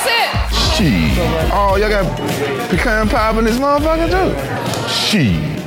That's 0.00 0.06
it. 0.06 0.56
Shit. 0.74 1.52
Oh, 1.52 1.76
y'all 1.76 1.90
got 1.90 2.04
pecan 2.68 3.08
pie 3.08 3.38
in 3.38 3.44
this 3.44 3.58
motherfucker 3.58 4.10
too? 4.10 4.88
Shit. 4.88 5.58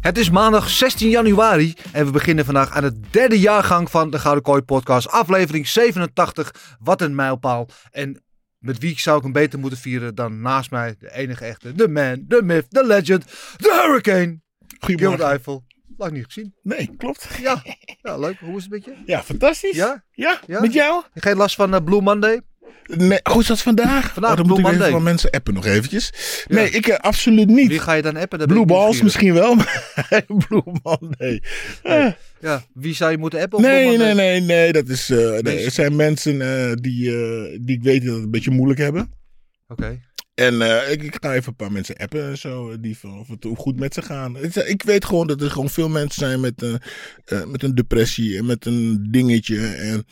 Het 0.00 0.18
is 0.18 0.30
maandag 0.30 0.68
16 0.68 1.10
januari 1.10 1.74
en 1.92 2.04
we 2.04 2.10
beginnen 2.10 2.44
vandaag 2.44 2.70
aan 2.70 2.82
de 2.82 3.00
derde 3.10 3.38
jaargang 3.38 3.90
van 3.90 4.10
de 4.10 4.18
Gouden 4.18 4.42
Kooi 4.42 4.62
podcast, 4.62 5.08
aflevering 5.08 5.68
87. 5.68 6.76
Wat 6.78 7.00
een 7.02 7.14
mijlpaal. 7.14 7.68
En 7.90 8.22
met 8.58 8.78
wie 8.78 9.00
zou 9.00 9.16
ik 9.16 9.22
hem 9.22 9.32
beter 9.32 9.58
moeten 9.58 9.78
vieren 9.78 10.14
dan 10.14 10.40
naast 10.40 10.70
mij 10.70 10.94
de 10.98 11.14
enige 11.14 11.44
echte, 11.44 11.72
de 11.72 11.88
man, 11.88 12.24
de 12.26 12.42
myth, 12.42 12.66
de 12.68 12.86
legend, 12.86 13.24
de 13.56 13.82
hurricane. 13.84 14.40
Gilbert. 14.78 15.20
Eiffel. 15.20 15.64
Lang 15.98 16.12
niet 16.12 16.24
gezien. 16.24 16.54
Nee, 16.62 16.90
klopt. 16.96 17.28
Ja, 17.42 17.62
ja 18.02 18.18
leuk. 18.18 18.36
Hoe 18.40 18.56
is 18.56 18.62
het 18.62 18.72
met 18.72 18.84
je? 18.84 18.92
Ja, 19.06 19.22
fantastisch. 19.22 19.76
Ja? 19.76 20.04
Ja, 20.12 20.40
Ja? 20.46 20.60
met 20.60 20.72
jou? 20.72 21.02
Geen 21.14 21.36
last 21.36 21.54
van 21.54 21.74
eh, 21.74 21.80
Blue 21.84 22.00
Monday? 22.00 22.40
Nee, 22.86 23.18
hoe 23.30 23.40
is 23.40 23.46
dat 23.46 23.60
vandaag? 23.60 24.12
Vandaag 24.12 24.30
oh, 24.30 24.36
dan 24.36 24.46
Blue 24.46 24.58
moet 24.58 24.58
ik 24.58 24.64
even 24.64 24.78
Monday. 24.78 24.90
van 24.90 25.02
mensen 25.02 25.30
appen 25.30 25.54
nog 25.54 25.66
eventjes. 25.66 26.12
Nee, 26.48 26.70
ik 26.70 26.86
eh, 26.86 26.96
absoluut 26.96 27.48
niet. 27.48 27.68
Wie 27.68 27.78
ga 27.78 27.92
je 27.92 28.02
dan 28.02 28.16
appen? 28.16 28.38
Ben 28.38 28.46
Blue 28.46 28.64
Balls 28.64 29.02
misschien 29.02 29.34
wel, 29.34 29.54
maar 29.54 29.94
Blue 30.48 30.62
Monday. 30.82 31.42
Eh, 31.82 32.12
Ja, 32.40 32.62
wie 32.74 32.94
zou 32.94 33.10
je 33.10 33.18
moeten 33.18 33.40
appen? 33.40 33.60
nee, 33.60 33.96
nee, 33.96 34.14
nee, 34.14 34.40
nee, 34.40 34.72
dat 34.72 34.88
is... 34.88 35.08
Mensen- 35.08 35.64
het 35.64 35.72
zijn 35.72 35.96
mensen 35.96 36.38
die, 36.82 37.10
die 37.62 37.76
ik 37.76 37.82
weet 37.82 38.04
dat 38.04 38.14
het 38.14 38.24
een 38.24 38.30
beetje 38.30 38.50
moeilijk 38.50 38.80
hebben. 38.80 39.12
Oké. 39.68 40.00
En 40.38 40.62
eh, 40.62 40.92
ik, 40.92 41.02
ik 41.02 41.16
ga 41.20 41.34
even 41.34 41.48
een 41.48 41.56
paar 41.56 41.72
mensen 41.72 41.96
appen 41.96 42.28
en 42.28 42.38
zo, 42.38 42.70
eh, 42.70 42.76
die 42.80 42.98
van 42.98 43.18
of 43.18 43.28
het 43.28 43.44
hoe 43.44 43.56
goed 43.56 43.78
met 43.78 43.94
ze 43.94 44.02
gaan. 44.02 44.36
Ik 44.66 44.82
weet 44.82 45.04
gewoon 45.04 45.26
dat 45.26 45.40
er 45.40 45.50
gewoon 45.50 45.70
veel 45.70 45.88
mensen 45.88 46.26
zijn 46.26 46.40
met, 46.40 46.62
een 46.62 46.80
eh, 47.24 47.44
met 47.44 47.62
een 47.62 47.74
depressie 47.74 48.38
en 48.38 48.46
met 48.46 48.66
een 48.66 49.06
dingetje. 49.10 49.66
En 49.66 50.06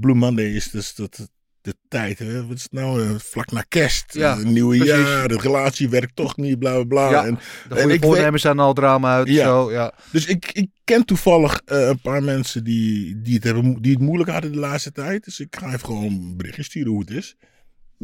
Blue 0.00 0.14
Monday 0.14 0.44
is 0.44 0.70
dus 0.70 0.94
dat, 0.94 1.28
de 1.60 1.74
tijd. 1.88 2.18
Hè? 2.18 2.46
Wat 2.46 2.56
is 2.56 2.62
het 2.62 2.72
nou? 2.72 3.18
vlak 3.18 3.50
na 3.50 3.64
kerst, 3.68 4.14
Ja, 4.14 4.34
nieuwe 4.34 4.76
precies. 4.76 4.94
jaar, 4.94 5.28
de 5.28 5.38
relatie 5.38 5.88
werkt 5.88 6.16
toch 6.16 6.36
niet, 6.36 6.58
bla 6.58 6.72
bla 6.72 6.84
bla. 6.84 7.10
Ja, 7.10 7.26
en, 7.26 7.38
De 7.68 7.80
goede 7.80 7.98
voornemens 8.00 8.42
zijn 8.42 8.58
al 8.58 8.72
drama 8.72 9.14
uit. 9.14 9.28
Ja. 9.28 9.44
Zo, 9.44 9.72
ja. 9.72 9.94
dus 10.10 10.26
ik, 10.26 10.50
ik 10.52 10.68
ken 10.84 11.04
toevallig 11.04 11.60
een 11.64 12.00
paar 12.00 12.22
mensen 12.22 12.64
die, 12.64 13.20
die, 13.22 13.34
het 13.34 13.44
hebben, 13.44 13.82
die 13.82 13.92
het 13.92 14.02
moeilijk 14.02 14.30
hadden 14.30 14.52
de 14.52 14.58
laatste 14.58 14.92
tijd. 14.92 15.24
Dus 15.24 15.40
ik 15.40 15.56
ga 15.58 15.66
even 15.66 15.86
gewoon 15.86 16.04
een 16.04 16.36
berichtje 16.36 16.62
sturen 16.62 16.90
hoe 16.90 17.00
het 17.00 17.10
is. 17.10 17.36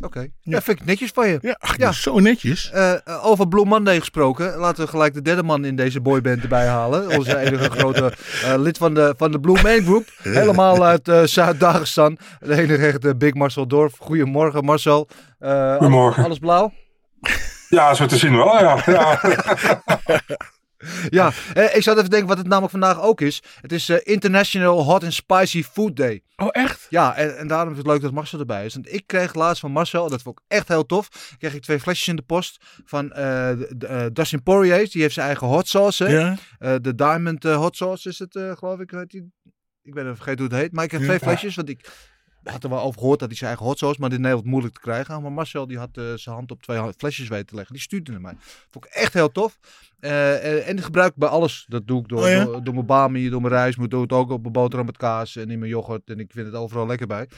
Oké. 0.00 0.26
Ja. 0.40 0.60
vind 0.62 0.80
ik 0.80 0.86
netjes 0.86 1.10
van 1.14 1.28
je. 1.28 1.38
Ja, 1.42 1.56
ach, 1.58 1.76
Ja. 1.76 1.84
dat 1.84 1.94
zo 1.94 2.18
netjes. 2.18 2.70
Eh, 2.70 2.92
eh, 2.92 3.26
over 3.26 3.48
Blue 3.48 3.64
Monday 3.64 3.98
gesproken, 3.98 4.56
laten 4.56 4.84
we 4.84 4.90
gelijk 4.90 5.14
de 5.14 5.22
derde 5.22 5.42
man 5.42 5.64
in 5.64 5.76
deze 5.76 6.00
boyband 6.00 6.42
erbij 6.42 6.66
halen. 6.66 7.08
Onze 7.18 7.38
enige 7.38 7.70
grote 7.70 8.12
eh, 8.44 8.54
lid 8.56 8.78
van 8.78 8.94
de, 8.94 9.14
van 9.16 9.30
de 9.32 9.40
Blue 9.40 9.62
Man 9.62 9.82
Group. 9.82 10.08
Helemaal 10.22 10.84
uit 10.92 11.08
eh, 11.08 11.22
Zuid-Dagestan. 11.22 12.18
De 12.40 12.56
enige 12.56 12.86
echte 12.86 13.16
Big 13.16 13.34
Marcel 13.34 13.66
Dorf. 13.66 13.92
Goedemorgen 13.98 14.64
Marcel. 14.64 15.08
Eh, 15.38 15.72
Goedemorgen. 15.76 16.24
Alles 16.24 16.38
blauw? 16.38 16.72
Ja, 17.68 17.94
zo 17.94 18.06
te 18.06 18.16
zien 18.18 18.36
wel, 18.36 18.58
ja. 18.58 18.82
ja. 18.86 19.20
Ja, 21.08 21.32
eh, 21.54 21.76
ik 21.76 21.82
zat 21.82 21.96
even 21.96 22.10
denken 22.10 22.28
wat 22.28 22.36
het 22.38 22.46
namelijk 22.46 22.70
vandaag 22.70 23.00
ook 23.02 23.20
is. 23.20 23.42
Het 23.60 23.72
is 23.72 23.88
eh, 23.88 23.96
International 24.02 24.82
Hot 24.82 25.02
and 25.04 25.14
Spicy 25.14 25.62
Food 25.62 25.96
Day. 25.96 26.22
Oh, 26.36 26.48
echt? 26.50 26.86
Ja, 26.90 27.14
en, 27.16 27.38
en 27.38 27.46
daarom 27.48 27.72
is 27.72 27.78
het 27.78 27.86
leuk 27.86 28.00
dat 28.00 28.12
Marcel 28.12 28.38
erbij 28.38 28.64
is. 28.64 28.74
Want 28.74 28.92
ik 28.92 29.06
kreeg 29.06 29.34
laatst 29.34 29.60
van 29.60 29.70
Marcel, 29.72 30.08
dat 30.08 30.22
vond 30.22 30.38
ik 30.38 30.44
echt 30.48 30.68
heel 30.68 30.86
tof, 30.86 31.34
kreeg 31.38 31.54
ik 31.54 31.62
twee 31.62 31.80
flesjes 31.80 32.08
in 32.08 32.16
de 32.16 32.22
post 32.22 32.64
van 32.84 33.08
de, 33.08 33.86
eh, 33.88 34.06
Dustin 34.12 34.42
Poirier. 34.42 34.90
Die 34.90 35.02
heeft 35.02 35.14
zijn 35.14 35.26
eigen 35.26 35.46
hot 35.46 35.68
sauce. 35.68 36.08
Ja? 36.08 36.36
De 36.78 36.94
Diamond 36.94 37.42
Hot 37.42 37.76
Sauce 37.76 38.08
is 38.08 38.18
het, 38.18 38.38
geloof 38.58 38.78
ik. 38.80 38.90
heet 38.90 39.10
die. 39.10 39.32
Ik 39.82 39.94
ben 39.94 40.02
even 40.04 40.16
vergeten 40.16 40.44
hoe 40.44 40.52
het 40.52 40.62
heet. 40.62 40.72
Maar 40.72 40.84
ik 40.84 40.90
heb 40.90 41.00
Ja. 41.00 41.06
twee 41.06 41.18
flesjes, 41.18 41.54
want 41.54 41.68
ik 41.68 41.86
had 42.44 42.64
er 42.64 42.70
wel 42.70 42.80
over 42.80 42.98
gehoord 43.00 43.18
dat 43.18 43.28
hij 43.28 43.36
zijn 43.36 43.48
eigen 43.48 43.66
hot 43.66 43.78
sauce, 43.78 44.00
maar 44.00 44.10
dit 44.10 44.18
Nederland 44.18 44.46
moeilijk 44.46 44.74
te 44.74 44.80
krijgen. 44.80 45.22
Maar 45.22 45.32
Marcel 45.32 45.66
die 45.66 45.78
had 45.78 45.96
eh, 45.96 46.04
zijn 46.14 46.34
hand 46.34 46.50
op 46.50 46.62
twee 46.62 46.92
flesjes 46.96 47.28
weten 47.28 47.46
te 47.46 47.54
leggen. 47.54 47.74
Die 47.74 47.82
stuurde 47.82 48.10
naar 48.10 48.20
mij. 48.20 48.34
Vond 48.70 48.84
ik 48.84 48.90
echt 48.90 49.12
heel 49.12 49.32
tof. 49.32 49.58
Eh, 50.00 50.34
eh, 50.34 50.68
en 50.68 50.76
die 50.76 50.84
gebruik 50.84 51.10
ik 51.10 51.16
bij 51.16 51.28
alles. 51.28 51.64
Dat 51.68 51.86
doe 51.86 52.00
ik 52.00 52.08
door, 52.08 52.22
Oh 52.22 52.28
ja? 52.28 52.44
door, 52.44 52.64
door 52.64 52.74
mijn 52.74 52.86
bami, 52.86 53.28
door 53.28 53.40
mijn 53.40 53.52
rijst. 53.52 53.78
Maar 53.78 53.88
doe 53.88 54.02
het 54.02 54.12
ook 54.12 54.30
op 54.30 54.40
mijn 54.40 54.52
boterham 54.52 54.86
met 54.86 54.96
kaas 54.96 55.36
en 55.36 55.50
in 55.50 55.58
mijn 55.58 55.70
yoghurt. 55.70 56.10
En 56.10 56.18
ik 56.18 56.30
vind 56.32 56.46
het 56.46 56.54
overal 56.54 56.86
lekker 56.86 57.06
bij. 57.06 57.28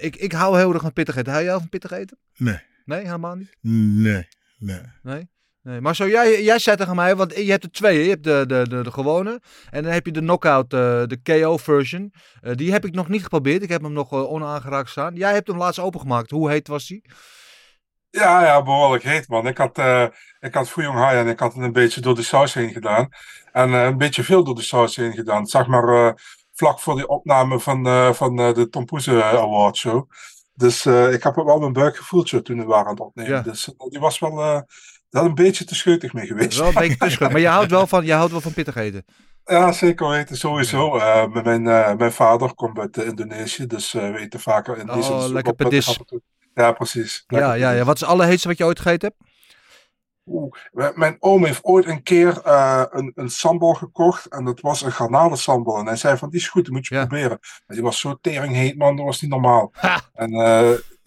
Ik, 0.00 0.16
ik 0.16 0.32
hou 0.32 0.58
heel 0.58 0.72
erg 0.72 0.82
van 0.82 0.92
pittig 0.92 1.16
eten. 1.16 1.32
Hou 1.32 1.44
jij 1.44 1.52
van 1.58 1.68
pittig 1.68 1.90
eten? 1.90 2.18
Nee. 2.36 2.60
Nee, 2.84 3.04
helemaal 3.04 3.34
niet. 3.34 3.56
Nee. 3.60 4.28
Nee. 4.58 4.80
Nee? 5.02 5.28
Nee, 5.62 5.80
maar 5.80 5.96
zo, 5.96 6.08
jij, 6.08 6.42
jij 6.42 6.58
zei 6.58 6.76
tegen 6.76 6.96
mij, 6.96 7.16
want 7.16 7.36
je 7.36 7.50
hebt 7.50 7.64
er 7.64 7.70
twee. 7.70 8.02
Je 8.02 8.08
hebt 8.08 8.24
de, 8.24 8.44
de, 8.46 8.68
de, 8.68 8.82
de 8.82 8.90
gewone 8.92 9.40
en 9.70 9.82
dan 9.82 9.92
heb 9.92 10.06
je 10.06 10.12
de 10.12 10.20
knockout, 10.20 10.72
eh, 10.72 10.78
de 11.06 11.18
KO-version. 11.22 12.12
die 12.54 12.72
heb 12.72 12.84
ik 12.84 12.94
nog 12.94 13.08
niet 13.08 13.22
geprobeerd. 13.22 13.62
Ik 13.62 13.68
heb 13.68 13.82
hem 13.82 13.92
nog 13.92 14.12
eh, 14.12 14.32
onaangeraakt 14.32 14.90
staan. 14.90 15.14
Jij 15.14 15.32
hebt 15.32 15.48
hem 15.48 15.56
laatst 15.56 15.80
opengemaakt. 15.80 16.30
Hoe 16.30 16.50
heet 16.50 16.68
was 16.68 16.86
die? 16.86 17.02
ja, 18.10 18.44
ja, 18.44 18.62
behoorlijk 18.62 19.02
heet, 19.04 19.28
man. 19.28 19.46
Ik 19.46 19.58
had, 19.58 19.78
eh 19.78 20.06
ik 20.40 20.54
had 20.54 20.68
Fuyong 20.70 20.94
Hai 20.96 21.18
en 21.18 21.26
ik 21.28 21.38
had 21.40 21.54
het 21.54 21.62
een 21.62 21.72
beetje 21.72 22.00
door 22.00 22.14
de 22.14 22.22
saus 22.22 22.54
heen 22.54 22.72
gedaan. 22.72 23.08
En 23.52 23.72
eh, 23.74 23.84
een 23.84 23.98
beetje 23.98 24.22
veel 24.24 24.44
door 24.44 24.54
de 24.54 24.62
saus 24.62 24.96
heen 24.96 25.12
gedaan. 25.12 25.46
Zeg 25.46 25.66
maar 25.66 25.88
eh, 25.88 26.12
vlak 26.54 26.80
voor 26.80 26.96
die 26.96 27.08
opname 27.08 27.60
van, 27.60 27.86
eh, 27.86 28.12
van 28.12 28.38
eh, 28.38 28.54
de 28.54 28.68
Tom 28.68 28.84
Poeze 28.84 29.24
Award 29.24 29.76
Show. 29.76 30.10
Dus 30.54 30.86
eh, 30.86 31.12
ik 31.12 31.22
heb 31.22 31.34
wel 31.34 31.58
mijn 31.58 31.72
buik 31.72 31.96
gevoeld 31.96 32.28
zo, 32.28 32.42
toen 32.42 32.58
we 32.58 32.64
waren 32.64 32.84
aan 32.86 32.90
het 32.90 33.00
opnemen. 33.00 33.32
Ja. 33.32 33.40
Dus 33.42 33.74
eh, 33.76 33.88
die 33.88 34.00
was 34.00 34.18
wel 34.18 34.64
daar 35.10 35.24
een 35.24 35.34
beetje 35.34 35.64
te 35.64 35.74
scheutig 35.74 36.12
mee 36.12 36.26
geweest. 36.26 36.58
Wel 36.58 36.68
een 36.68 36.74
beetje 36.74 36.96
tussen. 36.96 37.32
Maar 37.32 37.40
je 37.40 37.48
houdt 37.48 37.70
wel 37.70 37.86
van, 37.86 38.04
je 38.04 38.12
houdt 38.12 38.30
wel 38.32 38.40
van 38.40 38.52
pittig 38.52 38.74
eten. 38.76 39.04
Ja, 39.44 39.72
zeker 39.72 40.08
weten, 40.08 40.36
sowieso. 40.36 40.96
Eh, 40.98 41.26
mijn, 41.26 41.66
eh, 41.68 41.94
mijn 41.94 42.12
vader 42.12 42.54
komt 42.54 42.78
uit 42.78 42.96
eh, 42.96 43.06
Indonesië, 43.06 43.66
dus 43.66 43.92
we 43.92 44.18
eten 44.18 44.40
vaker 44.40 44.78
in 44.78 44.90
Oh, 44.90 45.26
lekker 45.28 45.54
pedis. 45.54 45.98
en. 46.06 46.22
Ja, 46.54 46.72
precies. 46.72 47.24
Ja, 47.26 47.36
Lekker 47.38 47.58
ja, 47.58 47.70
ja. 47.70 47.84
Wat 47.84 47.94
is 47.94 48.00
het 48.00 48.10
allerheetste 48.10 48.48
wat 48.48 48.58
je 48.58 48.64
ooit 48.64 48.80
gegeten 48.80 49.08
hebt? 49.08 49.30
Oeh, 50.30 50.52
mijn 50.94 51.16
oom 51.20 51.44
heeft 51.44 51.64
ooit 51.64 51.86
een 51.86 52.02
keer 52.02 52.40
een, 52.96 53.12
een 53.14 53.30
sambal 53.30 53.74
gekocht 53.74 54.26
en 54.26 54.44
dat 54.44 54.60
was 54.60 54.82
een 54.82 54.92
garnalensambal. 54.92 55.78
En 55.78 55.86
hij 55.86 55.96
zei 55.96 56.16
van, 56.16 56.30
die 56.30 56.40
is 56.40 56.48
goed, 56.48 56.64
die 56.64 56.72
moet 56.72 56.86
je 56.86 56.94
Ja. 56.94 57.06
proberen. 57.06 57.38
Maar 57.40 57.76
die 57.76 57.82
was 57.82 58.00
zo 58.00 58.18
teringheet, 58.20 58.76
man, 58.78 58.96
dat 58.96 59.04
was 59.04 59.20
niet 59.20 59.30
normaal. 59.30 59.70
Ha! 59.72 60.00
En 60.14 60.30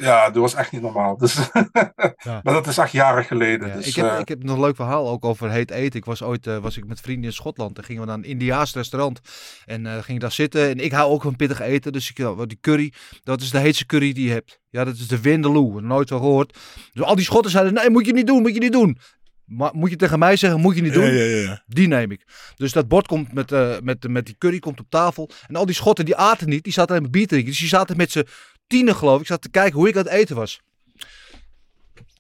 ja, 0.01 0.29
dat 0.29 0.41
was 0.41 0.53
echt 0.53 0.72
niet 0.72 0.81
normaal. 0.81 1.17
Dus, 1.17 1.35
Ja. 2.23 2.39
Maar 2.44 2.53
dat 2.53 2.67
is 2.67 2.78
echt 2.78 2.91
jaren 2.91 3.25
geleden. 3.25 3.67
Ja, 3.67 3.75
dus, 3.75 3.88
ik, 3.88 3.95
heb, 3.95 4.06
eh, 4.06 4.19
ik 4.19 4.28
heb 4.28 4.44
nog 4.44 4.56
een 4.56 4.62
leuk 4.62 4.75
verhaal 4.75 5.09
ook 5.09 5.25
over 5.25 5.51
heet 5.51 5.72
eten. 5.72 6.00
Ik 6.00 6.06
was 6.06 6.23
ooit 6.23 6.47
eh, 6.47 6.57
was 6.57 6.78
ik 6.78 6.85
met 6.85 7.01
vrienden 7.01 7.25
in 7.25 7.34
Schotland. 7.34 7.78
En 7.78 7.84
gingen 7.84 8.01
we 8.01 8.07
naar 8.07 8.17
een 8.17 8.23
Indiaas 8.23 8.73
restaurant. 8.73 9.19
En 9.66 9.85
eh 9.85 10.03
ging 10.03 10.19
daar 10.19 10.31
zitten. 10.31 10.69
En 10.69 10.79
ik 10.79 10.91
hou 10.91 11.11
ook 11.11 11.22
van 11.22 11.35
pittig 11.35 11.59
eten. 11.59 11.91
Dus 11.91 12.09
ik, 12.09 12.16
die 12.47 12.57
curry, 12.61 12.94
dat 13.23 13.41
is 13.41 13.51
de 13.51 13.59
heetste 13.59 13.85
curry 13.85 14.13
die 14.13 14.28
je 14.28 14.31
hebt. 14.31 14.59
Ja, 14.69 14.84
dat 14.84 14.95
is 14.95 15.07
de 15.07 15.19
Vindaloo. 15.19 15.79
Nooit 15.79 16.09
van 16.09 16.19
gehoord. 16.19 16.57
Dus 16.94 17.03
al 17.03 17.16
die 17.16 17.25
Schotten 17.25 17.51
zeiden, 17.51 17.73
nee, 17.73 17.90
moet 17.90 18.06
je 18.06 18.13
niet 18.13 18.28
doen, 18.28 18.41
moet 18.41 18.53
je 18.53 18.59
niet 18.59 18.72
doen. 18.72 18.97
Maar 19.45 19.72
moet 19.73 19.90
je 19.90 19.95
tegen 19.95 20.19
mij 20.19 20.35
zeggen, 20.35 20.59
moet 20.59 20.75
je 20.75 20.81
niet 20.81 20.94
doen? 20.94 21.06
Ja, 21.06 21.23
ja, 21.23 21.38
ja. 21.38 21.63
Die 21.67 21.88
neem 21.88 22.11
ik. 22.11 22.25
Dus 22.56 22.72
dat 22.72 22.88
bord 22.88 23.07
komt 23.07 23.34
met, 23.34 23.51
eh, 23.51 23.75
met, 23.84 24.07
met 24.07 24.25
die 24.25 24.35
curry 24.38 24.59
komt 24.59 24.79
op 24.79 24.90
tafel. 24.90 25.29
En 25.47 25.56
al 25.56 25.66
die 25.66 25.75
schotten 25.75 26.06
die 26.06 26.16
aten 26.16 26.50
niet. 26.50 26.63
Die 26.63 26.73
zaten 26.73 26.90
alleen 26.90 27.01
maar 27.01 27.11
bier 27.11 27.28
drinken. 27.28 27.50
Dus 27.50 27.59
die 27.59 27.67
zaten 27.67 27.97
met 27.97 28.11
z'n 28.11 28.28
tienen 28.71 28.95
geloof 28.95 29.19
ik. 29.19 29.27
Zaten 29.27 29.43
te 29.43 29.59
kijken 29.59 29.79
hoe 29.79 29.87
ik 29.87 29.97
aan 29.97 30.03
het 30.03 30.11
eten 30.11 30.35
was. 30.35 30.61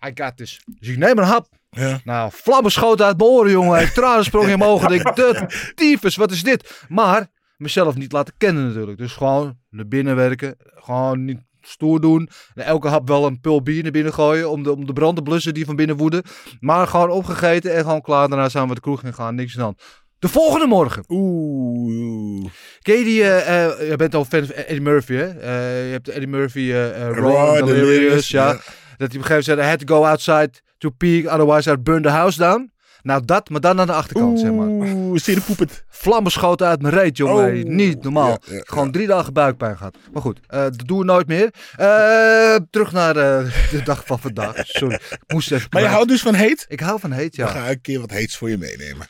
I 0.05 0.11
got 0.13 0.37
this. 0.37 0.61
Dus 0.65 0.87
ik 0.87 0.97
neem 0.97 1.17
een 1.17 1.23
hap. 1.23 1.47
Ja. 1.69 1.99
Nou, 2.03 2.31
vlammen 2.33 2.71
schoten 2.71 3.05
uit 3.05 3.17
mijn 3.17 3.29
oren, 3.29 3.51
jongen. 3.51 3.81
Ik 3.81 3.89
tranen 3.89 4.23
sprongen 4.23 4.49
in 4.51 4.57
mijn 4.57 4.69
ogen. 4.69 4.91
Ik, 4.91 5.15
de 5.15 5.71
tyfus, 5.75 6.15
wat 6.15 6.31
is 6.31 6.43
dit? 6.43 6.85
Maar 6.89 7.27
mezelf 7.57 7.95
niet 7.95 8.11
laten 8.11 8.33
kennen 8.37 8.67
natuurlijk. 8.67 8.97
Dus 8.97 9.13
gewoon 9.13 9.57
naar 9.69 9.87
binnen 9.87 10.15
werken. 10.15 10.55
Gewoon 10.59 11.25
niet 11.25 11.39
stoer 11.61 12.01
doen. 12.01 12.29
En 12.53 12.65
elke 12.65 12.87
hap 12.87 13.07
wel 13.07 13.25
een 13.25 13.39
pul 13.39 13.61
bier 13.61 13.83
naar 13.83 13.91
binnen 13.91 14.13
gooien. 14.13 14.49
Om 14.49 14.63
de, 14.63 14.71
om 14.71 14.85
de 14.85 14.93
brand 14.93 15.15
te 15.15 15.21
blussen 15.21 15.53
die 15.53 15.65
van 15.65 15.75
binnen 15.75 15.97
woeden. 15.97 16.23
Maar 16.59 16.87
gewoon 16.87 17.09
opgegeten 17.09 17.75
en 17.75 17.83
gewoon 17.83 18.01
klaar. 18.01 18.29
Daarna 18.29 18.49
zijn 18.49 18.67
we 18.67 18.75
de 18.75 18.81
kroeg 18.81 18.99
gegaan. 18.99 19.35
Niks 19.35 19.59
aan 19.59 19.75
de 20.21 20.27
volgende 20.27 20.65
morgen. 20.65 21.03
Oeh. 21.07 22.49
Ken 22.81 22.97
je 22.97 23.03
die, 23.03 23.23
eh, 23.23 23.65
eh, 23.65 23.89
je 23.89 23.95
bent 23.95 24.15
al 24.15 24.25
fan 24.25 24.45
van 24.45 24.55
Eddie 24.55 24.81
Murphy, 24.81 25.13
hè? 25.13 25.27
Eh, 25.27 25.85
je 25.85 25.91
hebt 25.91 26.07
Eddie 26.07 26.27
Murphy, 26.27 26.71
eh 26.71 27.07
eh, 27.07 27.15
Raw, 27.15 27.65
Delirious, 27.65 28.29
ja. 28.29 28.47
Dat 28.47 28.57
hij 28.57 28.61
op 28.97 29.01
een 29.01 29.09
gegeven 29.09 29.29
moment 29.29 29.45
zei, 29.45 29.59
I 29.61 29.69
had 29.69 29.87
to 29.87 29.95
go 29.95 30.05
outside 30.05 30.51
to 30.77 30.89
pee, 30.89 31.31
otherwise 31.31 31.71
I'd 31.71 31.83
burn 31.83 32.01
the 32.01 32.09
house 32.09 32.37
down. 32.37 32.71
Nou, 33.01 33.21
dat, 33.25 33.49
maar 33.49 33.61
dan 33.61 33.79
aan 33.79 33.87
de 33.87 33.93
achterkant, 33.93 34.39
zeg 34.39 34.51
maar. 34.51 34.67
Oeh, 34.67 35.23
de 35.23 35.41
poepet. 35.45 35.83
Vlammen 35.87 36.31
schoten 36.31 36.67
uit 36.67 36.81
mijn 36.81 36.93
reet, 36.93 37.17
jongen. 37.17 37.63
Oh. 37.63 37.63
Niet 37.63 38.03
normaal. 38.03 38.27
Ja, 38.27 38.55
ja, 38.55 38.61
Gewoon 38.63 38.91
drie 38.91 39.07
dagen 39.07 39.33
buikpijn 39.33 39.77
gehad. 39.77 39.97
Maar 40.11 40.21
goed, 40.21 40.39
eh, 40.47 40.61
dat 40.61 40.83
doen 40.85 40.97
we 40.97 41.05
nooit 41.05 41.27
meer. 41.27 41.53
Eh, 41.75 42.55
terug 42.69 42.91
naar 42.91 43.15
eh, 43.15 43.51
de 43.71 43.81
dag 43.83 44.05
van 44.05 44.19
vandaag. 44.19 44.53
Sorry, 44.55 44.95
ik 44.95 45.19
moest 45.27 45.51
even... 45.51 45.67
Maar 45.69 45.81
je 45.81 45.87
kwijt. 45.87 45.87
houdt 45.87 46.09
dus 46.09 46.21
van 46.21 46.33
heet? 46.33 46.65
Ik 46.67 46.79
hou 46.79 46.99
van 46.99 47.11
heet, 47.11 47.35
ja. 47.35 47.47
ga 47.47 47.63
ik 47.63 47.75
een 47.75 47.81
keer 47.81 47.99
wat 47.99 48.11
heets 48.11 48.37
voor 48.37 48.49
je 48.49 48.57
meenemen. 48.57 49.07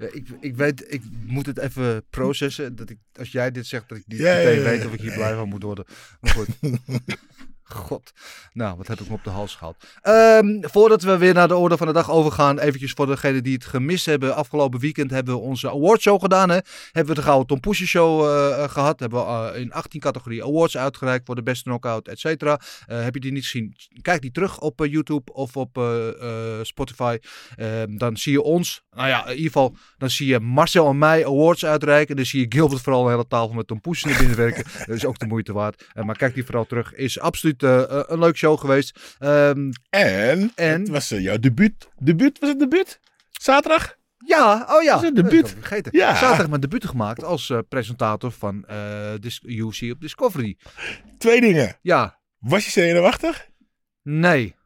Ja, 0.00 0.06
ik, 0.12 0.28
ik 0.40 0.56
weet, 0.56 0.92
ik 0.92 1.02
moet 1.26 1.46
het 1.46 1.58
even 1.58 2.04
processen. 2.10 2.76
Dat 2.76 2.90
ik, 2.90 2.98
als 3.18 3.32
jij 3.32 3.50
dit 3.50 3.66
zegt, 3.66 3.88
dat 3.88 3.98
ik 3.98 4.04
niet 4.06 4.18
Ja, 4.18 4.36
ja, 4.36 4.36
meteen 4.36 4.62
ja, 4.62 4.68
weet 4.70 4.86
of 4.86 4.92
ik 4.92 5.00
hier 5.00 5.12
blij 5.12 5.34
van 5.34 5.48
moet 5.48 5.62
worden. 5.62 5.84
Maar 6.20 6.30
goed. 6.30 6.48
God. 7.74 8.12
Nou, 8.52 8.76
wat 8.76 8.86
heb 8.86 9.00
ik 9.00 9.08
me 9.08 9.14
op 9.14 9.24
de 9.24 9.30
hals 9.30 9.54
gehaald. 9.54 9.76
Ehm, 10.02 10.46
voordat 10.60 11.02
we 11.02 11.18
weer 11.18 11.34
naar 11.34 11.48
de 11.48 11.56
orde 11.56 11.76
van 11.76 11.86
de 11.86 11.92
dag 11.92 12.10
overgaan, 12.10 12.58
eventjes 12.58 12.92
voor 12.92 13.06
degenen 13.06 13.42
die 13.42 13.54
het 13.54 13.64
gemist 13.64 14.06
hebben. 14.06 14.34
Afgelopen 14.34 14.80
weekend 14.80 15.10
hebben 15.10 15.34
we 15.34 15.40
onze 15.40 15.70
awardshow 15.70 16.20
gedaan. 16.20 16.48
Hè? 16.48 16.58
Hebben 16.92 17.14
we 17.14 17.20
de 17.20 17.26
Gouden 17.26 17.46
Tom 17.46 17.60
Poesje 17.60 17.86
Show 17.86 18.24
eh, 18.24 18.62
eh, 18.62 18.70
gehad. 18.70 19.00
Hebben 19.00 19.18
we 19.18 19.52
eh, 19.52 19.60
in 19.60 19.72
18 19.72 20.00
categorieën 20.00 20.42
awards 20.42 20.76
uitgereikt 20.76 21.26
voor 21.26 21.34
de 21.34 21.42
beste 21.42 21.62
knockout, 21.62 22.08
et 22.08 22.18
cetera. 22.18 22.60
Eh, 22.86 23.02
heb 23.02 23.14
je 23.14 23.20
die 23.20 23.32
niet 23.32 23.42
gezien? 23.42 23.76
Kijk 24.02 24.20
die 24.20 24.30
terug 24.30 24.60
op 24.60 24.86
YouTube 24.86 25.32
of 25.32 25.56
op 25.56 25.80
Spotify. 26.62 27.18
Ehm, 27.56 27.96
dan 27.96 28.16
zie 28.16 28.32
je 28.32 28.42
ons, 28.42 28.82
nou 28.90 29.08
ja, 29.08 29.24
in 29.24 29.30
ieder 29.30 29.44
geval, 29.44 29.76
dan 29.98 30.10
zie 30.10 30.26
je 30.26 30.40
Marcel 30.40 30.88
en 30.88 30.98
mij 30.98 31.26
awards 31.26 31.64
uitreiken. 31.64 32.16
Dan 32.16 32.24
zie 32.24 32.40
je 32.40 32.46
Gilbert 32.48 32.80
vooral 32.80 33.04
een 33.04 33.10
hele 33.10 33.26
tafel 33.26 33.54
met 33.54 33.66
Tom 33.66 33.80
Poesje 33.80 34.06
naar 34.06 34.18
binnen 34.18 34.36
werken. 34.36 34.64
Dat 34.86 34.96
is 34.96 35.04
ook 35.04 35.18
de 35.18 35.26
moeite 35.26 35.52
waard. 35.52 35.86
Maar 35.94 36.16
kijk 36.16 36.34
die 36.34 36.44
vooral 36.44 36.66
terug. 36.66 36.94
Is 36.94 37.20
absoluut 37.20 37.59
eh, 37.62 37.82
eh, 37.82 38.02
een 38.06 38.18
leuk 38.18 38.36
show 38.36 38.58
geweest. 38.58 38.98
Ehm, 39.18 39.70
En, 39.90 40.52
En? 40.54 40.80
het 40.80 40.88
was 40.88 41.10
eh, 41.10 41.20
jouw 41.22 41.38
debuut. 41.38 41.88
Debuut, 41.98 42.38
was 42.38 42.48
het 42.48 42.58
debuut? 42.58 43.00
Zaterdag? 43.30 43.96
ja, 44.26 44.66
oh 44.70 44.82
ja. 44.82 44.92
Dat 44.94 45.02
is 45.02 45.08
een 45.08 45.14
Dat 45.14 45.24
debuut. 45.30 45.50
vergeten. 45.50 45.92
Ja. 45.98 46.14
Zaterdag 46.16 46.48
mijn 46.48 46.60
debuut 46.60 46.86
gemaakt 46.86 47.24
als 47.24 47.52
presentator 47.68 48.30
van 48.32 48.66
Dis- 49.20 49.40
UFC 49.44 49.82
op 49.92 50.00
Discovery. 50.00 50.56
Twee 51.18 51.40
dingen. 51.40 51.78
Ja, 51.82 52.18
Was 52.38 52.64
je 52.64 52.70
zenuwachtig? 52.70 53.48
nee, 54.02 54.56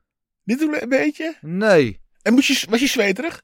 Niet 0.44 0.60
een 0.60 0.88
beetje? 0.88 1.36
nee, 1.40 2.00
En 2.22 2.34
moest 2.34 2.46
je, 2.48 2.66
was 2.70 2.80
je 2.80 2.86
zweterig? 2.86 3.42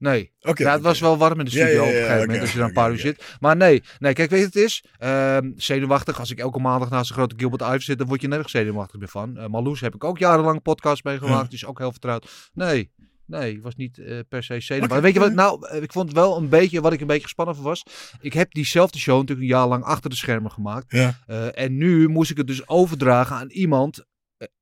Nee. 0.00 0.32
Oké. 0.42 0.62
ja, 0.62 0.72
het 0.72 0.82
was 0.82 1.00
wel 1.00 1.16
warm 1.18 1.38
in 1.38 1.44
de 1.44 1.50
studio 1.50 1.72
ja, 1.74 1.80
op 1.82 1.86
een 1.86 1.92
gegeven 1.94 2.20
moment 2.20 2.40
als 2.40 2.52
je 2.52 2.58
dan 2.58 2.66
een 2.68 2.72
paar 2.72 2.90
uur 2.90 2.98
zit. 2.98 3.36
Maar 3.40 3.56
nee, 3.56 3.82
nee, 3.98 4.12
kijk, 4.12 4.30
weet 4.30 4.38
je 4.38 4.44
wat 4.44 4.54
het 4.54 4.64
is? 4.64 4.84
Ehm, 4.98 5.50
zenuwachtig, 5.56 6.18
als 6.18 6.30
ik 6.30 6.38
elke 6.38 6.58
maandag 6.58 6.90
naast 6.90 7.08
een 7.10 7.16
grote 7.16 7.34
Gilbert 7.38 7.62
Ives 7.62 7.84
zit, 7.84 7.98
dan 7.98 8.06
word 8.06 8.20
je 8.20 8.28
nergens 8.28 8.52
zenuwachtig 8.52 8.98
meer 8.98 9.08
van. 9.08 9.50
Marloes 9.50 9.80
heb 9.80 9.94
ik 9.94 10.04
ook 10.04 10.18
jarenlang 10.18 10.62
podcast 10.62 11.04
mee 11.04 11.18
gemaakt, 11.18 11.42
Ja. 11.42 11.48
die 11.48 11.54
is 11.58 11.66
ook 11.66 11.78
heel 11.78 11.90
vertrouwd. 11.90 12.50
Nee, 12.54 12.90
nee, 13.26 13.62
was 13.62 13.74
niet 13.76 13.98
eh, 13.98 14.18
per 14.28 14.42
se 14.42 14.60
zenuwachtig. 14.60 14.88
Maar 14.88 15.02
weet 15.02 15.14
je 15.14 15.20
wat, 15.20 15.32
nou, 15.32 15.68
eh, 15.68 15.82
ik 15.82 15.92
vond 15.92 16.08
het 16.08 16.16
wel 16.16 16.36
een 16.36 16.48
beetje, 16.48 16.80
wat 16.80 16.92
ik 16.92 17.00
een 17.00 17.06
beetje 17.06 17.22
gespannen 17.22 17.54
van 17.54 17.64
was. 17.64 17.82
Ik 18.20 18.32
heb 18.32 18.52
diezelfde 18.52 18.98
show 18.98 19.14
natuurlijk 19.18 19.40
een 19.40 19.54
jaar 19.56 19.66
lang 19.68 19.84
achter 19.84 20.10
de 20.10 20.16
schermen 20.16 20.50
gemaakt. 20.50 20.92
Ja. 20.92 21.18
En 21.52 21.76
nu 21.76 22.08
moest 22.08 22.30
ik 22.30 22.36
het 22.36 22.46
dus 22.46 22.68
overdragen 22.68 23.36
aan 23.36 23.50
iemand 23.50 24.04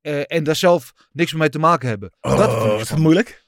en 0.02 0.44
daar 0.44 0.56
zelf 0.56 0.92
niks 1.12 1.30
meer 1.30 1.40
mee 1.40 1.48
te 1.50 1.58
maken 1.58 1.88
hebben. 1.88 2.10
Oh, 2.20 2.36
dat, 2.36 2.50
spannend. 2.50 2.96
moeilijk? 2.98 3.46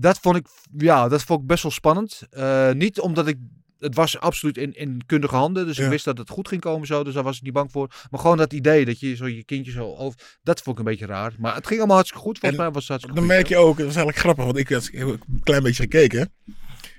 Dat 0.00 0.18
vond 0.18 0.36
ik, 0.36 0.46
ja, 0.76 1.08
dat 1.08 1.22
vond 1.22 1.40
ik 1.40 1.46
best 1.46 1.62
wel 1.62 1.72
spannend. 1.72 2.22
Eh, 2.30 2.70
niet 2.72 3.00
omdat 3.00 3.26
ik, 3.28 3.36
het 3.78 3.94
was 3.94 4.18
absoluut 4.18 4.56
in, 4.58 4.72
in 4.76 5.00
kundige 5.06 5.34
handen, 5.36 5.66
dus 5.66 5.76
Ja. 5.76 5.84
ik 5.84 5.90
wist 5.90 6.04
dat 6.04 6.18
het 6.18 6.28
goed 6.30 6.48
ging 6.48 6.60
komen 6.60 6.86
zo, 6.86 7.04
dus 7.04 7.14
daar 7.14 7.22
was 7.22 7.36
ik 7.36 7.42
niet 7.42 7.52
bang 7.52 7.72
voor. 7.72 7.90
Maar 8.10 8.20
gewoon 8.20 8.36
dat 8.36 8.52
idee 8.52 8.84
dat 8.84 9.00
je 9.00 9.16
zo 9.16 9.26
je 9.28 9.44
kindje 9.44 9.72
zo 9.72 9.94
over, 9.96 10.20
dat 10.42 10.60
vond 10.62 10.78
ik 10.78 10.84
een 10.84 10.90
beetje 10.90 11.06
raar. 11.06 11.32
Maar 11.38 11.54
het 11.54 11.66
ging 11.66 11.78
allemaal 11.78 11.96
hartstikke 11.96 12.24
goed, 12.26 12.38
volgens 12.38 12.60
En 12.60 12.64
mij 12.66 12.72
was 12.74 12.88
het 12.88 12.90
hartstikke 12.90 13.20
Dan 13.20 13.28
goed. 13.28 13.34
merk 13.36 13.48
je 13.48 13.56
ook, 13.56 13.76
dat 13.76 13.86
was 13.86 13.96
eigenlijk 13.96 14.18
grappig, 14.18 14.44
want 14.44 14.56
ik 14.56 14.68
had 14.68 14.90
een 14.92 15.40
klein 15.42 15.62
beetje 15.62 15.82
gekeken. 15.82 16.32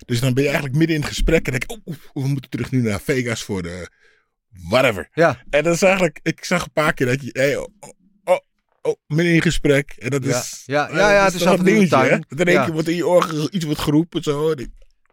Dus 0.05 0.19
dan 0.19 0.33
ben 0.33 0.43
je 0.43 0.49
eigenlijk 0.49 0.77
midden 0.77 0.95
in 0.95 1.01
het 1.01 1.11
gesprek 1.11 1.45
en 1.45 1.51
denk 1.51 1.63
ik, 1.63 1.71
oh, 1.71 2.23
we 2.23 2.27
moeten 2.29 2.49
terug 2.49 2.71
nu 2.71 2.81
naar 2.81 3.01
Vegas 3.01 3.43
voor 3.43 3.61
de 3.61 3.89
whatever. 4.69 5.09
Ja, 5.13 5.43
En 5.49 5.63
dat 5.63 5.73
is 5.73 5.81
eigenlijk, 5.81 6.19
ik 6.23 6.43
zag 6.45 6.63
een 6.63 6.71
paar 6.71 6.93
keer 6.93 7.05
dat 7.07 7.21
je, 7.21 7.29
hey, 7.33 7.67
oh, 8.81 8.95
midden 9.07 9.33
in 9.33 9.41
gesprek. 9.41 9.95
En 9.99 10.09
dat 10.09 10.23
Ja. 10.25 10.39
is, 10.39 10.63
Ja, 10.65 10.89
eh, 10.89 10.95
ja, 10.95 11.11
ja, 11.11 11.23
dat 11.23 11.25
het 11.25 11.41
is 11.41 11.47
en 11.47 11.59
een 11.59 11.65
dingetje, 11.65 11.97
hè? 11.97 12.17
denk 12.45 12.49
Ja. 12.57 12.65
je, 12.65 12.71
wordt 12.71 12.87
in 12.87 12.95
je 12.95 13.07
oren 13.07 13.55
iets 13.55 13.65
wordt 13.65 13.79
geroepen, 13.81 14.23
zo. 14.23 14.53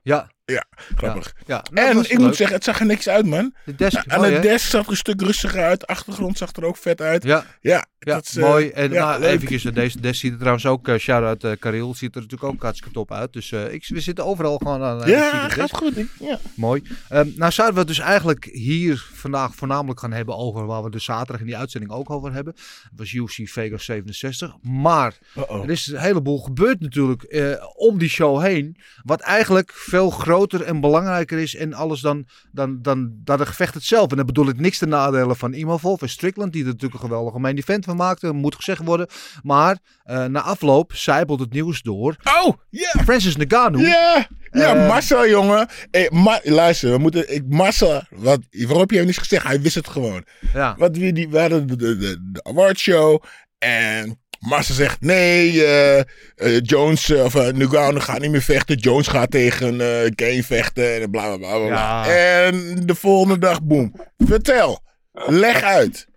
ja, 0.03 0.31
Ja, 0.53 0.65
grappig. 0.97 1.35
ja. 1.47 1.65
Nou, 1.73 1.89
en 1.89 1.99
ik 1.99 2.09
leuk. 2.09 2.19
moet 2.19 2.37
zeggen, 2.37 2.57
het 2.57 2.65
zag 2.65 2.81
er 2.81 2.87
niks 2.87 3.09
uit, 3.09 3.27
man. 3.27 3.55
de 3.65 3.75
desk 3.75 3.97
is 3.97 4.13
Aan 4.13 4.21
mooi, 4.21 4.41
desk 4.41 4.71
zag 4.71 4.85
er 4.85 4.91
een 4.91 4.97
stuk 4.97 5.21
rustiger 5.21 5.63
uit. 5.63 5.81
De 5.81 5.87
achtergrond 5.87 6.39
zag 6.39 6.53
er 6.53 6.65
ook 6.65 6.77
vet 6.77 7.01
uit. 7.01 7.23
Ja, 7.23 7.45
Ja, 7.61 7.87
ja 7.99 8.15
dat 8.15 8.25
is, 8.25 8.37
eh, 8.37 8.43
mooi. 8.43 8.69
En 8.69 8.91
nou, 8.91 9.21
leuk. 9.21 9.31
eventjes, 9.31 9.65
eh, 9.65 9.75
deze 9.75 10.01
desk 10.01 10.21
ziet 10.21 10.33
er 10.33 10.39
trouwens 10.39 10.67
ook, 10.67 10.89
uh, 10.89 10.97
shout-out 10.97 11.59
Karel, 11.59 11.95
ziet 11.95 12.15
er 12.15 12.21
natuurlijk 12.21 12.53
ook 12.53 12.63
hartstikke 12.63 12.95
top 12.95 13.13
uit. 13.13 13.33
Dus 13.33 13.53
ik, 13.53 13.87
we 13.89 14.01
zitten 14.01 14.25
overal 14.25 14.59
gewoon 14.59 14.83
aan 14.83 15.09
Ja, 15.09 15.49
gaat 15.49 15.77
goed. 15.77 15.95
Ja. 16.21 16.39
Mooi. 16.57 16.83
Ehm, 17.09 17.29
nou 17.37 17.53
zouden 17.53 17.75
we 17.75 17.81
het 17.81 17.97
dus 17.97 18.07
eigenlijk 18.07 18.45
hier 18.45 19.09
vandaag 19.13 19.55
voornamelijk 19.55 20.01
gaan 20.01 20.13
hebben 20.13 20.37
over 20.37 20.67
waar 20.67 20.83
we 20.83 20.91
de 20.91 20.99
zaterdag 20.99 21.41
in 21.41 21.47
die 21.47 21.57
uitzending 21.57 21.93
ook 21.93 22.11
over 22.11 22.33
hebben. 22.33 22.53
Dat 22.55 22.93
was 22.97 23.13
UFC 23.13 23.49
Vegas 23.49 23.85
67. 23.85 24.55
Maar 24.63 25.19
er 25.35 25.71
is 25.71 25.87
een 25.87 25.99
heleboel 25.99 26.39
gebeurd 26.39 26.81
natuurlijk 26.81 27.53
om 27.77 27.99
die 27.99 28.09
show 28.09 28.43
heen. 28.43 28.77
Wat 29.03 29.21
eigenlijk 29.21 29.73
veel 29.73 30.11
groter 30.11 30.37
en 30.47 30.81
belangrijker 30.81 31.39
is 31.39 31.57
en 31.57 31.73
alles 31.75 32.01
dan, 32.01 32.27
dan, 32.53 32.83
dan, 32.83 33.13
dan 33.25 33.39
het 33.39 33.49
gevecht 33.49 33.75
het 33.75 33.85
zelf. 33.85 34.11
En 34.11 34.17
dan 34.17 34.27
bedoel 34.27 34.49
ik 34.49 34.61
niks 34.61 34.79
ten 34.79 34.89
nadele 34.89 35.35
van 35.37 35.53
Imavov 35.53 36.03
en 36.03 36.09
Strickland. 36.09 36.53
Die 36.53 36.63
er 36.63 36.69
natuurlijk 36.69 37.03
een 37.03 37.09
geweldige 37.09 37.39
main 37.39 37.57
event 37.57 37.85
van 37.85 37.97
maakte. 37.97 38.33
Moet 38.33 38.55
gezegd 38.55 38.85
worden. 38.85 39.07
Maar 39.43 39.79
eh, 40.05 40.25
na 40.25 40.41
afloop 40.43 40.93
zijpelt 40.95 41.41
het 41.41 41.53
nieuws 41.53 41.83
door. 41.83 42.17
Oh, 42.43 42.55
ja. 42.71 42.91
Francis 43.05 43.37
Ngannou. 43.37 43.87
Ja, 43.87 44.27
ja 44.51 44.75
Eh, 44.75 44.89
Marcel, 44.89 45.29
jongen. 45.29 45.69
Hey, 45.91 46.11
Ma- 46.13 46.41
luister, 46.43 46.91
we 46.91 46.99
moeten. 46.99 47.35
Ik, 47.35 47.43
Marcel, 47.49 48.03
wat, 48.11 48.41
waarom 48.51 48.79
heb 48.81 48.91
je 48.91 48.97
hem 48.97 49.07
niet 49.07 49.19
gezegd? 49.19 49.47
Hij 49.47 49.61
wist 49.61 49.75
het 49.75 49.89
gewoon. 49.89 50.25
Ja. 50.55 50.75
Wat 50.79 50.97
we, 50.97 51.13
die, 51.13 51.29
we 51.29 51.39
hadden 51.41 51.67
de, 51.67 51.77
de, 51.77 51.97
de, 51.97 52.29
de 52.33 52.45
awardshow. 52.45 53.23
En 53.59 54.19
Marcel 54.39 54.75
zegt: 54.75 55.01
nee, 55.01 55.65
eh, 55.65 55.99
eh, 55.99 56.61
Jones 56.63 57.09
uh, 57.11 57.25
of 57.25 57.35
uh, 57.35 57.47
Ngannou 57.47 58.01
gaat 58.01 58.21
niet 58.21 58.31
meer 58.31 58.43
vechten. 58.43 58.77
Jones 58.77 59.07
gaat 59.07 59.31
tegen 59.31 59.75
uh, 59.75 60.11
Kane 60.15 60.45
vechten. 60.45 61.03
En 61.03 61.11
bla 61.11 61.37
bla 61.37 61.37
bla. 61.37 61.67
bla. 61.67 62.07
Ja. 62.07 62.07
En 62.07 62.87
de 62.87 62.95
volgende 62.95 63.39
dag, 63.39 63.63
boem. 63.63 63.95
Vertel. 64.17 64.81
Leg 65.13 65.63
uit. 65.63 66.09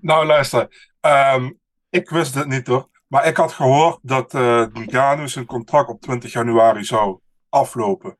Nou, 0.00 0.26
luister. 0.26 0.90
ehm, 1.00 1.50
ik 1.90 2.10
wist 2.10 2.34
het 2.34 2.48
niet 2.48 2.66
hoor. 2.66 2.88
Maar 3.08 3.26
ik 3.26 3.36
had 3.36 3.52
gehoord 3.52 3.98
dat 4.02 4.34
uh, 4.34 4.66
Ngannou 4.72 5.28
zijn 5.28 5.46
contract 5.46 5.88
op 5.88 6.00
20 6.00 6.32
januari 6.32 6.84
zou 6.84 7.18
aflopen. 7.48 8.18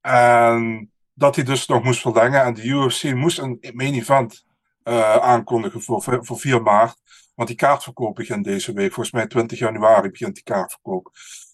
En 0.00 0.90
dat 1.14 1.34
hij 1.36 1.44
dus 1.44 1.66
nog 1.66 1.82
moest 1.84 2.00
verlengen. 2.00 2.42
En 2.42 2.54
de 2.54 2.64
UFC 2.64 3.02
moest 3.14 3.38
een 3.38 3.70
main 3.74 3.94
event 3.94 4.44
uh, 4.84 5.16
aankondigen 5.16 5.82
voor, 5.82 6.02
voor 6.02 6.38
4 6.38 6.62
maart. 6.62 6.96
Want 7.34 7.48
die 7.48 7.56
kaartverkoop 7.56 8.14
begint 8.14 8.44
deze 8.44 8.72
week. 8.72 8.92
Volgens 8.92 9.14
mij 9.14 9.26
20 9.26 9.58
januari 9.58 10.10
begint 10.10 10.34
die 10.34 10.42
kaartverkoop. 10.42 11.10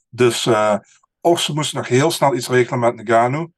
Dus 0.09 0.47
uh, 0.47 0.77
of 1.21 1.41
ze 1.41 1.55
moesten 1.55 1.77
nog 1.77 1.89
heel 1.89 2.11
snel 2.11 2.35
iets 2.35 2.49
regelen 2.49 2.79
met 2.79 2.95
Ngannou. 2.95 3.51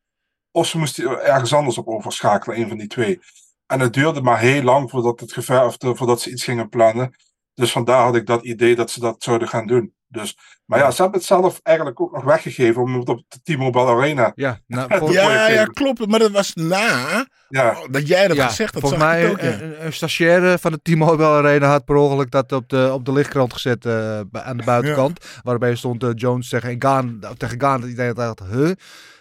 Of 0.50 0.66
ze 0.66 0.78
moesten 0.78 1.24
ergens 1.24 1.52
anders 1.52 1.78
op 1.78 1.88
overschakelen. 1.88 2.60
Een 2.60 2.68
van 2.68 2.78
die 2.78 2.86
twee. 2.86 3.20
En 3.66 3.80
het 3.80 3.92
duurde 3.92 4.22
maar 4.22 4.38
heel 4.38 4.62
lang 4.62 4.90
voordat, 4.90 5.20
het 5.20 5.32
gevecht, 5.32 5.64
of 5.64 5.76
de, 5.76 5.96
voordat 5.96 6.20
ze 6.20 6.30
iets 6.30 6.44
gingen 6.44 6.68
plannen. 6.68 7.16
Dus 7.54 7.72
vandaar 7.72 8.04
had 8.04 8.16
ik 8.16 8.26
dat 8.26 8.44
idee 8.44 8.74
dat 8.74 8.90
ze 8.90 9.00
dat 9.00 9.22
zouden 9.22 9.48
gaan 9.48 9.66
doen. 9.66 9.94
Dus, 10.06 10.38
maar 10.64 10.78
ja, 10.78 10.90
ze 10.90 11.02
hebben 11.02 11.18
het 11.18 11.28
zelf 11.28 11.60
eigenlijk 11.62 12.00
ook 12.00 12.12
nog 12.12 12.24
weggegeven 12.24 12.82
om 12.82 12.98
het 12.98 13.08
op 13.08 13.22
de 13.28 13.40
T-Mobile 13.42 13.86
Arena. 13.86 14.32
Ja, 14.34 14.60
nou, 14.66 14.98
voor, 14.98 15.12
ja, 15.12 15.48
ja, 15.48 15.64
klopt. 15.64 16.06
Maar 16.06 16.18
dat 16.18 16.30
was 16.30 16.54
na 16.54 17.26
ja. 17.50 17.76
dat 17.90 18.09
jij 18.09 18.28
dat 18.28 18.37
ja, 18.37 18.47
gezegd 18.47 18.73
had. 18.73 18.80
Volgens 18.83 19.02
zag 19.02 19.11
mij 19.11 19.25
ik 19.25 19.30
ook, 19.30 19.40
ja. 19.40 19.61
een, 19.61 19.85
een 19.85 19.92
stagiaire 19.92 20.59
van 20.59 20.73
de 20.73 20.80
T-Mobile 20.83 21.28
Arena 21.28 21.69
had 21.69 21.85
per 21.85 21.97
ongeluk 21.97 22.30
dat 22.30 22.52
op 22.52 22.69
de, 22.69 22.90
op 22.92 23.04
de 23.04 23.12
lichtkrant 23.12 23.52
gezet 23.52 23.85
uh, 23.85 24.21
aan 24.33 24.57
de 24.57 24.64
buitenkant. 24.64 25.25
Waarbij 25.42 25.75
stond 25.75 26.02
uh, 26.02 26.11
Jones 26.14 26.49
tegen 26.49 26.76
Gaan, 26.78 27.21
tegen 27.37 27.61
Gaan. 27.61 27.80
Dat 27.80 27.90
iedereen 27.90 28.14
dacht, 28.14 28.40
huh? 28.50 28.71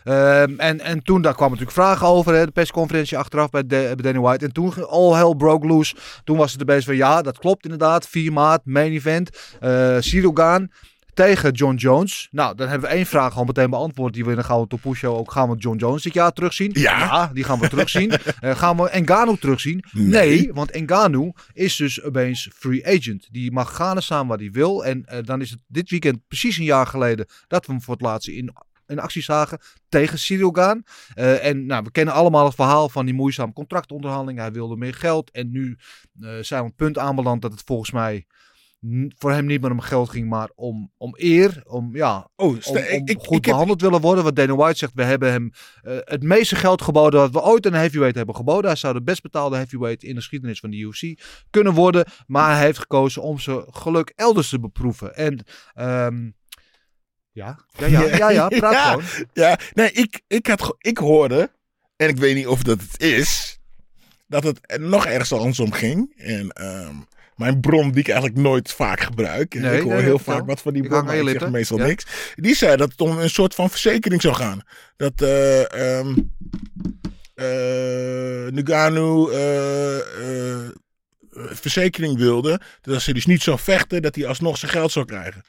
Um, 0.04 0.60
en, 0.60 0.80
en 0.80 1.04
toen 1.04 1.22
daar 1.22 1.36
kwamen 1.36 1.58
natuurlijk 1.58 1.88
vragen 1.88 2.08
over, 2.08 2.34
hè, 2.34 2.46
de 2.46 2.52
persconferentie 2.52 3.18
achteraf 3.18 3.50
bij, 3.50 3.62
de, 3.62 3.94
bij 3.96 3.96
Danny 3.96 4.20
White. 4.20 4.46
En 4.46 4.52
toen 4.52 4.88
all 4.88 5.14
hell 5.14 5.36
broke 5.36 5.68
loose. 5.68 5.96
Toen 6.24 6.38
was 6.38 6.52
het 6.52 6.60
er 6.60 6.66
best 6.66 6.86
van, 6.86 6.96
ja, 6.96 7.22
dat 7.22 7.40
klopt 7.40 7.64
inderdaad. 7.64 8.08
4 8.08 8.34
maart, 8.34 8.62
main 8.66 8.92
event. 8.92 9.30
Uh, 9.62 9.96
Cyril 10.00 10.32
Gaan 10.34 10.72
tegen 11.26 11.52
John 11.52 11.76
Jones. 11.76 12.28
Nou, 12.32 12.56
dan 12.56 12.68
hebben 12.68 12.90
we 12.90 12.96
één 12.96 13.06
vraag 13.06 13.38
al 13.38 13.44
meteen 13.44 13.70
beantwoord 13.70 14.14
die 14.14 14.24
we 14.24 14.30
in 14.30 14.36
de 14.36 14.44
Gouden 14.44 14.68
Topoe 14.68 14.96
Show 14.96 15.18
ook. 15.18 15.32
Gaan 15.32 15.50
we 15.50 15.58
John 15.58 15.78
Jones 15.78 16.04
dit 16.04 16.14
jaar 16.14 16.32
terugzien? 16.32 16.72
Ja. 16.74 17.30
die 17.34 17.44
gaan 17.44 17.60
we 17.60 17.70
terugzien. 17.70 18.12
uh, 18.12 18.56
gaan 18.62 18.78
we 18.78 18.90
Engano 18.90 19.36
terugzien? 19.36 19.84
Nee, 19.92 20.08
nee 20.08 20.54
want 20.54 20.72
Engano 20.72 21.32
is 21.54 21.76
dus 21.76 22.04
opeens 22.04 22.50
free 22.56 22.88
agent. 22.88 23.28
Die 23.32 23.52
mag 23.52 23.76
gaan 23.76 24.02
staan 24.02 24.28
waar 24.28 24.38
hij 24.38 24.52
wil. 24.52 24.86
En 24.86 25.06
uh, 25.12 25.18
dan 25.24 25.42
is 25.42 25.50
het 25.50 25.60
dit 25.68 25.90
weekend 25.90 26.28
precies 26.28 26.58
een 26.58 26.64
jaar 26.64 26.88
geleden 26.88 27.26
dat 27.48 27.66
we 27.66 27.72
hem 27.72 27.82
voor 27.82 27.94
het 27.94 28.04
laatst 28.04 28.28
in 28.28 28.54
in 28.88 29.00
actie 29.00 29.22
zagen 29.22 29.60
tegen 29.90 30.20
Cyril 30.20 30.52
Gaan. 30.52 30.84
Uh, 31.16 31.46
en 31.46 31.66
nou, 31.66 31.84
we 31.84 31.92
kennen 31.92 32.14
allemaal 32.14 32.46
het 32.46 32.56
verhaal 32.56 32.90
van 32.90 33.06
die 33.06 33.14
moeizame 33.14 33.54
contractonderhandeling. 33.54 34.40
Hij 34.40 34.52
wilde 34.52 34.76
meer 34.76 34.94
geld. 34.94 35.32
En 35.32 35.52
nu 35.52 35.78
uh, 36.20 36.30
zijn 36.42 36.60
we 36.60 36.70
op 36.70 36.78
het 36.78 36.86
punt 36.86 36.98
aanbeland 36.98 37.42
dat 37.42 37.52
het 37.52 37.62
volgens 37.66 37.92
mij 37.92 38.26
voor 39.18 39.32
hem 39.32 39.46
niet 39.46 39.62
meer 39.62 39.72
om 39.72 39.80
geld 39.80 40.10
ging, 40.10 40.30
maar 40.30 40.50
om, 40.56 40.92
om 40.98 41.14
eer. 41.18 41.62
Om, 41.66 41.96
ja, 41.96 42.30
Oh, 42.36 42.48
om, 42.48 42.78
ik, 42.78 42.92
om 43.02 43.08
ik, 43.08 43.18
goed 43.20 43.26
ik 43.26 43.32
heb, 43.32 43.44
behandeld 43.44 43.82
willen 43.82 44.02
worden. 44.02 44.24
Wat 44.24 44.36
Dana 44.36 44.56
White 44.56 44.78
zegt, 44.78 44.92
we 44.96 45.04
hebben 45.04 45.32
hem 45.32 45.52
eh, 45.82 45.98
het 46.00 46.24
meeste 46.24 46.56
geld 46.56 46.82
geboden 46.82 47.20
wat 47.20 47.32
we 47.32 47.42
ooit 47.42 47.66
een 47.66 47.74
heavyweight 47.74 48.16
hebben 48.16 48.36
geboden. 48.36 48.66
Hij 48.66 48.76
zou 48.80 48.94
de 48.94 49.02
best 49.02 49.22
betaalde 49.22 49.56
heavyweight 49.56 50.04
in 50.04 50.10
de 50.14 50.20
geschiedenis 50.20 50.60
van 50.60 50.70
de 50.70 50.78
UFC 50.78 51.22
kunnen 51.50 51.74
worden. 51.74 52.06
Maar 52.28 52.56
hij 52.56 52.66
heeft 52.66 52.80
gekozen 52.80 53.22
om 53.22 53.40
zijn 53.40 53.64
geluk 53.70 54.14
elders 54.16 54.50
te 54.50 54.60
beproeven. 54.60 55.16
En 55.16 55.44
ehm, 55.74 56.30
ja, 57.32 57.60
ja, 57.78 57.86
ja, 57.88 58.02
ja, 58.18 58.30
ja, 58.30 58.48
praat 58.60 58.74
Ja. 58.74 58.90
gewoon. 58.92 59.26
ja, 59.34 59.60
nee, 59.74 59.92
ik, 59.92 60.22
ik, 60.28 60.48
had, 60.48 60.76
ik 60.78 60.98
hoorde, 60.98 61.52
en 61.96 62.10
ik 62.10 62.18
weet 62.18 62.36
niet 62.36 62.48
of 62.48 62.64
dat 62.64 62.82
het 62.82 63.02
is, 63.02 63.60
dat 64.28 64.44
het 64.44 64.78
nog 64.80 65.06
ergens 65.06 65.34
andersom 65.34 65.72
ging. 65.72 66.14
En 66.18 66.50
ehm, 66.50 66.96
mijn 67.40 67.60
bron 67.60 67.92
die 67.92 68.00
ik 68.00 68.08
eigenlijk 68.08 68.38
nooit 68.40 68.72
vaak 68.72 69.00
gebruik. 69.00 69.54
Nee, 69.54 69.78
ik 69.78 69.84
hoor 69.84 69.94
nee, 69.94 70.02
heel 70.02 70.20
vaak 70.20 70.46
wat 70.46 70.62
van 70.62 70.74
die 70.74 70.84
Ik 70.84 70.90
bron, 70.90 71.06
maar 71.06 71.16
ik 71.16 71.40
zeg 71.40 71.50
meestal 71.50 71.78
Ja. 71.78 71.86
niks. 71.86 72.06
Die 72.36 72.56
zei 72.56 72.76
dat 72.78 72.92
het 72.92 73.02
om 73.02 73.18
een 73.18 73.30
soort 73.30 73.56
van 73.56 73.70
verzekering 73.70 74.22
zou 74.22 74.36
gaan. 74.36 74.62
Dat 74.98 75.22
eh 75.22 75.98
ehm 76.00 76.14
eh, 77.36 78.52
Ngannou 78.54 79.34
eh, 79.34 80.70
verzekering 81.34 82.18
wilde. 82.18 82.62
Dat 82.82 82.94
als 82.94 83.06
hij 83.06 83.14
dus 83.14 83.26
niet 83.26 83.42
zou 83.44 83.60
vechten, 83.60 84.02
dat 84.02 84.16
hij 84.16 84.28
alsnog 84.28 84.58
zijn 84.58 84.72
geld 84.72 84.92
zou 84.92 85.06
krijgen. 85.06 85.44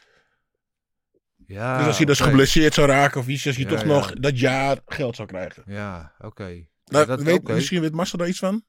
Ja, 1.46 1.78
dus 1.78 1.86
als 1.86 1.96
hij 1.96 2.06
dus 2.06 2.16
Ah, 2.20 2.22
oké. 2.26 2.30
geblesseerd 2.30 2.74
zou 2.74 2.86
raken 2.88 3.20
of 3.20 3.26
iets, 3.26 3.46
als 3.46 3.56
hij 3.56 3.64
Ja, 3.64 3.70
toch 3.70 3.84
nog 3.84 4.12
dat 4.12 4.38
jaar 4.38 4.78
geld 4.86 5.16
zou 5.16 5.28
krijgen. 5.28 5.62
Ja, 5.66 6.12
oké. 6.18 6.66
Nou, 6.84 7.16
weet, 7.22 7.38
oké. 7.38 7.52
Misschien 7.52 7.80
weet 7.80 7.92
Marcel 7.94 8.18
daar 8.18 8.28
iets 8.28 8.38
van? 8.38 8.64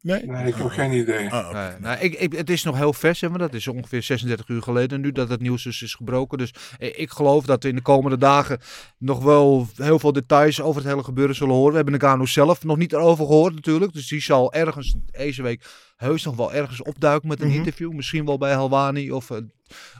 Nee? 0.00 0.26
Nee, 0.26 0.46
ik 0.46 0.54
heb 0.54 0.68
geen 0.68 0.92
idee. 0.92 1.30
Ah. 1.30 1.52
Nee, 1.52 1.78
nou, 1.80 1.98
ik, 1.98 2.14
ik, 2.14 2.32
het 2.32 2.50
is 2.50 2.62
nog 2.62 2.76
heel 2.76 2.92
vers, 2.92 3.20
hè, 3.20 3.28
maar 3.28 3.38
dat 3.38 3.54
is 3.54 3.68
ongeveer 3.68 4.02
36 4.02 4.48
uur 4.48 4.62
geleden 4.62 5.00
nu 5.00 5.12
dat 5.12 5.28
het 5.28 5.40
nieuws 5.40 5.62
dus 5.62 5.82
is 5.82 5.94
gebroken. 5.94 6.38
Dus 6.38 6.54
eh, 6.78 6.98
ik 6.98 7.10
geloof 7.10 7.44
dat 7.44 7.62
we 7.62 7.68
in 7.68 7.74
de 7.74 7.82
komende 7.82 8.18
dagen 8.18 8.58
nog 8.98 9.22
wel 9.22 9.68
heel 9.76 9.98
veel 9.98 10.12
details 10.12 10.60
over 10.60 10.80
het 10.82 10.90
hele 10.90 11.04
gebeuren 11.04 11.34
zullen 11.34 11.54
horen. 11.54 11.70
We 11.70 11.76
hebben 11.76 11.92
Nagano 12.00 12.26
zelf 12.26 12.64
nog 12.64 12.76
niet 12.76 12.92
erover 12.92 13.26
gehoord 13.26 13.54
natuurlijk. 13.54 13.92
Dus 13.92 14.08
die 14.08 14.22
zal 14.22 14.52
ergens 14.52 14.94
deze 15.06 15.42
week 15.42 15.64
heus 15.96 16.24
nog 16.24 16.36
wel 16.36 16.52
ergens 16.54 16.82
opduiken 16.82 17.28
met 17.28 17.40
een 17.40 17.48
Mhm. 17.48 17.56
interview. 17.56 17.92
Misschien 17.92 18.24
wel 18.24 18.38
bij 18.38 18.52
Halwani 18.54 19.12
of, 19.12 19.30
eh, 19.30 19.36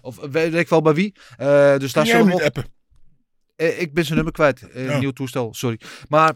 of 0.00 0.16
weet 0.30 0.54
ik 0.54 0.68
wel 0.68 0.82
bij 0.82 0.94
wie. 0.94 1.14
Eh, 1.36 1.76
dus 1.76 1.92
daar 1.92 2.06
zullen 2.06 2.26
we 2.26 2.44
appen? 2.44 2.64
eh, 3.56 3.80
ik 3.80 3.94
ben 3.94 4.02
zijn 4.04 4.14
nummer 4.14 4.32
kwijt. 4.32 4.66
Oh. 4.76 4.98
Nieuw 4.98 5.10
toestel, 5.10 5.54
sorry. 5.54 5.80
Maar 6.08 6.34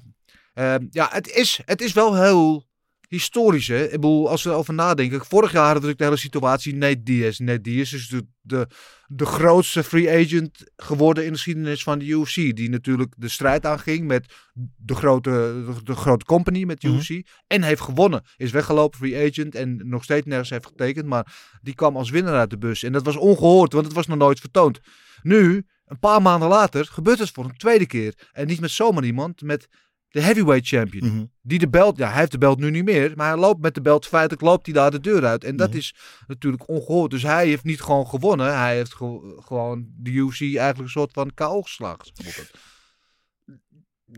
ehm, 0.55 0.87
ja, 0.91 1.09
het 1.13 1.29
is, 1.29 1.61
het 1.65 1.81
is 1.83 1.93
wel 1.93 2.23
heel 2.23 2.69
historisch. 3.11 3.67
Hè? 3.69 3.85
Ik 3.85 3.91
bedoel, 3.91 4.29
als 4.29 4.43
we 4.43 4.51
erover 4.51 4.75
nadenken. 4.75 5.25
Vorig 5.25 5.53
jaar 5.53 5.65
hadden 5.65 5.83
we 5.83 5.89
natuurlijk 5.89 5.99
de 5.99 6.05
hele 6.05 6.17
situatie. 6.17 6.75
Nate 6.75 7.03
Diaz. 7.03 7.39
Nate 7.39 7.61
Diaz 7.61 7.93
is 7.93 8.09
de, 8.09 8.27
de, 8.41 8.67
de 9.07 9.25
grootste 9.27 9.83
free 9.85 10.11
agent 10.11 10.65
geworden 10.77 11.25
in 11.25 11.31
de 11.31 11.37
geschiedenis 11.37 11.83
van 11.83 11.99
de 11.99 12.05
UFC. 12.07 12.35
Die 12.35 12.71
natuurlijk 12.71 13.15
de 13.17 13.29
strijd 13.29 13.67
aanging 13.67 14.07
met 14.07 14.33
de 14.77 14.95
grote, 14.95 15.31
de, 15.31 15.75
de 15.85 15.95
grote 15.95 16.25
company, 16.25 16.65
met 16.65 16.83
Mhm. 16.83 16.95
UFC. 16.95 17.27
En 17.47 17.63
heeft 17.63 17.81
gewonnen. 17.81 18.23
Is 18.37 18.51
weggelopen, 18.51 18.99
free 18.99 19.29
agent. 19.31 19.55
En 19.55 19.81
nog 19.89 20.05
steeds 20.05 20.27
nergens 20.27 20.51
heeft 20.51 20.67
getekend. 20.67 21.07
Maar 21.07 21.35
die 21.63 21.75
kwam 21.75 21.97
als 21.97 22.11
winnaar 22.11 22.39
uit 22.39 22.51
de 22.51 22.59
bus. 22.59 22.83
En 22.83 22.93
dat 22.93 23.05
was 23.05 23.17
ongehoord, 23.17 23.73
want 23.73 23.85
het 23.85 23.95
was 23.95 24.07
nog 24.07 24.19
nooit 24.19 24.41
vertoond. 24.41 24.81
Nu, 25.23 25.67
een 25.87 25.99
paar 25.99 26.23
maanden 26.23 26.49
later, 26.49 26.85
gebeurt 26.85 27.19
het 27.19 27.31
voor 27.31 27.45
een 27.45 27.57
tweede 27.57 27.87
keer. 27.87 28.15
En 28.33 28.47
niet 28.47 28.61
met 28.61 28.71
zomaar 28.71 29.05
iemand, 29.05 29.43
met 29.43 29.69
de 30.11 30.21
heavyweight 30.21 30.67
champion. 30.67 31.07
Mhm. 31.15 31.25
Die 31.43 31.59
de 31.59 31.69
belt, 31.69 31.97
ja, 31.97 32.09
hij 32.11 32.19
heeft 32.19 32.31
de 32.33 32.39
belt 32.39 32.59
nu 32.59 32.71
niet 32.71 32.85
meer. 32.85 33.13
Maar 33.17 33.29
hij 33.29 33.39
loopt 33.39 33.61
met 33.61 33.75
de 33.75 33.81
belt, 33.81 34.07
feitelijk 34.07 34.43
loopt 34.43 34.67
hij 34.67 34.75
daar 34.75 34.91
de 34.91 35.01
deur 35.01 35.27
uit. 35.27 35.45
En 35.45 35.57
dat 35.57 35.69
Mhm. 35.69 35.79
is 35.79 35.95
natuurlijk 36.27 36.69
ongehoord. 36.69 37.11
Dus 37.11 37.23
hij 37.23 37.47
heeft 37.47 37.65
niet 37.65 37.81
gewoon 37.81 38.07
gewonnen. 38.07 38.59
Hij 38.59 38.75
heeft 38.77 38.95
ge- 38.95 39.41
gewoon 39.45 39.87
de 39.97 40.11
UFC 40.11 40.41
eigenlijk 40.41 40.79
een 40.79 40.89
soort 40.89 41.13
van 41.13 41.35
KO 41.35 41.63
geslagen. 41.63 42.13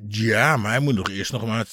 Ja, 0.08 0.56
maar 0.56 0.70
hij 0.70 0.80
moet 0.80 0.94
nog 0.94 1.08
eerst 1.08 1.32
nog 1.32 1.46
maar 1.46 1.66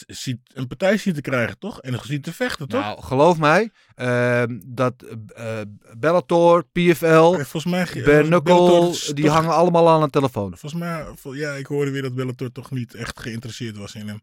een 0.54 0.68
partij 0.68 0.98
zien 0.98 1.14
te 1.14 1.22
krijgen, 1.22 1.60
toch? 1.60 1.82
En 1.82 1.92
nog 1.92 2.06
zien 2.06 2.22
te 2.22 2.34
vechten, 2.34 2.68
toch? 2.68 2.82
Nou, 2.82 3.02
geloof 3.02 3.38
mij, 3.38 3.72
ehm, 3.96 4.60
dat 4.66 4.94
eh, 5.36 5.62
Bellator, 5.98 6.66
PFL, 6.72 7.32
volgens 7.34 7.66
mij... 7.66 7.86
Bare 7.86 8.04
Bellator 8.04 8.42
Knuckle, 8.42 8.90
is 8.90 9.06
die 9.06 9.26
toch- 9.26 9.34
hangen 9.34 9.54
allemaal 9.54 9.90
aan 9.90 10.02
de 10.02 10.10
telefoon. 10.10 10.58
Volgens 10.58 10.82
mij, 10.82 11.06
ja, 11.32 11.52
ik 11.54 11.66
hoorde 11.66 11.92
weer 11.92 12.02
dat 12.02 12.16
Bellator 12.16 12.52
toch 12.52 12.72
niet 12.72 12.94
echt 12.94 13.20
geïnteresseerd 13.20 13.78
was 13.78 13.96
in 13.96 14.08
hem. 14.08 14.22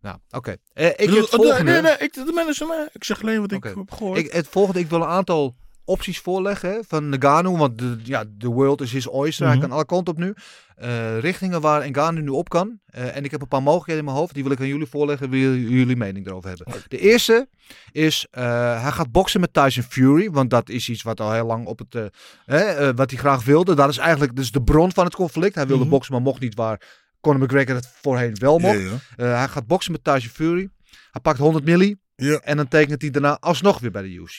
Nou, 0.00 0.18
oké. 0.30 0.56
Eh, 0.72 0.86
ik 0.86 0.96
bedoel, 0.96 1.14
heb 1.14 1.22
het 1.22 1.34
volgende. 1.34 1.72
Nee, 1.72 1.80
nee, 1.80 1.96
ik, 1.98 2.14
de 2.14 2.64
maar 2.68 2.88
ik 2.92 3.04
zeg 3.04 3.22
alleen 3.22 3.40
wat 3.40 3.52
ik 3.52 3.64
heb 3.64 3.90
gehoord. 3.90 4.18
Ik, 4.18 4.32
het 4.32 4.48
volgende, 4.48 4.80
ik 4.80 4.88
wil 4.88 5.00
een 5.02 5.08
aantal 5.08 5.56
opties 5.84 6.18
voorleggen 6.18 6.84
van 6.88 7.08
Ngannou, 7.08 7.56
want 7.56 7.78
de, 7.78 7.98
ja, 8.02 8.24
de 8.36 8.48
world 8.48 8.80
is 8.80 8.92
his 8.92 9.08
oyster, 9.08 9.46
hij 9.46 9.54
Mhm. 9.56 9.64
kan 9.64 9.72
alle 9.74 9.84
kanten 9.86 10.12
op 10.14 10.18
nu. 10.20 10.34
Eh, 10.76 11.18
richtingen 11.18 11.60
waar 11.60 11.88
Ngannou 11.90 12.22
nu 12.22 12.28
op 12.28 12.48
kan. 12.48 12.78
Eh, 12.86 13.16
en 13.16 13.24
ik 13.24 13.30
heb 13.30 13.42
een 13.42 13.48
paar 13.48 13.62
mogelijkheden 13.62 14.00
in 14.00 14.06
mijn 14.06 14.16
hoofd, 14.20 14.34
die 14.34 14.42
wil 14.42 14.52
ik 14.52 14.60
aan 14.60 14.66
jullie 14.66 14.86
voorleggen, 14.86 15.30
wil 15.30 15.54
jullie 15.54 15.96
mening 15.96 16.26
erover 16.26 16.48
hebben. 16.48 16.66
De 16.88 16.98
eerste 16.98 17.48
is, 17.92 18.26
eh, 18.30 18.82
hij 18.82 18.90
gaat 18.92 19.12
boksen 19.12 19.40
met 19.40 19.52
Tyson 19.52 19.82
Fury, 19.82 20.30
want 20.30 20.50
dat 20.50 20.68
is 20.68 20.88
iets 20.88 21.02
wat 21.02 21.20
al 21.20 21.32
heel 21.32 21.46
lang 21.46 21.66
op 21.66 21.78
het, 21.78 22.10
hè, 22.44 22.94
wat 22.94 23.10
hij 23.10 23.18
graag 23.18 23.44
wilde. 23.44 23.74
Dat 23.74 23.88
is 23.88 23.98
eigenlijk 23.98 24.36
dus 24.36 24.50
de 24.50 24.62
bron 24.62 24.92
van 24.92 25.04
het 25.04 25.14
conflict. 25.14 25.54
Hij 25.54 25.66
wilde 25.66 25.82
Mhm. 25.82 25.90
boksen, 25.92 26.12
maar 26.12 26.22
mocht 26.22 26.40
niet 26.40 26.54
waar 26.54 26.80
Conor 27.20 27.40
McGregor 27.42 27.74
het 27.74 27.88
voorheen 28.02 28.34
wel 28.38 28.58
mocht. 28.58 28.78
Eh, 29.16 29.36
hij 29.36 29.48
gaat 29.48 29.66
boksen 29.66 29.92
met 29.92 30.04
Tyson 30.04 30.30
Fury. 30.30 30.68
Hij 31.10 31.20
pakt 31.22 31.38
100 31.38 31.64
milli. 31.64 31.96
Ja. 32.16 32.38
En 32.38 32.56
dan 32.56 32.68
tekent 32.68 33.02
hij 33.02 33.10
daarna 33.10 33.36
alsnog 33.40 33.78
weer 33.78 33.90
bij 33.90 34.02
de 34.02 34.08
UFC. 34.12 34.38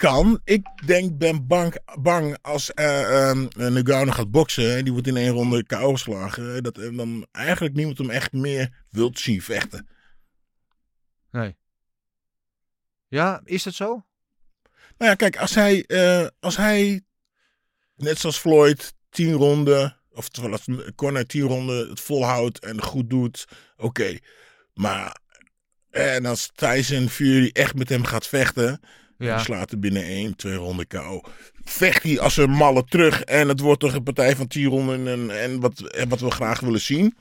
Kan. 0.00 0.40
Ik 0.44 0.66
denk, 0.86 1.18
ben 1.18 1.46
bang, 1.46 1.76
bang 2.00 2.38
als 2.42 2.74
eh 2.74 3.28
ehm, 3.28 3.46
Ngannou 3.56 4.10
gaat 4.10 4.30
boksen 4.30 4.76
en 4.76 4.84
die 4.84 4.92
wordt 4.92 5.06
in 5.06 5.16
één 5.16 5.32
ronde 5.32 5.64
KO 5.64 5.92
geslagen, 5.92 6.56
eh, 6.56 6.62
dat 6.62 6.76
er 6.76 6.96
dan 6.96 7.26
eigenlijk 7.32 7.74
niemand 7.74 7.98
hem 7.98 8.10
echt 8.10 8.32
meer 8.32 8.84
wilt 8.90 9.18
zien 9.18 9.42
vechten. 9.42 9.88
Nee. 11.30 11.56
Ja, 13.08 13.40
is 13.44 13.62
dat 13.62 13.74
zo? 13.74 13.86
Nou 14.98 15.10
ja, 15.10 15.14
kijk, 15.14 15.36
als 15.36 15.54
hij, 15.54 15.84
eh, 15.86 16.26
als 16.40 16.56
hij 16.56 17.02
net 17.96 18.18
zoals 18.18 18.38
Floyd 18.38 18.94
tien 19.10 19.32
ronden, 19.32 19.96
of 20.10 20.28
terwijl 20.28 20.52
als 20.52 20.66
Conor 20.94 21.26
tien 21.26 21.42
ronden 21.42 21.88
het 21.88 22.00
volhoudt 22.00 22.58
en 22.58 22.82
goed 22.82 23.10
doet, 23.10 23.44
oké. 23.76 24.18
Maar 24.74 25.20
en 25.90 26.26
als 26.26 26.50
Tyson 26.54 27.08
Fury 27.08 27.50
echt 27.52 27.74
met 27.74 27.88
hem 27.88 28.04
gaat 28.04 28.26
vechten, 28.26 28.80
Ja. 29.26 29.34
die 29.34 29.44
slaat 29.44 29.70
er 29.70 29.78
binnen 29.78 30.02
één, 30.02 30.36
twee 30.36 30.54
ronden 30.54 30.86
KO. 30.86 31.20
Vecht 31.64 32.02
hij 32.02 32.20
als 32.20 32.36
een 32.36 32.50
malle 32.50 32.84
terug 32.84 33.22
en 33.22 33.48
het 33.48 33.60
wordt 33.60 33.80
toch 33.80 33.94
een 33.94 34.02
partij 34.02 34.36
van 34.36 34.46
tien 34.46 34.66
ronden 34.68 35.06
en, 35.08 35.40
en, 35.40 35.60
wat, 35.60 35.80
en 35.80 36.08
wat 36.08 36.20
we 36.20 36.30
graag 36.30 36.60
willen 36.60 36.80
zien. 36.80 37.16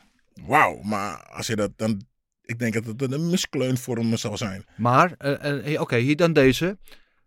Wauw, 0.46 0.79
maar 0.82 1.27
als 1.29 1.48
je 1.48 1.56
dat 1.56 1.72
dan, 1.75 2.01
ik 2.41 2.60
denk 2.60 2.74
dat 2.74 2.86
het 2.86 3.12
een 3.12 3.29
miskleun 3.29 3.77
voor 3.77 3.96
hem 3.98 4.18
zal 4.18 4.38
zijn. 4.38 4.65
Maar, 4.77 5.13
eh, 5.18 5.74
eh, 5.74 5.82
oké, 5.82 5.98
hier 5.98 6.15
dan 6.15 6.34
deze. 6.34 6.77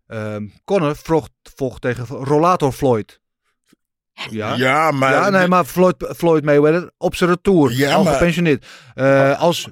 Ehm 0.07 0.47
Conor 0.65 0.97
vocht, 0.97 1.31
vocht 1.55 1.81
tegen 1.81 2.07
Rollator 2.07 2.73
Floyd. 2.73 3.21
Ja. 4.31 4.55
Ja, 4.55 4.91
maar, 4.91 5.13
ja, 5.13 5.31
nee, 5.31 5.49
maar 5.49 5.65
Floyd, 5.65 6.13
Floyd 6.17 6.45
Mayweather 6.45 6.91
op 6.99 7.15
zijn 7.15 7.31
retour. 7.31 7.73
Ja, 7.73 7.95
al 7.95 8.05
maar- 8.05 8.13
gepensioneerd. 8.13 8.67
Eh, 8.95 9.41
als 9.41 9.69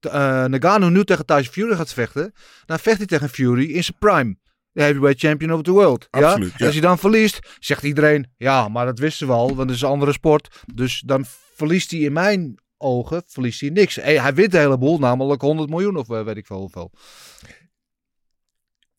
eh 0.00 0.44
Nagano 0.44 0.88
nu 0.88 1.04
tegen 1.04 1.26
Tyson 1.26 1.52
Fury 1.52 1.76
gaat 1.76 1.92
vechten, 1.92 2.32
dan 2.66 2.78
vecht 2.78 2.96
hij 2.96 3.06
tegen 3.06 3.28
Fury 3.28 3.70
in 3.70 3.84
zijn 3.84 3.98
prime. 3.98 4.36
De 4.72 4.82
heavyweight 4.82 5.20
champion 5.20 5.52
of 5.52 5.62
the 5.62 5.70
world. 5.70 6.06
Absoluut, 6.10 6.48
ja? 6.48 6.54
ja. 6.56 6.64
Als 6.64 6.74
hij 6.74 6.82
dan 6.82 6.98
verliest, 6.98 7.38
zegt 7.58 7.82
iedereen, 7.82 8.34
ja, 8.36 8.68
maar 8.68 8.86
dat 8.86 8.98
wisten 8.98 9.26
we 9.26 9.32
al, 9.32 9.46
want 9.46 9.68
het 9.68 9.70
is 9.70 9.82
een 9.82 9.88
andere 9.88 10.12
sport. 10.12 10.62
Dus 10.74 11.02
dan 11.06 11.24
verliest 11.54 11.90
hij 11.90 12.00
in 12.00 12.12
mijn 12.12 12.58
ogen, 12.76 13.22
verliest 13.26 13.60
hij 13.60 13.70
niks. 13.70 13.94
Hey, 13.94 14.20
hij 14.20 14.34
wint 14.34 14.54
een 14.54 14.60
heleboel, 14.60 14.98
namelijk 14.98 15.40
100 15.40 15.70
miljoen 15.70 15.96
of 15.96 16.10
eh, 16.10 16.24
weet 16.24 16.36
ik 16.36 16.46
veel 16.46 16.58
hoeveel. 16.58 16.92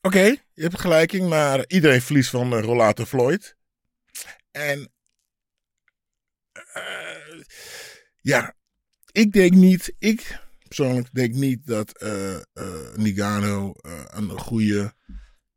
Oké, 0.02 0.24
je 0.54 0.62
hebt 0.62 0.80
gelijking, 0.80 1.30
maar 1.30 1.64
iedereen 1.68 2.02
verliest 2.02 2.30
van 2.30 2.54
uh, 2.54 2.92
Floyd. 3.08 3.56
En 4.52 4.92
ja, 8.22 8.56
ik 9.12 9.32
denk 9.32 9.54
niet, 9.54 9.96
ik 10.00 10.40
persoonlijk 10.70 11.14
denk 11.14 11.34
niet 11.34 11.66
dat 11.66 11.98
eh 11.98 12.36
eh 12.36 12.96
Nigano 12.96 13.74
eh, 13.82 14.04
een 14.08 14.30
goede 14.30 14.94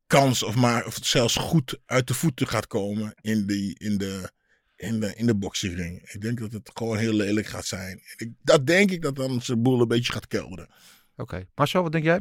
kans 0.06 0.42
of, 0.42 0.54
maar, 0.54 0.86
of 0.86 0.98
zelfs 1.02 1.36
goed 1.36 1.80
uit 1.86 2.06
de 2.06 2.14
voeten 2.14 2.46
gaat 2.46 2.66
komen 2.66 3.14
in, 3.20 3.46
die, 3.46 3.78
in 3.78 3.98
de, 3.98 4.30
in 4.76 5.00
de, 5.00 5.14
in 5.16 5.26
de 5.26 5.34
boxingring. 5.34 6.10
Ik 6.12 6.20
denk 6.20 6.38
dat 6.38 6.52
het 6.52 6.70
gewoon 6.74 6.96
heel 6.96 7.12
lelijk 7.12 7.46
gaat 7.46 7.66
zijn. 7.66 8.00
Ik, 8.16 8.30
dat 8.42 8.66
denk 8.66 8.90
ik 8.90 9.02
dat 9.02 9.16
dan 9.16 9.42
zijn 9.42 9.62
boel 9.62 9.80
een 9.80 9.88
beetje 9.88 10.12
gaat 10.12 10.26
kelderen. 10.26 10.68
Oké, 11.16 11.46
Marcel, 11.54 11.82
wat 11.82 11.92
denk 11.92 12.04
jij? 12.04 12.20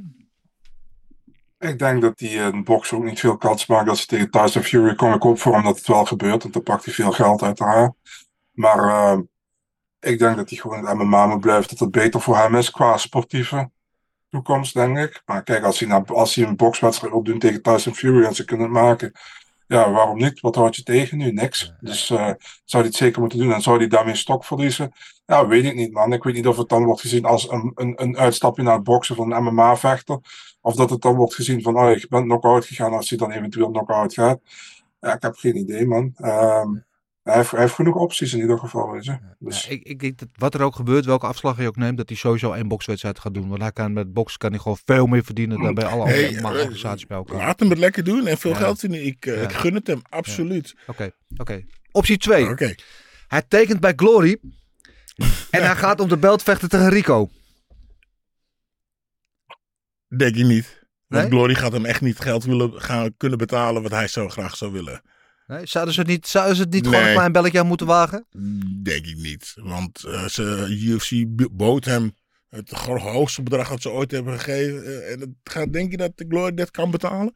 Ik 1.60 1.80
denk 1.80 2.02
dat 2.02 2.20
hij 2.20 2.46
een 2.46 2.64
box 2.64 2.92
ook 2.92 3.04
niet 3.04 3.20
veel 3.20 3.38
kans 3.38 3.66
maakt. 3.66 3.90
Als 3.90 3.98
hij 3.98 4.08
tegen 4.08 4.32
Tyson 4.32 4.64
Fury 4.64 4.96
kom 4.96 5.14
ik 5.14 5.24
op 5.24 5.40
voor 5.40 5.54
hem 5.54 5.64
dat 5.64 5.78
het 5.78 5.88
wel 5.88 6.06
gebeurt. 6.06 6.42
Want 6.42 6.54
dan 6.54 6.64
pakt 6.64 6.86
hij 6.86 6.94
veel 6.94 7.12
geld 7.12 7.42
uit 7.42 7.60
haar. 7.60 7.94
Maar 8.52 8.78
uh, 8.78 9.20
ik 10.02 10.20
denk 10.20 10.36
dat 10.36 10.50
hij 10.50 10.58
gewoon 10.58 10.78
in 10.78 10.86
het 10.86 10.98
MMA 10.98 11.28
moet 11.28 11.40
blijven. 11.40 11.70
Dat 11.70 11.80
het 11.80 11.92
beter 11.92 12.22
voor 12.22 12.38
hem 12.38 12.56
is 12.56 12.72
qua 12.72 12.98
sportieve. 12.98 13.70
toekomst, 14.30 14.74
denk 14.74 14.98
ik. 14.98 15.22
Maar 15.26 15.44
kijk, 15.44 15.64
als 15.64 15.80
hij, 15.80 15.88
naar, 15.88 16.06
als 16.06 16.36
hij 16.36 16.46
een 16.46 16.56
bokswedstrijd 16.56 17.14
opdoet 17.14 17.40
tegen 17.42 17.62
Tyson 17.62 17.96
Fury 17.96 18.26
en 18.26 18.36
ze 18.36 18.46
kunnen 18.46 18.66
het 18.66 18.76
maken, 18.76 19.12
ja, 19.68 19.92
waarom 19.92 20.18
niet? 20.18 20.40
Wat 20.40 20.56
houd 20.56 20.76
je 20.76 20.84
tegen 20.84 21.18
nu? 21.18 21.32
Niks. 21.32 21.74
Dus 21.80 22.10
eh, 22.10 22.18
zou 22.66 22.84
hij 22.84 22.84
het 22.84 22.96
zeker 22.96 23.20
moeten 23.20 23.40
doen. 23.40 23.54
En 23.54 23.62
zou 23.62 23.78
hij 23.78 23.88
daarmee 23.88 24.16
stok 24.16 24.46
verliezen? 24.46 24.92
Ja, 25.26 25.48
weet 25.48 25.66
ik 25.66 25.76
niet, 25.76 25.92
man. 25.92 26.14
Ik 26.14 26.24
weet 26.24 26.34
niet 26.34 26.48
of 26.48 26.58
het 26.58 26.70
dan 26.70 26.86
wordt 26.86 27.02
gezien 27.02 27.26
als 27.26 27.50
een, 27.50 27.72
een, 27.76 27.94
een 28.02 28.18
uitstapje 28.18 28.64
naar 28.64 28.76
het 28.76 28.84
boksen 28.84 29.16
van 29.16 29.32
een 29.32 29.44
MMA-vechter. 29.44 30.20
Of 30.62 30.76
dat 30.76 30.90
het 30.90 31.02
dan 31.02 31.16
wordt 31.16 31.36
gezien 31.36 31.62
van, 31.62 31.78
oh, 31.78 31.98
je 31.98 32.06
bent 32.10 32.24
knock-out 32.24 32.66
gegaan 32.66 32.94
als 32.94 33.10
hij 33.10 33.18
dan 33.18 33.32
eventueel 33.32 33.72
knock-out 33.72 34.14
gaat. 34.14 34.40
Ja, 35.00 35.14
ik 35.14 35.22
heb 35.22 35.36
geen 35.36 35.58
idee, 35.58 35.86
man. 35.86 36.14
Ehm, 36.16 36.70
hij, 37.24 37.36
heeft, 37.36 37.52
hij 37.52 37.60
heeft 37.60 37.74
genoeg 37.74 37.96
opties 37.96 38.34
in 38.34 38.40
ieder 38.40 38.58
geval, 38.60 38.92
weet 38.92 39.06
je. 39.06 39.18
Dus, 39.40 39.64
Ja, 39.64 39.70
ik, 39.72 39.84
ik 39.84 40.00
denk 40.00 40.18
dat 40.20 40.28
wat 40.34 40.54
er 40.54 40.62
ook 40.62 40.76
gebeurt, 40.76 41.06
welke 41.06 41.26
afslag 41.26 41.58
je 41.58 41.68
ook 41.68 41.76
neemt, 41.76 41.98
dat 41.98 42.10
hij 42.10 42.18
sowieso 42.18 42.52
één 42.52 42.68
bokswedstrijd 42.68 43.20
gaat 43.20 43.34
doen. 43.34 43.50
Want 43.50 43.62
hij 43.62 43.72
kan 43.72 43.94
met 43.94 44.14
boksen 44.14 44.40
kan 44.40 44.50
hij 44.52 44.60
gewoon 44.60 44.78
veel 44.86 45.06
meer 45.06 45.24
verdienen 45.24 45.62
dan 45.62 45.74
bij 45.74 45.86
alle 45.86 46.02
andere 46.04 46.22
Hey, 46.22 46.42
ma- 46.42 46.50
eh, 46.54 46.60
organisaties 46.60 47.08
bij 47.08 47.18
elkaar. 47.18 47.38
Laat 47.38 47.60
hem 47.60 47.70
het 47.70 47.78
lekker 47.80 48.04
doen 48.04 48.28
en 48.28 48.38
veel 48.38 48.52
Ja. 48.52 48.58
geld 48.58 48.80
verdienen. 48.80 49.08
Ik, 49.08 49.26
eh, 49.26 49.36
Ja. 49.36 49.42
ik 49.42 49.52
gun 49.52 49.74
het 49.74 49.88
hem, 49.88 50.02
absoluut. 50.10 50.76
Oké, 50.88 51.12
oké. 51.38 51.66
Optie 51.92 52.18
2. 52.18 52.50
Oké. 52.50 52.76
Hij 53.28 53.42
tekent 53.48 53.80
bij 53.80 53.94
Glory. 53.96 54.38
en 55.52 55.64
hij 55.66 55.76
gaat 55.76 56.00
om 56.00 56.10
de 56.10 56.18
belt 56.18 56.44
vechten 56.44 56.70
tegen 56.70 56.90
Rico. 56.90 57.30
Denk 60.18 60.36
ik 60.36 60.46
niet. 60.46 60.80
Want 61.08 61.24
Nee? 61.24 61.32
Glory 61.32 61.56
gaat 61.56 61.72
hem 61.72 61.86
echt 61.86 62.02
niet 62.02 62.20
geld 62.20 62.44
willen 62.44 62.82
gaan 62.82 63.18
kunnen 63.18 63.38
betalen 63.38 63.82
wat 63.82 63.92
hij 63.92 64.08
zo 64.08 64.30
graag 64.30 64.58
zou 64.58 64.72
willen. 64.72 65.02
Nee, 65.52 65.66
zouden 65.66 65.94
ze 65.94 66.00
het 66.00 66.10
niet, 66.10 66.28
zouden 66.28 66.56
ze 66.56 66.62
het 66.62 66.72
niet 66.72 66.88
gewoon 66.88 67.04
een 67.04 67.14
klein 67.14 67.32
belletje 67.32 67.60
aan 67.60 67.68
moeten 67.68 67.88
wagen? 67.88 68.26
Denk 68.84 69.06
ik 69.06 69.18
niet. 69.18 69.54
Want 69.56 70.04
eh, 70.04 70.26
ze, 70.26 70.68
UFC 70.82 71.12
bood 71.52 71.86
hem 71.86 72.16
het 72.50 72.70
hoogste 72.70 73.44
bedrag 73.44 73.70
dat 73.70 73.82
ze 73.82 73.90
ooit 73.90 74.12
hebben 74.12 74.40
gegeven. 74.40 74.86
Eh, 74.86 75.12
en 75.12 75.20
het 75.20 75.30
gaat, 75.44 75.74
denk 75.74 75.92
je 75.92 75.98
dat 75.98 76.12
de 76.16 76.26
Glory 76.30 76.54
dat 76.54 76.72
kan 76.72 76.92
betalen? 76.92 77.34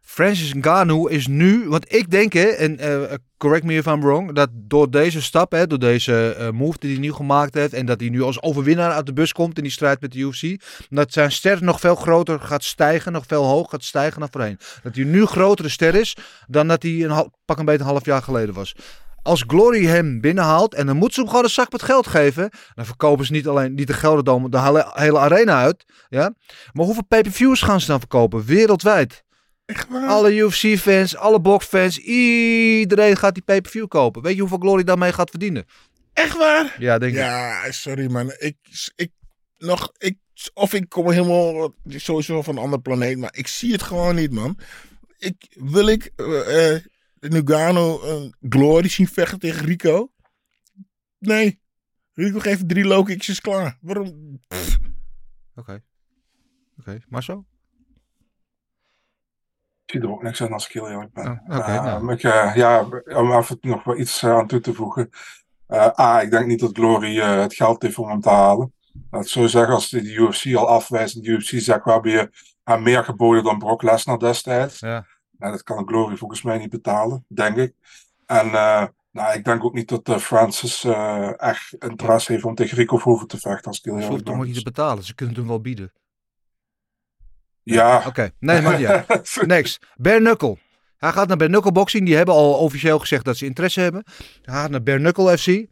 Francis 0.00 0.54
Ngannou 0.54 1.10
is 1.10 1.26
nu, 1.26 1.68
want 1.68 1.94
ik 1.94 2.10
denk, 2.10 2.32
hè, 2.32 2.44
en 2.44 2.78
eh, 2.78 3.14
correct 3.36 3.64
me 3.64 3.74
if 3.74 3.86
I'm 3.86 4.00
wrong, 4.00 4.32
dat 4.32 4.48
door 4.52 4.90
deze 4.90 5.22
stap, 5.22 5.52
hè, 5.52 5.66
door 5.66 5.78
deze 5.78 6.34
eh, 6.34 6.50
move 6.50 6.78
die 6.78 6.90
hij 6.90 7.00
nu 7.00 7.12
gemaakt 7.12 7.54
heeft, 7.54 7.72
en 7.72 7.86
dat 7.86 8.00
hij 8.00 8.08
nu 8.08 8.22
als 8.22 8.42
overwinnaar 8.42 8.92
uit 8.92 9.06
de 9.06 9.12
bus 9.12 9.32
komt 9.32 9.56
in 9.56 9.62
die 9.62 9.72
strijd 9.72 10.00
met 10.00 10.12
de 10.12 10.18
UFC, 10.18 10.62
dat 10.88 11.12
zijn 11.12 11.32
ster 11.32 11.64
nog 11.64 11.80
veel 11.80 11.94
groter 11.94 12.40
gaat 12.40 12.64
stijgen, 12.64 13.12
nog 13.12 13.24
veel 13.26 13.44
hoog 13.44 13.70
gaat 13.70 13.84
stijgen 13.84 14.20
naar 14.20 14.28
voorheen. 14.30 14.58
Dat 14.82 14.94
hij 14.94 15.04
nu 15.04 15.26
grotere 15.26 15.68
ster 15.68 15.94
is 15.94 16.16
dan 16.46 16.68
dat 16.68 16.82
hij 16.82 17.04
een 17.04 17.30
pak 17.44 17.58
een 17.58 17.64
beetje 17.64 17.80
een 17.80 17.86
half 17.86 18.04
jaar 18.04 18.22
geleden 18.22 18.54
was. 18.54 18.74
Als 19.22 19.44
Glory 19.46 19.84
hem 19.84 20.20
binnenhaalt 20.20 20.74
en 20.74 20.86
dan 20.86 20.96
moet 20.96 21.14
ze 21.14 21.20
hem 21.20 21.28
gewoon 21.28 21.44
een 21.44 21.50
zak 21.50 21.72
met 21.72 21.82
geld 21.82 22.06
geven, 22.06 22.50
dan 22.74 22.84
verkopen 22.86 23.26
ze 23.26 23.32
niet 23.32 23.48
alleen 23.48 23.74
niet 23.74 23.86
de 23.86 23.92
Gelderdome, 23.92 24.48
de 24.48 24.60
hele, 24.60 24.90
hele 24.92 25.18
arena 25.18 25.62
uit, 25.62 25.84
ja. 26.08 26.34
Maar 26.72 26.84
hoeveel 26.84 27.04
pay-per-views 27.04 27.62
gaan 27.62 27.80
ze 27.80 27.86
dan 27.86 27.98
verkopen 27.98 28.44
wereldwijd? 28.44 29.24
Echt 29.70 29.88
waar? 29.88 30.08
Alle 30.08 30.34
UFC-fans, 30.34 31.16
alle 31.16 31.40
boxfans, 31.40 31.98
iedereen 31.98 33.16
gaat 33.16 33.34
die 33.34 33.42
pay-per-view 33.42 33.88
kopen. 33.88 34.22
Weet 34.22 34.34
je 34.34 34.40
hoeveel 34.40 34.58
Glory 34.58 34.84
daarmee 34.84 35.12
gaat 35.12 35.30
verdienen? 35.30 35.66
Echt 36.12 36.36
waar? 36.36 36.76
Ja, 36.78 36.98
denk 36.98 37.12
ik. 37.12 37.18
Ja, 37.18 37.72
sorry 37.72 38.10
man. 38.10 38.32
Ik, 38.38 38.56
ik, 38.96 39.10
nog, 39.58 39.92
ik, 39.98 40.18
of 40.54 40.74
ik 40.74 40.88
kom 40.88 41.10
helemaal 41.10 41.74
sowieso 41.86 42.42
van 42.42 42.56
een 42.56 42.62
ander 42.62 42.80
planeet, 42.80 43.18
maar 43.18 43.34
ik 43.36 43.46
zie 43.46 43.72
het 43.72 43.82
gewoon 43.82 44.14
niet, 44.14 44.32
man. 44.32 44.58
Ik, 45.18 45.34
wil 45.50 45.86
ik 45.88 46.12
eh 46.16 46.74
eh, 46.74 46.82
Nugano 47.20 48.02
een 48.02 48.34
Glory 48.48 48.88
zien 48.88 49.08
vechten 49.08 49.38
tegen 49.38 49.66
Rico? 49.66 50.12
Nee. 51.18 51.60
Rico 52.12 52.38
geeft 52.38 52.68
drie 52.68 52.84
low 52.84 53.06
kicks, 53.06 53.28
is 53.28 53.40
klaar. 53.40 53.78
Waarom? 53.80 54.40
Oké. 55.54 55.82
Oké, 56.78 56.98
maar 57.08 57.22
zo? 57.22 57.44
Ik 59.92 59.96
zie 60.00 60.08
er 60.08 60.14
ook 60.14 60.22
niks 60.22 60.42
aan 60.42 60.52
als 60.52 60.66
ik 60.66 60.72
heel 60.72 60.88
eerlijk 60.90 61.12
ben. 61.12 61.42
Oh, 61.48 61.56
oké, 61.58 61.66
Eh, 61.70 61.84
nou. 61.84 62.12
ik, 62.12 62.22
eh, 62.22 62.54
ja, 62.54 62.86
om 63.16 63.32
even 63.32 63.58
nog 63.60 63.84
wel 63.84 63.96
iets 63.98 64.22
eh, 64.22 64.30
aan 64.36 64.46
toe 64.46 64.60
te 64.60 64.74
voegen. 64.74 65.10
Eh, 65.66 65.98
A, 66.00 66.20
ik 66.20 66.30
denk 66.30 66.46
niet 66.46 66.60
dat 66.60 66.70
Glory 66.76 67.20
het 67.20 67.54
geld 67.54 67.82
heeft 67.82 67.98
om 67.98 68.08
hem 68.08 68.20
te 68.20 68.28
halen. 68.28 68.72
Laat 69.10 69.22
ik 69.22 69.28
zo 69.28 69.46
zeggen, 69.46 69.74
als 69.74 69.88
de, 69.88 70.02
UFC 70.02 70.54
al 70.54 70.68
afwijst 70.68 71.16
en 71.16 71.22
de 71.22 71.28
UFC 71.28 71.48
zegt, 71.48 71.84
we 71.84 71.90
hebben 71.92 72.10
je 72.12 72.30
aan 72.64 72.82
meer 72.82 73.04
geboden 73.04 73.44
dan 73.44 73.58
Brock 73.58 73.82
Lesnar 73.82 74.18
destijds. 74.18 74.78
Ja. 74.78 75.06
Nou, 75.38 75.52
dat 75.52 75.62
kan 75.62 75.88
Glory 75.88 76.16
volgens 76.16 76.42
mij 76.42 76.58
niet 76.58 76.70
betalen, 76.70 77.24
denk 77.28 77.56
ik. 77.56 77.74
En 78.26 78.50
nou, 79.12 79.32
ik 79.34 79.44
denk 79.44 79.64
ook 79.64 79.74
niet 79.74 79.88
dat 79.88 80.22
Francis 80.22 80.84
echt 81.36 81.72
interesse 81.78 82.32
heeft 82.32 82.44
om 82.44 82.54
tegen 82.54 82.76
Rico 82.76 82.96
Verhoeven 82.96 83.28
te 83.28 83.38
vechten, 83.38 83.66
als 83.66 83.78
ik 83.78 83.84
heel 83.84 83.96
Ze 83.96 84.02
eerlijk 84.02 84.24
ben. 84.24 84.40
niet 84.40 84.54
te 84.54 84.62
betalen. 84.62 85.04
Ze 85.04 85.14
kunnen 85.14 85.34
hem 85.34 85.46
wel 85.46 85.60
bieden. 85.60 85.92
Ja. 87.74 88.02
Oké, 88.06 88.30
nee, 88.38 88.60
maar 88.62 88.80
ja. 88.80 89.04
Next. 89.46 89.78
Bare. 89.96 90.56
Hij 90.98 91.12
gaat 91.12 91.28
naar 91.28 91.36
Bare 91.36 91.72
Boxing. 91.72 92.06
Die 92.06 92.16
hebben 92.16 92.34
al 92.34 92.52
officieel 92.52 92.98
gezegd 92.98 93.24
dat 93.24 93.36
ze 93.36 93.44
interesse 93.44 93.80
hebben. 93.80 94.04
Hij 94.42 94.54
gaat 94.54 94.70
naar 94.70 94.82
Bare 94.82 95.38
FC. 95.38 95.66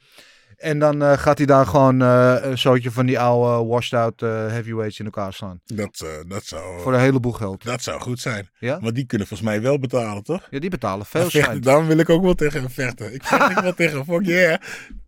En 0.57 0.79
dan 0.79 1.03
eh, 1.03 1.19
gaat 1.19 1.39
hij 1.39 1.47
daar 1.47 1.67
gewoon 1.67 2.03
eh, 2.03 2.37
een 2.41 2.59
soortje 2.59 2.91
van 2.91 3.07
die 3.07 3.19
oude 3.21 3.69
washed 3.69 4.01
out 4.01 4.23
eh, 4.23 4.29
heavyweights 4.29 4.99
in 4.99 5.05
elkaar 5.05 5.33
slaan. 5.33 5.61
dat, 5.65 6.01
eh, 6.05 6.31
dat, 6.31 6.45
zou, 6.45 6.81
Voor 6.81 6.95
een 6.95 7.01
heleboel 7.01 7.33
geld. 7.33 7.65
dat 7.65 7.83
zou 7.83 8.01
goed 8.01 8.21
zijn. 8.21 8.49
Ja? 8.59 8.81
Want 8.81 8.95
die 8.95 9.07
kunnen 9.07 9.27
volgens 9.27 9.49
mij 9.49 9.63
wel 9.63 9.79
betalen, 9.79 10.23
toch? 10.23 10.47
Ja, 10.51 10.59
die 10.59 10.71
betalen 10.71 11.07
veel 11.07 11.21
vechten, 11.21 11.43
schijn. 11.43 11.61
dan 11.61 11.87
wil 11.87 11.99
ik 11.99 12.09
ook 12.09 12.23
wel 12.23 12.35
tegen 12.35 12.61
hem 12.61 12.71
vechten. 12.71 13.15
Ik 13.15 13.25
vecht 13.25 13.51
ik 13.51 13.59
wel 13.59 13.75
tegen. 13.85 14.05
Fuck 14.05 14.27
yeah. 14.27 14.61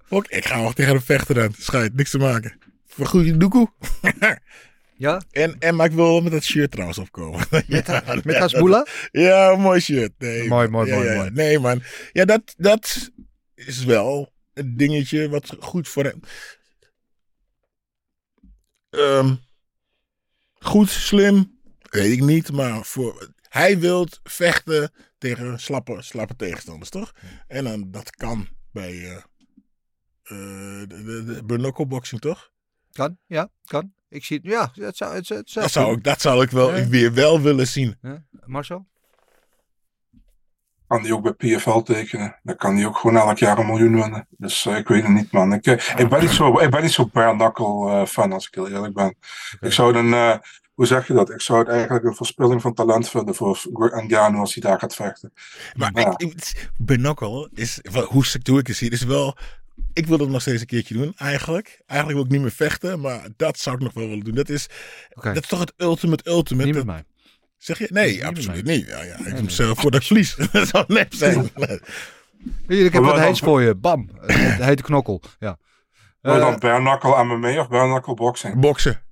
Fuck, 0.07 0.26
ik 0.29 0.46
ga 0.46 0.61
wel 0.61 0.72
tegen 0.72 0.92
hem 0.92 1.03
vechten 1.03 1.35
dan. 1.35 1.55
Schijt, 1.59 1.94
niks 1.94 2.11
te 2.11 2.18
maken. 2.18 2.59
Voor 2.87 3.07
goede 3.07 3.37
doekoe. 3.37 3.70
Ja? 5.00 5.20
En, 5.30 5.56
en, 5.58 5.76
maar 5.76 5.86
ik 5.86 5.92
wil 5.92 6.04
wel 6.04 6.20
met 6.20 6.32
dat 6.32 6.42
shirt 6.42 6.70
trouwens 6.70 6.98
opkomen. 6.98 7.46
ja, 7.66 8.04
Met 8.24 8.36
Hasbula? 8.36 8.86
Ja, 9.10 9.50
een 9.50 9.60
mooi 9.60 9.80
shirt. 9.80 10.12
Nee, 10.18 10.48
Mooi, 10.48 10.68
mooi, 10.68 10.88
Ja, 10.88 10.96
mooi, 10.96 11.08
ja, 11.08 11.14
mooi. 11.16 11.30
Nee, 11.30 11.58
man. 11.58 11.82
Ja, 12.12 12.24
dat, 12.24 12.54
dat 12.56 13.10
is 13.54 13.84
wel 13.84 14.32
een 14.54 14.76
dingetje 14.76 15.28
wat 15.28 15.56
goed 15.58 15.88
voor 15.88 16.04
hem. 16.04 16.20
Ehm, 18.90 19.34
goed, 20.54 20.90
slim, 20.90 21.60
weet 21.90 22.12
ik 22.12 22.20
niet, 22.20 22.52
maar 22.52 22.84
voor, 22.84 23.32
hij 23.48 23.78
wil 23.78 24.06
vechten 24.22 24.92
tegen 25.18 25.60
slappe, 25.60 26.02
slappe 26.02 26.36
tegenstanders, 26.36 26.90
toch? 26.90 27.12
En 27.46 27.64
dan, 27.64 27.90
dat 27.90 28.10
kan 28.10 28.48
bij 28.72 29.10
eh 29.10 29.22
eh, 30.22 30.88
de, 30.88 31.42
de, 31.46 31.46
de 31.46 31.86
boxing, 31.86 32.20
toch? 32.20 32.50
Kan, 32.92 33.18
ja, 33.26 33.50
kan. 33.64 33.92
Ik 34.11 34.25
zie 34.25 34.37
het, 34.42 34.46
ja, 34.46 34.70
het 34.85 34.96
zou, 34.96 35.14
het, 35.14 35.29
het 35.29 35.51
zou 35.51 35.64
Dat 35.64 35.70
zou, 35.73 35.96
ik, 35.96 36.05
dat 36.05 36.20
zou 36.20 36.42
ik 36.42 36.51
wel 36.51 36.77
Ja. 36.77 36.87
weer 36.88 37.12
wel 37.14 37.40
willen 37.40 37.66
zien. 37.66 37.96
Ja, 38.03 38.23
Marcel? 38.46 38.87
kan 40.87 41.03
die 41.03 41.14
ook 41.14 41.37
bij 41.37 41.57
PFL 41.57 41.79
tekenen. 41.81 42.38
Dan 42.42 42.57
kan 42.57 42.77
hij 42.77 42.87
ook 42.87 42.96
gewoon 42.99 43.16
elk 43.16 43.38
jaar 43.38 43.59
een 43.59 43.66
miljoen 43.66 43.94
winnen. 43.94 44.27
Dus 44.31 44.66
eh, 44.66 44.77
ik 44.77 44.88
weet 44.88 45.03
het 45.03 45.12
niet, 45.12 45.33
man. 45.33 45.53
Ik, 45.53 45.66
eh, 45.66 46.01
ik, 46.01 46.09
ben, 46.09 46.20
niet 46.20 46.31
zo, 46.31 46.59
ik 46.61 46.70
ben 46.70 46.83
niet 46.83 46.92
zo 46.92 47.07
bare 47.12 47.37
knuckle 47.37 47.90
eh, 47.90 48.07
fan, 48.07 48.33
als 48.33 48.46
ik 48.46 48.55
heel 48.55 48.68
eerlijk 48.68 48.94
ben. 48.94 49.16
Ik 49.61 49.73
zou 49.73 49.92
dan, 49.92 50.12
eh, 50.14 50.37
hoe 50.75 50.87
zeg 50.87 51.07
je 51.07 51.12
dat? 51.12 51.31
Ik 51.31 51.40
zou 51.40 51.59
het 51.59 51.68
eigenlijk 51.68 52.05
een 52.05 52.14
verspilling 52.14 52.61
van 52.62 52.75
talent 52.75 53.09
vinden 53.09 53.35
voor 53.35 53.59
Ngannou 53.73 54.37
als 54.37 54.55
hij 54.55 54.62
daar 54.62 54.79
gaat 54.79 54.94
vechten. 54.94 55.33
Maar 55.75 55.90
Ja. 55.94 56.14
ik, 56.16 56.33
is, 57.55 57.81
hoe 58.09 58.25
doe 58.42 58.59
ik 58.59 58.66
het 58.66 58.77
zie, 58.77 58.90
is 58.90 59.03
wel... 59.05 59.37
Ik 59.93 60.07
wil 60.07 60.19
het 60.19 60.29
nog 60.29 60.40
steeds 60.40 60.61
een 60.61 60.66
keertje 60.66 60.95
doen, 60.95 61.12
eigenlijk. 61.16 61.83
Eigenlijk 61.87 62.19
wil 62.19 62.27
ik 62.29 62.33
niet 62.35 62.40
meer 62.43 62.69
vechten, 62.69 63.01
maar 63.01 63.29
dat 63.37 63.59
zou 63.59 63.77
ik 63.77 63.83
nog 63.83 63.93
wel 63.93 64.09
willen 64.09 64.25
doen. 64.25 64.35
Dat 64.35 64.49
is, 64.49 64.69
dat 65.23 65.37
is 65.37 65.47
toch 65.49 65.61
het 65.61 65.73
ultimate 65.77 66.31
ultimate. 66.31 66.66
Niet 66.66 66.75
met 66.75 66.87
Dat- 66.87 66.95
mij. 66.95 67.05
zeg 67.57 67.79
je? 67.79 67.88
Nee, 67.90 68.27
absoluut 68.27 68.64
niet. 68.64 68.87
Ja, 68.87 69.03
ja, 69.03 69.27
ik 69.27 69.37
doe 69.37 69.51
zelf 69.51 69.81
voordat 69.81 70.01
ik 70.01 70.07
verlies. 70.07 70.37
dat 70.53 70.69
zou 70.69 70.85
nep 70.88 71.14
zijn. 71.14 71.51
Hier, 72.69 72.85
ik 72.85 72.93
heb 72.93 73.03
wat 73.03 73.19
heets 73.19 73.40
voor 73.40 73.62
je. 73.62 73.75
Bam. 73.75 74.09
Het 74.16 74.64
heet 74.64 74.83
knokkel. 74.83 75.23
Ja. 75.38 75.59
Wil 76.21 76.35
je 76.35 76.40
Eh, 76.40 76.47
dan 76.51 76.59
bare 76.59 76.81
knuckle 76.83 77.25
MMA 77.25 77.61
of 77.61 77.69
bare 77.69 77.90
knuckle 77.90 78.14
boxing? 78.14 78.61
Boksen. 78.61 79.03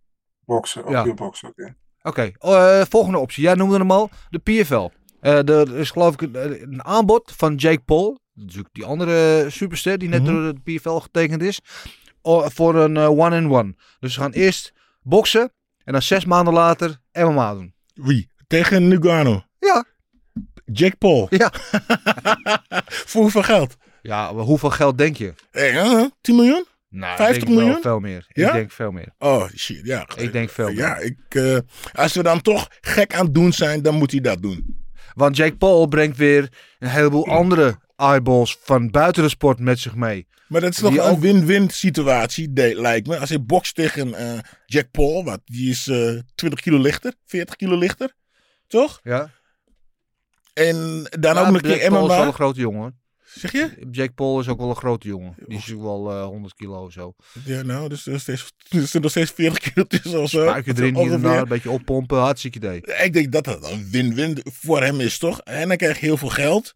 Boksen, 0.45 0.85
ook 0.85 0.91
Ja. 0.91 1.15
boksen, 1.15 1.49
oké. 1.49 1.75
Oké, 2.03 2.31
eh, 2.39 2.83
volgende 2.89 3.19
optie. 3.19 3.43
Jij 3.43 3.55
noemde 3.55 3.79
hem 3.79 3.91
al, 3.91 4.11
de 4.31 4.39
PFL. 4.39 4.89
Eh, 5.21 5.49
er 5.49 5.77
is 5.77 5.91
geloof 5.91 6.13
ik 6.15 6.21
een, 6.23 6.63
een 6.63 6.85
aanbod 6.85 7.33
van 7.37 7.55
Jake 7.55 7.81
Paul. 7.81 8.21
Natuurlijk 8.39 8.69
die 8.75 8.85
andere 8.85 9.47
superster 9.51 9.99
die 9.99 10.09
net 10.09 10.23
Mhm. 10.23 10.33
door 10.33 10.55
de 10.55 10.61
PFL 10.79 10.89
getekend 10.99 11.43
is. 11.43 11.61
voor 12.45 12.75
een 12.75 12.97
eh, 12.97 13.09
one-in-one. 13.11 13.75
dus 14.01 14.13
ze 14.15 14.21
gaan 14.21 14.33
eerst 14.33 14.73
boksen. 15.03 15.53
En 15.85 15.93
dan 15.93 16.03
zes 16.03 16.25
maanden 16.25 16.55
later 16.55 16.99
MMA 17.13 17.55
doen. 17.55 17.75
Wie? 17.95 18.31
Tegen 18.47 18.89
Nugano. 18.89 19.43
Ja. 19.59 19.85
Jack 20.65 20.99
Paul. 20.99 21.27
Ja. 21.31 21.53
Voor 23.11 23.23
hoeveel 23.23 23.43
geld? 23.43 23.77
Ja, 24.03 24.33
maar 24.33 24.45
hoeveel 24.45 24.71
geld 24.71 24.99
denk 24.99 25.17
je? 25.17 25.35
Hey, 25.51 25.77
eh, 25.79 26.05
10 26.21 26.37
miljoen? 26.37 26.65
Nou, 26.89 27.17
50 27.17 27.37
ik 27.37 27.43
denk 27.45 27.55
wel 27.57 27.65
miljoen? 27.65 27.83
veel 27.83 28.01
meer. 28.01 28.27
Ja? 28.29 28.47
Ik 28.47 28.53
denk 28.53 28.71
veel 28.73 28.91
meer. 28.91 29.15
Oh, 29.19 29.49
shit. 29.57 29.81
Ja. 29.87 30.09
Ik 30.17 30.33
denk 30.33 30.51
veel 30.51 30.69
Ja, 30.69 30.97
ik, 30.97 31.17
eh, 31.29 31.59
als 31.93 32.13
we 32.15 32.23
dan 32.23 32.41
toch 32.41 32.69
gek 32.81 33.15
aan 33.15 33.25
het 33.25 33.35
doen 33.35 33.53
zijn, 33.53 33.83
dan 33.83 33.95
moet 33.95 34.11
hij 34.11 34.21
dat 34.21 34.43
doen. 34.43 34.87
Want 35.15 35.37
Jake 35.37 35.57
Paul 35.57 35.87
brengt 35.87 36.17
weer 36.17 36.49
een 36.79 36.89
heleboel 36.89 37.27
andere 37.27 37.79
eyeballs 37.99 38.59
van 38.63 38.91
buiten 38.91 39.23
de 39.23 39.29
sport 39.29 39.59
met 39.59 39.79
zich 39.79 39.95
mee. 39.95 40.27
Maar 40.49 40.61
dat 40.61 40.71
is 40.71 40.77
Die 40.77 40.95
toch 40.97 41.07
een 41.07 41.21
win-win 41.21 41.71
situatie, 41.71 42.51
lijkt 42.75 43.07
me. 43.07 43.19
Als 43.19 43.29
hij 43.29 43.43
bokst 43.43 43.75
tegen 43.75 44.15
eh, 44.15 44.39
Jack 44.67 44.91
Paul, 44.91 45.25
wat, 45.25 45.41
die 45.45 45.71
is 45.71 45.87
eh 45.89 46.19
20 46.35 46.61
kilo 46.61 46.79
lichter, 46.79 47.15
40 47.27 47.57
kilo 47.57 47.77
lichter. 47.79 48.13
Toch? 48.67 49.01
Ja. 49.03 49.31
En 50.55 51.07
dan 51.21 51.35
Maar 51.35 51.47
ook 51.47 51.53
nog 51.53 51.63
een 51.63 51.69
Jack 51.69 51.79
keer 51.79 51.89
Paul 51.91 52.03
is 52.03 52.09
wel 52.09 52.17
MMA. 52.19 52.27
een 52.27 52.33
grote 52.33 52.61
jongen. 52.61 52.99
Zeg 53.35 53.53
je? 53.53 53.87
Jack 53.91 54.15
Paul 54.15 54.41
is 54.41 54.49
ook 54.49 54.59
wel 54.59 54.69
een 54.69 54.77
grote 54.77 55.09
jongen. 55.09 55.35
Die 55.47 55.59
is 55.59 55.73
ook 55.73 55.83
wel 55.83 56.11
eh 56.11 56.25
100 56.25 56.55
kilo 56.55 56.85
of 56.85 56.93
zo. 56.93 57.15
Ja, 57.45 57.63
nou, 57.63 57.89
dus 57.89 58.07
er 58.07 58.21
zitten 58.21 59.01
nog 59.01 59.11
steeds 59.11 59.31
40 59.31 59.59
kilo 59.73 59.87
tussen 59.87 60.21
of 60.23 60.31
zo. 60.31 60.45
Erin 60.53 60.75
hier 60.77 60.87
en 60.87 60.97
Ongeveer. 60.97 61.21
daar, 61.21 61.41
een 61.41 61.49
beetje 61.49 61.71
oppompen. 61.71 62.19
Hartstikke 62.19 62.59
idee. 62.59 62.81
Ik 63.05 63.13
denk 63.13 63.33
dat 63.33 63.45
dat 63.45 63.71
een 63.71 63.89
win-win 63.91 64.39
voor 64.45 64.83
hem 64.83 65.01
is, 65.01 65.19
toch? 65.19 65.41
En 65.41 65.69
dan 65.69 65.77
krijg 65.77 66.01
je 66.01 66.07
heel 66.07 66.17
veel 66.17 66.29
geld 66.29 66.75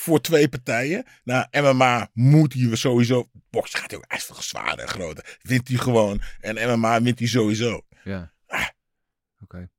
voor 0.00 0.20
twee 0.20 0.48
partijen. 0.48 1.04
Nou, 1.24 1.46
MMA 1.50 2.08
moet 2.12 2.52
hij 2.52 2.76
sowieso... 2.76 3.28
Box 3.50 3.74
gaat 3.74 3.90
heel, 3.90 4.04
hij 4.06 4.18
is 4.18 4.48
zwaarder 4.48 4.78
en 4.78 4.88
groter. 4.88 5.38
Wint 5.42 5.68
hij 5.68 5.76
gewoon. 5.76 6.20
En 6.40 6.78
MMA 6.78 7.02
wint 7.02 7.18
hij 7.18 7.28
sowieso. 7.28 7.80
Ja. 8.04 8.32
Oké. 9.42 9.70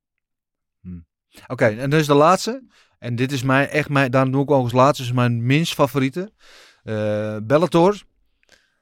Hm. 0.82 1.00
Oké, 1.48 1.66
en 1.66 1.94
is 1.94 2.06
de 2.06 2.14
laatste. 2.14 2.64
En 3.00 3.16
dit 3.16 3.32
is 3.32 3.44
mijn, 3.44 3.68
echt 3.68 3.90
mijn, 3.90 4.12
daarom 4.12 4.32
doe 4.32 4.44
ik 4.44 4.52
ook 4.52 4.64
als 4.64 4.72
laatste, 4.72 5.04
is 5.04 5.12
mijn 5.12 5.46
minst 5.46 5.74
favoriete. 5.74 6.32
Eh, 6.84 7.38
Bellator 7.44 8.04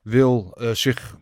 wil 0.01 0.53
eh, 0.57 0.71
zich 0.71 1.17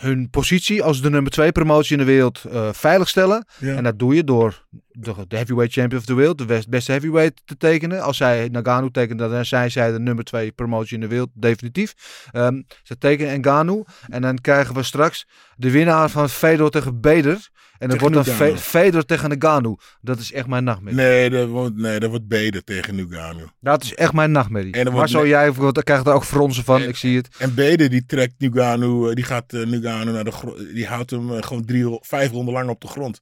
hun 0.00 0.30
positie 0.30 0.82
als 0.82 1.02
de 1.02 1.10
nummer 1.10 1.30
2 1.32 1.52
promotie 1.52 1.92
in 1.92 1.98
de 1.98 2.04
wereld 2.12 2.44
eh 2.44 2.68
veiligstellen. 2.72 3.46
Ja. 3.58 3.74
En 3.76 3.84
dat 3.84 3.98
doe 3.98 4.14
je 4.14 4.24
door 4.24 4.66
de, 4.90 5.14
de 5.28 5.36
heavyweight 5.36 5.72
champion 5.72 6.00
of 6.00 6.06
the 6.06 6.14
world, 6.14 6.38
de 6.38 6.44
best- 6.44 6.68
beste 6.68 6.90
heavyweight 6.92 7.42
te 7.44 7.56
tekenen. 7.56 8.02
Als 8.02 8.16
zij 8.16 8.48
Nagano 8.52 8.88
tekenen, 8.88 9.30
dan 9.30 9.44
zijn 9.44 9.70
zij 9.70 9.92
de 9.92 9.98
nummer 10.00 10.24
2 10.24 10.52
promotie 10.52 10.94
in 10.94 11.00
de 11.00 11.08
wereld, 11.08 11.30
definitief. 11.34 11.94
Ehm, 12.32 12.62
ze 12.82 12.98
tekenen 12.98 13.38
Ngannou 13.40 13.84
en 14.08 14.22
dan 14.22 14.38
krijgen 14.40 14.74
we 14.74 14.82
straks 14.82 15.26
de 15.56 15.70
winnaar 15.70 16.10
van 16.10 16.28
Fedor 16.28 16.70
tegen 16.70 17.00
Bader. 17.00 17.48
En 17.78 17.88
dat 17.88 18.00
wordt 18.00 18.14
dan 18.14 18.24
Fe-. 18.24 18.56
Fedor 18.56 19.04
tegen 19.04 19.28
Nagano. 19.28 19.76
Dat 20.00 20.18
is 20.18 20.32
echt 20.32 20.46
mijn 20.46 20.64
nachtmerrie. 20.64 21.00
Nee, 21.00 21.30
dat 21.30 21.48
wordt, 21.48 21.76
nee, 21.76 22.00
dat 22.00 22.10
wordt 22.10 22.28
beter 22.28 22.64
tegen 22.64 22.94
Nugano. 22.94 23.50
Dat 23.60 23.82
is 23.82 23.94
echt 23.94 24.12
mijn 24.12 24.30
nachtmerrie. 24.30 24.72
En 24.72 24.92
maar 24.92 25.08
zo 25.08 25.26
jij 25.26 25.52
krijgt 25.72 26.06
er 26.06 26.12
ook 26.12 26.24
fronsen 26.24 26.64
van, 26.64 26.82
En- 26.82 26.88
ik 26.88 26.96
zie 26.96 27.16
het. 27.16 27.28
En 27.38 27.54
Bede 27.54 27.88
die 27.88 28.06
trekt 28.06 28.34
Nugano, 28.38 29.08
eh, 29.08 29.14
die 29.14 29.24
gaat 29.24 29.52
eh, 29.52 29.66
Nugano 29.66 30.12
naar 30.12 30.24
de 30.24 30.30
grond. 30.30 30.58
Die 30.58 30.86
houdt 30.86 31.10
hem 31.10 31.32
eh, 31.32 31.42
gewoon 31.42 31.64
drie, 31.64 31.98
vijf 32.00 32.30
ronden 32.30 32.54
lang 32.54 32.68
op 32.68 32.80
de 32.80 32.88
grond. 32.88 33.20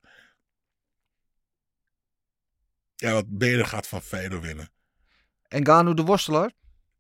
Ja, 2.95 3.13
want 3.13 3.39
Bede 3.39 3.65
gaat 3.65 3.87
van 3.87 4.03
Fedor 4.03 4.41
winnen. 4.41 4.69
Ngannou 5.49 5.95
de 5.95 6.03
worstelaar? 6.03 6.53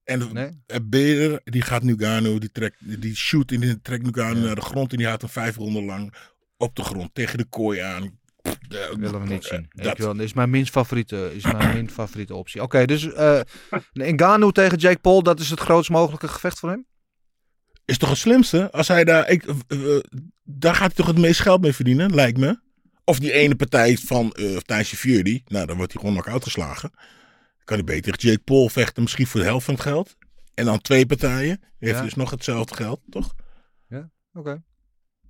En 0.05 0.33
Nee? 0.33 0.81
Beder, 0.83 1.40
die 1.45 1.62
gaat 1.62 1.83
Nugano, 1.83 2.38
die, 2.38 2.53
trekt, 2.53 2.77
die 3.01 3.16
shoot 3.16 3.51
in 3.53 3.61
die 3.61 3.81
trekt 3.81 4.03
Nugano 4.03 4.40
naar 4.40 4.55
de 4.55 4.61
grond 4.61 4.90
en 4.90 4.97
die 4.99 5.07
houdt 5.07 5.23
hem 5.23 5.31
vijf 5.31 5.57
ronden 5.57 5.85
lang 5.85 6.14
op 6.57 6.77
de 6.77 6.83
grond 6.83 7.14
tegen 7.14 7.38
de 7.38 7.45
kooi 7.45 7.79
aan. 7.81 8.19
Eh, 8.42 8.88
willen 8.97 9.21
we 9.23 9.29
niet 9.29 9.45
zien. 9.45 9.66
Dat, 9.71 9.87
Ik 9.87 9.99
wil, 9.99 10.14
dat 10.14 10.25
is 10.25 10.33
mijn 10.33 10.51
minst 10.51 10.73
favoriete, 10.73 11.35
is 11.35 11.42
mijn 11.45 11.75
minst 11.77 11.95
favoriete 11.95 12.35
optie. 12.35 12.62
Oké, 12.62 12.85
dus 12.85 13.12
eh 13.12 13.40
Ngannou 13.92 14.53
tegen 14.53 14.79
Jake 14.79 14.99
Paul, 14.99 15.23
dat 15.23 15.40
is 15.40 15.51
het 15.51 15.61
grootst 15.61 15.90
mogelijke 15.90 16.29
gevecht 16.29 16.59
voor 16.59 16.69
hem? 16.69 16.87
is 17.85 17.99
toch 17.99 18.09
het 18.09 18.19
slimste? 18.19 18.71
Als 18.71 18.88
hij 18.88 19.05
daar, 19.05 19.29
ik, 19.29 19.45
eh, 19.45 19.97
eh, 19.97 20.03
daar 20.45 20.75
gaat 20.75 20.87
hij 20.87 20.95
toch 20.97 21.07
het 21.07 21.19
meest 21.19 21.40
geld 21.40 21.61
mee 21.61 21.73
verdienen, 21.73 22.14
lijkt 22.14 22.38
me. 22.38 22.59
Of 23.05 23.19
die 23.19 23.33
ene 23.33 23.55
partij 23.57 23.97
van 23.97 24.33
eh 24.33 24.57
Tyson 24.57 24.99
Fury, 24.99 25.42
nou 25.47 25.66
dan 25.66 25.77
wordt 25.77 25.92
hij 25.92 26.01
gewoon 26.03 26.16
knock-out 26.21 26.42
geslagen. 26.45 26.90
Kan 27.64 27.77
hij 27.77 27.85
beter 27.87 28.12
tegen 28.12 28.29
Jake 28.29 28.42
Paul 28.45 28.69
vechten, 28.69 29.03
misschien 29.03 29.27
voor 29.27 29.40
de 29.40 29.47
helft 29.47 29.64
van 29.64 29.75
het 29.75 29.83
geld. 29.83 30.16
En 30.55 30.64
dan 30.64 30.81
twee 30.81 31.07
partijen, 31.07 31.61
heeft 31.79 31.97
Ja. 31.97 32.03
dus 32.03 32.14
nog 32.14 32.31
hetzelfde 32.31 32.75
geld, 32.75 33.01
toch? 33.11 33.35
Oké. 34.33 34.62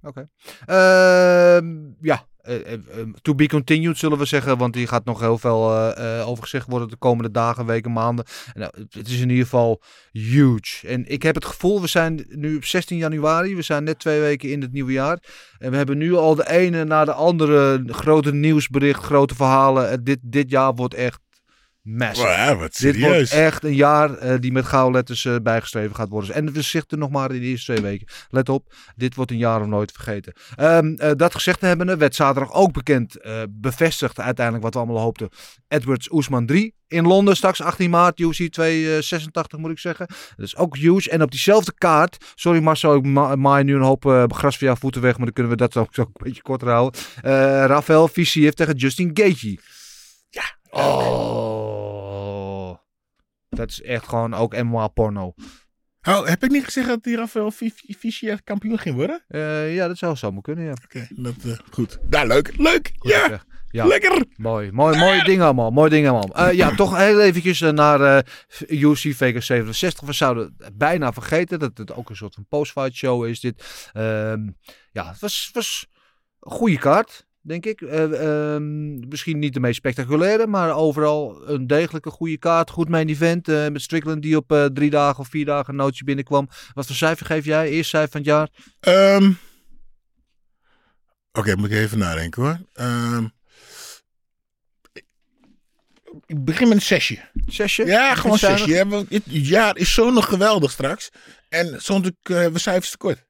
Oké. 0.06 0.28
Ehm, 0.66 1.66
ja, 2.00 2.26
eh, 2.42 2.54
eh, 2.54 2.72
eh, 2.72 2.78
to 3.22 3.34
be 3.34 3.48
continued 3.48 3.98
zullen 3.98 4.18
we 4.18 4.24
zeggen, 4.24 4.58
want 4.58 4.74
hier 4.74 4.88
gaat 4.88 5.04
nog 5.04 5.20
heel 5.20 5.38
veel 5.38 5.94
eh, 5.94 6.28
over 6.28 6.42
gezegd 6.42 6.66
worden 6.68 6.88
de 6.88 6.96
komende 6.96 7.30
dagen, 7.30 7.66
weken, 7.66 7.92
maanden. 7.92 8.24
En, 8.54 8.60
nou, 8.60 8.72
het- 8.90 9.08
is 9.08 9.20
in 9.20 9.28
ieder 9.28 9.44
geval 9.44 9.82
huge. 10.12 10.88
En 10.88 11.06
ik 11.08 11.22
heb 11.22 11.34
het 11.34 11.44
gevoel, 11.44 11.80
we 11.80 11.86
zijn 11.86 12.26
nu 12.28 12.56
op 12.56 12.64
16 12.64 12.96
januari, 12.96 13.56
we 13.56 13.62
zijn 13.62 13.84
net 13.84 13.98
twee 13.98 14.20
weken 14.20 14.50
in 14.50 14.60
het 14.62 14.72
nieuwe 14.72 14.92
jaar. 14.92 15.18
En 15.58 15.70
we 15.70 15.76
hebben 15.76 15.98
nu 15.98 16.14
al 16.14 16.34
de 16.34 16.48
ene 16.50 16.84
na 16.84 17.04
de 17.04 17.12
andere 17.12 17.82
grote 17.86 18.32
nieuwsbericht, 18.34 19.02
grote 19.02 19.34
verhalen. 19.34 20.04
Dit, 20.04 20.18
dit 20.22 20.50
jaar 20.50 20.74
wordt 20.74 20.94
echt 20.94 21.20
massive. 21.86 22.28
Ja, 22.28 22.56
wat 22.56 22.76
Dit 22.76 23.00
wordt 23.00 23.30
echt 23.30 23.64
een 23.64 23.74
jaar 23.74 24.18
eh, 24.18 24.34
die 24.40 24.52
met 24.52 24.64
gouden 24.64 24.94
letters 24.94 25.24
eh, 25.24 25.36
bijgeschreven 25.42 25.94
gaat 25.94 26.08
worden. 26.08 26.34
En 26.34 26.52
we 26.52 26.62
zitten 26.62 26.98
nog 26.98 27.10
maar 27.10 27.32
in 27.32 27.40
de 27.40 27.46
eerste 27.46 27.72
twee 27.72 27.84
weken. 27.84 28.06
Let 28.28 28.48
op, 28.48 28.74
dit 28.96 29.14
wordt 29.14 29.30
een 29.30 29.36
jaar 29.36 29.62
om 29.62 29.68
nooit 29.68 29.92
vergeten. 29.92 30.32
Ehm, 30.56 30.94
eh, 30.94 31.10
dat 31.16 31.34
gezegd 31.34 31.60
hebbende 31.60 31.96
werd 31.96 32.14
zaterdag 32.14 32.52
ook 32.52 32.72
bekend, 32.72 33.16
bevestigd 33.50 34.20
uiteindelijk 34.20 34.64
wat 34.64 34.74
we 34.74 34.80
allemaal 34.80 35.02
hoopten. 35.02 35.28
Edwards 35.68 36.10
Oesman 36.10 36.46
3 36.46 36.74
in 36.88 37.06
Londen 37.06 37.36
straks 37.36 37.62
18 37.62 37.90
maart, 37.90 38.20
UFC 38.20 38.52
286 38.52 39.58
moet 39.58 39.70
ik 39.70 39.78
zeggen. 39.78 40.06
Dat 40.36 40.46
is 40.46 40.56
ook 40.56 40.76
huge. 40.76 41.10
En 41.10 41.22
op 41.22 41.30
diezelfde 41.30 41.72
kaart, 41.78 42.32
sorry 42.34 42.60
Marcel, 42.60 42.94
ik 42.94 43.04
ma 43.04 43.36
maai 43.36 43.64
nu 43.64 43.74
een 43.74 43.80
hoop 43.80 44.04
gras 44.28 44.56
voor 44.56 44.66
jouw 44.66 44.76
voeten 44.76 45.02
weg, 45.02 45.16
maar 45.16 45.24
dan 45.24 45.34
kunnen 45.34 45.52
we 45.52 45.58
dat 45.58 45.76
ook, 45.76 45.98
ook 45.98 46.06
een 46.06 46.24
beetje 46.24 46.42
korter 46.42 46.68
houden. 46.68 47.00
Rafael 47.66 48.08
Fisiev 48.08 48.52
tegen 48.52 48.76
Justin 48.76 49.10
Gaethje. 49.12 49.58
Ja. 50.28 50.56
Oh. 50.70 51.65
Dat 53.56 53.70
is 53.70 53.82
echt 53.82 54.08
gewoon 54.08 54.34
ook 54.34 54.62
MMA 54.62 54.88
porno. 54.88 55.34
Oh, 56.08 56.26
heb 56.26 56.44
ik 56.44 56.50
niet 56.50 56.64
gezegd 56.64 56.86
dat 56.86 57.02
die 57.02 57.16
Rafael 57.16 57.50
Fischer 57.98 58.42
kampioen 58.42 58.78
ging 58.78 58.94
worden? 58.94 59.24
Eh, 59.28 59.74
ja, 59.74 59.88
dat 59.88 59.98
zou 59.98 60.16
zomaar 60.16 60.42
kunnen, 60.42 60.64
ja. 60.64 60.74
Oké, 60.84 61.06
dat 61.10 61.34
eh, 61.44 61.52
goed. 61.70 61.98
Nou, 62.08 62.26
leuk. 62.26 62.56
Leuk. 62.56 62.92
Goed 62.98 63.10
ja, 63.70 63.86
lekker. 63.86 64.24
Mooi, 64.36 64.72
mooi, 64.72 64.98
mooie 64.98 65.24
dingen 65.24 65.44
allemaal. 65.44 65.70
Mooie 65.70 65.90
dingen 65.90 66.10
allemaal. 66.10 66.46
Eh, 66.46 66.56
ja, 66.56 66.74
toch 66.74 66.96
heel 66.96 67.20
eventjes 67.20 67.60
naar 67.60 68.26
UFC 68.68 69.14
Vegas 69.14 69.46
67. 69.46 70.06
We 70.06 70.12
zouden 70.12 70.56
bijna 70.74 71.12
vergeten 71.12 71.58
dat 71.58 71.78
het 71.78 71.92
ook 71.92 72.10
een 72.10 72.16
soort 72.16 72.34
van 72.34 72.46
post-fight 72.48 72.94
show 72.94 73.26
is 73.26 73.40
dit. 73.40 73.88
Ehm, 73.92 74.48
ja, 74.90 75.08
het 75.08 75.18
was, 75.18 75.50
was 75.52 75.86
een 76.40 76.52
goede 76.52 76.78
kaart, 76.78 77.25
denk 77.46 77.66
ik. 77.66 77.80
Eh, 77.80 78.54
ehm, 78.54 79.08
misschien 79.08 79.38
niet 79.38 79.54
de 79.54 79.60
meest 79.60 79.76
spectaculaire, 79.76 80.46
maar 80.46 80.74
overal 80.74 81.48
een 81.48 81.66
degelijke 81.66 82.10
goede 82.10 82.38
kaart. 82.38 82.70
Goed 82.70 82.88
main 82.88 83.08
event 83.08 83.48
eh, 83.48 83.68
met 83.68 83.82
Strickland 83.82 84.22
die 84.22 84.36
op 84.36 84.52
eh, 84.52 84.64
drie 84.64 84.90
dagen 84.90 85.18
of 85.18 85.28
vier 85.28 85.44
dagen 85.44 85.68
een 85.70 85.76
nootje 85.76 86.04
binnenkwam. 86.04 86.48
Wat 86.74 86.86
voor 86.86 86.94
cijfer 86.96 87.26
geef 87.26 87.44
jij? 87.44 87.68
Eerst 87.68 87.90
cijfer 87.90 88.10
van 88.10 88.20
het 88.20 88.28
jaar? 88.28 88.48
Ehm, 88.80 89.32
Oké, 91.32 91.56
moet 91.56 91.70
ik 91.70 91.76
even 91.76 91.98
nadenken 91.98 92.42
hoor. 92.42 92.58
Ehm, 92.72 93.26
ik 96.26 96.44
begin 96.44 96.68
met 96.68 96.76
een 96.76 96.82
zesje. 96.82 97.30
Zesje? 97.46 97.84
Ja, 97.84 98.14
gewoon 98.14 98.38
zesje. 98.38 98.74
hè, 98.74 98.86
want 98.86 99.10
Het 99.10 99.24
jaar 99.26 99.76
is 99.76 99.94
zo 99.94 100.10
nog 100.10 100.28
geweldig 100.28 100.70
straks. 100.70 101.10
En 101.48 101.82
soms 101.82 102.10
hebben 102.22 102.52
we 102.52 102.58
cijfers 102.58 102.90
tekort. 102.90 103.24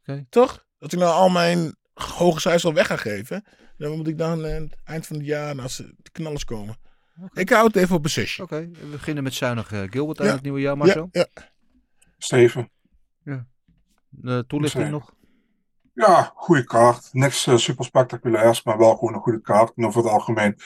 Oké. 0.00 0.26
Toch? 0.28 0.66
Dat 0.78 0.92
ik 0.92 0.98
nou 0.98 1.12
al 1.12 1.28
mijn 1.28 1.76
hoge 2.02 2.40
cijfers 2.40 2.64
al 2.64 2.74
weg 2.74 2.86
ga 2.86 2.96
geven. 2.96 3.44
Dan 3.78 3.96
moet 3.96 4.06
ik 4.08 4.18
dan 4.18 4.30
aan 4.32 4.52
het 4.62 4.76
eind 4.84 5.06
van 5.06 5.16
het 5.16 5.26
jaar, 5.26 5.60
als 5.60 5.76
de 5.76 6.10
knallers 6.12 6.44
komen. 6.44 6.76
Ik 7.32 7.48
hou 7.50 7.66
het 7.66 7.76
even 7.76 7.96
op 7.96 8.04
een 8.04 8.10
zesje. 8.10 8.42
Oké, 8.42 8.68
we 8.80 8.86
beginnen 8.90 9.22
met 9.22 9.34
zuinig 9.34 9.72
eh, 9.72 9.82
Gilbert 9.86 10.20
aan 10.20 10.26
Ja. 10.26 10.32
het 10.32 10.42
nieuwe 10.42 10.60
jaar, 10.60 10.72
Ja, 10.76 10.78
Marcel. 10.78 11.08
ja. 11.12 11.26
Steven. 12.18 12.70
De 14.08 14.44
toelichting 14.46 14.90
nog? 14.90 15.14
Ja, 15.94 16.32
goede 16.34 16.64
kaart. 16.64 17.08
Niks 17.12 17.46
eh, 17.46 17.56
super 17.56 17.84
spectaculairs, 17.84 18.62
maar 18.62 18.78
wel 18.78 18.96
gewoon 18.96 19.14
een 19.14 19.20
goede 19.20 19.40
kaart. 19.40 19.72
En 19.76 19.86
over 19.86 20.02
het 20.02 20.10
algemeen 20.12 20.46
een 20.46 20.56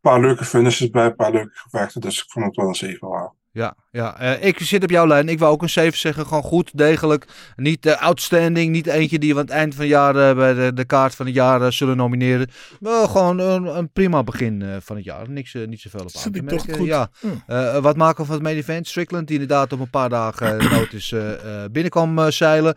paar 0.00 0.20
leuke 0.20 0.44
finishes 0.44 0.90
bij, 0.90 1.06
een 1.06 1.14
paar 1.16 1.32
leuke 1.32 1.54
gevechten. 1.54 2.00
Dus 2.00 2.22
ik 2.22 2.30
vond 2.30 2.44
het 2.46 2.56
wel 2.56 2.68
een 2.68 2.74
7 2.74 3.08
waard. 3.08 3.32
Ja, 3.54 3.76
ja. 3.90 4.18
Eh, 4.18 4.44
ik 4.44 4.58
zit 4.58 4.82
op 4.82 4.90
jouw 4.90 5.06
lijn. 5.06 5.28
Ik 5.28 5.38
wou 5.38 5.52
ook 5.52 5.62
een 5.62 5.70
7 5.70 5.98
zeggen. 5.98 6.26
Gewoon 6.26 6.42
goed, 6.42 6.78
degelijk. 6.78 7.26
Niet 7.56 7.86
eh, 7.86 8.02
outstanding. 8.02 8.72
Niet 8.72 8.86
eentje 8.86 9.18
die 9.18 9.32
we 9.34 9.40
aan 9.40 9.46
het 9.46 9.54
eind 9.54 9.74
van 9.74 9.82
het 9.82 9.92
jaar 9.92 10.16
eh, 10.16 10.36
bij 10.36 10.54
de, 10.54 10.72
de 10.74 10.84
kaart 10.84 11.14
van 11.14 11.26
het 11.26 11.34
jaar 11.34 11.72
zullen 11.72 11.96
nomineren. 11.96 12.48
Maar 12.80 13.08
gewoon 13.08 13.38
een, 13.38 13.64
een 13.76 13.90
prima 13.92 14.22
begin 14.22 14.80
van 14.80 14.96
het 14.96 15.04
jaar. 15.04 15.30
Niks, 15.30 15.54
niet 15.66 15.80
zoveel 15.80 16.00
op 16.00 16.10
aan 16.24 16.32
te 16.32 16.42
merken. 16.42 16.76
goed? 16.76 16.86
Ja. 16.86 17.08
Hm. 17.20 17.26
Eh, 17.46 17.78
wat 17.78 17.96
maken 17.96 18.20
we 18.20 18.26
van 18.26 18.34
het 18.34 18.44
main 18.44 18.56
event? 18.56 18.88
Strickland, 18.88 19.26
die 19.26 19.40
inderdaad 19.40 19.72
op 19.72 19.80
een 19.80 19.90
paar 19.90 20.08
dagen 20.08 20.62
uh, 20.62 20.70
notice 20.70 21.68
binnenkwam 21.72 22.30
zeilen. 22.30 22.74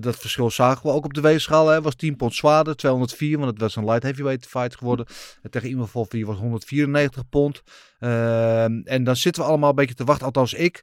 Dat 0.00 0.16
verschil 0.16 0.50
zagen 0.50 0.82
we 0.82 0.92
ook 0.92 1.04
op 1.04 1.14
de 1.14 1.20
weegschaal. 1.20 1.68
Hè. 1.68 1.82
was 1.82 1.94
10 1.94 2.16
pond 2.16 2.34
zwaarder, 2.34 2.76
204, 2.76 3.38
want 3.38 3.50
het 3.50 3.60
was 3.60 3.76
een 3.76 3.84
light 3.84 4.02
heavyweight 4.02 4.46
fight 4.46 4.76
geworden. 4.76 5.06
Tegen 5.50 5.68
iemand 5.68 5.90
van 5.90 6.06
4 6.08 6.26
was 6.26 6.36
194 6.36 7.28
pond. 7.28 7.62
Eh, 8.02 8.64
en 8.64 9.04
dan 9.04 9.16
zitten 9.16 9.42
we 9.42 9.48
allemaal 9.48 9.68
een 9.68 9.74
beetje 9.74 9.94
te 9.94 10.04
wachten, 10.04 10.26
althans 10.26 10.54
ik. 10.54 10.82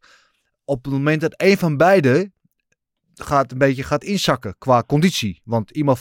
Op 0.63 0.83
het 0.83 0.93
moment 0.93 1.21
dat 1.21 1.33
een 1.37 1.57
van 1.57 1.77
beiden 1.77 2.33
gaat 3.13 3.51
een 3.51 3.57
beetje 3.57 3.83
gaat 3.83 4.03
inzakken 4.03 4.55
qua 4.57 4.83
conditie. 4.83 5.41
Want 5.43 5.71
iemand 5.71 5.99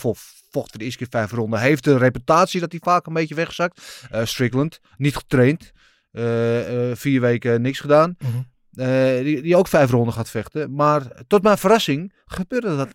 vocht 0.50 0.78
de 0.78 0.84
eerste 0.84 0.98
keer 0.98 1.06
vijf 1.10 1.30
ronden. 1.30 1.60
Heeft 1.60 1.84
de 1.84 1.98
reputatie 1.98 2.60
dat 2.60 2.70
hij 2.70 2.80
vaak 2.82 3.06
een 3.06 3.12
beetje 3.12 3.34
wegzakt. 3.34 4.08
Uh, 4.12 4.24
Strickland, 4.24 4.80
niet 4.96 5.16
getraind. 5.16 5.72
Uh, 6.12 6.88
uh, 6.88 6.96
vier 6.96 7.20
weken 7.20 7.62
niks 7.62 7.80
gedaan. 7.80 8.16
Mhm. 8.18 8.36
eh, 8.72 9.24
die, 9.24 9.42
die 9.42 9.56
ook 9.56 9.68
vijf 9.68 9.90
ronden 9.90 10.14
gaat 10.14 10.30
vechten. 10.30 10.74
Maar 10.74 11.22
tot 11.26 11.42
mijn 11.42 11.58
verrassing 11.58 12.12
gebeurde 12.26 12.76
dat 12.76 12.94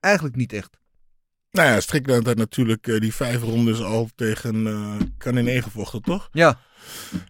eigenlijk 0.00 0.36
niet 0.36 0.52
echt. 0.52 0.78
Nou 1.54 1.68
ja, 1.68 1.80
Strickland 1.80 2.26
had 2.26 2.36
natuurlijk 2.36 2.86
eh, 2.86 3.00
die 3.00 3.14
vijf 3.14 3.42
rondes 3.42 3.80
al 3.80 4.08
tegen 4.14 4.66
uh, 4.66 4.94
Kanin 5.18 5.62
gevochten, 5.62 6.02
toch? 6.02 6.28
Ja. 6.32 6.60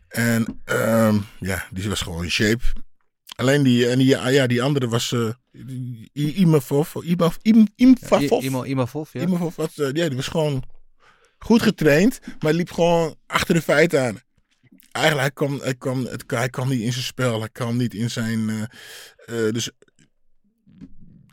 En 0.08 0.60
ehm, 0.64 1.18
ja, 1.40 1.66
die 1.70 1.88
was 1.88 2.00
gewoon 2.00 2.24
in 2.24 2.30
shape. 2.30 2.62
Alleen 3.36 3.62
die, 3.62 3.88
en 3.88 3.98
die, 3.98 4.06
ja, 4.06 4.46
die 4.46 4.62
andere 4.62 4.88
was 4.88 5.12
uh, 5.12 5.30
Imavov. 6.12 6.94
Imavov. 6.94 7.36
Imavov. 7.74 8.66
Imavov, 8.66 9.12
ja. 9.12 9.20
Imavov 9.20 9.56
was, 9.56 9.74
ja, 9.74 9.92
die 9.92 10.16
was 10.16 10.28
gewoon 10.28 10.62
goed 11.38 11.62
getraind, 11.62 12.20
maar 12.38 12.52
liep 12.52 12.70
gewoon 12.70 13.16
achter 13.26 13.54
de 13.54 13.62
feiten 13.62 14.02
aan. 14.02 14.18
Eigenlijk, 14.90 15.24
hij 15.24 15.32
kwam, 15.32 15.60
hij 15.60 15.74
kwam, 15.74 16.04
het, 16.04 16.24
hij 16.26 16.48
kwam 16.48 16.68
niet 16.68 16.80
in 16.80 16.92
zijn 16.92 17.04
spel. 17.04 17.38
Hij 17.40 17.48
kwam 17.48 17.76
niet 17.76 17.94
in 17.94 18.10
zijn... 18.10 18.68
dus 19.26 19.70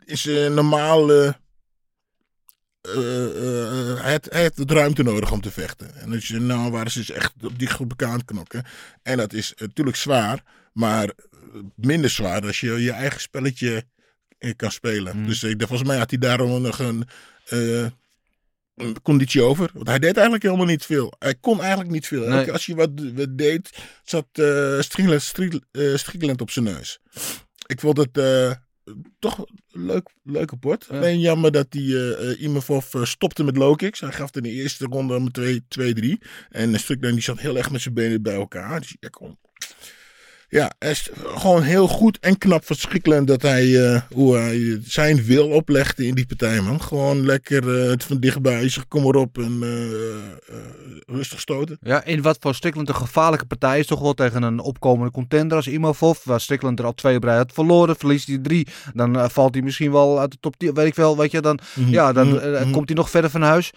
in 0.04 0.18
zijn 0.18 0.54
normale 0.54 1.40
uh, 2.88 4.02
hij, 4.02 4.12
had, 4.12 4.26
hij 4.30 4.42
had 4.42 4.70
ruimte 4.70 5.02
nodig 5.02 5.32
om 5.32 5.40
te 5.40 5.50
vechten. 5.50 5.94
En 5.94 6.10
dus, 6.10 6.28
nou 6.28 6.70
waren 6.70 6.90
ze 6.90 6.98
dus 6.98 7.10
echt 7.10 7.32
op 7.42 7.58
die 7.58 7.68
groep 7.68 8.02
aan 8.02 8.12
het 8.12 8.24
knokken. 8.24 8.64
En 9.02 9.16
dat 9.16 9.32
is 9.32 9.52
natuurlijk 9.56 9.96
zwaar, 9.96 10.42
maar 10.72 11.10
minder 11.74 12.10
zwaar 12.10 12.46
als 12.46 12.60
je 12.60 12.82
je 12.82 12.92
eigen 12.92 13.20
spelletje 13.20 13.84
kan 14.56 14.70
spelen. 14.70 15.16
Mm. 15.16 15.26
Dus 15.26 15.42
ik, 15.42 15.58
volgens 15.58 15.88
mij 15.88 15.98
had 15.98 16.10
hij 16.10 16.18
daarom 16.18 16.62
nog 16.62 16.78
een, 16.78 17.08
uh, 17.50 17.86
een, 18.76 19.02
conditie 19.02 19.42
over. 19.42 19.70
Want 19.74 19.88
hij 19.88 19.98
deed 19.98 20.14
eigenlijk 20.14 20.42
helemaal 20.42 20.66
niet 20.66 20.84
veel. 20.84 21.12
Hij 21.18 21.34
kon 21.34 21.60
eigenlijk 21.60 21.90
niet 21.90 22.06
veel. 22.06 22.28
Nee. 22.28 22.52
Als 22.52 22.66
je 22.66 22.74
wat, 22.74 22.90
wat, 23.14 23.38
deed, 23.38 23.70
zat 24.04 24.26
uh, 24.34 24.80
Strickland, 25.94 26.40
op 26.40 26.50
zijn 26.50 26.64
neus. 26.64 26.98
Ik 27.66 27.80
vond 27.80 27.96
het 27.96 28.18
toch 29.18 29.44
leuk, 29.68 30.10
leuke 30.22 30.56
port. 30.56 30.86
Ja. 30.90 30.96
Alleen 30.96 31.20
jammer 31.20 31.52
dat 31.52 31.70
die 31.70 31.86
uh, 31.86 32.42
Imavov 32.42 32.94
stopte 33.02 33.44
met 33.44 33.56
low 33.56 33.76
kicks. 33.76 34.00
Hij 34.00 34.12
gaf 34.12 34.36
in 34.36 34.42
de 34.42 34.50
eerste 34.50 34.86
ronde 34.86 35.20
met 35.20 35.62
2-3. 36.24 36.28
En 36.48 36.80
Strickland 36.80 37.14
die 37.14 37.22
zat 37.22 37.40
heel 37.40 37.56
erg 37.56 37.70
met 37.70 37.80
zijn 37.80 37.94
benen 37.94 38.22
bij 38.22 38.34
elkaar. 38.34 38.80
Dus 38.80 38.96
hij 39.00 39.10
kon 39.10 39.38
ja, 40.52 40.72
is 40.78 41.10
gewoon 41.14 41.62
heel 41.62 41.88
goed 41.88 42.18
en 42.20 42.38
knap 42.38 42.64
Strickland 42.68 43.26
dat 43.26 43.42
hij, 43.42 43.66
uh, 43.66 44.00
hoe 44.10 44.36
hij 44.36 44.80
zijn 44.84 45.24
wil 45.24 45.48
oplegde 45.48 46.06
in 46.06 46.14
die 46.14 46.26
partij, 46.26 46.60
man. 46.60 46.82
Gewoon 46.82 47.26
lekker 47.26 47.84
uh, 47.84 47.90
het 47.90 48.04
van 48.04 48.18
dichtbij 48.18 48.68
zich, 48.68 48.88
kom 48.88 49.04
erop 49.04 49.38
en 49.38 49.58
uh, 49.62 50.56
rustig 51.06 51.40
stoten. 51.40 51.78
Ja, 51.80 52.04
in 52.04 52.22
wat 52.22 52.36
voor 52.40 52.54
Strickland 52.54 52.88
een 52.88 52.94
gevaarlijke 52.94 53.46
partij 53.46 53.78
is, 53.78 53.86
toch 53.86 54.00
wel 54.00 54.14
tegen 54.14 54.42
een 54.42 54.60
opkomende 54.60 55.12
contender 55.12 55.56
als 55.56 55.66
Imavov, 55.66 56.24
waar 56.24 56.40
Strickland 56.40 56.78
er 56.78 56.84
al 56.84 56.94
twee 56.94 57.16
op 57.16 57.24
rij 57.24 57.36
had 57.36 57.52
verloren, 57.52 57.96
verliest 57.96 58.26
hij 58.26 58.38
drie, 58.38 58.66
dan 58.94 59.30
valt 59.30 59.54
hij 59.54 59.62
misschien 59.62 59.92
wel 59.92 60.20
uit 60.20 60.30
de 60.30 60.38
top 60.40 60.56
10, 60.56 60.74
weet 60.74 60.86
ik 60.86 60.94
wel, 60.94 61.16
weet 61.16 61.30
je, 61.30 61.40
dan, 61.40 61.58
mm 61.74 61.84
-hmm. 61.84 61.92
ja, 61.92 62.12
dan 62.12 62.28
mm 62.28 62.38
-hmm. 62.38 62.72
komt 62.72 62.88
hij 62.88 62.96
nog 62.96 63.10
verder 63.10 63.30
van 63.30 63.42
huis. 63.42 63.70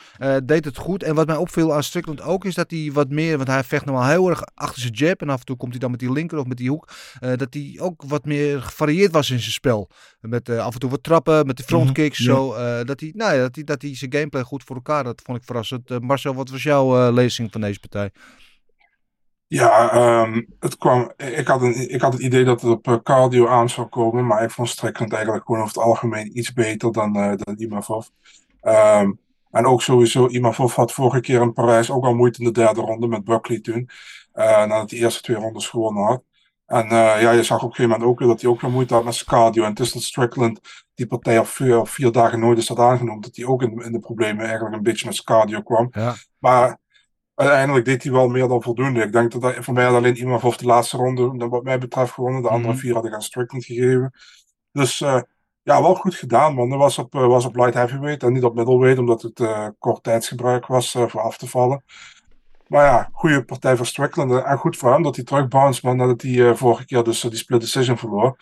deed 0.44 0.66
het 0.66 0.78
goed. 0.78 1.04
En 1.04 1.16
wat 1.16 1.28
mij 1.28 1.36
opviel 1.36 1.74
aan 1.74 1.84
Strickland 1.84 2.22
ook, 2.22 2.46
is 2.46 2.56
dat 2.56 2.72
hij 2.72 2.90
wat 2.94 3.10
meer, 3.10 3.38
want 3.38 3.50
hij 3.50 3.64
vecht 3.64 3.86
normaal 3.86 4.10
heel 4.10 4.30
erg 4.30 4.42
achter 4.54 4.82
zijn 4.82 4.94
jab 4.94 5.22
en 5.22 5.30
af 5.30 5.40
en 5.40 5.46
toe 5.46 5.58
komt 5.58 5.72
hij 5.72 5.80
dan 5.80 5.92
met 5.92 6.00
die 6.00 6.12
linker 6.12 6.38
of 6.38 6.46
met 6.46 6.58
die 6.58 6.65
hoek. 6.70 6.90
Uh, 7.22 7.34
dat 7.36 7.54
hij 7.54 7.76
ook 7.78 8.04
wat 8.08 8.26
meer 8.26 8.62
gevarieerd 8.62 9.12
was 9.12 9.30
in 9.30 9.40
zijn 9.40 9.52
spel. 9.52 9.90
Met 10.20 10.50
uh, 10.50 10.60
af 10.66 10.74
en 10.74 10.80
toe 10.80 10.90
wat 10.90 11.04
trappen, 11.04 11.46
met 11.46 11.58
de 11.58 11.64
frontkicks. 11.64 12.20
Mm 12.20 12.26
-hmm. 12.26 12.36
zo, 12.36 12.54
uh, 12.54 12.84
dat, 12.84 13.00
hij, 13.00 13.12
nou 13.16 13.34
ja, 13.34 13.42
dat, 13.42 13.56
hij, 13.56 13.64
dat 13.64 13.82
hij 13.82 13.96
zijn 13.96 14.14
gameplay 14.14 14.44
goed 14.44 14.64
voor 14.64 14.76
elkaar 14.76 15.04
Dat 15.04 15.22
vond 15.24 15.38
ik 15.38 15.44
verrassend. 15.44 16.00
Marcel, 16.00 16.36
wat 16.36 16.50
was 16.50 16.64
jouw 16.64 17.12
lezing 17.12 17.52
van 17.52 17.62
deze 17.62 17.80
partij? 17.80 18.12
Ja, 19.48 19.96
um, 20.24 20.48
het 20.60 20.78
kwam, 20.78 21.12
ik, 21.18 21.48
had 21.48 21.62
een, 21.62 21.90
ik 21.90 22.02
had 22.02 22.14
het 22.14 22.22
idee 22.22 22.44
dat 22.44 22.62
het 22.62 22.72
op 22.72 23.00
cardio 23.04 23.48
aan 23.48 23.70
zou 23.70 23.88
komen. 23.88 24.26
Maar 24.26 24.44
ik 24.44 24.52
vond 24.52 24.70
Strickland 24.70 25.14
eigenlijk 25.14 25.46
gewoon 25.46 25.62
over 25.62 25.76
het 25.76 25.84
algemeen 25.84 26.38
iets 26.38 26.54
beter 26.54 26.92
dan, 26.92 27.14
dan 27.14 27.56
Imavov. 27.58 28.08
Um, 28.62 29.20
en 29.52 29.66
ook 29.66 29.82
sowieso, 29.82 30.28
Imavov 30.28 30.76
had 30.76 30.92
vorige 30.92 31.20
keer 31.20 31.42
in 31.42 31.54
Parijs 31.54 31.92
ook 31.92 32.04
al 32.04 32.16
moeite 32.16 32.40
in 32.40 32.46
de 32.46 32.52
derde 32.52 32.82
ronde 32.82 33.08
met 33.08 33.24
Buckley 33.24 33.60
toen. 33.60 33.90
nadat 34.34 34.90
hij 34.90 35.00
de 35.00 35.06
eerste 35.06 35.22
twee 35.22 35.38
rondes 35.38 35.68
gewonnen 35.68 36.04
had. 36.04 36.24
En 36.66 36.86
uh, 36.86 37.22
ja, 37.22 37.32
je 37.32 37.44
zag 37.44 37.58
op 37.58 37.70
een 37.70 37.76
gegeven 37.76 37.92
moment 37.92 38.10
ook 38.10 38.20
weer 38.20 38.28
dat 38.28 38.42
hij 38.42 38.50
ook 38.50 38.62
weer 38.62 38.72
moeite 38.72 38.94
had 38.94 39.04
met 39.04 39.16
zijn 39.16 39.28
cardio. 39.28 39.64
En 39.64 39.74
tussen 39.74 40.02
Strickland 40.02 40.60
die 40.94 41.08
partij 41.08 41.40
op 41.40 41.48
vier, 41.48 41.86
vier 41.86 42.12
dagen 42.12 42.40
nooit 42.40 42.58
is 42.58 42.68
dat 42.68 42.80
aangenomen. 42.80 43.22
Dat 43.22 43.36
hij 43.36 43.46
ook 43.46 43.62
in, 43.62 43.82
in 43.82 43.92
de 43.92 44.00
problemen 44.00 44.46
eigenlijk 44.46 44.76
een 44.76 44.84
beetje 44.84 45.06
met 45.06 45.16
zijn 45.16 45.28
cardio 45.28 45.62
kwam. 45.62 45.88
Ja. 45.92 46.16
Maar 46.40 46.78
uiteindelijk 47.36 47.86
deed 47.86 48.04
hij 48.04 48.12
wel 48.12 48.28
meer 48.28 48.48
dan 48.48 48.62
voldoende. 48.62 49.04
Ik 49.04 49.12
denk 49.12 49.32
dat 49.32 49.42
dat 49.42 49.56
voor 49.60 49.74
mij 49.74 49.88
alleen 49.88 50.18
iemand 50.18 50.44
of 50.44 50.58
de 50.58 50.66
laatste 50.66 50.98
ronde, 50.98 51.48
wat 51.48 51.64
mij 51.64 51.80
betreft, 51.80 52.12
gewonnen. 52.12 52.42
De 52.42 52.50
andere 52.50 52.74
mm. 52.74 52.80
vier 52.80 52.94
had 52.94 53.06
ik 53.06 53.14
aan 53.14 53.22
Strickland 53.22 53.66
gegeven. 53.66 54.14
Dus 54.72 55.00
uh, 55.00 55.22
ja, 55.62 55.82
wel 55.82 55.96
goed 55.96 56.16
gedaan, 56.16 56.54
man. 56.54 56.70
Dat 56.70 56.80
was 56.80 56.98
op, 56.98 57.16
uh, 57.16 57.28
was 57.28 57.46
op 57.46 57.56
light 57.56 57.74
heavyweight 57.74 58.24
en 58.24 58.34
niet 58.34 58.44
op 58.44 58.56
middleweight, 58.56 59.00
omdat 59.00 59.22
het 59.22 59.40
uh, 59.40 59.68
kort 59.80 60.04
tijdsgebruik 60.04 60.66
was 60.66 60.92
voor 60.92 61.22
af 61.22 61.38
te 61.38 61.48
vallen. 61.48 61.84
Maar 62.68 62.86
ja, 62.86 63.10
goede 63.12 63.44
partij 63.44 63.76
voor 63.78 63.86
Strickland. 63.86 64.44
En 64.44 64.58
goed 64.58 64.78
voor 64.78 64.92
hem 64.92 65.04
dat 65.04 65.16
hij 65.16 65.26
terugbounced, 65.26 65.84
maar 65.84 65.96
nadat 65.96 66.22
hij 66.22 66.32
uh, 66.32 66.56
vorige 66.56 66.86
keer 66.86 67.04
dus 67.04 67.24
uh, 67.24 67.30
die 67.30 67.40
split 67.40 67.62
decision 67.62 67.98
verloor. 67.98 68.38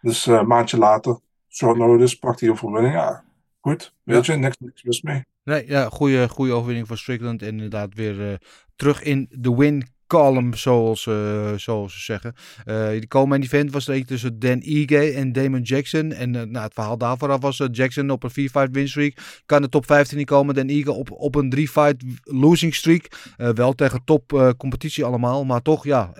Dus 0.00 0.26
een 0.26 0.46
maandje 0.46 0.78
later, 0.78 1.18
short 1.48 1.76
notice, 1.76 2.18
pakt 2.18 2.40
hij 2.40 2.50
overwinning. 2.50 2.94
Ja, 2.94 3.24
goed. 3.60 3.94
Weet 4.02 4.26
ja. 4.26 4.32
je, 4.32 4.38
niks, 4.38 4.56
niks 4.58 4.82
mis 4.82 5.02
mee. 5.02 5.24
Nee, 5.44 5.66
ja, 5.66 5.88
goede, 5.88 6.28
goede 6.28 6.52
overwinning 6.52 6.86
voor 6.86 6.98
Strickland. 6.98 7.42
En 7.42 7.48
inderdaad 7.48 7.94
weer 7.94 8.40
terug 8.76 9.02
in 9.02 9.26
de 9.30 9.54
win 9.54 9.93
column, 10.14 10.54
zoals, 10.54 11.06
uh, 11.06 11.52
zoals 11.56 11.92
ze 11.92 12.00
zeggen. 12.00 12.34
Uh, 12.64 12.88
die 12.88 13.06
komen 13.06 13.42
event 13.42 13.72
was 13.72 13.88
er 13.88 14.04
tussen 14.04 14.38
Dan 14.38 14.60
Ige 14.62 15.12
en 15.12 15.32
Damon 15.32 15.60
Jackson. 15.60 16.12
En 16.12 16.34
uh, 16.34 16.42
nou, 16.42 16.64
het 16.64 16.74
verhaal 16.74 16.98
daarvoor 16.98 17.38
was 17.38 17.62
Jackson 17.72 18.10
op 18.10 18.22
een 18.22 18.30
4-fight 18.30 18.68
win 18.70 18.88
streak. 18.88 19.16
Kan 19.46 19.62
de 19.62 19.68
top 19.68 19.86
15 19.86 20.18
niet 20.18 20.26
komen. 20.26 20.54
Dan 20.54 20.68
Ige 20.68 20.92
op, 20.92 21.10
op 21.10 21.34
een 21.34 21.54
3-fight 21.56 22.04
losing 22.22 22.74
streak. 22.74 23.34
wel 23.36 23.72
tegen 23.72 24.04
top 24.04 24.54
competitie 24.56 25.04
allemaal. 25.04 25.44
Maar 25.44 25.62
toch, 25.62 25.84
ja, 25.84 26.12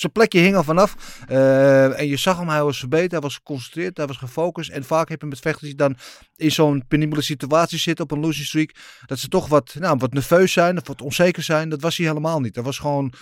zijn 0.00 0.12
plekje 0.12 0.40
hing 0.40 0.56
er 0.56 0.64
vanaf. 0.64 0.94
en 1.96 2.06
je 2.06 2.16
zag 2.16 2.38
hem, 2.38 2.48
hij 2.48 2.62
was 2.62 2.78
verbeterd. 2.78 3.12
Hij 3.12 3.20
was 3.20 3.34
geconcentreerd, 3.34 3.96
hij 3.96 4.06
was 4.06 4.16
gefocust. 4.16 4.70
En 4.70 4.84
vaak 4.84 5.08
heb 5.08 5.20
je 5.20 5.26
met 5.26 5.40
vechters 5.40 5.66
die 5.66 5.78
dan 5.78 5.96
in 6.36 6.52
zo'n 6.52 6.84
penibele 6.88 7.22
situatie 7.22 7.78
zitten 7.78 8.04
op 8.04 8.10
een 8.10 8.20
losing 8.20 8.46
streak. 8.46 8.74
Dat 9.06 9.18
ze 9.18 9.28
toch 9.28 9.48
wat, 9.48 9.74
nou, 9.78 9.96
wat 9.98 10.12
nerveus 10.12 10.52
zijn 10.52 10.76
of 10.78 10.86
wat 10.86 11.02
onzeker 11.02 11.42
zijn. 11.42 11.68
Dat 11.68 11.80
was 11.80 11.96
hij 11.96 12.06
helemaal 12.06 12.40
niet. 12.40 12.54
Dat 12.54 12.64
was 12.64 12.78
gewoon 12.78 12.88
gewoon 12.88 13.12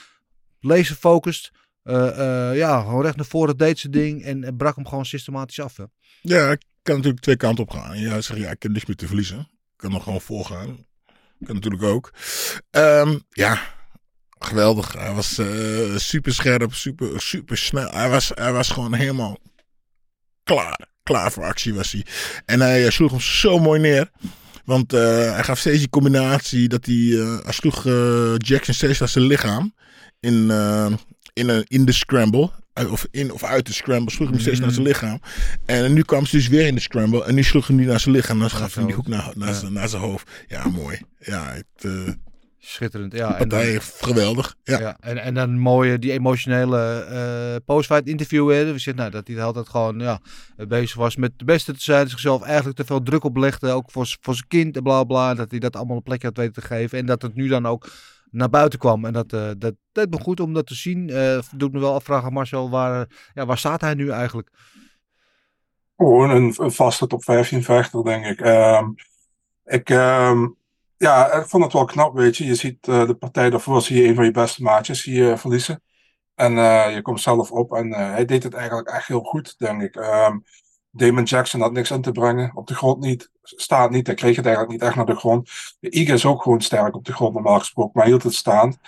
laser-focused. 0.61 1.51
Uh, 1.85 1.95
uh, 1.95 2.57
ja, 2.57 2.81
gewoon 2.81 3.03
recht 3.03 3.17
naar 3.17 3.27
voren 3.27 3.57
deed 3.57 3.79
zijn 3.79 3.93
ding 3.93 4.25
en, 4.25 4.57
brak 4.57 4.77
hem 4.77 4.89
gewoon 4.89 5.07
systematisch 5.07 5.61
af. 5.61 5.77
Hè? 5.77 5.85
Ja, 6.21 6.51
ik 6.51 6.63
kan 6.83 6.97
natuurlijk 6.97 7.23
twee 7.23 7.37
kanten 7.37 7.65
op 7.65 7.71
gaan. 7.71 7.99
Ja, 7.99 8.21
zeg 8.21 8.37
ja, 8.37 8.51
ik 8.51 8.63
heb 8.63 8.73
niks 8.73 8.87
meer 8.87 8.97
te 8.97 9.07
verliezen. 9.07 9.39
Ik 9.39 9.77
kan 9.77 9.91
nog 9.91 10.03
gewoon 10.03 10.21
voorgaan. 10.21 10.87
Kan 11.45 11.55
natuurlijk 11.55 11.83
ook. 11.83 12.13
Um, 12.71 13.23
ja, 13.31 13.61
geweldig. 14.39 14.93
Hij 14.93 15.13
was 15.13 15.39
uh, 15.39 15.97
super 15.97 16.35
scherp, 16.35 16.75
super, 16.75 17.21
super 17.21 17.57
snel. 17.57 17.91
Hij 17.91 18.09
was, 18.09 18.31
hij 18.35 18.53
was 18.53 18.69
gewoon 18.69 18.95
helemaal 18.95 19.39
klaar. 20.45 20.87
Klaar 21.03 21.33
voor 21.33 21.45
actie 21.45 21.75
was 21.75 21.93
hij. 21.93 22.07
En 22.45 22.61
hij 22.61 22.91
sloeg 22.91 23.11
hem 23.11 23.21
zo 23.21 23.59
mooi 23.59 23.81
neer. 23.81 24.11
Want 24.65 24.95
uh, 24.95 25.01
hij 25.33 25.45
gaf 25.45 25.59
steeds 25.59 25.79
die 25.79 25.89
combinatie 25.89 26.69
dat 26.69 26.87
hij, 26.87 26.95
uh, 26.95 27.39
hij 27.43 27.53
sloeg 27.53 27.85
Jackson 28.37 28.75
steeds 28.75 28.99
naar 28.99 29.09
zijn 29.09 29.25
lichaam. 29.25 29.75
In, 30.21 30.51
in, 31.33 31.49
een, 31.49 31.65
in 31.69 31.85
de 31.85 31.93
scramble. 31.93 32.51
Of, 32.91 33.07
in, 33.11 33.33
of 33.33 33.45
uit 33.45 33.67
de 33.67 33.73
scramble 33.73 34.11
sloeg 34.11 34.31
hij 34.31 34.41
steeds 34.41 34.61
naar 34.61 34.71
zijn 34.71 34.87
lichaam. 34.87 35.21
En 35.67 35.93
nu 35.93 36.03
kwam 36.03 36.27
ze 36.27 36.37
dus 36.37 36.49
weer 36.49 36.67
in 36.67 36.75
de 36.75 36.81
scramble. 36.81 37.25
En 37.25 37.35
nu 37.35 37.43
sloeg 37.43 37.67
hij 37.67 37.77
niet 37.77 37.87
naar 37.87 38.01
zijn 38.01 38.15
lichaam. 38.15 38.43
En 38.43 38.49
dan 38.49 38.59
gaf 38.59 38.75
hij 38.75 38.85
die 38.85 38.95
hoek 38.95 39.09
naar, 39.09 39.33
naar, 39.35 39.55
zijn, 39.55 39.73
naar 39.73 39.89
zijn 39.89 40.03
hoofd. 40.03 40.31
Ja, 40.47 40.69
mooi. 40.69 41.01
Ja, 41.19 41.53
het, 41.53 42.17
Schitterend, 42.69 43.13
ja. 43.13 43.39
En 43.39 43.49
dan, 43.49 43.61
geweldig. 43.81 44.57
Ja. 44.63 44.79
ja. 44.79 44.97
en, 45.01 45.19
en 45.19 45.35
dan 45.35 45.59
mooie, 45.59 45.99
die 45.99 46.13
emotionele 46.13 47.07
uh, 47.11 47.57
postfight 47.65 48.09
interview. 48.09 48.51
Hè. 48.51 48.73
We 48.73 48.79
zitten, 48.79 48.97
nou, 48.97 49.11
dat 49.11 49.27
hij 49.27 49.43
altijd 49.43 49.69
gewoon 49.69 49.99
ja, 49.99 50.21
bezig 50.57 50.97
was 50.97 51.17
met 51.17 51.33
de 51.37 51.45
beste 51.45 51.73
te 51.73 51.83
zijn. 51.83 52.09
Zichzelf 52.09 52.43
eigenlijk 52.43 52.77
te 52.77 52.85
veel 52.85 53.03
druk 53.03 53.25
oplegde. 53.25 53.71
Ook 53.71 53.91
voor, 53.91 54.17
voor 54.21 54.35
zijn 54.35 54.49
kind 54.49 54.77
en 54.77 54.83
bla 54.83 55.05
bla. 55.05 55.35
Dat 55.35 55.51
hij 55.51 55.59
dat 55.59 55.77
allemaal 55.77 55.97
een 55.97 56.03
plekje 56.03 56.27
had 56.27 56.37
weten 56.37 56.53
te 56.53 56.61
geven. 56.61 56.99
En 56.99 57.07
dat 57.07 57.23
het 57.23 57.35
nu 57.35 57.49
dan 57.49 57.67
ook 57.67 57.89
naar 58.31 58.51
buiten 58.51 58.79
kwam. 58.79 59.05
En 59.05 59.13
dat, 59.13 59.33
uh, 59.33 59.51
dat 59.59 59.75
deed 59.93 60.11
me 60.11 60.21
goed 60.21 60.41
om 60.41 60.53
dat 60.53 60.67
te 60.67 60.75
zien. 60.75 61.09
Uh, 61.09 61.39
doet 61.57 61.73
me 61.73 61.81
wel 61.81 61.95
afvragen, 61.95 62.33
Marcel, 62.33 62.71
waar, 62.71 63.07
ja, 63.35 63.47
waar 63.47 63.59
staat 63.59 63.81
hij 63.81 63.95
nu 63.95 64.11
eigenlijk? 64.11 64.51
Gewoon 65.97 66.31
een, 66.31 66.55
een 66.57 66.73
vaste 66.73 67.07
top 67.07 67.25
15 67.25 67.63
vechter, 67.63 68.05
denk 68.05 68.25
ik. 68.25 68.41
Um, 68.47 68.95
ik... 69.65 69.89
Um 69.91 70.57
ja, 70.97 71.33
ik 71.33 71.47
vond 71.47 71.65
het 71.65 71.73
wel 71.73 71.85
knap, 71.85 72.15
weet 72.15 72.37
je. 72.37 72.47
Je 72.47 72.55
ziet 72.55 72.87
uh, 72.87 73.07
de 73.07 73.15
partij 73.15 73.51
daarvoor, 73.51 73.83
zie 73.83 74.03
je 74.03 74.09
een 74.09 74.15
van 74.15 74.25
je 74.25 74.31
beste 74.31 74.63
maatjes 74.63 75.05
hier 75.05 75.39
verliezen. 75.39 75.83
En 76.35 76.53
uh, 76.53 76.95
je 76.95 77.03
komt 77.03 77.21
zelf 77.21 77.51
op 77.51 77.73
en 77.73 77.93
hij 77.93 78.25
deed 78.25 78.43
het 78.43 78.55
eigenlijk 78.55 78.89
echt 78.89 79.07
heel 79.07 79.21
goed, 79.23 79.55
denk 79.59 79.83
ik. 79.83 79.97
Um, 79.97 80.45
Damon 80.91 81.25
Jackson 81.25 81.61
had 81.61 81.73
niks 81.73 81.91
in 81.91 82.03
te 82.03 82.13
brengen, 82.13 82.51
op 82.55 82.67
de 82.67 82.75
grond 82.75 83.01
niet, 83.01 83.31
staat 83.43 83.91
niet, 83.91 84.07
hij 84.07 84.17
kreeg 84.17 84.37
het 84.37 84.47
eigenlijk 84.47 84.75
niet 84.75 84.85
echt 84.87 84.97
naar 84.97 85.07
de 85.07 85.17
grond. 85.17 85.51
Iga 85.81 86.13
is 86.13 86.27
ook 86.27 86.43
gewoon 86.43 86.61
sterk 86.61 86.95
op 86.95 87.05
de 87.05 87.13
grond 87.13 87.35
normaal 87.35 87.59
gesproken, 87.59 87.93
maar 87.95 88.07
hield 88.07 88.23
het 88.23 88.35
staand. 88.35 88.79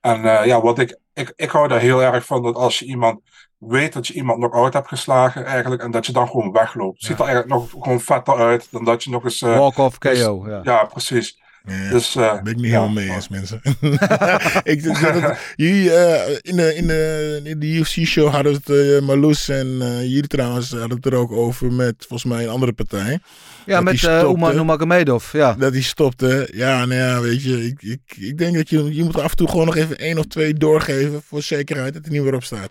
En 0.00 0.22
ja, 0.22 0.60
wat 0.60 0.78
ik 0.78 0.98
ik, 1.18 1.32
ik 1.36 1.50
hou 1.50 1.68
daar 1.68 1.80
heel 1.80 2.02
erg 2.02 2.24
van 2.24 2.42
dat 2.42 2.54
als 2.54 2.78
je 2.78 2.84
iemand 2.84 3.20
weet 3.58 3.92
dat 3.92 4.06
je 4.06 4.14
iemand 4.14 4.38
nog 4.38 4.52
out 4.52 4.72
hebt 4.72 4.88
geslagen 4.88 5.44
eigenlijk 5.44 5.82
en 5.82 5.90
dat 5.90 6.06
je 6.06 6.12
dan 6.12 6.28
gewoon 6.28 6.52
wegloopt. 6.52 7.02
Ziet 7.02 7.18
er 7.18 7.26
eigenlijk 7.26 7.48
nog 7.48 7.70
gewoon 7.70 8.00
vetter 8.00 8.34
uit 8.34 8.68
dan 8.70 8.84
dat 8.84 9.04
je 9.04 9.10
nog 9.10 9.24
eens... 9.24 9.42
eh, 9.42 9.56
Walk-off 9.58 9.98
KO. 9.98 10.44
Ja. 10.46 10.60
ja, 10.62 10.84
precies. 10.84 11.42
Ja, 11.68 11.90
Dus, 11.90 12.16
eh, 12.16 12.42
ben 12.42 12.52
ik 12.52 12.56
niet 12.56 12.64
ja. 12.64 12.70
helemaal 12.70 12.88
mee 13.04 13.10
eens, 13.10 13.28
mensen. 13.28 13.60
ik, 14.72 14.84
dat- 14.84 15.38
jullie, 15.56 15.90
eh, 15.92 16.36
in, 16.42 16.56
de, 16.56 16.74
in, 16.74 16.86
de, 16.86 17.40
in 17.44 17.58
de 17.60 17.66
UFC-show 17.66 18.30
hadden 18.30 18.52
we 18.52 18.72
het, 18.72 19.00
eh 19.00 19.06
Marloes 19.06 19.48
en 19.48 19.66
jullie 20.08 20.26
trouwens 20.26 20.70
hadden 20.70 20.96
het 20.96 21.06
er 21.06 21.14
ook 21.14 21.32
over 21.32 21.72
met 21.72 21.94
volgens 22.08 22.32
mij 22.32 22.42
een 22.42 22.48
andere 22.50 22.72
partij. 22.72 23.18
Ja, 23.66 23.74
Dat 23.74 23.84
met 23.84 24.04
eh. 24.04 24.22
Umar 24.22 24.54
Nurmagomedov. 24.54 25.32
Ja. 25.32 25.54
Dat 25.58 25.72
die 25.72 25.82
stopte. 25.82 26.48
Ja, 26.54 26.84
nou 26.84 27.00
ja, 27.00 27.20
weet 27.20 27.42
je, 27.42 27.66
ik, 27.66 27.82
ik, 27.82 28.00
ik 28.18 28.38
denk 28.38 28.54
dat 28.54 28.68
je, 28.68 28.94
je 28.94 29.04
moet 29.04 29.20
af 29.20 29.30
en 29.30 29.36
toe 29.36 29.48
gewoon 29.48 29.66
nog 29.66 29.76
even 29.76 29.98
één 29.98 30.18
of 30.18 30.26
twee 30.26 30.54
doorgeven 30.54 31.22
voor 31.26 31.42
zekerheid 31.42 31.94
dat 31.94 32.02
hij 32.04 32.12
niet 32.12 32.22
meer 32.22 32.34
op 32.34 32.44
staat. 32.44 32.70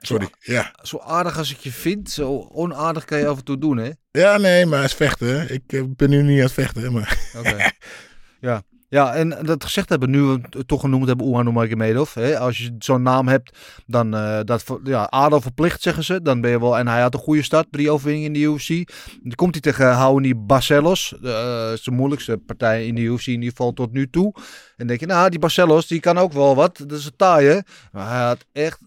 Sorry, 0.00 0.28
ja. 0.40 0.74
Zo 0.82 0.98
aardig 0.98 1.38
als 1.38 1.50
ik 1.50 1.58
je 1.58 1.72
vind, 1.72 2.10
zo 2.10 2.48
onaardig 2.52 3.04
kan 3.04 3.18
je 3.18 3.26
af 3.26 3.38
en 3.38 3.44
toe 3.44 3.58
doen, 3.58 3.76
hè? 3.76 3.90
Ja, 4.10 4.36
nee, 4.36 4.66
maar 4.66 4.80
het 4.80 4.90
is 4.90 4.96
vechten. 4.96 5.54
Ik 5.54 5.62
eh, 5.66 5.82
ben 5.88 6.10
nu 6.10 6.22
niet 6.22 6.36
aan 6.36 6.44
het 6.44 6.52
vechten, 6.52 6.92
maar... 6.92 7.18
Oké. 7.36 7.56
ja. 8.48 8.62
Ja, 8.90 9.14
en 9.14 9.28
dat 9.42 9.64
gezegd 9.64 9.88
hebben, 9.88 10.10
nu 10.10 10.22
we 10.22 10.40
het 10.50 10.68
toch 10.68 10.80
genoemd 10.80 11.06
hebben, 11.06 11.44
Nurmagomedov. 11.44 12.14
hè, 12.14 12.38
Als 12.38 12.58
je 12.58 12.74
zo'n 12.78 13.02
naam 13.02 13.28
hebt, 13.28 13.58
dan 13.86 14.14
eh 14.14 14.40
dat 14.44 14.64
ja, 14.84 15.10
adel 15.10 15.40
verplicht, 15.40 15.82
zeggen 15.82 16.04
ze. 16.04 16.22
Dan 16.22 16.40
ben 16.40 16.50
je 16.50 16.60
wel, 16.60 16.78
en 16.78 16.88
hij 16.88 17.00
had 17.00 17.14
een 17.14 17.20
goede 17.20 17.42
start, 17.42 17.66
drie 17.70 17.90
overwinningen 17.90 18.34
in 18.34 18.40
de 18.40 18.52
UFC. 18.52 18.92
Dan 19.22 19.34
komt 19.34 19.52
hij 19.52 19.60
tegen 19.60 19.92
Hauni 19.92 20.34
Barcelos. 20.34 21.14
Uh, 21.22 21.72
is 21.72 21.82
de 21.82 21.90
moeilijkste 21.90 22.36
partij 22.36 22.86
in 22.86 22.94
de 22.94 23.00
UFC 23.00 23.26
in 23.26 23.32
ieder 23.32 23.50
geval 23.50 23.72
tot 23.72 23.92
nu 23.92 24.10
toe. 24.10 24.32
En 24.34 24.42
dan 24.76 24.86
denk 24.86 25.00
je, 25.00 25.06
nou, 25.06 25.30
die 25.30 25.38
Barcelos, 25.38 25.86
die 25.86 26.00
kan 26.00 26.18
ook 26.18 26.32
wel 26.32 26.54
wat. 26.54 26.76
Dat 26.76 26.98
is 26.98 27.04
een 27.04 27.16
taaie. 27.16 27.64
Maar 27.92 28.10
hij 28.10 28.24
had 28.26 28.44
echt 28.52 28.78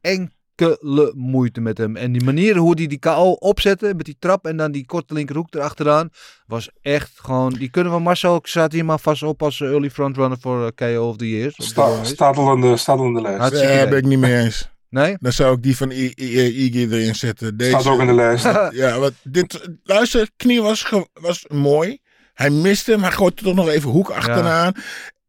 geen 0.00 0.32
enkele 0.58 1.12
moeite 1.16 1.60
met 1.60 1.78
hem. 1.78 1.96
En 1.96 2.12
die 2.12 2.24
manier 2.24 2.56
hoe 2.56 2.74
hij 2.76 2.86
die 2.86 2.98
KO 2.98 3.30
opzette 3.32 3.92
met 3.96 4.04
die 4.04 4.16
trap 4.18 4.46
en 4.46 4.56
dan 4.56 4.72
die 4.72 4.86
korte 4.86 5.14
linkerhoek 5.14 5.54
erachteraan, 5.54 6.10
was 6.46 6.70
echt 6.82 7.12
gewoon... 7.14 7.52
Die 7.52 7.70
kunnen 7.70 7.92
we 7.92 7.98
Marcel, 7.98 8.42
hier 8.68 8.84
maar 8.84 8.98
vast 8.98 9.22
op 9.22 9.42
als 9.42 9.60
eh, 9.60 9.68
early 9.68 9.90
frontrunner 9.90 10.38
voor 10.40 10.72
eh, 10.74 10.94
KO 10.94 11.08
of 11.08 11.16
the 11.16 11.52
Sta, 11.56 11.88
longlist. 11.88 12.12
staat, 12.12 12.36
al 12.36 12.54
in 12.54 12.60
de, 12.60 12.76
staat 12.76 12.98
al 12.98 13.12
de 13.12 13.20
lijst. 13.20 13.38
Daar 13.38 13.52
idee. 13.52 13.88
ben 13.88 13.98
ik 13.98 14.04
niet 14.04 14.18
mee 14.18 14.36
eens. 14.36 14.70
Nee? 14.90 15.16
Dan 15.20 15.32
zou 15.32 15.54
ik 15.56 15.62
die 15.62 15.76
van 15.76 15.90
I- 15.90 16.12
I- 16.16 16.64
Iggy 16.64 16.88
erin 16.90 17.14
zetten. 17.14 17.56
Deze, 17.56 17.70
Staat 17.70 17.86
ook 17.92 18.00
in 18.00 18.06
de 18.06 18.14
lijst. 18.14 18.44
Ja, 18.70 18.98
wat 18.98 19.12
dit, 19.22 19.68
luister, 19.84 20.28
knie 20.36 20.62
was, 20.62 20.92
was 21.12 21.44
mooi. 21.48 21.98
Hij 22.34 22.50
miste 22.50 22.90
hem. 22.90 23.02
Hij 23.02 23.10
gooit 23.10 23.38
er 23.38 23.44
toch 23.44 23.54
nog 23.54 23.68
even 23.68 23.90
hoek 23.90 24.10
achteraan. 24.10 24.72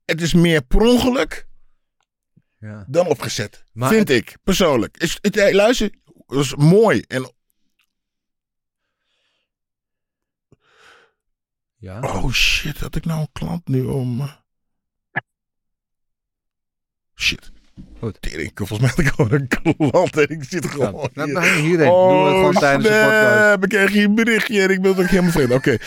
Het 0.06 0.22
is 0.22 0.34
meer 0.34 0.62
per 0.62 0.80
ongeluk 0.82 1.48
Ja. 2.60 2.86
dan 2.88 3.08
opgezet. 3.08 3.64
Maar 3.74 3.90
vind 3.90 4.10
ik, 4.10 4.38
persoonlijk. 4.44 4.98
Is, 4.98 5.18
het, 5.22 5.36
hey, 5.36 5.54
luister, 5.54 5.90
het 6.06 6.24
was 6.26 6.56
mooi. 6.56 7.04
En, 7.08 7.32
Ja. 11.78 12.00
oh 12.02 12.32
shit, 12.32 12.78
had 12.80 12.96
ik 12.96 13.06
nou 13.06 13.20
een 13.20 13.30
klant 13.32 13.68
nu 13.68 13.84
om... 13.86 14.22
eh, 14.22 14.32
Shit. 17.16 17.52
Goed. 18.00 18.22
Tering, 18.22 18.52
volgens 18.56 18.80
mij 18.80 18.90
had 18.90 19.00
ik 19.00 19.08
gewoon 19.08 19.32
een 19.32 19.48
klant 19.48 20.18
en 20.18 20.28
ik 20.30 20.44
zit 20.44 20.66
gewoon 20.66 21.10
Nou, 21.14 21.26
hier. 21.28 21.34
nou, 21.34 21.48
hierheen. 21.60 21.78
We 22.24 22.24
het 22.26 22.34
gewoon 22.36 22.54
tijdens 22.54 22.84
de 22.84 22.90
podcast. 22.90 23.44
snap, 23.46 23.64
ik 23.64 23.70
kreeg 23.70 23.90
hier 23.92 24.04
een 24.04 24.16
berichtje 24.16 24.62
en 24.62 24.70
ik 24.70 24.82
ben 24.82 24.92
ook 24.98 25.06
helemaal 25.06 25.32
vreemd. 25.32 25.52
Oké. 25.52 25.78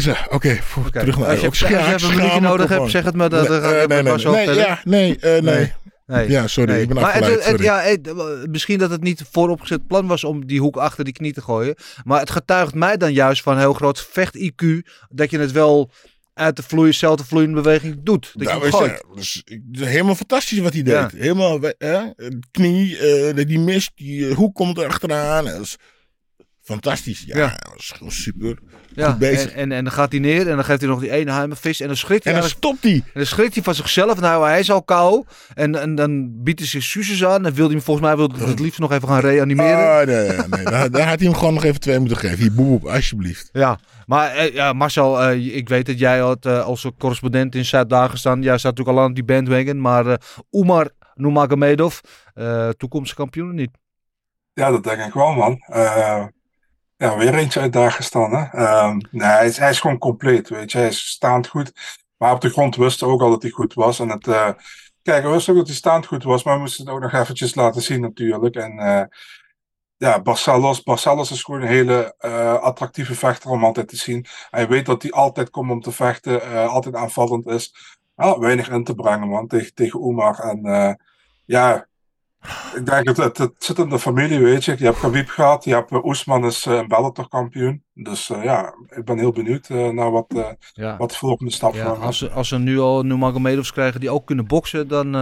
Ze? 0.00 0.16
Oké, 0.30 0.58
Oké. 0.78 0.98
terug 0.98 1.18
naar 1.18 1.28
Als 1.28 1.40
je, 1.40 1.46
ook 1.46 1.50
als 1.52 1.58
je 1.58 1.66
een 1.66 1.80
minuutje 2.00 2.26
schaam, 2.26 2.42
nodig 2.42 2.68
hebt, 2.68 2.90
zeg 2.90 3.04
het 3.04 3.14
me. 3.14 3.28
Dat, 3.28 3.48
Nee, 3.48 3.58
eh, 3.60 3.88
nee, 3.88 4.54
ja, 4.56 4.78
eh, 4.80 4.84
nee. 4.84 5.18
Nee. 5.40 5.72
Nee. 6.06 6.30
Ja, 6.30 6.46
sorry, 6.46 6.72
Nee. 6.72 6.82
ik 6.82 6.88
ben 6.88 7.00
maar 7.00 7.14
het, 7.14 7.44
het- 7.46 7.60
ja, 7.62 7.80
het- 7.80 8.14
misschien 8.50 8.78
dat 8.78 8.90
het 8.90 9.02
niet 9.02 9.22
vooropgezet 9.30 9.86
plan 9.86 10.06
was 10.06 10.24
om 10.24 10.46
die 10.46 10.60
hoek 10.60 10.76
achter 10.76 11.04
die 11.04 11.12
knie 11.12 11.32
te 11.32 11.40
gooien. 11.40 11.74
Maar 12.04 12.20
het 12.20 12.30
getuigt 12.30 12.74
mij 12.74 12.96
dan 12.96 13.12
juist 13.12 13.42
van 13.42 13.58
heel 13.58 13.72
groot 13.72 14.06
vecht-IQ. 14.10 14.64
Dat 15.08 15.30
je 15.30 15.38
het 15.38 15.52
wel 15.52 15.90
uit 16.34 16.56
de 16.56 16.62
vloei, 16.62 16.90
dezelfde 16.90 17.24
vloeiende 17.24 17.60
beweging 17.62 18.00
doet. 18.02 18.30
Dat 18.34 18.46
Nou, 18.48 18.64
je 18.64 18.70
gooit. 18.70 19.02
zijn- 19.14 19.14
dus, 19.14 19.88
helemaal 19.88 20.14
fantastisch 20.14 20.58
wat 20.58 20.72
hij 20.72 20.82
deed. 20.82 20.94
Ja. 20.94 21.10
Helemaal, 21.16 21.58
hè, 21.78 21.98
knie, 22.50 22.98
eh, 22.98 23.46
die 23.46 23.58
mist, 23.58 23.90
die 23.94 24.34
hoek 24.34 24.54
komt 24.54 24.78
er 24.78 24.86
achteraan. 24.86 25.46
Fantastisch. 26.64 27.22
Ja, 27.26 27.36
Ja. 27.36 27.48
dat 27.48 27.74
is 27.78 27.90
gewoon 27.90 28.12
super. 28.12 28.58
Ja, 28.94 29.10
Goed 29.10 29.18
bezig. 29.18 29.50
En, 29.50 29.56
en, 29.58 29.72
en 29.72 29.84
dan 29.84 29.92
gaat 29.92 30.10
hij 30.12 30.20
neer 30.20 30.48
en 30.48 30.54
dan 30.54 30.64
geeft 30.64 30.80
hij 30.80 30.88
nog 30.90 31.00
die 31.00 31.10
ene 31.10 31.32
heimenvis. 31.32 31.80
En 31.80 31.86
dan 31.86 31.96
schrikt 31.96 32.24
hij 32.24 32.32
En 32.32 32.40
dan 32.40 32.48
stopt 32.48 32.82
hij. 32.82 32.92
En 32.92 33.10
dan 33.14 33.26
schrikt 33.26 33.54
hij 33.54 33.62
van 33.62 33.74
zichzelf. 33.74 34.20
Nou, 34.20 34.46
hij 34.46 34.58
is 34.58 34.70
al 34.70 34.82
kou. 34.82 35.24
En, 35.54 35.80
en 35.80 35.94
dan 35.94 36.42
biedt 36.42 36.58
hij 36.58 36.68
zich 36.68 36.80
excuses 36.80 37.24
aan. 37.24 37.46
En 37.46 37.54
wil 37.54 37.64
hij 37.64 37.74
hem 37.74 37.84
volgens 37.84 38.06
mij 38.06 38.16
wil 38.16 38.30
het 38.48 38.58
liefst 38.60 38.78
nog 38.78 38.92
even 38.92 39.08
gaan 39.08 39.20
reanimeren. 39.20 40.00
Ah, 40.00 40.06
nee, 40.06 40.28
nee, 40.28 40.36
nee. 40.48 40.64
daar, 40.64 40.90
daar 40.90 41.08
had 41.08 41.18
hij 41.18 41.28
hem 41.28 41.34
gewoon 41.34 41.54
nog 41.54 41.64
even 41.64 41.80
twee 41.80 41.98
moeten 41.98 42.16
geven. 42.16 42.38
Hier, 42.38 42.52
boep, 42.54 42.84
alsjeblieft. 42.86 43.48
Ja, 43.52 43.78
maar 44.06 44.30
eh, 44.34 44.54
ja, 44.54 44.72
Marcel, 44.72 45.22
eh, 45.22 45.56
ik 45.56 45.68
weet 45.68 45.86
dat 45.86 45.98
jij 45.98 46.18
had, 46.18 46.46
eh, 46.46 46.64
als 46.64 46.86
correspondent 46.98 47.54
in 47.54 47.64
Zuid-Dagestan, 47.64 48.42
jij 48.42 48.58
staat 48.58 48.70
natuurlijk 48.76 48.98
al 48.98 49.04
aan 49.04 49.14
die 49.14 49.24
bandwagon, 49.24 49.80
maar 49.80 50.06
eh 50.06 50.14
Umar 50.50 50.90
Nurmagomedov, 51.14 51.98
toekomstige 52.76 53.20
kampioen 53.20 53.48
of 53.48 53.54
niet? 53.54 53.70
Ja, 54.52 54.70
dat 54.70 54.84
denk 54.84 55.00
ik 55.00 55.12
wel, 55.12 55.32
man. 55.32 55.58
Ja, 56.96 57.16
weer 57.16 57.34
eentje 57.34 57.60
uit 57.60 57.72
Dagestan, 57.72 58.32
hè. 58.34 58.44
Ehm, 58.44 58.98
nee, 59.10 59.28
hij 59.28 59.46
is, 59.46 59.56
hij 59.58 59.70
is 59.70 59.80
gewoon 59.80 59.98
compleet, 59.98 60.48
weet 60.48 60.72
je. 60.72 60.78
Hij 60.78 60.86
is 60.86 61.06
staand 61.08 61.48
goed. 61.48 61.72
Maar 62.16 62.32
op 62.32 62.40
de 62.40 62.50
grond 62.50 62.76
wisten 62.76 63.06
ook 63.06 63.22
al 63.22 63.30
dat 63.30 63.42
hij 63.42 63.50
goed 63.50 63.74
was. 63.74 63.98
En 63.98 64.08
het, 64.08 64.26
eh, 64.26 64.50
kijk, 65.02 65.24
we 65.24 65.30
wisten 65.30 65.52
ook 65.52 65.58
dat 65.58 65.68
hij 65.68 65.76
staand 65.76 66.06
goed 66.06 66.22
was, 66.24 66.44
maar 66.44 66.54
we 66.54 66.60
moesten 66.60 66.84
het 66.84 66.94
ook 66.94 67.00
nog 67.00 67.12
eventjes 67.12 67.54
laten 67.54 67.82
zien 67.82 68.00
natuurlijk. 68.00 68.54
En 68.56 68.78
eh, 68.78 69.02
ja, 69.96 70.22
Barcelos, 70.22 70.82
Barcelos 70.82 71.30
is 71.30 71.42
gewoon 71.42 71.60
een 71.60 71.68
hele 71.68 72.14
eh, 72.18 72.54
attractieve 72.54 73.14
vechter 73.14 73.50
om 73.50 73.64
altijd 73.64 73.88
te 73.88 73.96
zien. 73.96 74.26
Hij 74.50 74.68
weet 74.68 74.86
dat 74.86 75.02
hij 75.02 75.10
altijd 75.12 75.50
komt 75.50 75.70
om 75.70 75.80
te 75.80 75.92
vechten, 75.92 76.68
altijd 76.68 76.94
aanvallend 76.94 77.46
is. 77.46 77.74
Ah, 78.14 78.38
weinig 78.38 78.70
in 78.70 78.84
te 78.84 78.94
brengen, 78.94 79.28
man, 79.28 79.46
tegen, 79.46 79.74
tegen 79.74 80.00
Omar. 80.00 80.38
En 80.38 80.98
ja, 81.44 81.86
ik 82.74 82.86
denk 82.86 83.16
dat 83.16 83.38
het, 83.38 83.52
zit 83.58 83.78
in 83.78 83.88
de 83.88 83.98
familie, 83.98 84.38
weet 84.38 84.64
je. 84.64 84.74
Je 84.78 84.84
hebt 84.84 84.98
Khabib 84.98 85.28
gehad, 85.28 85.64
je 85.64 85.74
hebt 85.74 85.92
uh, 85.92 86.04
Oesman 86.04 86.44
is 86.44 86.66
uh, 86.66 86.74
een 86.74 86.88
Bellator 86.88 87.28
kampioen. 87.28 87.82
Dus 87.96 88.28
uh, 88.28 88.44
ja, 88.44 88.74
ik 88.88 89.04
ben 89.04 89.18
heel 89.18 89.32
benieuwd 89.32 89.68
uh, 89.68 89.88
naar 89.88 90.10
wat, 90.10 90.32
uh, 90.36 90.46
ja. 90.72 90.96
wat 90.96 91.10
de 91.10 91.16
volgende 91.16 91.52
stap 91.52 91.74
ja. 91.74 91.84
Als 91.84 92.18
ze, 92.18 92.30
als 92.30 92.48
ze 92.48 92.58
nu 92.58 92.78
al 92.78 93.02
Nurmagomedovs 93.02 93.72
krijgen 93.72 94.00
die 94.00 94.10
ook 94.10 94.26
kunnen 94.26 94.46
boksen, 94.46 94.88
dan, 94.88 95.12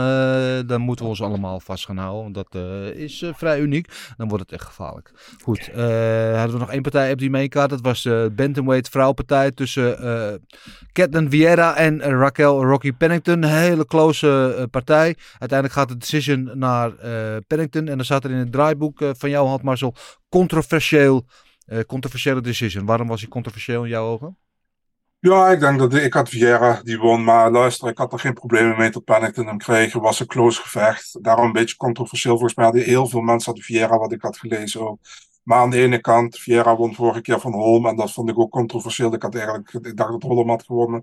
dan 0.67 0.81
moeten 0.81 1.05
we 1.05 1.11
ons 1.11 1.23
allemaal 1.23 1.61
vast 1.61 1.85
gaan 1.85 1.97
houden. 1.97 2.23
Want 2.23 2.35
dat 2.35 2.63
is 2.97 3.25
vrij 3.35 3.61
uniek. 3.61 4.13
Dan 4.17 4.29
wordt 4.29 4.43
het 4.43 4.53
echt 4.53 4.65
gevaarlijk. 4.65 5.35
Goed, 5.43 5.67
hadden 5.67 6.53
we 6.53 6.59
nog 6.59 6.71
één 6.71 6.83
partij 6.83 7.13
op 7.13 7.19
die 7.19 7.31
meekaart. 7.31 7.71
Dat 7.71 7.81
was 7.81 8.03
de 8.03 8.33
Bantamweight 8.37 8.89
vrouwenpartij 8.89 9.51
tussen 9.51 9.97
Catelyn 10.93 11.31
Vieira 11.31 11.77
en 11.77 12.01
Raquel 12.01 12.65
Rocky 12.65 12.93
Pennington. 12.93 13.43
Een 13.43 13.49
hele 13.49 13.87
close 13.87 14.69
partij. 14.71 15.17
Uiteindelijk 15.39 15.79
gaat 15.79 15.89
de 15.89 15.97
decision 15.97 16.51
naar 16.55 16.91
Pennington. 17.47 17.89
En 17.89 17.97
dan 17.97 18.05
staat 18.05 18.25
er 18.25 18.31
in 18.31 18.37
het 18.37 18.53
draaiboek 18.53 19.05
van 19.13 19.31
jouw 19.31 19.47
hand, 19.47 19.63
Marcel, 19.63 19.95
controversieel. 20.29 21.25
Uh, 21.73 21.81
controversiële 21.87 22.41
decision. 22.41 22.87
Waarom 22.87 23.07
was 23.07 23.21
hij 23.21 23.29
controversieel 23.29 23.83
in 23.83 23.89
jouw 23.89 24.07
ogen? 24.07 24.37
Ja, 25.19 25.51
ik 25.51 25.61
denk 25.61 25.79
dat 25.79 25.95
ik 25.95 26.13
had 26.13 26.29
Vieira 26.29 26.81
die 26.83 26.99
won, 26.99 27.25
maar 27.25 27.51
luister, 27.51 27.89
ik 27.89 27.99
had 27.99 28.13
er 28.13 28.19
geen 28.19 28.33
problemen 28.33 28.77
mee 28.77 28.91
dat 28.91 29.05
Pennington 29.05 29.47
hem 29.47 29.59
kreeg. 29.59 29.93
Het 29.93 30.03
was 30.03 30.21
een 30.21 30.27
close 30.27 30.61
gevecht. 30.61 31.19
Daarom 31.25 31.47
een 31.47 31.53
beetje 31.53 31.77
controversieel. 31.77 32.33
Volgens 32.33 32.55
mij 32.55 32.65
hadden 32.65 32.85
heel 32.85 33.07
veel 33.07 33.21
mensen 33.21 33.45
hadden 33.45 33.65
Vieira, 33.65 33.99
wat 33.99 34.13
ik 34.13 34.23
had 34.23 34.39
gelezen 34.39 34.89
ook. 34.89 34.99
Maar 35.43 35.59
aan 35.59 35.71
de 35.71 35.83
ene 35.83 36.01
kant, 36.01 36.39
Vieira 36.39 36.77
won 36.77 36.95
vorige 36.95 37.21
keer 37.21 37.41
van 37.41 37.53
Holm 37.53 37.87
en 37.87 37.97
dat 37.97 38.13
vond 38.13 38.29
ik 38.29 38.39
ook 38.39 38.51
controversieel. 38.51 39.15
Ik 39.15 39.23
had 39.23 39.35
eigenlijk, 39.35 39.73
ik 39.73 39.97
dacht 39.97 40.11
dat 40.11 40.23
Holm 40.23 40.49
had 40.49 40.65
gewonnen. 40.65 41.03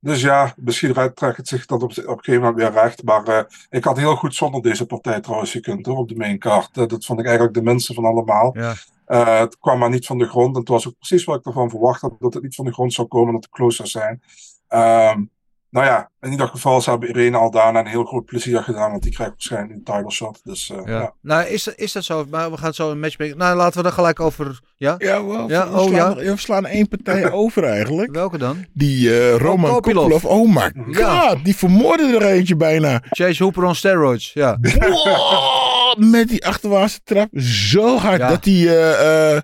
Dus 0.00 0.20
ja, 0.20 0.54
misschien 0.56 0.92
trekt 1.14 1.36
het 1.36 1.48
zich 1.48 1.66
dat 1.66 1.82
op, 1.82 1.90
op 1.90 1.96
een 1.96 2.04
gegeven 2.04 2.40
moment 2.40 2.56
weer 2.56 2.82
recht. 2.82 3.04
Maar 3.04 3.28
uh, 3.28 3.40
ik 3.68 3.84
had 3.84 3.96
heel 3.96 4.16
goed 4.16 4.34
zonder 4.34 4.62
deze 4.62 4.86
partij 4.86 5.20
trouwens 5.20 5.50
gekund 5.50 5.86
hoor, 5.86 5.96
op 5.96 6.08
de 6.08 6.16
maincard. 6.16 6.76
Uh, 6.76 6.86
dat 6.86 7.04
vond 7.04 7.20
ik 7.20 7.26
eigenlijk 7.26 7.54
de 7.54 7.62
minste 7.62 7.94
van 7.94 8.04
allemaal. 8.04 8.56
Ja. 8.58 8.74
Uh, 9.06 9.38
het 9.38 9.58
kwam 9.58 9.78
maar 9.78 9.90
niet 9.90 10.06
van 10.06 10.18
de 10.18 10.28
grond. 10.28 10.54
En 10.54 10.60
het 10.60 10.68
was 10.68 10.88
ook 10.88 10.96
precies 10.98 11.24
wat 11.24 11.38
ik 11.38 11.46
ervan 11.46 11.70
verwacht 11.70 12.00
had. 12.00 12.14
Dat 12.18 12.34
het 12.34 12.42
niet 12.42 12.54
van 12.54 12.64
de 12.64 12.72
grond 12.72 12.92
zou 12.92 13.08
komen. 13.08 13.32
Dat 13.32 13.44
het 13.44 13.52
close 13.52 13.76
zou 13.76 13.88
zijn. 13.88 14.22
Um, 14.68 15.30
nou 15.76 15.88
ja, 15.88 16.10
in 16.20 16.30
ieder 16.30 16.48
geval 16.48 16.80
ze 16.80 16.90
hebben 16.90 17.08
Irene 17.08 17.36
Aldana 17.36 17.80
een 17.80 17.86
heel 17.86 18.04
groot 18.04 18.24
plezier 18.24 18.62
gedaan. 18.62 18.90
Want 18.90 19.02
die 19.02 19.12
krijgt 19.12 19.32
waarschijnlijk 19.32 19.72
een 19.72 19.82
title 19.84 20.10
shot. 20.10 20.40
Dus, 20.44 20.70
uh, 20.70 20.78
ja. 20.84 21.00
ja. 21.00 21.12
Nou, 21.22 21.46
is, 21.46 21.66
is 21.66 21.92
dat 21.92 22.04
zo? 22.04 22.26
Maar 22.30 22.50
we 22.50 22.56
gaan 22.56 22.74
zo 22.74 22.90
een 22.90 23.00
match 23.00 23.18
maken. 23.18 23.38
Nou, 23.38 23.56
laten 23.56 23.80
we 23.82 23.88
er 23.88 23.94
gelijk 23.94 24.20
over. 24.20 24.60
Ja, 24.76 24.94
ja, 24.98 25.24
wel, 25.24 25.48
ja? 25.48 25.70
we, 25.70 25.78
oh, 25.78 25.86
slaan, 25.86 26.24
ja? 26.24 26.32
we 26.32 26.36
slaan 26.36 26.66
één 26.66 26.88
partij 26.88 27.30
over 27.42 27.64
eigenlijk. 27.64 28.14
Welke 28.14 28.38
dan? 28.38 28.66
Die 28.72 29.08
uh, 29.08 29.36
Roman 29.36 29.70
oh, 29.70 29.76
Kopilov. 29.76 30.24
Oh 30.24 30.54
my 30.54 30.72
god, 30.74 30.96
ja. 30.96 31.34
die 31.42 31.56
vermoorde 31.56 32.16
er 32.16 32.26
eentje 32.26 32.56
bijna. 32.56 33.02
Chase 33.10 33.42
Hooper 33.42 33.64
on 33.64 33.74
steroids, 33.74 34.32
ja. 34.32 34.58
Wow, 34.60 35.96
met 35.96 36.28
die 36.28 36.46
achterwaartse 36.46 37.00
trap 37.04 37.28
zo 37.40 37.96
hard 37.96 38.20
ja. 38.20 38.28
dat 38.28 38.44
hij 38.44 38.54
uh, 38.54 39.32
uh, 39.34 39.40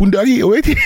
Pundari, 0.00 0.40
hoe 0.42 0.54
heet 0.54 0.64
die? 0.64 0.78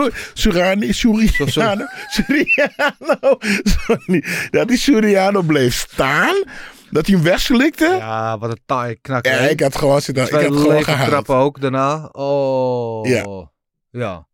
Surani, 0.42 0.92
Suriano, 0.92 1.86
Suriano, 2.08 3.36
sorry. 3.62 4.24
Dat 4.50 4.68
die 4.68 4.76
Suriano 4.76 5.42
bleef 5.42 5.74
staan. 5.74 6.44
Dat 6.90 7.06
hij 7.06 7.14
hem 7.14 7.24
wegslikte. 7.24 7.96
Ja, 7.98 8.38
wat 8.38 8.50
een 8.50 8.60
taai 8.66 8.96
knak. 9.00 9.26
Ja, 9.26 9.38
ik 9.38 9.60
had 9.60 9.76
gewoon 9.76 10.00
zitten. 10.00 10.24
Ik 10.24 10.30
had 10.30 10.42
gewoon 10.42 10.84
gehaald. 10.84 11.08
trappen 11.08 11.34
ook 11.36 11.60
daarna. 11.60 12.08
Oh. 12.12 13.06
Ja. 13.08 13.50
Ja. 13.90 14.26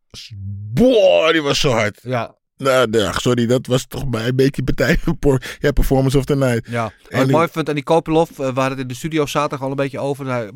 Boah, 0.73 1.33
die 1.33 1.43
was 1.43 1.61
zo 1.61 1.71
hard. 1.71 2.01
Ja. 2.03 2.37
Nou, 2.57 2.87
ja, 2.91 3.13
sorry, 3.13 3.47
dat 3.47 3.67
was 3.67 3.87
toch 3.87 4.09
bij 4.09 4.29
een 4.29 4.37
beetje 4.37 4.63
partij. 4.63 4.99
Ja, 5.59 5.71
performance 5.73 6.19
of 6.19 6.25
the 6.25 6.37
night. 6.37 6.69
Ja, 6.69 6.83
wat 6.83 6.93
En 7.09 7.23
ik 7.23 7.31
mooi 7.31 7.49
vind, 7.51 7.69
en 7.69 7.75
die 7.75 7.85
Kopilov, 7.85 8.31
eh, 8.31 8.37
we 8.37 8.45
hadden 8.45 8.71
het 8.71 8.79
in 8.79 8.89
de 8.89 8.95
studio 8.95 9.27
zaterdag 9.27 9.63
al 9.63 9.71
een 9.71 9.77
beetje 9.77 9.99
over. 9.99 10.51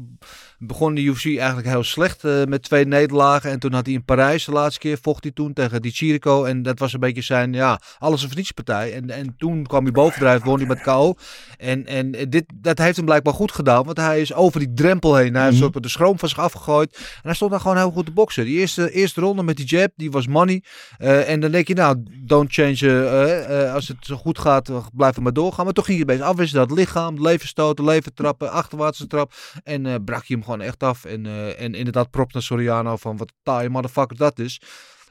Begon 0.65 0.95
de 0.95 1.03
UFC 1.03 1.25
eigenlijk 1.25 1.69
heel 1.69 1.83
slecht 1.85 2.25
eh, 2.25 2.45
met 2.45 2.63
twee 2.63 2.85
nederlagen. 2.87 3.51
En 3.51 3.59
toen 3.59 3.73
had 3.73 3.87
hij 3.87 3.95
in 3.95 4.05
Parijs 4.05 4.45
de 4.45 4.53
laatste 4.53 4.81
keer, 4.81 4.99
vocht 5.03 5.23
hij 5.23 5.33
toen 5.33 5.53
tegen 5.53 5.83
Di 5.83 5.91
Chirico. 5.91 6.45
En 6.45 6.63
dat 6.63 6.79
was 6.79 6.93
een 6.93 7.01
beetje 7.01 7.23
zijn, 7.23 7.53
ja, 7.53 7.81
alles 7.99 8.25
of 8.25 8.35
niets 8.35 8.51
partij. 8.51 8.93
En, 8.95 9.11
en 9.11 9.35
toen 9.39 9.67
kwam 9.67 9.83
hij 9.83 9.93
bovendrijven, 9.93 10.47
won 10.47 10.59
hij 10.59 10.67
met 10.67 10.81
KO. 10.83 11.15
En, 11.59 11.87
en 11.87 12.11
dit, 12.29 12.45
dat 12.55 12.79
heeft 12.79 12.97
hem 12.97 13.05
blijkbaar 13.05 13.35
goed 13.35 13.53
gedaan, 13.53 13.85
want 13.85 13.97
hij 13.97 14.21
is 14.21 14.35
over 14.35 14.61
die 14.61 14.73
drempel 14.75 15.15
heen. 15.17 15.33
Hij 15.35 15.41
heeft 15.43 15.53
Mhm. 15.53 15.61
soort 15.63 15.73
van 15.73 15.83
de 15.83 15.89
schroom 15.89 16.19
van 16.19 16.29
zich 16.29 16.39
afgegooid. 16.39 16.97
En 16.97 17.03
hij 17.23 17.35
stond 17.35 17.51
daar 17.51 17.61
gewoon 17.61 17.77
heel 17.77 17.91
goed 17.91 18.07
te 18.07 18.13
boksen. 18.13 18.45
Die 18.45 18.59
eerste, 18.59 18.91
eerste 18.93 19.21
ronde 19.21 19.43
met 19.43 19.57
die 19.57 19.67
jab, 19.67 19.91
die 19.97 20.11
was 20.11 20.27
money. 20.27 20.63
Eh, 20.99 21.29
en 21.29 21.41
dan 21.41 21.51
denk 21.51 21.69
je, 21.69 21.75
nou, 21.75 22.03
don't 22.25 22.53
change. 22.53 23.01
eh, 23.03 23.75
als 23.75 23.89
het 23.89 23.97
zo 24.01 24.17
goed 24.17 24.39
gaat, 24.39 24.71
blijf 24.93 25.17
er 25.17 25.23
maar 25.23 25.33
doorgaan. 25.33 25.65
Maar 25.65 25.75
toch 25.75 25.85
ging 25.87 25.99
je 25.99 26.05
bezig 26.05 26.25
afwisselen. 26.25 26.69
Dat 26.69 26.79
lichaam, 26.79 27.23
leverstoten, 27.23 27.85
levertrappen, 27.85 28.51
achterwaartse 28.51 29.07
trap. 29.07 29.33
En 29.65 30.05
brak 30.05 30.25
je 30.25 30.35
hem 30.35 30.43
gewoon 30.45 30.52
echt 30.61 30.83
af. 30.83 31.05
En, 31.05 31.27
eh, 31.27 31.61
en 31.63 31.75
inderdaad, 31.75 32.11
prop 32.11 32.33
naar 32.33 32.43
Soriano 32.43 32.97
van 32.97 33.17
wat 33.17 33.29
een 33.31 33.37
taaie 33.43 33.69
motherfucker 33.69 34.17
dat 34.17 34.39
is. 34.39 34.61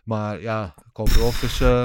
Maar 0.03 0.41
ja, 0.41 0.73
Koperov 0.93 1.43
is... 1.43 1.61
eh, 1.61 1.83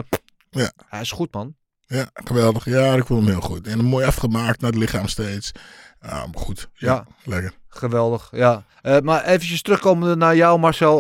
Ja. 0.51 0.71
Hij 0.87 1.01
is 1.01 1.11
goed, 1.11 1.33
man. 1.35 1.55
Ja, 1.87 2.11
geweldig. 2.13 2.65
Ja, 2.65 2.95
ik 2.95 3.07
vond 3.07 3.21
hem 3.25 3.31
heel 3.33 3.41
goed. 3.41 3.67
En 3.67 3.85
mooi 3.85 4.07
afgemaakt 4.07 4.61
naar 4.61 4.71
het 4.71 4.79
lichaam 4.81 5.07
steeds. 5.09 5.53
Ah, 6.01 6.11
maar 6.13 6.29
goed. 6.43 6.69
Ja, 6.73 6.93
Ja. 6.93 7.07
lekker. 7.25 7.53
Geweldig, 7.69 8.29
ja. 8.33 8.65
Eh, 8.83 8.99
maar 9.01 9.25
eventjes 9.25 9.63
terugkomende 9.63 10.17
naar 10.17 10.37
jou, 10.37 10.59
Marcel. 10.59 10.99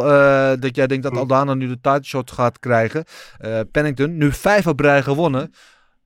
dat 0.60 0.76
jij 0.76 0.86
denkt 0.86 1.02
dat 1.02 1.16
Aldana 1.16 1.54
nu 1.54 1.66
de 1.68 1.80
title 1.80 2.02
shot 2.04 2.30
gaat 2.30 2.58
krijgen. 2.58 3.04
Pennington, 3.70 4.16
nu 4.16 4.32
vijf 4.32 4.66
op 4.66 4.80
rij 4.80 5.02
gewonnen. 5.02 5.52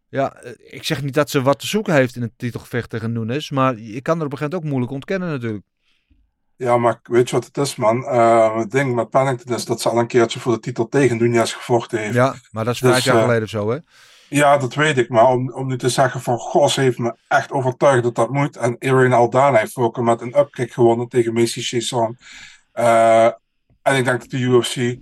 Ja, 0.09 0.37
ik 0.57 0.85
zeg 0.85 1.03
niet 1.03 1.15
dat 1.15 1.31
ze 1.31 1.43
wat 1.43 1.59
te 1.59 1.67
zoeken 1.67 1.95
heeft 1.95 2.17
in 2.17 2.23
het 2.23 2.33
titelgevecht 2.37 2.91
tegen 2.91 3.13
Nunes. 3.13 3.51
Maar 3.51 3.79
je 3.79 4.01
kan 4.01 4.19
er 4.19 4.25
op 4.25 4.33
een 4.33 4.39
gegeven 4.39 4.39
moment 4.41 4.55
ook 4.55 4.65
moeilijk 4.65 4.93
ontkennen 4.93 5.29
natuurlijk. 5.29 5.65
Ja, 6.61 6.77
maar 6.77 7.01
weet 7.03 7.31
je 7.31 7.37
wat 7.37 7.45
het 7.45 7.57
is, 7.57 7.77
man? 7.77 8.05
Eh, 8.07 8.57
het 8.57 8.71
ding 8.71 8.95
met 8.95 9.11
Pennington 9.11 9.55
is 9.55 9.65
dat 9.65 9.81
ze 9.81 9.89
al 9.89 9.99
een 9.99 10.07
keertje 10.07 10.41
voor 10.41 10.53
de 10.53 10.61
titel 10.61 10.89
tegen 10.89 11.17
Nunez 11.17 11.55
gevochten 11.55 11.99
heeft. 11.99 12.15
Ja, 12.15 12.35
maar 12.51 12.65
dat 12.65 12.75
is 12.75 12.81
Dus, 12.81 12.91
vijf 12.91 13.05
jaar 13.05 13.17
eh, 13.17 13.23
geleden 13.23 13.43
of 13.43 13.49
zo, 13.49 13.71
hè? 13.71 13.79
Ja, 14.29 14.57
dat 14.57 14.75
weet 14.75 14.99
ik. 14.99 15.09
Maar 15.09 15.27
om, 15.27 15.53
om 15.53 15.67
nu 15.67 15.79
te 15.79 15.89
zeggen 15.89 16.21
van 16.21 16.39
Gos 16.39 16.77
heeft 16.77 16.99
me 16.99 17.15
echt 17.29 17.51
overtuigd 17.53 18.03
dat 18.03 18.15
dat 18.15 18.31
moet. 18.31 18.57
En 18.57 18.77
Irene 18.79 19.15
Aldana 19.15 19.59
heeft 19.59 19.77
ook 19.77 20.01
met 20.01 20.21
een 20.21 20.39
upkick 20.39 20.73
gewonnen 20.73 21.09
tegen 21.09 21.33
Macy 21.33 21.61
Chiasson. 21.61 22.19
Eh 22.73 23.29
en 23.83 23.97
ik 23.97 24.05
denk 24.05 24.21
dat 24.21 24.31
de 24.31 24.39
UFC 24.39 24.97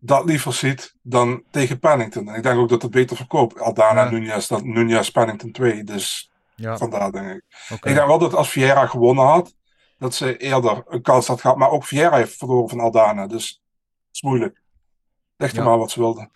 dat 0.00 0.24
liever 0.24 0.52
ziet 0.52 0.94
dan 1.02 1.42
tegen 1.50 1.78
Pennington. 1.78 2.28
En 2.28 2.34
ik 2.34 2.42
denk 2.42 2.58
ook 2.58 2.68
dat 2.68 2.82
het 2.82 2.90
beter 2.90 3.16
verkoopt. 3.16 3.60
Aldana 3.60 4.04
Ja. 4.04 4.10
Nunez 4.10 4.46
dan 4.46 4.72
Nunez 4.72 5.08
Pennington 5.08 5.52
2. 5.52 5.84
Dus 5.84 6.30
Ja, 6.54 6.76
vandaar 6.76 7.12
denk 7.12 7.30
ik. 7.30 7.42
Ik 7.68 7.82
denk 7.82 8.06
wel 8.06 8.18
dat 8.18 8.34
als 8.34 8.50
Vieira 8.50 8.86
gewonnen 8.86 9.24
had, 9.24 9.54
dat 10.00 10.14
ze 10.14 10.36
eerder 10.36 10.84
een 10.88 11.02
kans 11.02 11.26
had 11.26 11.40
gehad. 11.40 11.56
Maar 11.56 11.70
ook 11.70 11.84
Vieira 11.84 12.16
heeft 12.16 12.36
verloren 12.36 12.68
van 12.68 12.80
Aldana. 12.80 13.26
Dus 13.26 13.48
het 13.48 14.14
is 14.16 14.22
moeilijk. 14.22 14.62
Leg 15.36 15.50
er 15.50 15.56
Ja. 15.58 15.64
maar 15.64 15.78
wat 15.78 15.90
ze 15.90 16.00
wilden. 16.00 16.30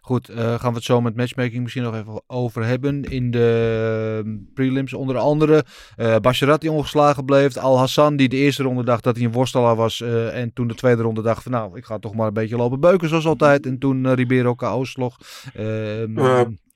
Goed, 0.00 0.28
eh, 0.28 0.36
gaan 0.36 0.70
we 0.70 0.76
het 0.76 0.84
zo 0.84 1.00
met 1.00 1.16
matchmaking 1.16 1.62
misschien 1.62 1.82
nog 1.82 1.94
even 1.94 2.22
over 2.26 2.64
hebben. 2.64 3.02
In 3.04 3.30
de 3.30 4.22
eh, 4.24 4.32
prelims 4.54 4.94
onder 4.94 5.16
andere 5.18 5.64
eh 5.96 6.16
Basharat 6.16 6.60
die 6.60 6.70
ongeslagen 6.72 7.24
bleef. 7.24 7.56
Al 7.56 7.78
Hassan 7.78 8.16
die 8.16 8.28
de 8.28 8.36
eerste 8.36 8.62
ronde 8.62 8.84
dacht 8.84 9.04
dat 9.04 9.16
hij 9.16 9.24
een 9.24 9.32
worstelaar 9.32 9.76
was. 9.76 10.00
eh, 10.00 10.40
en 10.40 10.52
toen 10.52 10.68
de 10.68 10.74
tweede 10.74 11.02
ronde 11.02 11.22
dacht 11.22 11.42
van 11.42 11.52
nou, 11.52 11.76
ik 11.76 11.84
ga 11.84 11.98
toch 11.98 12.14
maar 12.14 12.26
een 12.26 12.32
beetje 12.32 12.56
lopen 12.56 12.80
beuken 12.80 13.08
zoals 13.08 13.26
altijd. 13.26 13.66
En 13.66 13.78
toen 13.78 14.14
Ribeiro 14.14 14.54
KO 14.54 14.84
sloeg. 14.84 15.16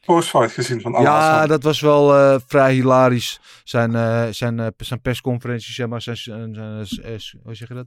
Postfight 0.06 0.52
gezien 0.52 0.80
van 0.80 0.94
Al 0.94 1.02
ja, 1.02 1.10
Hassan. 1.20 1.48
dat 1.48 1.62
was 1.62 1.80
wel 1.80 2.14
eh, 2.16 2.40
vrij 2.46 2.72
hilarisch. 2.74 3.40
Zijn, 3.64 3.94
eh, 3.94 4.26
zijn, 4.30 4.60
eh, 4.60 4.66
zijn 4.76 5.00
persconferentie, 5.00 5.72
zeg 5.72 5.86
maar. 5.86 6.02
Zijn, 6.02 6.16
zijn- 6.16 6.54
zijn- 6.86 7.42
hoe 7.42 7.54
zeg 7.54 7.68
je 7.68 7.74
dat? 7.74 7.86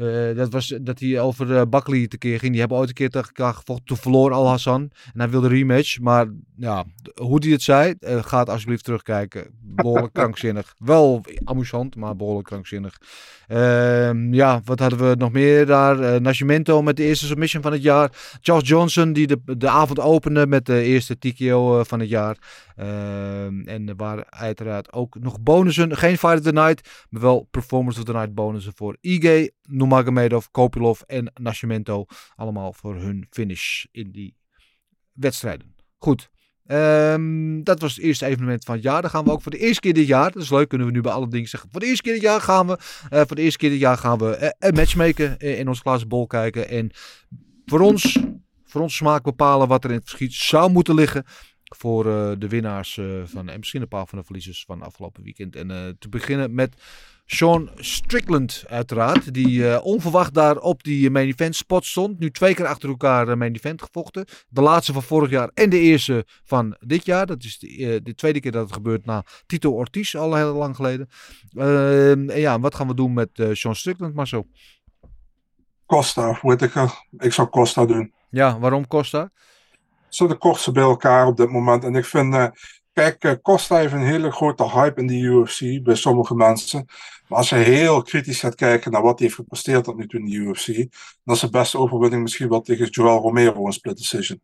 Eh, 0.00 0.36
dat 0.36 0.52
was 0.52 0.74
dat 0.80 0.98
hij 0.98 1.20
over 1.20 1.56
eh 1.56 1.62
Buckley 1.68 2.08
tekeer 2.08 2.38
ging. 2.38 2.50
Die 2.50 2.60
hebben 2.60 2.78
ooit 2.78 2.88
een 2.88 2.94
keer 2.94 3.10
tegen 3.10 3.26
elkaar 3.26 3.54
gevochten. 3.54 3.86
Toen 3.86 3.96
verloor 3.96 4.32
Al 4.32 4.48
Hassan. 4.48 4.90
En 5.12 5.20
hij 5.20 5.30
wilde 5.30 5.48
rematch. 5.48 6.00
Maar 6.00 6.26
ja, 6.56 6.84
hoe 7.14 7.38
hij 7.38 7.50
het 7.50 7.62
zei, 7.62 7.94
eh, 8.00 8.22
ga 8.22 8.38
het 8.38 8.48
alsjeblieft 8.48 8.84
terugkijken. 8.84 9.46
Behoorlijk 9.62 10.12
krankzinnig. 10.20 10.74
Wel 10.78 11.24
amusant, 11.44 11.96
maar 11.96 12.16
behoorlijk 12.16 12.46
krankzinnig. 12.46 12.98
Ehm, 13.46 14.34
ja, 14.34 14.60
wat 14.64 14.78
hadden 14.78 15.08
we 15.08 15.14
nog 15.18 15.32
meer 15.32 15.66
daar? 15.66 16.00
Eh 16.00 16.20
Nascimento 16.20 16.82
met 16.82 16.96
de 16.96 17.04
eerste 17.04 17.26
submission 17.26 17.62
van 17.62 17.72
het 17.72 17.82
jaar. 17.82 18.10
Charles 18.40 18.68
Johnson 18.68 19.12
die 19.12 19.26
de, 19.26 19.40
de 19.44 19.68
avond 19.68 20.00
opende 20.00 20.46
met 20.46 20.66
de 20.66 20.82
eerste 20.82 21.18
TKO 21.18 21.78
eh, 21.78 21.84
van 21.84 22.00
het 22.00 22.08
jaar. 22.08 22.36
Ehm, 22.76 23.60
en 23.60 23.88
er 23.88 23.96
waren 23.96 24.32
uiteraard 24.32 24.92
ook 24.92 25.16
nog 25.20 25.40
bonussen. 25.40 25.96
Geen 25.96 26.18
Fight 26.18 26.38
of 26.38 26.44
the 26.44 26.52
Night, 26.52 27.06
maar 27.08 27.22
wel 27.22 27.48
Performance 27.50 27.98
of 27.98 28.04
the 28.04 28.12
Night 28.12 28.34
bonussen 28.34 28.72
voor 28.76 28.96
Ige, 29.00 29.52
Nurmagomedov, 29.90 30.46
Kopilov 30.50 31.00
en 31.06 31.32
Nascimento. 31.34 32.06
Allemaal 32.36 32.72
voor 32.72 32.96
hun 32.96 33.26
finish 33.30 33.84
in 33.92 34.10
die 34.10 34.36
wedstrijden. 35.12 35.74
Goed. 35.96 36.30
Ehm, 36.66 37.62
dat 37.62 37.80
was 37.80 37.94
het 37.94 38.04
eerste 38.04 38.26
evenement 38.26 38.64
van 38.64 38.74
het 38.74 38.84
jaar. 38.84 39.00
Dan 39.02 39.10
gaan 39.10 39.24
we 39.24 39.30
ook 39.30 39.42
voor 39.42 39.52
de 39.52 39.58
eerste 39.58 39.80
keer 39.80 39.94
dit 39.94 40.06
jaar. 40.06 40.32
Dat 40.32 40.42
is 40.42 40.50
leuk, 40.50 40.68
kunnen 40.68 40.86
we 40.86 40.92
nu 40.92 41.00
bij 41.00 41.12
alle 41.12 41.28
dingen 41.28 41.48
zeggen. 41.48 41.70
Voor 41.70 41.80
de 41.80 41.86
eerste 41.86 42.02
keer 42.02 42.12
dit 42.12 42.22
jaar 42.22 42.40
gaan 42.40 42.66
we, 42.66 42.78
eh, 43.08 43.22
voor 43.26 43.36
de 43.36 43.42
eerste 43.42 43.58
keer 43.58 43.70
dit 43.70 43.78
jaar 43.78 43.96
gaan 43.96 44.18
we 44.18 44.36
eh, 44.36 44.68
een 44.68 44.74
matchmaken 44.74 45.38
eh, 45.38 45.58
in 45.58 45.68
ons 45.68 45.80
glazen 45.80 46.08
bol 46.08 46.26
kijken. 46.26 46.68
En 46.68 46.90
voor 47.66 47.80
ons, 47.80 48.18
voor 48.64 48.80
ons 48.80 48.96
smaak 48.96 49.22
bepalen 49.22 49.68
wat 49.68 49.84
er 49.84 49.90
in 49.90 49.96
het 49.96 50.08
verschiet 50.08 50.34
zou 50.34 50.70
moeten 50.70 50.94
liggen. 50.94 51.24
Voor 51.76 52.04
de 52.38 52.48
winnaars 52.48 53.00
van, 53.24 53.48
en 53.48 53.58
misschien 53.58 53.82
een 53.82 53.88
paar 53.88 54.06
van 54.06 54.18
de 54.18 54.24
verliezers 54.24 54.64
van 54.66 54.82
afgelopen 54.82 55.22
weekend. 55.22 55.56
En 55.56 55.96
te 55.98 56.08
beginnen 56.08 56.54
met 56.54 56.74
Sean 57.32 57.70
Strickland 57.76 58.64
uiteraard. 58.68 59.34
Die 59.34 59.68
eh, 59.68 59.84
onverwacht 59.84 60.34
daar 60.34 60.56
op 60.56 60.82
die 60.82 61.10
main 61.10 61.28
event 61.28 61.56
spot 61.56 61.84
stond. 61.84 62.18
Nu 62.18 62.30
twee 62.30 62.54
keer 62.54 62.66
achter 62.66 62.88
elkaar 62.88 63.28
eh, 63.28 63.36
main 63.36 63.54
event 63.54 63.82
gevochten. 63.82 64.24
De 64.48 64.60
laatste 64.60 64.92
van 64.92 65.02
vorig 65.02 65.30
jaar 65.30 65.50
en 65.54 65.70
de 65.70 65.78
eerste 65.78 66.24
van 66.44 66.76
dit 66.80 67.04
jaar. 67.04 67.26
Dat 67.26 67.44
is 67.44 67.58
de, 67.58 67.68
eh, 67.68 68.00
de 68.02 68.14
tweede 68.14 68.40
keer 68.40 68.52
dat 68.52 68.62
het 68.62 68.72
gebeurt 68.72 69.04
na 69.04 69.24
Tito 69.46 69.70
Ortiz 69.70 70.14
al 70.14 70.34
heel 70.34 70.54
lang 70.54 70.76
geleden. 70.76 71.08
Ehm, 71.54 72.30
en 72.30 72.40
ja, 72.40 72.60
wat 72.60 72.74
gaan 72.74 72.86
we 72.86 72.94
doen 72.94 73.12
met 73.12 73.48
Sean 73.52 73.76
Strickland 73.76 74.14
maar 74.14 74.28
zo? 74.28 74.46
Costa, 75.86 76.38
Whittaker. 76.42 76.92
Ik 77.18 77.32
zou 77.32 77.48
Costa 77.48 77.86
doen. 77.86 78.12
Ja, 78.30 78.58
waarom 78.58 78.86
Costa? 78.86 79.30
Zo 80.08 80.26
de 80.26 80.36
kortste 80.36 80.72
bij 80.72 80.82
elkaar 80.82 81.26
op 81.26 81.36
dit 81.36 81.50
moment. 81.50 81.84
En 81.84 81.94
ik 81.94 82.04
vind, 82.04 82.50
kijk, 82.92 83.24
eh, 83.24 83.32
Costa 83.42 83.76
heeft 83.76 83.92
een 83.92 84.06
hele 84.06 84.30
grote 84.30 84.70
hype 84.70 85.00
in 85.00 85.06
de 85.06 85.14
UFC 85.14 85.82
bij 85.82 85.94
sommige 85.94 86.34
mensen. 86.34 86.86
Maar 87.28 87.38
als 87.38 87.48
je 87.48 87.56
heel 87.56 88.02
kritisch 88.02 88.40
gaat 88.40 88.54
kijken 88.54 88.92
naar 88.92 89.02
wat 89.02 89.18
hij 89.18 89.26
heeft 89.26 89.38
gepresteerd 89.38 89.84
tot 89.84 89.96
nu 89.96 90.06
toe 90.06 90.20
in 90.20 90.26
de 90.26 90.36
UFC, 90.36 90.66
dan 91.24 91.34
is 91.34 91.40
de 91.40 91.50
beste 91.50 91.78
overwinning 91.78 92.22
misschien 92.22 92.48
wel 92.48 92.60
tegen 92.60 92.86
Joel 92.86 93.20
Romero 93.20 93.66
een 93.66 93.72
split 93.72 93.96
decision. 93.96 94.40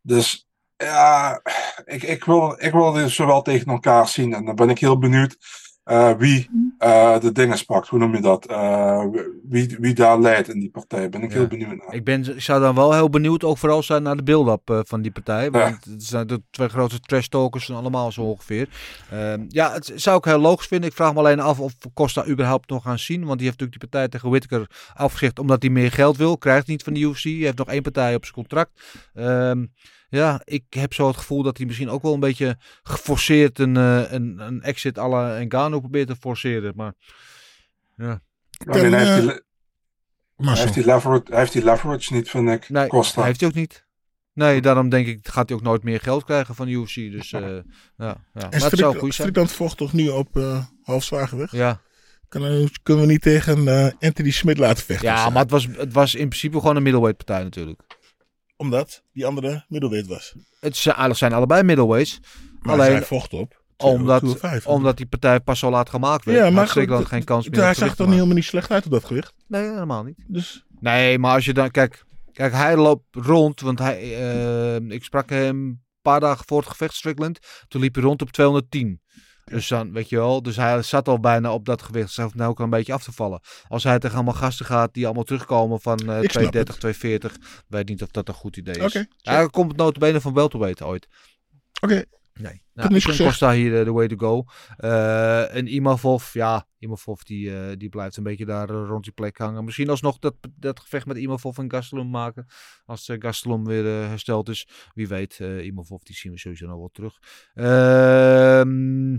Dus 0.00 0.46
ja, 0.76 1.40
ik, 1.84 2.02
ik, 2.02 2.24
wil, 2.24 2.56
ik 2.58 2.72
wil 2.72 2.92
dit 2.92 3.10
zowel 3.10 3.42
tegen 3.42 3.66
elkaar 3.66 4.08
zien. 4.08 4.34
En 4.34 4.44
dan 4.44 4.54
ben 4.54 4.70
ik 4.70 4.78
heel 4.78 4.98
benieuwd 4.98 5.36
eh, 5.84 6.12
wie 6.16 6.50
eh, 6.78 7.18
de 7.20 7.32
dingen 7.32 7.64
pakt. 7.66 7.88
Hoe 7.88 7.98
noem 7.98 8.14
je 8.14 8.20
dat? 8.20 8.46
Eh, 8.46 9.04
wie, 9.48 9.76
wie 9.80 9.94
daar 9.94 10.20
leidt 10.20 10.48
in 10.48 10.60
die 10.60 10.70
partij. 10.70 11.08
Ben 11.08 11.22
ik 11.22 11.30
Ja. 11.32 11.36
heel 11.38 11.46
benieuwd 11.46 11.76
naar. 11.76 11.94
Ik, 11.94 12.04
ben, 12.04 12.34
ik 12.34 12.40
zou 12.40 12.60
dan 12.60 12.74
wel 12.74 12.92
heel 12.92 13.10
benieuwd 13.10 13.44
ook 13.44 13.58
vooral 13.58 13.82
zijn 13.82 14.02
naar 14.02 14.16
de 14.16 14.22
build-up 14.22 14.70
eh, 14.70 14.80
van 14.82 15.02
die 15.02 15.10
partij. 15.12 15.44
Ja. 15.44 15.50
Want 15.50 15.84
het 15.84 16.02
zijn 16.02 16.26
de 16.26 16.42
twee 16.50 16.68
grote 16.68 17.00
trash 17.00 17.26
talkers 17.26 17.68
en 17.68 17.74
allemaal 17.74 18.12
zo 18.12 18.22
ongeveer. 18.22 18.68
Ehm, 19.10 19.44
ja, 19.48 19.72
het 19.72 19.92
zou 19.94 20.18
ik 20.18 20.24
heel 20.24 20.38
logisch 20.38 20.66
vinden. 20.66 20.88
Ik 20.88 20.94
vraag 20.96 21.12
me 21.12 21.18
alleen 21.18 21.40
af 21.40 21.60
of 21.60 21.72
we 21.78 21.90
Costa 21.94 22.26
überhaupt 22.26 22.70
nog 22.70 22.82
gaan 22.82 22.98
zien. 22.98 23.24
Want 23.24 23.38
die 23.38 23.46
heeft 23.46 23.60
natuurlijk 23.60 23.80
die 23.80 23.88
partij 23.90 24.08
tegen 24.08 24.30
Whittaker 24.30 24.70
afgezegd 24.94 25.38
omdat 25.38 25.62
hij 25.62 25.70
meer 25.70 25.92
geld 25.92 26.16
wil. 26.16 26.38
Krijgt 26.38 26.66
niet 26.66 26.82
van 26.82 26.92
de 26.92 27.00
UFC. 27.00 27.22
Hij 27.22 27.32
heeft 27.32 27.58
nog 27.58 27.68
één 27.68 27.82
partij 27.82 28.14
op 28.14 28.22
zijn 28.22 28.34
contract. 28.34 28.70
Ehm, 29.14 29.64
ja, 30.18 30.40
ik 30.44 30.64
heb 30.68 30.94
zo 30.94 31.06
het 31.06 31.16
gevoel 31.16 31.42
dat 31.42 31.56
hij 31.56 31.66
misschien 31.66 31.90
ook 31.90 32.02
wel 32.02 32.14
een 32.14 32.20
beetje 32.20 32.56
geforceerd 32.82 33.58
een, 33.58 33.76
eh, 33.76 34.12
een, 34.12 34.38
een 34.38 34.62
exit 34.62 34.98
à 34.98 35.08
la 35.08 35.44
Ngannou 35.44 35.80
probeert 35.80 36.08
te 36.08 36.16
forceren. 36.16 36.72
Maar 36.76 36.92
Alleen 38.66 38.92
hij 38.92 39.04
heeft 39.04 39.18
eh, 39.18 39.26
die, 39.26 40.46
hij 40.48 40.58
heeft 40.58 40.74
die 40.74 40.84
leverage, 40.84 41.22
hij 41.28 41.38
heeft 41.38 41.52
die 41.52 41.64
leverage 41.64 42.14
niet, 42.14 42.30
vind 42.30 42.48
ik. 42.48 42.68
Nee, 42.68 42.86
Costa. 42.86 43.18
hij 43.18 43.26
heeft 43.28 43.40
hij 43.40 43.48
ook 43.48 43.54
niet. 43.54 43.86
Nee, 44.34 44.60
daarom 44.60 44.88
denk 44.88 45.06
ik 45.06 45.28
gaat 45.28 45.48
hij 45.48 45.58
ook 45.58 45.64
nooit 45.64 45.82
meer 45.82 46.00
geld 46.00 46.24
krijgen 46.24 46.54
van 46.54 46.66
de 46.66 46.72
UFC. 46.72 46.94
Dus 46.94 47.32
eh, 47.32 47.40
ja, 47.40 47.54
ja. 47.96 48.16
Maar 48.32 48.42
En 48.42 48.50
het 48.50 48.60
zou 48.60 48.70
Strik- 48.70 48.86
goed 48.86 48.98
zijn. 49.00 49.12
Strickland 49.12 49.52
vocht 49.52 49.76
toch 49.76 49.92
nu 49.92 50.08
op 50.08 50.36
eh 50.36 50.64
half 50.82 51.04
zwaar 51.04 51.28
gewicht? 51.28 51.52
Ja, 51.52 51.80
Kunnen, 52.28 52.70
kunnen 52.82 53.06
we 53.06 53.10
niet 53.12 53.22
tegen 53.22 53.68
eh, 53.68 53.92
Anthony 54.00 54.30
Smith 54.30 54.58
laten 54.58 54.84
vechten? 54.84 55.08
Ja, 55.08 55.30
maar 55.30 55.42
het 55.42 55.50
was, 55.50 55.66
het 55.76 55.92
was 55.92 56.14
in 56.14 56.28
principe 56.28 56.58
gewoon 56.60 56.76
een 56.76 56.82
middleweight 56.82 57.24
partij 57.24 57.42
natuurlijk. 57.44 57.80
Omdat 58.62 59.02
die 59.12 59.26
andere 59.26 59.64
middleweight 59.68 60.08
was. 60.08 60.34
Het 60.60 60.76
zijn, 60.76 61.14
zijn 61.16 61.32
allebei 61.32 61.62
middleweights. 61.62 62.20
Maar 62.60 62.72
Alleen 62.74 62.90
zij 62.90 63.02
vocht 63.02 63.32
op. 63.32 63.62
omdat, 63.76 64.18
205. 64.18 64.66
omdat 64.66 64.96
die 64.96 65.06
partij 65.06 65.40
pas 65.40 65.58
zo 65.58 65.70
laat 65.70 65.90
gemaakt 65.90 66.24
werd. 66.24 66.38
Ja, 66.38 66.44
had 66.44 66.52
maar 66.52 66.68
goed, 66.68 67.06
geen 67.06 67.24
kans 67.24 67.48
meer. 67.48 67.62
Hij 67.62 67.74
zag 67.74 67.94
te 67.94 68.02
niet 68.02 68.12
helemaal 68.12 68.34
niet 68.34 68.44
slecht 68.44 68.70
uit 68.70 68.84
op 68.84 68.90
dat 68.90 69.04
gewicht. 69.04 69.34
Nee, 69.48 69.62
helemaal 69.62 70.02
niet. 70.02 70.24
Dus 70.26 70.64
Nee, 70.80 71.18
maar 71.18 71.34
als 71.34 71.44
je 71.44 71.52
dan... 71.52 71.70
Kijk, 71.70 72.04
kijk 72.32 72.52
hij 72.52 72.76
loopt 72.76 73.04
rond. 73.10 73.60
Want 73.60 73.78
hij, 73.78 73.98
eh, 74.00 74.76
ik 74.88 75.04
sprak 75.04 75.30
hem 75.30 75.56
een 75.56 75.82
paar 76.02 76.20
dagen 76.20 76.44
voor 76.46 76.58
het 76.58 76.68
gevecht, 76.68 76.94
Strickland. 76.94 77.38
Toen 77.68 77.80
liep 77.80 77.94
hij 77.94 78.04
rond 78.04 78.22
op 78.22 78.30
210. 78.30 79.00
Dus 79.44 79.68
dan, 79.68 79.92
weet 79.92 80.08
je 80.08 80.16
wel, 80.16 80.42
dus 80.42 80.56
hij 80.56 80.82
zat 80.82 81.08
al 81.08 81.20
bijna 81.20 81.52
op 81.52 81.64
dat 81.64 81.82
gewicht. 81.82 82.10
Ze 82.12 82.22
hoeft 82.22 82.34
nou 82.34 82.50
ook 82.50 82.58
een 82.58 82.70
beetje 82.70 82.92
af 82.92 83.02
te 83.02 83.12
vallen. 83.12 83.40
Als 83.68 83.84
hij 83.84 83.98
tegen 83.98 84.16
allemaal 84.16 84.34
gasten 84.34 84.66
gaat 84.66 84.94
die 84.94 85.04
allemaal 85.04 85.24
terugkomen 85.24 85.80
van 85.80 85.98
snap 85.98 86.24
230, 86.24 86.76
240. 86.76 87.36
Weet 87.68 87.88
niet 87.88 88.02
of 88.02 88.10
dat 88.10 88.28
een 88.28 88.34
goed 88.34 88.56
idee 88.56 88.74
is. 88.74 88.96
Oké, 88.96 89.06
Hij 89.22 89.48
komt 89.48 89.76
notabene 89.76 90.20
van 90.20 90.34
welterweight 90.34 90.82
ooit. 90.82 91.08
Oké. 91.80 92.04
Nee. 92.40 92.62
Nou, 92.74 92.94
ik. 92.94 93.02
Costa 93.02 93.52
hier 93.52 93.78
eh, 93.78 93.84
de 93.84 93.92
way 93.92 94.08
to 94.08 94.16
go. 94.16 94.44
Eh, 94.76 95.54
en 95.54 95.74
Imavov, 95.74 96.32
ja, 96.34 96.66
Imavov 96.78 97.22
die, 97.22 97.56
eh, 97.56 97.76
die 97.76 97.88
blijft 97.88 98.16
een 98.16 98.22
beetje 98.22 98.44
daar 98.44 98.70
eh, 98.70 98.84
rond 98.86 99.04
die 99.04 99.12
plek 99.12 99.38
hangen. 99.38 99.64
Misschien 99.64 99.88
alsnog 99.88 100.18
dat, 100.18 100.34
dat 100.56 100.80
gevecht 100.80 101.06
met 101.06 101.16
Imavov 101.16 101.58
en 101.58 101.70
Gastelum 101.70 102.10
maken. 102.10 102.46
Als 102.84 103.08
uh, 103.08 103.16
Gastelum 103.18 103.64
weer 103.64 103.86
eh, 103.86 104.08
hersteld 104.08 104.48
is. 104.48 104.68
Wie 104.94 105.08
weet, 105.08 105.40
eh 105.40 105.64
Imavov 105.64 106.02
die 106.02 106.16
zien 106.16 106.32
we 106.32 106.38
sowieso 106.38 106.66
nog 106.66 106.78
wel 106.78 106.90
terug. 106.92 107.18
Ehm, 107.54 109.16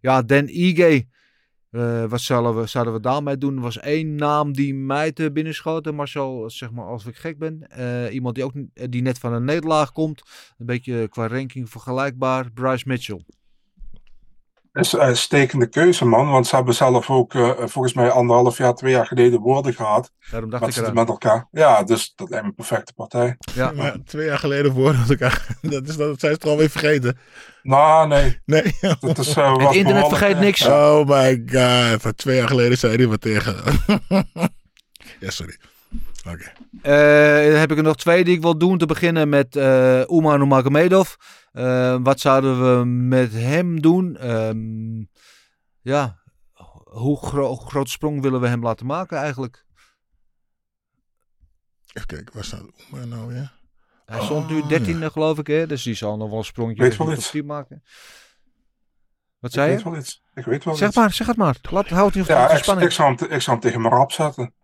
ja, 0.00 0.22
Dan 0.22 0.48
Ige. 0.48 1.06
Eh, 1.76 2.04
wat 2.04 2.20
zouden 2.20 2.60
we, 2.60 2.66
zouden 2.66 2.94
we 2.94 3.00
daarmee 3.00 3.38
doen? 3.38 3.60
Was 3.60 3.78
één 3.78 4.14
naam 4.14 4.52
die 4.52 4.74
mij 4.74 5.12
te 5.12 5.32
binnen 5.32 5.54
schoot. 5.54 5.86
En 5.86 5.94
Marcel, 5.94 6.50
zeg 6.50 6.70
maar, 6.70 6.86
als 6.86 7.06
ik 7.06 7.16
gek 7.16 7.38
ben. 7.38 7.68
Eh, 7.70 8.14
iemand 8.14 8.34
die 8.34 8.44
ook 8.44 8.52
die 8.90 9.02
net 9.02 9.18
van 9.18 9.32
een 9.32 9.44
nederlaag 9.44 9.92
komt. 9.92 10.22
Een 10.58 10.66
beetje 10.66 11.08
qua 11.08 11.28
ranking 11.28 11.70
vergelijkbaar. 11.70 12.50
Bryce 12.50 12.84
Mitchell. 12.88 13.20
Is 14.84 14.92
een 14.92 15.00
uitstekende 15.00 15.66
keuze, 15.66 16.04
man. 16.04 16.30
Want 16.30 16.46
ze 16.46 16.56
hebben 16.56 16.74
zelf 16.74 17.10
ook 17.10 17.34
eh, 17.34 17.50
volgens 17.56 17.94
mij 17.94 18.10
anderhalf 18.10 18.58
jaar, 18.58 18.74
twee 18.74 18.92
jaar 18.92 19.06
geleden 19.06 19.40
woorden 19.40 19.74
gehad. 19.74 20.12
Daarom 20.30 20.50
dacht 20.50 20.76
Wat 20.76 20.88
ik 20.88 20.94
met 20.94 21.08
elkaar. 21.08 21.48
Ja, 21.50 21.82
dus 21.82 22.12
dat 22.14 22.28
lijkt 22.30 22.44
me 22.44 22.50
een 22.50 22.56
perfecte 22.56 22.92
partij. 22.92 23.36
Ja, 23.54 23.72
maar 23.72 23.96
twee 24.04 24.26
jaar 24.26 24.38
geleden 24.38 24.72
woorden 24.72 25.00
dat 25.00 25.10
elkaar. 25.10 25.46
Dat, 25.60 25.88
is, 25.88 25.96
dat 25.96 26.20
zijn 26.20 26.32
ze 26.32 26.38
toch 26.38 26.50
alweer 26.50 26.70
vergeten. 26.70 27.18
Nou, 27.66 28.08
nee. 28.08 28.40
Nee. 28.44 28.62
Dat 29.00 29.18
is, 29.18 29.36
eh, 29.36 29.56
Het 29.56 29.74
internet 29.74 30.08
vergeet 30.08 30.34
eh, 30.34 30.40
niks. 30.40 30.66
Oh 30.66 31.06
my 31.06 31.42
god. 31.46 32.02
Van 32.02 32.14
twee 32.14 32.36
jaar 32.36 32.48
geleden 32.48 32.78
zei 32.78 32.96
hij 32.96 33.06
wat 33.06 33.20
tegen. 33.20 33.56
ja, 35.20 35.30
sorry. 35.30 35.56
Oké. 36.28 36.52
Eh, 36.82 37.50
dan 37.50 37.60
heb 37.60 37.70
ik 37.70 37.76
er 37.76 37.82
nog 37.82 37.96
twee 37.96 38.24
die 38.24 38.34
ik 38.34 38.42
wil 38.42 38.58
doen. 38.58 38.78
Te 38.78 38.86
beginnen 38.86 39.28
met 39.28 39.56
eh 39.56 40.00
Umar 40.10 40.38
Nurmagomedov. 40.38 41.14
Eh, 41.56 41.96
wat 42.02 42.20
zouden 42.20 42.78
we 42.78 42.84
met 42.84 43.32
hem 43.32 43.80
doen? 43.80 44.16
Ehm, 44.16 45.04
ja, 45.80 46.18
hoe, 46.84 47.18
gro 47.26 47.46
hoe 47.46 47.66
grote 47.68 47.90
sprong 47.90 48.22
willen 48.22 48.40
we 48.40 48.48
hem 48.48 48.62
laten 48.62 48.86
maken 48.86 49.18
eigenlijk? 49.18 49.64
Even 51.92 52.08
kijken, 52.08 52.34
waar 52.34 52.44
staat 52.44 52.62
Oema 52.92 53.04
nou 53.04 53.26
weer? 53.28 53.54
Hij 54.06 54.20
stond 54.20 54.48
nu 54.48 54.60
Oh, 54.60 54.68
13 54.68 55.10
geloof 55.10 55.38
ik, 55.38 55.46
hè? 55.46 55.66
dus 55.66 55.82
die 55.82 55.94
zal 55.94 56.16
nog 56.16 56.28
wel 56.28 56.38
een 56.38 56.44
sprongje 56.44 56.82
Weet 56.82 56.96
wel 56.96 57.06
richting 57.08 57.16
iets. 57.16 57.24
top 57.30 57.40
10 57.40 57.46
maken. 57.46 57.82
Wat 59.38 59.50
Ik 59.50 59.56
zei 59.56 59.70
weet 59.70 59.82
je? 59.82 59.90
wel 59.90 59.98
iets. 59.98 60.22
Ik 60.34 60.44
weet 60.44 60.64
wel 60.64 60.74
Zeg 60.76 60.88
iets. 60.88 60.96
maar, 60.96 61.12
zeg 61.12 61.26
het 61.26 61.36
maar. 61.36 61.56
Laat, 61.70 61.88
houd 61.88 62.14
in 62.14 62.24
Ja, 62.26 62.50
ik, 62.50 62.62
spanning. 62.62 62.86
ik, 62.86 62.92
zou 62.92 63.14
hem, 63.14 63.30
ik 63.30 63.40
zou 63.40 63.58
hem 63.58 63.60
tegen 63.60 63.80
Marab 63.80 64.12
zetten. 64.12 64.54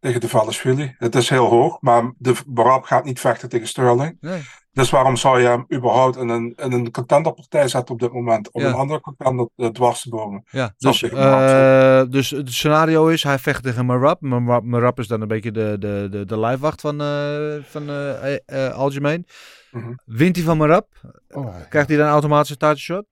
Tegen 0.00 0.20
de 0.20 0.28
Valashvili. 0.28 0.94
Het 0.98 1.14
is 1.14 1.28
heel 1.28 1.46
hoog, 1.46 1.80
maar 1.80 2.12
de 2.18 2.34
Marab 2.46 2.84
gaat 2.84 3.04
niet 3.04 3.20
vechten 3.20 3.48
tegen 3.48 3.68
Sterling. 3.68 4.16
Nee. 4.20 4.42
Dus 4.72 4.90
waarom 4.90 5.16
zou 5.16 5.40
je 5.40 5.46
hem 5.46 5.66
überhaupt 5.74 6.16
in 6.16 6.28
een, 6.28 6.52
in 6.56 6.72
een 6.72 6.90
contenderpartij 6.90 7.68
zetten 7.68 7.94
op 7.94 8.00
dit 8.00 8.12
moment? 8.12 8.50
Om 8.50 8.60
Ja. 8.62 8.68
een 8.68 8.74
andere 8.74 9.00
contender 9.00 9.48
eh, 9.56 9.66
dwars 9.66 10.02
te 10.02 10.08
bomen? 10.08 10.42
Ja, 10.50 10.74
dus, 10.76 11.02
eh, 11.02 12.02
dus 12.08 12.30
het 12.30 12.52
scenario 12.52 13.06
is, 13.06 13.22
hij 13.22 13.38
vecht 13.38 13.62
tegen 13.62 13.86
Marab. 13.86 14.20
Marab, 14.20 14.64
Marab 14.64 14.98
is 14.98 15.06
dan 15.06 15.20
een 15.20 15.28
beetje 15.28 15.50
de, 15.52 15.76
de, 15.78 16.08
de, 16.10 16.24
de 16.24 16.38
lijfwacht 16.38 16.80
van, 16.80 17.00
eh 17.00 17.54
van 17.62 17.88
Algemeen. 18.72 19.26
Mhm. 19.70 19.92
Wint 20.04 20.36
hij 20.36 20.44
van 20.44 20.56
Marab? 20.56 20.86
Oh, 21.28 21.54
Krijgt 21.68 21.88
hij 21.88 21.96
dan 21.98 22.08
automatisch 22.08 22.50
een 22.50 22.56
title 22.56 22.76
shot? 22.76 23.04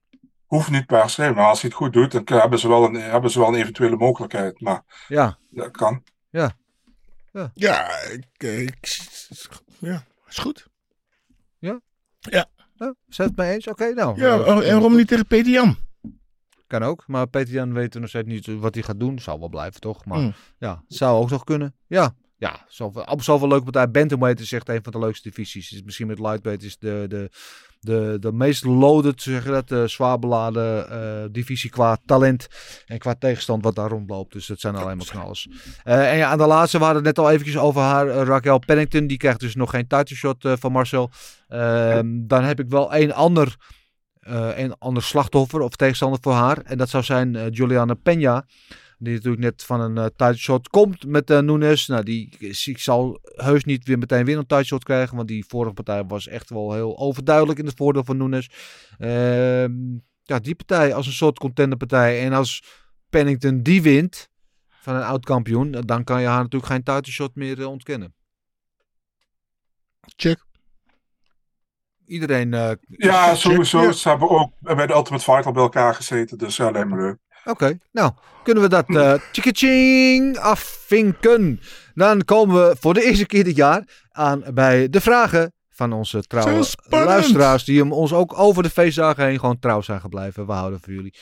Hoeft 0.45 0.69
niet 0.71 0.85
per 0.85 1.09
se, 1.09 1.31
maar 1.33 1.45
als 1.45 1.61
hij 1.61 1.69
het 1.69 1.79
goed 1.79 1.93
doet, 1.93 2.11
dan 2.27 2.39
hebben 2.39 2.59
ze 2.59 2.67
wel 2.67 2.83
een, 2.83 2.95
hebben 2.95 3.31
ze 3.31 3.39
wel 3.39 3.47
een 3.47 3.55
eventuele 3.55 3.95
mogelijkheid. 3.95 4.61
Maar 4.61 4.83
Ja, 5.07 5.37
dat 5.49 5.71
kan. 5.71 6.03
Ja, 6.29 6.51
ik, 8.11 8.25
eh, 8.37 8.59
ik, 8.61 8.99
ja, 9.79 10.03
is 10.27 10.37
goed. 10.37 10.67
nou, 12.77 12.95
zijn 13.07 13.27
het 13.27 13.37
mee 13.37 13.53
eens? 13.53 13.67
Oké, 13.67 13.93
nou. 13.93 14.19
Ja, 14.21 14.33
eh, 14.33 14.39
oh, 14.39 14.63
en 14.63 14.71
waarom 14.71 14.95
niet 14.95 15.07
tegen 15.07 15.25
Peter 15.27 15.51
Jan? 15.51 15.77
Kan 16.67 16.83
ook, 16.83 17.07
maar 17.07 17.27
Peter 17.27 17.53
Jan 17.53 17.73
weet 17.73 17.93
nog 17.93 18.09
steeds 18.09 18.27
niet 18.27 18.45
wat 18.47 18.73
hij 18.73 18.83
gaat 18.83 18.99
doen. 18.99 19.19
Zou 19.19 19.39
wel 19.39 19.49
blijven, 19.49 19.81
toch? 19.81 20.05
Maar 20.05 20.19
Mm. 20.19 20.33
ja, 20.57 20.83
zou 20.87 21.21
ook 21.23 21.29
nog 21.29 21.43
kunnen. 21.43 21.75
Ja, 21.87 22.15
ja 22.39 22.65
zoveel, 22.67 23.03
op 23.03 23.21
zoveel 23.21 23.47
leuke 23.47 23.63
partij. 23.63 23.91
Bantamweight 23.91 24.39
is 24.39 24.51
echt 24.51 24.69
een 24.69 24.83
van 24.83 24.91
de 24.91 24.99
leukste 24.99 25.29
divisies. 25.29 25.71
Is 25.71 25.83
misschien 25.83 26.07
met 26.07 26.19
lightweight 26.19 26.63
is 26.63 26.77
de, 26.77 27.05
de, 27.07 27.29
de, 27.79 28.17
de 28.19 28.31
meest 28.31 28.65
loaded, 28.65 29.21
zeg 29.21 29.43
je 29.43 29.49
dat, 29.49 29.67
de 29.67 29.87
zwaar 29.87 30.19
beladen 30.19 30.89
eh, 30.89 31.27
divisie 31.31 31.69
qua 31.69 31.97
talent 32.05 32.47
en 32.85 32.97
qua 32.97 33.15
tegenstand 33.15 33.63
wat 33.63 33.75
daar 33.75 33.89
rondloopt. 33.89 34.33
Dus 34.33 34.47
dat 34.47 34.59
zijn 34.59 34.75
alleen 34.75 34.97
maar 34.97 35.05
knallers. 35.05 35.47
Eh, 35.83 36.11
en 36.11 36.17
ja, 36.17 36.29
aan 36.29 36.37
de 36.37 36.45
laatste 36.45 36.77
we 36.77 36.83
hadden 36.83 37.05
het 37.05 37.15
net 37.15 37.25
al 37.25 37.31
eventjes 37.31 37.57
over 37.57 37.81
haar, 37.81 38.07
eh, 38.07 38.23
Raquel 38.23 38.59
Pennington. 38.59 39.07
Die 39.07 39.17
krijgt 39.17 39.39
dus 39.39 39.55
nog 39.55 39.69
geen 39.69 39.87
title 39.87 40.15
shot 40.15 40.45
eh, 40.45 40.53
van 40.59 40.71
Marcel. 40.71 41.09
Ehm, 41.47 42.07
dan 42.27 42.43
heb 42.43 42.59
ik 42.59 42.69
wel 42.69 42.93
één 42.93 43.11
ander, 43.11 43.55
eh, 44.19 44.57
een 44.57 44.75
ander 44.77 45.03
slachtoffer 45.03 45.61
of 45.61 45.75
tegenstander 45.75 46.19
voor 46.21 46.33
haar. 46.33 46.57
En 46.63 46.77
dat 46.77 46.89
zou 46.89 47.03
zijn 47.03 47.35
eh, 47.35 47.45
Juliana 47.49 47.95
Peña. 47.95 48.45
Die 49.01 49.13
natuurlijk 49.13 49.41
net 49.43 49.63
van 49.63 49.81
een 49.81 49.97
eh 49.97 50.05
title 50.05 50.37
shot 50.37 50.69
komt 50.69 51.05
met 51.07 51.29
eh 51.29 51.39
Nunes. 51.39 51.87
Nou, 51.87 52.03
die 52.03 52.35
ik 52.65 52.77
zal 52.79 53.19
heus 53.35 53.63
niet 53.63 53.87
weer 53.87 53.97
meteen 53.97 54.25
weer 54.25 54.37
een 54.37 54.45
title 54.45 54.63
shot 54.65 54.83
krijgen. 54.83 55.15
Want 55.15 55.27
die 55.27 55.45
vorige 55.47 55.73
partij 55.73 56.03
was 56.05 56.27
echt 56.27 56.49
wel 56.49 56.73
heel 56.73 56.97
overduidelijk 56.97 57.59
in 57.59 57.65
het 57.65 57.75
voordeel 57.77 58.03
van 58.03 58.17
Nunes. 58.17 58.49
Ehm, 58.97 59.71
ja, 60.23 60.39
die 60.39 60.55
partij 60.55 60.93
als 60.93 61.07
een 61.07 61.13
soort 61.13 61.39
contenderpartij. 61.39 62.25
En 62.25 62.33
als 62.33 62.63
Pennington 63.09 63.61
die 63.63 63.81
wint 63.81 64.29
van 64.69 64.95
een 64.95 65.03
oud 65.03 65.25
kampioen. 65.25 65.71
Dan 65.71 66.03
kan 66.03 66.21
je 66.21 66.27
haar 66.27 66.43
natuurlijk 66.43 66.71
geen 66.71 66.83
title 66.83 67.11
shot 67.13 67.35
meer 67.35 67.59
eh, 67.59 67.67
ontkennen. 67.67 68.13
Check. 70.15 70.47
Iedereen... 72.05 72.53
eh, 72.53 72.71
Ja, 72.87 73.35
sowieso. 73.35 73.81
Ja. 73.81 73.91
Ze 73.91 74.09
hebben 74.09 74.29
ook 74.29 74.53
bij 74.59 74.87
de 74.87 74.93
Ultimate 74.93 75.23
Fighter 75.23 75.51
bij 75.51 75.61
elkaar 75.61 75.95
gezeten. 75.95 76.37
Dus 76.37 76.55
ja, 76.55 76.71
lijkt 76.71 76.89
me 76.89 76.95
leuk. 76.95 77.17
Oké, 77.45 77.79
nou 77.91 78.11
kunnen 78.43 78.63
we 78.63 78.69
dat 78.69 78.85
tjikaching 79.31 80.37
afvinken. 80.37 81.59
Dan 81.93 82.25
komen 82.25 82.67
we 82.67 82.75
voor 82.79 82.93
de 82.93 83.03
eerste 83.03 83.25
keer 83.25 83.43
dit 83.43 83.55
jaar 83.55 83.83
aan 84.11 84.43
bij 84.53 84.89
de 84.89 85.01
vragen 85.01 85.53
van 85.69 85.93
onze 85.93 86.21
trouwe 86.21 86.65
luisteraars. 86.89 87.63
Die 87.63 87.79
hem 87.79 87.91
ons 87.91 88.13
ook 88.13 88.39
over 88.39 88.63
de 88.63 88.69
feestdagen 88.69 89.25
heen 89.25 89.39
gewoon 89.39 89.59
trouw 89.59 89.81
zijn 89.81 89.99
gebleven. 89.99 90.45
We 90.45 90.51
houden 90.51 90.79
van 90.79 90.93
jullie. 90.93 91.13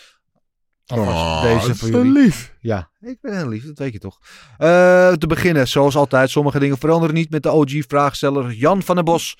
Oh, 0.87 1.41
deze 1.41 1.75
voor 1.75 1.89
jullie. 1.89 2.11
lief. 2.11 2.53
Ja, 2.59 2.89
ik 3.01 3.17
ben 3.21 3.37
heel 3.37 3.47
lief, 3.47 3.65
dat 3.65 3.77
weet 3.77 3.93
je 3.93 3.99
toch. 3.99 4.19
Eh, 4.57 4.67
te 5.11 5.27
beginnen, 5.27 5.67
zoals 5.67 5.95
altijd, 5.95 6.29
sommige 6.29 6.59
dingen 6.59 6.77
veranderen 6.77 7.15
niet 7.15 7.29
met 7.29 7.43
de 7.43 7.51
OG-vraagsteller 7.51 8.51
Jan 8.51 8.83
van 8.83 8.95
der 8.95 9.03
Bos. 9.03 9.37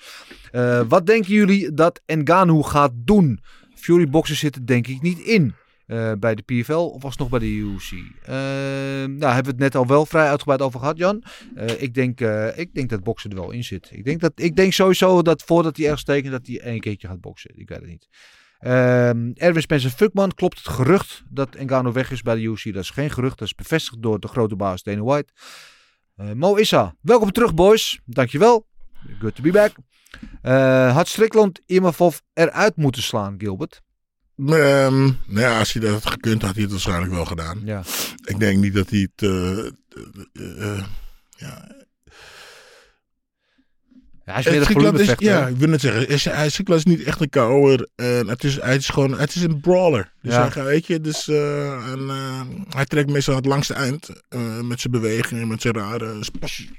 Eh, 0.50 0.80
wat 0.88 1.06
denken 1.06 1.32
jullie 1.32 1.74
dat 1.74 2.00
Ngannou 2.06 2.62
gaat 2.62 2.92
doen? 2.94 3.40
Fury 3.74 4.08
Boxen 4.08 4.36
zit 4.36 4.54
er 4.54 4.66
denk 4.66 4.86
ik 4.86 5.02
niet 5.02 5.18
in. 5.18 5.54
Eh, 5.88 6.12
bij 6.18 6.34
de 6.34 6.42
PFL 6.42 6.72
of 6.72 7.04
alsnog 7.04 7.28
bij 7.28 7.38
de 7.38 7.46
UFC? 7.46 7.92
Eh, 7.92 8.34
nou, 9.06 9.32
hebben 9.32 9.44
we 9.44 9.50
het 9.50 9.58
net 9.58 9.74
al 9.74 9.86
wel 9.86 10.06
vrij 10.06 10.28
uitgebreid 10.28 10.62
over 10.62 10.80
gehad, 10.80 10.98
Jan. 10.98 11.22
Eh, 11.54 11.82
ik, 11.82 11.94
denk, 11.94 12.20
ik 12.56 12.74
denk 12.74 12.88
dat 12.88 13.02
boksen 13.02 13.30
er 13.30 13.36
wel 13.36 13.50
in 13.50 13.64
zit. 13.64 13.88
Ik 13.92 14.04
denk, 14.04 14.20
dat, 14.20 14.32
ik 14.34 14.56
denk 14.56 14.72
sowieso 14.72 15.22
dat 15.22 15.42
voordat 15.42 15.76
hij 15.76 15.86
ergens 15.86 16.04
tekent, 16.04 16.32
dat 16.32 16.46
hij 16.46 16.60
één 16.60 16.80
keertje 16.80 17.08
gaat 17.08 17.20
boksen. 17.20 17.50
Ik 17.54 17.68
weet 17.68 17.78
het 17.78 17.88
niet. 17.88 18.08
Ehm, 18.58 19.30
Erwin 19.34 19.62
Spencer 19.62 19.90
Fuckman, 19.90 20.34
klopt 20.34 20.58
het 20.58 20.68
gerucht 20.68 21.22
dat 21.28 21.54
Ngannou 21.54 21.92
weg 21.92 22.10
is 22.10 22.22
bij 22.22 22.34
de 22.34 22.40
UFC? 22.40 22.72
Dat 22.72 22.82
is 22.82 22.90
geen 22.90 23.10
gerucht, 23.10 23.38
dat 23.38 23.46
is 23.46 23.54
bevestigd 23.54 24.02
door 24.02 24.20
de 24.20 24.28
grote 24.28 24.56
baas 24.56 24.82
Dana 24.82 25.02
White. 25.02 25.32
Mo 26.34 26.54
Issa, 26.54 26.94
welkom 27.00 27.32
terug 27.32 27.54
boys. 27.54 28.00
Dankjewel. 28.04 28.66
Good 29.20 29.34
to 29.34 29.42
be 29.42 29.50
back. 29.50 29.72
Had 30.94 31.08
Strickland 31.08 31.60
Imavov 31.66 32.18
eruit 32.32 32.76
moeten 32.76 33.02
slaan, 33.02 33.34
Gilbert? 33.38 33.82
Ehm, 34.46 35.02
nou 35.04 35.40
ja, 35.40 35.58
als 35.58 35.72
hij 35.72 35.82
dat 35.82 35.92
had 35.92 36.06
gekund, 36.12 36.42
had 36.42 36.52
hij 36.54 36.62
het 36.62 36.70
waarschijnlijk 36.72 37.12
wel 37.12 37.24
gedaan. 37.24 37.60
Ja. 37.64 37.82
Ik 38.24 38.38
denk 38.38 38.58
niet 38.58 38.74
dat 38.74 38.90
hij 38.90 39.08
het. 39.14 39.28
eh, 39.30 39.58
eh, 39.58 40.72
eh, 40.72 40.84
ja. 41.36 41.76
Ja, 44.24 44.32
hij 44.34 44.42
is 44.42 44.50
meer 44.50 45.16
ja, 45.20 45.46
ik 45.46 45.56
wil 45.56 45.68
net 45.68 45.80
zeggen, 45.80 46.08
is, 46.08 46.24
hij, 46.24 46.46
is 46.66 46.84
niet 46.84 47.02
echt 47.02 47.20
een 47.20 47.28
kouwer. 47.28 47.88
En 47.96 48.28
het, 48.28 48.44
is, 48.44 48.60
hij 48.60 48.76
is 48.76 48.88
gewoon, 48.88 49.18
het 49.18 49.34
is 49.34 49.42
een 49.42 49.60
brawler. 49.60 50.12
Dus 50.22 50.34
Ja. 50.34 50.48
hij, 50.52 50.64
weet 50.64 50.86
je, 50.86 51.00
dus, 51.00 51.28
en, 51.28 52.08
hij 52.68 52.84
trekt 52.84 53.10
meestal 53.10 53.34
het 53.34 53.46
langste 53.46 53.74
eind. 53.74 54.08
met 54.62 54.80
zijn 54.80 54.92
bewegingen, 54.92 55.48
met 55.48 55.62
zijn 55.62 55.74
rare. 55.74 56.18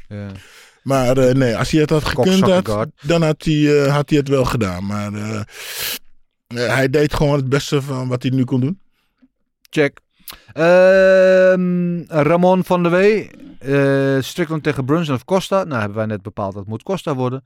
Ja. 0.08 0.32
Maar 0.84 1.36
nee, 1.36 1.58
als 1.58 1.72
hij 1.72 1.82
het 1.82 1.90
had 1.90 2.06
gekund 2.06 2.66
had, 2.66 2.90
dan 3.02 3.22
had 3.22 3.44
hij, 3.44 3.90
had 3.90 4.10
hij 4.10 4.18
het 4.20 4.28
wel 4.28 4.46
gedaan. 4.46 4.86
Maar 4.86 5.12
hij 6.54 6.90
deed 6.90 7.14
gewoon 7.14 7.36
het 7.36 7.50
beste 7.50 7.82
van 7.82 8.08
wat 8.08 8.22
hij 8.24 8.32
nu 8.32 8.44
kon 8.44 8.60
doen. 8.60 8.82
Check. 9.70 10.00
Ehm, 10.54 12.02
Ramon 12.08 12.64
van 12.64 12.84
der 12.84 12.92
Wee. 12.92 13.30
eh 13.60 14.22
Strickland 14.22 14.64
tegen 14.64 14.86
Brunson 14.86 15.16
of 15.16 15.26
Costa. 15.26 15.64
Nou, 15.64 15.80
hebben 15.80 15.98
wij 15.98 16.06
net 16.06 16.22
bepaald 16.22 16.52
dat 16.52 16.62
het 16.62 16.70
moet 16.70 16.84
Costa 16.84 17.16
worden. 17.16 17.44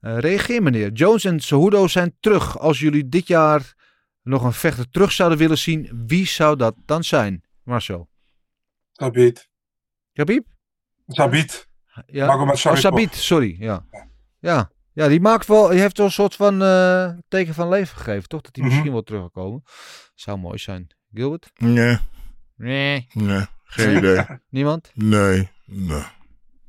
Eh, 0.00 0.18
reageer 0.18 0.62
meneer. 0.62 0.92
Jones 0.92 1.24
en 1.24 1.40
Cejudo 1.40 1.86
zijn 1.88 2.16
terug. 2.20 2.58
Als 2.58 2.78
jullie 2.80 3.08
dit 3.08 3.26
jaar 3.26 3.74
nog 4.22 4.42
een 4.44 4.52
vechter 4.52 4.90
terug 4.90 5.12
zouden 5.12 5.38
willen 5.38 5.58
zien, 5.58 6.04
wie 6.06 6.26
zou 6.26 6.56
dat 6.56 6.74
dan 6.84 7.04
zijn? 7.04 7.42
Marcel. 7.62 8.08
Sabit. 8.92 9.48
Khabib? 10.12 10.46
Sabit. 11.08 11.68
Ja. 12.06 12.26
Magomed 12.26 12.66
Oh. 12.66 12.74
Sabit, 12.76 13.14
sorry. 13.14 13.56
Ja. 13.58 13.84
Ja. 14.40 14.70
Ja, 14.94 15.08
die 15.08 15.20
maakt 15.20 15.46
wel, 15.46 15.68
die 15.68 15.80
heeft 15.80 15.96
wel 15.96 16.06
een 16.06 16.12
soort 16.12 16.34
van 16.34 16.62
eh, 16.62 17.08
teken 17.28 17.54
van 17.54 17.68
leven 17.68 17.96
gegeven, 17.96 18.28
toch? 18.28 18.40
Dat 18.40 18.56
hij 18.56 18.64
Mhm. 18.64 18.72
misschien 18.72 18.92
wel 18.92 19.02
teruggekomen. 19.02 19.62
Zou 20.14 20.38
mooi 20.38 20.58
zijn. 20.58 20.86
Gilbert? 21.14 21.50
Nee, 21.56 21.98
Nee. 22.56 23.06
nee, 23.12 23.46
geen 23.64 23.96
idee. 23.96 24.24
Niemand? 24.50 24.90
Nee, 24.94 25.50
nee. 25.66 26.02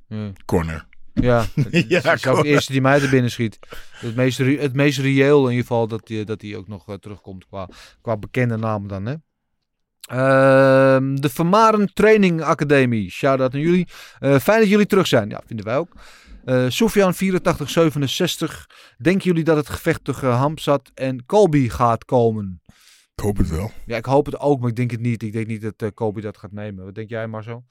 Nee. 0.07 0.33
Corner. 0.45 0.87
Ja, 1.13 1.45
Ja, 1.87 2.01
dat 2.01 2.13
is 2.15 2.27
ook 2.27 2.41
de 2.41 2.47
eerste 2.47 2.71
die 2.71 2.81
mij 2.81 3.01
er 3.01 3.09
binnen 3.09 3.31
schiet. 3.31 3.59
Het 3.91 4.15
meest, 4.15 4.37
het 4.37 4.73
meest 4.73 4.99
reëel 4.99 5.43
in 5.43 5.49
ieder 5.49 5.61
geval 5.67 5.87
dat 5.87 6.07
hij 6.07 6.23
dat 6.23 6.39
die 6.39 6.57
ook 6.57 6.67
nog 6.67 6.87
eh, 6.89 6.95
terugkomt 6.95 7.45
qua, 7.47 7.69
qua 8.01 8.17
bekende 8.17 8.57
namen 8.57 8.87
dan. 8.87 9.05
Hè? 9.05 9.15
Ehm, 10.05 11.15
de 11.15 11.29
Vermaren 11.29 11.93
Training 11.93 12.41
Academie. 12.41 13.09
Shout-out 13.09 13.53
aan 13.53 13.59
jullie. 13.59 13.87
Eh, 14.19 14.39
fijn 14.39 14.59
dat 14.59 14.69
jullie 14.69 14.85
terug 14.85 15.07
zijn. 15.07 15.29
Ja, 15.29 15.41
vinden 15.45 15.65
wij 15.65 15.77
ook. 15.77 15.91
Eh 16.45 16.65
Sofian 16.69 17.13
8467. 17.13 18.69
Denken 18.97 19.25
jullie 19.25 19.43
dat 19.43 19.57
het 19.57 19.69
gevecht 19.69 20.03
tegen 20.03 20.31
Hamzat 20.31 20.91
en 20.93 21.25
Colby 21.25 21.69
gaat 21.69 22.05
komen? 22.05 22.61
Ik 23.15 23.23
hoop 23.23 23.37
het 23.37 23.49
wel. 23.49 23.71
Ja, 23.85 23.97
ik 23.97 24.05
hoop 24.05 24.25
het 24.25 24.39
ook, 24.39 24.59
maar 24.59 24.69
ik 24.69 24.75
denk 24.75 24.91
het 24.91 24.99
niet. 24.99 25.23
Ik 25.23 25.31
denk 25.33 25.47
niet 25.47 25.61
dat 25.61 25.81
eh 25.81 25.89
Colby 25.93 26.21
dat 26.21 26.37
gaat 26.37 26.51
nemen. 26.51 26.85
Wat 26.85 26.95
denk 26.95 27.09
jij, 27.09 27.27
Marcel? 27.27 27.65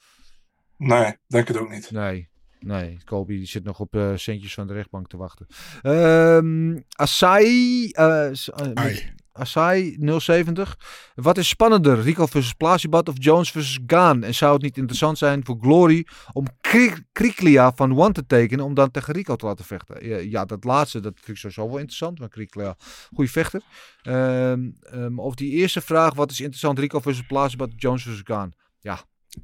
Nee, 0.77 1.17
denk 1.27 1.49
het 1.49 1.57
ook 1.57 1.71
niet. 1.71 1.91
Nee, 1.91 2.29
nee. 2.59 2.99
Colby 3.05 3.37
die 3.37 3.47
zit 3.47 3.65
nog 3.65 3.81
op 3.81 3.95
eh, 3.95 4.13
centjes 4.15 4.55
van 4.55 4.67
de 4.67 4.73
rechtbank 4.73 5.09
te 5.09 5.17
wachten. 5.17 5.47
Ehm 5.83 6.79
Asai, 6.97 7.89
eh, 7.91 8.31
Ai. 8.75 9.15
Asai 9.37 9.97
070. 10.19 10.77
Wat 11.15 11.39
is 11.39 11.49
spannender, 11.49 12.01
Rico 12.01 12.27
versus 12.27 12.53
Plasibat 12.53 13.09
of 13.09 13.15
Jones 13.19 13.51
versus 13.51 13.79
Gaan? 13.87 14.23
En 14.23 14.35
zou 14.35 14.53
het 14.53 14.63
niet 14.63 14.77
interessant 14.77 15.19
zijn 15.19 15.45
voor 15.45 15.57
Glory 15.61 16.07
om 16.33 16.47
Kri- 16.61 17.05
Kriklia 17.13 17.73
van 17.75 17.99
One 17.99 18.13
te 18.13 18.27
tekenen 18.27 18.65
om 18.65 18.75
dan 18.75 18.91
tegen 18.91 19.15
Rico 19.15 19.37
te 19.37 19.47
laten 19.47 19.65
vechten? 19.65 20.09
Ja, 20.09 20.17
ja, 20.17 20.45
dat 20.45 20.65
laatste, 20.65 21.01
dat 21.01 21.13
vind 21.15 21.29
ik 21.29 21.37
sowieso 21.37 21.67
wel 21.67 21.79
interessant, 21.79 22.19
want 22.19 22.31
Kriklia, 22.31 22.77
goede 23.15 23.31
vechter. 23.31 23.61
Ehm, 24.03 24.69
of 25.17 25.35
die 25.35 25.51
eerste 25.51 25.81
vraag, 25.81 26.15
wat 26.15 26.31
is 26.31 26.41
interessant, 26.41 26.79
Rico 26.79 27.01
versus 27.01 27.27
Plasibat 27.27 27.69
of 27.69 27.75
Jones 27.77 28.03
versus 28.03 28.23
Gaan? 28.25 28.53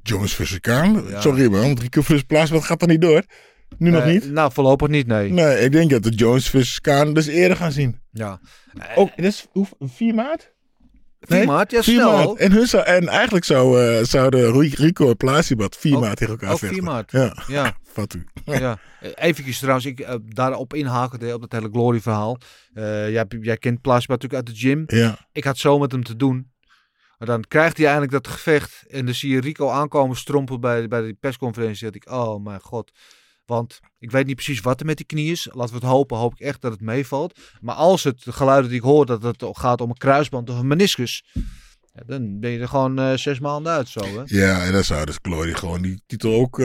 Jones 0.03 0.33
versus 0.33 0.59
Kaan. 0.59 1.07
Ja. 1.07 1.21
Sorry 1.21 1.49
man, 1.49 1.61
want 1.61 1.79
Rico 1.79 2.01
versus 2.01 2.23
Plaats, 2.23 2.49
wat 2.49 2.63
gaat 2.63 2.81
er 2.81 2.87
niet 2.87 3.01
door? 3.01 3.23
Nu 3.77 3.89
nog 3.89 4.01
Eh, 4.03 4.07
niet? 4.07 4.31
Nou, 4.31 4.51
voorlopig 4.51 4.87
niet, 4.87 5.07
nee. 5.07 5.29
Nee, 5.31 5.59
ik 5.59 5.71
denk 5.71 5.89
dat 5.89 6.03
de 6.03 6.09
Jones 6.09 6.49
versus 6.49 6.81
Kaan 6.81 7.13
dus 7.13 7.27
eerder 7.27 7.57
gaan 7.57 7.71
zien. 7.71 7.99
Ja. 8.11 8.39
Ook, 8.95 9.09
dat 9.15 9.25
is 9.25 9.45
hoe, 9.51 9.67
4 9.79 10.13
maart? 10.15 10.53
4 11.19 11.37
Nee, 11.37 11.45
maart, 11.47 11.71
ja, 11.71 11.81
4 11.83 11.93
snel. 11.93 12.11
maart. 12.11 12.39
En, 12.39 12.51
hun 12.51 12.67
zou, 12.67 12.83
en 12.85 13.07
eigenlijk 13.07 13.45
zou, 13.45 13.81
eh, 13.85 14.03
zouden 14.03 14.51
Ru- 14.51 14.71
Rico 14.75 15.09
en 15.09 15.17
Plasibat 15.17 15.75
4 15.77 15.95
Ook- 15.95 16.01
maart 16.01 16.17
tegen 16.17 16.33
elkaar 16.33 16.51
ook 16.51 16.57
vechten. 16.59 16.77
4 16.77 16.87
maart. 16.87 17.11
Ja, 17.11 17.35
Ja, 17.47 17.77
vat 17.93 18.13
u. 18.13 18.25
ja. 18.45 18.79
Even 19.15 19.51
trouwens, 19.53 19.85
ik 19.85 19.99
eh, 19.99 20.15
daarop 20.25 20.73
inhaken 20.73 21.33
op 21.33 21.41
dat 21.41 21.51
hele 21.51 21.69
Glory 21.71 21.99
verhaal. 21.99 22.37
Eh, 22.73 23.09
jij, 23.11 23.25
jij 23.41 23.57
kent 23.57 23.81
Plasma 23.81 24.13
natuurlijk 24.13 24.47
uit 24.47 24.55
de 24.55 24.61
gym. 24.61 24.83
Ja, 24.87 25.27
Ik 25.31 25.43
had 25.43 25.57
zo 25.57 25.79
met 25.79 25.91
hem 25.91 26.03
te 26.03 26.15
doen. 26.15 26.49
Maar 27.17 27.27
dan 27.27 27.43
krijgt 27.47 27.77
hij 27.77 27.85
eindelijk 27.85 28.11
dat 28.13 28.27
gevecht. 28.27 28.83
En 28.89 29.05
dan 29.05 29.13
zie 29.13 29.29
je 29.33 29.39
Rico 29.41 29.69
aankomen 29.69 30.15
strompelen 30.17 30.61
bij, 30.61 30.87
bij 30.87 31.01
die 31.01 31.13
persconferentie. 31.19 31.85
Dat 31.85 31.95
ik, 31.95 32.09
oh 32.11 32.43
mijn 32.43 32.59
god. 32.61 32.91
Want 33.51 33.79
ik 33.99 34.11
weet 34.11 34.25
niet 34.25 34.35
precies 34.35 34.59
wat 34.61 34.79
er 34.79 34.85
met 34.85 34.97
die 34.97 35.05
knie 35.05 35.31
is. 35.31 35.49
Laten 35.53 35.73
we 35.73 35.79
het 35.79 35.89
hopen. 35.89 36.17
Hoop 36.17 36.33
ik 36.33 36.39
echt 36.39 36.61
dat 36.61 36.71
het 36.71 36.81
meevalt. 36.81 37.39
Maar 37.61 37.75
als 37.75 38.03
het 38.03 38.23
de 38.23 38.31
geluiden 38.31 38.69
die 38.69 38.79
ik 38.79 38.85
hoor, 38.85 39.05
dat 39.05 39.23
het 39.23 39.43
gaat 39.51 39.81
om 39.81 39.89
een 39.89 39.97
kruisband 39.97 40.49
of 40.49 40.59
een 40.59 40.67
meniscus. 40.67 41.23
Ja, 41.93 42.01
dan 42.05 42.39
ben 42.39 42.51
je 42.51 42.59
er 42.59 42.67
gewoon 42.67 42.99
eh, 42.99 43.13
zes 43.13 43.39
maanden 43.39 43.71
uit 43.73 43.87
zo. 43.87 43.99
Hè? 43.99 44.21
ja, 44.25 44.63
en 44.65 44.71
dan 44.71 44.83
zou 44.83 45.05
dus 45.05 45.17
Glory 45.21 45.53
gewoon 45.53 45.81
die 45.81 46.01
titel 46.07 46.33
ook 46.33 46.59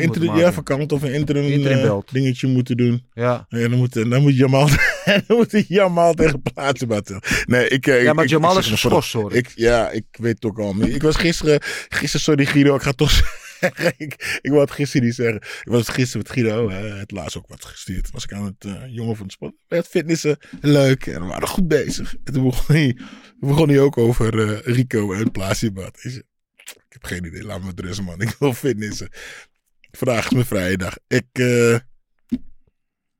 interim, 0.00 0.26
maken. 0.28 0.42
ja, 0.44 0.52
vakant 0.52 0.92
of 0.92 1.02
een 1.02 1.12
interim, 1.14 1.44
Interim 1.50 1.84
eh, 1.84 1.98
dingetje 2.10 2.48
moeten 2.48 2.76
doen. 2.76 3.06
Ja. 3.12 3.46
En 3.48 3.60
dan 3.70 3.78
moet, 3.78 3.92
dan 4.10 4.22
moet 4.22 4.36
Jamal, 4.36 4.68
dan 5.26 5.36
moet 5.36 5.64
Jamal 5.68 6.14
tegen 6.14 6.42
Plasibat. 6.42 7.12
Nee, 7.46 7.68
ik, 7.68 7.86
ja, 7.86 7.94
ik- 7.94 8.14
maar 8.14 8.24
ik- 8.24 8.30
Jamal 8.30 8.52
ik 8.52 8.58
is 8.58 8.68
geschorst 8.70 9.12
hoor. 9.12 9.32
Ik, 9.34 9.52
ja, 9.54 9.90
ik 9.90 10.04
weet 10.12 10.34
het 10.34 10.44
ook 10.44 10.58
al. 10.58 10.74
Ik 10.80 11.02
was 11.02 11.16
gisteren, 11.16 11.58
gisteren, 11.88 12.20
sorry 12.20 12.44
Guido, 12.46 12.74
ik 12.74 12.82
ga 12.82 12.92
toch 12.92 13.40
zeggen. 13.62 13.94
Ik, 14.04 14.38
ik 14.42 14.50
wou 14.50 14.60
het 14.60 14.70
gisteren 14.70 15.06
niet 15.06 15.14
zeggen. 15.14 15.36
Ik 15.36 15.62
was 15.64 15.88
gisteren 15.88 16.26
met 16.26 16.30
Guido, 16.32 16.70
het 16.70 17.10
laatst 17.10 17.36
ook 17.36 17.48
wat 17.48 17.64
gestuurd. 17.64 18.10
Was 18.10 18.24
ik 18.24 18.32
aan 18.32 18.44
het 18.44 18.64
eh, 18.64 18.82
jongen 18.88 19.16
van 19.16 19.26
de 19.26 19.32
sport. 19.32 19.54
Het 19.68 19.86
fitnessen, 19.88 20.36
leuk. 20.60 21.06
En 21.06 21.20
we 21.20 21.26
waren 21.26 21.48
goed 21.48 21.68
bezig. 21.68 22.16
En 22.24 22.32
toen 22.32 22.44
begon 22.44 22.76
hij, 22.76 22.98
begon 23.38 23.68
hij 23.68 23.80
ook 23.80 23.98
over 23.98 24.48
eh, 24.48 24.74
Rico 24.74 25.12
en 25.12 25.30
Plasibat. 25.30 25.98
Ik 26.04 26.22
Ik 26.64 26.76
heb 26.88 27.04
geen 27.04 27.24
idee, 27.24 27.44
laat 27.44 27.60
me 27.60 27.66
met 27.66 27.80
rust 27.80 28.02
man. 28.02 28.20
Ik 28.26 28.36
wil 28.38 28.52
fitnessen. 28.52 29.08
Vandaag 29.90 30.24
is 30.24 30.30
mijn 30.30 30.46
vrije 30.46 30.76
dag. 30.76 30.96
Ik, 31.06 31.26
eh, 31.32 31.78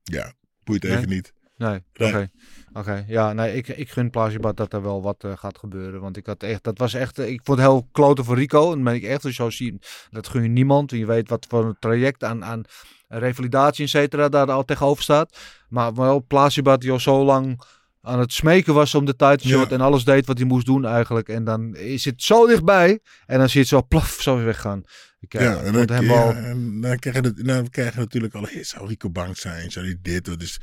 ja, 0.02 0.34
boeit 0.64 0.84
even 0.84 1.08
niet. 1.08 1.32
Nee, 1.56 1.80
Nee. 1.92 2.30
Oké. 2.72 3.04
Ja, 3.06 3.32
nee, 3.32 3.54
ik, 3.56 3.68
ik 3.68 3.90
gun 3.90 4.10
Plasibat 4.10 4.56
dat 4.56 4.72
er 4.72 4.82
wel 4.82 5.02
wat 5.02 5.24
eh, 5.24 5.32
gaat 5.36 5.58
gebeuren. 5.58 6.00
Want 6.00 6.16
ik 6.16 6.26
had 6.26 6.42
echt, 6.42 6.64
dat 6.64 6.78
was 6.78 6.94
echt, 6.94 7.18
eh, 7.18 7.28
ik 7.28 7.40
vond 7.44 7.58
het 7.58 7.66
heel 7.68 7.88
kloten 7.92 8.24
voor 8.24 8.36
Rico. 8.36 8.72
En 8.72 8.84
ben 8.84 8.94
ik 8.94 9.02
echt 9.02 9.22
zo 9.34 9.50
zien, 9.50 9.80
dat 10.10 10.28
gun 10.28 10.42
je 10.42 10.48
niemand. 10.48 10.92
En 10.92 10.98
je 10.98 11.06
weet 11.06 11.28
wat 11.28 11.46
voor 11.48 11.64
een 11.64 11.76
traject 11.78 12.24
aan, 12.24 12.44
aan 12.44 12.62
revalidatie, 13.08 13.84
et 13.84 13.90
cetera, 13.90 14.28
daar 14.28 14.50
al 14.50 14.64
tegenover 14.64 15.02
staat. 15.02 15.38
Maar 15.68 15.94
wel 15.94 16.24
Plasibat 16.26 16.80
die 16.80 16.90
al 16.90 17.00
zo 17.00 17.24
lang 17.24 17.60
aan 18.02 18.18
het 18.18 18.32
smeken 18.32 18.74
was 18.74 18.94
om 18.94 19.04
de 19.04 19.14
shot 19.18 19.40
Ja. 19.42 19.68
en 19.68 19.80
alles 19.80 20.04
deed 20.04 20.26
wat 20.26 20.38
hij 20.38 20.46
moest 20.46 20.66
doen 20.66 20.86
eigenlijk. 20.86 21.28
En 21.28 21.44
dan 21.44 21.74
is 21.76 22.04
het 22.04 22.22
zo 22.22 22.46
dichtbij 22.46 23.00
en 23.26 23.38
dan 23.38 23.48
zie 23.48 23.54
je 23.54 23.60
het 23.60 23.68
zo 23.68 23.82
plaf, 23.88 24.16
zo 24.20 24.44
weggaan. 24.44 24.82
Ik, 25.20 25.34
eh, 25.34 25.42
Ja, 25.44 25.56
en 25.62 25.72
dan, 25.72 25.90
hem 25.96 26.04
ja, 26.04 26.32
en 26.32 26.80
dan 26.80 26.96
krijg 26.98 27.16
je, 27.16 27.22
het- 27.22 27.46
dan 27.46 27.68
krijg 27.68 27.94
je 27.94 27.98
natuurlijk 28.00 28.34
al, 28.34 28.42
hey, 28.42 28.64
zou 28.64 28.86
Rico 28.88 29.10
bang 29.10 29.36
zijn? 29.36 29.70
Zou 29.70 29.84
hij 29.84 29.98
dit? 30.02 30.28
Wat 30.28 30.42
is, 30.42 30.60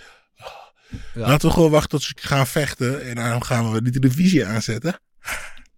Ja. 1.13 1.27
Laten 1.27 1.47
we 1.47 1.53
gewoon 1.53 1.71
wachten 1.71 1.89
tot 1.89 2.01
ze 2.01 2.13
gaan 2.15 2.47
vechten. 2.47 3.05
En 3.05 3.15
dan 3.15 3.43
gaan 3.43 3.71
we 3.71 3.81
die 3.81 3.99
televisie 3.99 4.45
aanzetten. 4.45 4.99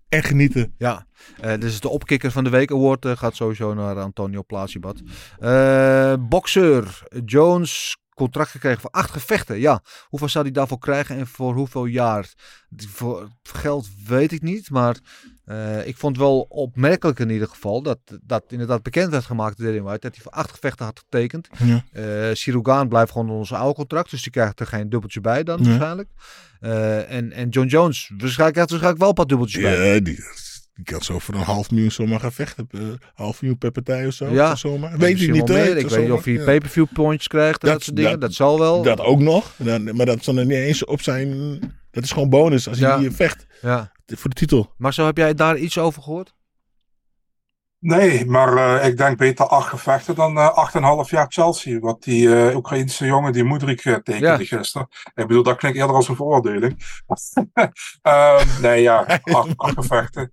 En 0.10 0.24
genieten. 0.24 0.74
Ja, 0.78 1.06
eh 1.40 1.60
dus 1.60 1.80
de 1.80 1.90
opkikker 1.90 2.32
van 2.32 2.44
de 2.44 2.50
week 2.50 2.72
award 2.72 3.06
eh, 3.06 3.18
gaat 3.18 3.36
sowieso 3.36 3.74
naar 3.74 4.00
Antonio 4.00 4.44
Plasibat. 4.44 5.02
Eh 5.40 6.14
boxer 6.20 7.04
Jones 7.26 7.98
contract 8.22 8.50
gekregen 8.50 8.82
voor 8.82 8.90
acht 8.90 9.12
gevechten. 9.12 9.60
Ja, 9.60 9.82
hoeveel 10.04 10.30
zou 10.30 10.44
hij 10.44 10.54
daarvoor 10.54 10.80
krijgen 10.80 11.18
en 11.18 11.28
voor 11.28 11.54
hoeveel 11.54 11.86
jaar? 11.86 12.34
Die- 12.70 12.90
Voor 12.90 13.30
geld 13.44 13.88
weet 14.08 14.32
ik 14.32 14.42
niet, 14.42 14.70
maar 14.70 14.98
eh, 15.46 15.88
ik 15.88 15.98
vond 15.98 16.18
wel 16.18 16.40
opmerkelijk 16.50 17.20
in 17.20 17.30
ieder 17.30 17.48
geval 17.48 17.82
dat, 17.82 18.00
dat 18.24 18.44
inderdaad 18.48 18.84
bekend 18.84 19.12
werd 19.12 19.26
gemaakt 19.26 19.58
door 19.58 19.82
White 19.84 20.00
dat 20.00 20.16
hij 20.16 20.24
voor 20.24 20.32
acht 20.32 20.52
gevechten 20.52 20.86
had 20.86 21.00
getekend. 21.00 21.48
Ja. 21.94 22.34
Sirugaan 22.36 22.88
blijft 22.90 23.12
gewoon 23.12 23.30
onder 23.30 23.48
zijn 23.48 23.60
oude 23.60 23.76
contract, 23.76 24.10
dus 24.10 24.22
die 24.24 24.32
krijgt 24.32 24.60
er 24.60 24.68
geen 24.68 24.90
dubbeltje 24.90 25.22
bij 25.22 25.44
dan 25.44 25.60
Ja. 25.60 25.66
waarschijnlijk. 25.70 26.10
Eh, 26.60 27.12
en, 27.12 27.32
en 27.32 27.50
John 27.50 27.68
Jones, 27.68 28.12
waarschijnlijk 28.18 28.54
krijgt 28.54 28.70
waarschijnlijk 28.70 28.98
wel 29.00 29.10
een 29.10 29.14
paar 29.16 29.26
dubbeltjes 29.26 29.62
bij. 29.62 29.94
Ja, 29.94 30.00
die, 30.00 30.20
die 30.74 30.86
kan 30.86 31.02
zo 31.02 31.20
voor 31.20 31.34
een 31.36 31.42
half 31.42 31.72
miljoen 31.72 31.92
zomaar 31.92 32.20
gaan 32.20 32.32
vechten. 32.32 32.68
Eh, 32.72 32.82
half 33.14 33.42
miljoen 33.42 33.58
per 33.60 33.72
partij 33.72 34.08
of 34.08 34.14
zo. 34.14 34.28
Ja. 34.34 34.56
Zomaar. 34.56 34.98
Weet 34.98 35.10
ik 35.10 35.14
misschien 35.14 35.34
niet. 35.34 35.48
meer. 35.48 35.78
Ik 35.78 35.90
weet 35.90 36.02
niet 36.02 36.12
of 36.12 36.24
hij 36.24 36.34
ja. 36.34 36.44
pay-per-view 36.44 36.86
points 36.94 37.28
krijgt 37.28 37.62
en 37.64 37.68
dat, 37.68 37.74
Dat- 37.78 37.84
soort 37.84 37.96
dingen. 37.96 38.12
Dat, 38.12 38.22
dat- 38.22 38.34
zal 38.34 38.60
wel. 38.60 38.82
Dat 38.84 39.00
ook 39.00 39.20
nog. 39.20 39.54
Dan, 39.58 39.96
maar 39.96 40.06
dat 40.06 40.24
zal 40.24 40.38
er 40.38 40.46
niet 40.46 40.58
eens 40.58 40.86
op 40.86 41.02
zijn. 41.02 41.60
Dat 41.92 42.04
is 42.04 42.12
gewoon 42.12 42.30
bonus 42.30 42.68
als 42.68 42.80
hij 42.80 42.90
Ja. 42.90 43.00
hier 43.00 43.12
vecht. 43.12 43.46
Ja. 43.62 43.92
Voor 44.06 44.30
de 44.30 44.36
titel. 44.36 44.74
Maar 44.78 44.94
zo 44.94 45.06
heb 45.06 45.18
jij 45.18 45.34
daar 45.34 45.58
iets 45.58 45.78
over 45.78 46.02
gehoord? 46.04 46.34
Nee, 47.82 48.26
maar 48.26 48.58
eh, 48.82 48.88
ik 48.88 48.98
denk 48.98 49.18
beter 49.18 49.46
acht 49.48 49.70
gevechten 49.70 50.16
dan 50.16 50.38
eh, 50.38 50.50
acht 50.50 50.76
en 50.76 50.84
half 50.84 51.10
jaar 51.10 51.26
Chelsea. 51.30 51.80
Wat 51.80 52.04
die 52.04 52.36
eh 52.50 52.56
Oekraïnse 52.56 53.06
jongen, 53.06 53.34
die 53.34 53.44
Moedrik, 53.44 53.86
eh, 53.86 53.94
tekende 53.96 54.28
Ja. 54.28 54.58
gisteren. 54.58 54.88
Ik 55.14 55.28
bedoel, 55.28 55.44
dat 55.44 55.58
klinkt 55.58 55.78
eerder 55.78 55.96
als 55.96 56.08
een 56.08 56.16
veroordeling. 56.16 56.76
Ehm, 58.02 58.62
nee, 58.62 58.82
ja, 58.82 59.06
acht, 59.24 59.58
acht 59.58 59.74
gevechten. 59.74 60.32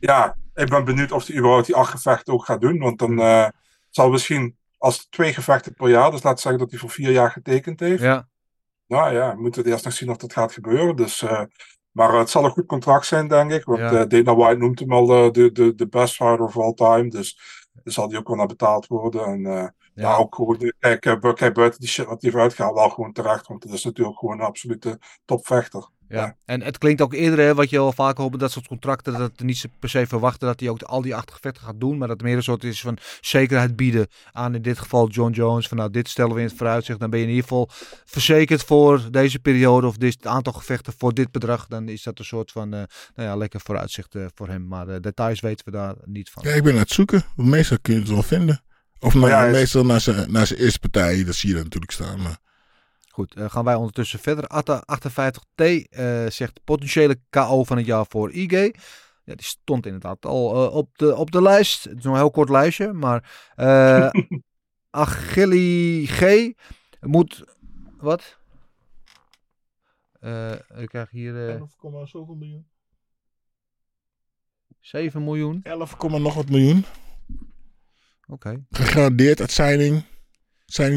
Ja, 0.00 0.36
ik 0.54 0.68
ben 0.68 0.84
benieuwd 0.84 1.12
of 1.12 1.26
hij 1.26 1.36
überhaupt 1.36 1.66
die 1.66 1.74
acht 1.74 1.90
gevechten 1.90 2.32
ook 2.32 2.44
gaat 2.44 2.60
doen. 2.60 2.78
Want 2.78 2.98
dan 2.98 3.16
zal 3.90 4.10
misschien 4.10 4.56
als 4.78 5.06
twee 5.10 5.32
gevechten 5.34 5.74
per 5.74 5.88
jaar. 5.88 6.10
Dus 6.10 6.22
laat 6.22 6.40
zeggen 6.40 6.60
dat 6.60 6.70
hij 6.70 6.78
voor 6.80 6.90
vier 6.90 7.10
jaar 7.10 7.30
getekend 7.30 7.80
heeft. 7.80 8.02
Ja. 8.02 8.28
Nou 8.86 9.14
ja, 9.14 9.34
we 9.34 9.40
moeten 9.42 9.64
eerst 9.64 9.84
nog 9.84 9.92
zien 9.94 10.10
of 10.10 10.16
dat 10.16 10.32
gaat 10.32 10.52
gebeuren. 10.52 10.96
Dus, 10.96 11.24
maar 11.92 12.12
het 12.12 12.30
zal 12.30 12.44
een 12.44 12.50
goed 12.50 12.66
contract 12.66 13.06
zijn, 13.06 13.28
denk 13.28 13.52
ik. 13.52 13.64
Want 13.64 13.78
Ja. 13.78 13.92
eh, 13.92 14.06
Dana 14.08 14.34
White 14.36 14.58
noemt 14.60 14.78
hem 14.78 14.92
al 14.92 15.10
eh, 15.24 15.30
de, 15.30 15.52
de, 15.52 15.74
de 15.74 15.88
best 15.88 16.14
fighter 16.14 16.44
of 16.44 16.58
all 16.58 16.74
time. 16.74 17.08
Dus 17.08 17.38
daar 17.72 17.92
zal 17.92 18.08
hij 18.08 18.18
ook 18.18 18.28
wel 18.28 18.36
naar 18.36 18.46
betaald 18.46 18.86
worden. 18.86 19.24
En 19.24 19.46
eh, 19.46 19.52
ja. 19.54 19.72
Ja. 19.94 20.16
ook 20.16 20.34
gewoon, 20.34 20.56
eh, 20.60 20.70
kijk, 20.78 21.04
eh, 21.24 21.32
kijk, 21.34 21.54
buiten 21.54 21.80
die 21.80 21.88
shit 21.88 22.06
wat 22.06 22.22
hij 22.22 22.30
heeft 22.30 22.42
uitgehaald, 22.42 22.74
wel 22.74 22.88
gewoon 22.88 23.12
terecht. 23.12 23.46
Want 23.46 23.62
het 23.62 23.72
is 23.72 23.84
natuurlijk 23.84 24.18
gewoon 24.18 24.38
een 24.40 24.46
absolute 24.46 24.98
topvechter. 25.24 25.88
Ja. 26.12 26.36
En 26.44 26.62
het 26.62 26.78
klinkt 26.78 27.00
ook 27.00 27.12
eerder, 27.12 27.38
hè, 27.38 27.54
wat 27.54 27.70
je 27.70 27.78
al 27.78 27.92
vaker 27.92 28.20
hoort 28.20 28.30
met 28.30 28.40
dat 28.40 28.50
soort 28.50 28.66
contracten, 28.66 29.12
dat 29.12 29.40
niet 29.40 29.64
per 29.78 29.88
se 29.88 30.06
verwachten 30.06 30.46
dat 30.46 30.60
hij 30.60 30.68
ook 30.68 30.82
al 30.82 31.02
die 31.02 31.14
acht 31.14 31.32
gevechten 31.32 31.62
gaat 31.62 31.80
doen, 31.80 31.98
maar 31.98 32.08
dat 32.08 32.16
het 32.16 32.26
meer 32.26 32.36
een 32.36 32.42
soort 32.42 32.64
is 32.64 32.80
van 32.80 32.98
zekerheid 33.20 33.76
bieden 33.76 34.06
aan 34.32 34.54
in 34.54 34.62
dit 34.62 34.78
geval 34.78 35.08
John 35.08 35.32
Jones. 35.32 35.68
Van 35.68 35.76
nou, 35.76 35.90
dit 35.90 36.08
stellen 36.08 36.34
we 36.34 36.40
in 36.40 36.46
het 36.46 36.56
vooruitzicht, 36.56 37.00
dan 37.00 37.10
ben 37.10 37.18
je 37.18 37.24
in 37.24 37.30
ieder 37.30 37.48
geval 37.48 37.68
verzekerd 38.04 38.62
voor 38.62 39.10
deze 39.10 39.38
periode 39.38 39.86
of 39.86 39.96
dit 39.96 40.26
aantal 40.26 40.52
gevechten 40.52 40.92
voor 40.98 41.14
dit 41.14 41.30
bedrag. 41.30 41.66
Dan 41.66 41.88
is 41.88 42.02
dat 42.02 42.18
een 42.18 42.24
soort 42.24 42.52
van, 42.52 42.74
eh, 42.74 42.82
nou 43.14 43.28
ja, 43.28 43.36
lekker 43.36 43.60
vooruitzicht 43.60 44.14
eh, 44.14 44.26
voor 44.34 44.48
hem. 44.48 44.66
Maar 44.66 44.88
eh, 44.88 45.00
details 45.00 45.40
weten 45.40 45.64
we 45.64 45.70
daar 45.70 45.94
niet 46.04 46.30
van. 46.30 46.42
Ja, 46.46 46.54
ik 46.54 46.62
ben 46.62 46.72
aan 46.72 46.78
het 46.78 46.90
zoeken. 46.90 47.22
Meestal 47.36 47.78
kun 47.82 47.94
je 47.94 48.00
het 48.00 48.08
wel 48.08 48.22
vinden. 48.22 48.62
Of 48.98 49.14
nou, 49.14 49.28
ja, 49.28 49.46
meestal 49.46 49.84
naar 49.84 50.00
zijn, 50.00 50.32
naar 50.32 50.46
zijn 50.46 50.60
eerste 50.60 50.78
partij, 50.78 51.24
dat 51.24 51.34
zie 51.34 51.48
je 51.48 51.62
natuurlijk 51.62 51.92
staan. 51.92 52.22
Maar 52.22 52.38
Goed, 53.12 53.34
eh, 53.34 53.50
gaan 53.50 53.64
wij 53.64 53.74
ondertussen 53.74 54.18
verder. 54.18 54.46
Atta 54.46 54.82
58T 54.86 55.88
eh, 55.90 56.26
zegt 56.26 56.60
potentiële 56.64 57.20
KO 57.30 57.64
van 57.64 57.76
het 57.76 57.86
jaar 57.86 58.06
voor 58.08 58.30
IG. 58.30 58.50
Ja, 59.24 59.34
die 59.34 59.44
stond 59.44 59.86
inderdaad 59.86 60.26
al 60.26 60.66
eh, 60.66 60.74
op, 60.74 60.98
de, 60.98 61.16
op 61.16 61.30
de 61.30 61.42
lijst. 61.42 61.84
Het 61.84 61.98
is 61.98 62.04
nog 62.04 62.12
een 62.12 62.20
heel 62.20 62.30
kort 62.30 62.48
lijstje, 62.48 62.92
maar 62.92 63.50
eh 63.54 64.10
Achilli 64.90 66.06
G 66.06 66.52
moet... 67.00 67.44
Wat? 67.98 68.38
Ik 70.76 70.88
krijg 70.88 71.10
hier 71.10 71.48
eh 71.48 71.54
11, 71.54 72.08
zoveel 72.08 72.34
miljoen. 72.34 72.66
7 74.80 75.24
miljoen. 75.24 75.60
11, 75.62 75.98
nog 75.98 76.34
wat 76.34 76.48
miljoen. 76.48 76.84
Oké. 78.26 78.64
Gegarandeerd 78.70 79.40
uit 79.40 79.50
signing. 79.50 79.92
Signing 79.92 80.11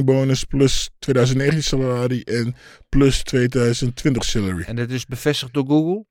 bonus 0.03 0.43
plus 0.43 0.89
2019 0.99 1.63
salary 1.63 2.21
en 2.21 2.55
plus 2.89 3.23
2020 3.23 4.23
salary. 4.23 4.63
En 4.63 4.75
dit 4.75 4.91
is 4.91 5.05
bevestigd 5.05 5.53
door 5.53 5.65
Google? 5.65 6.05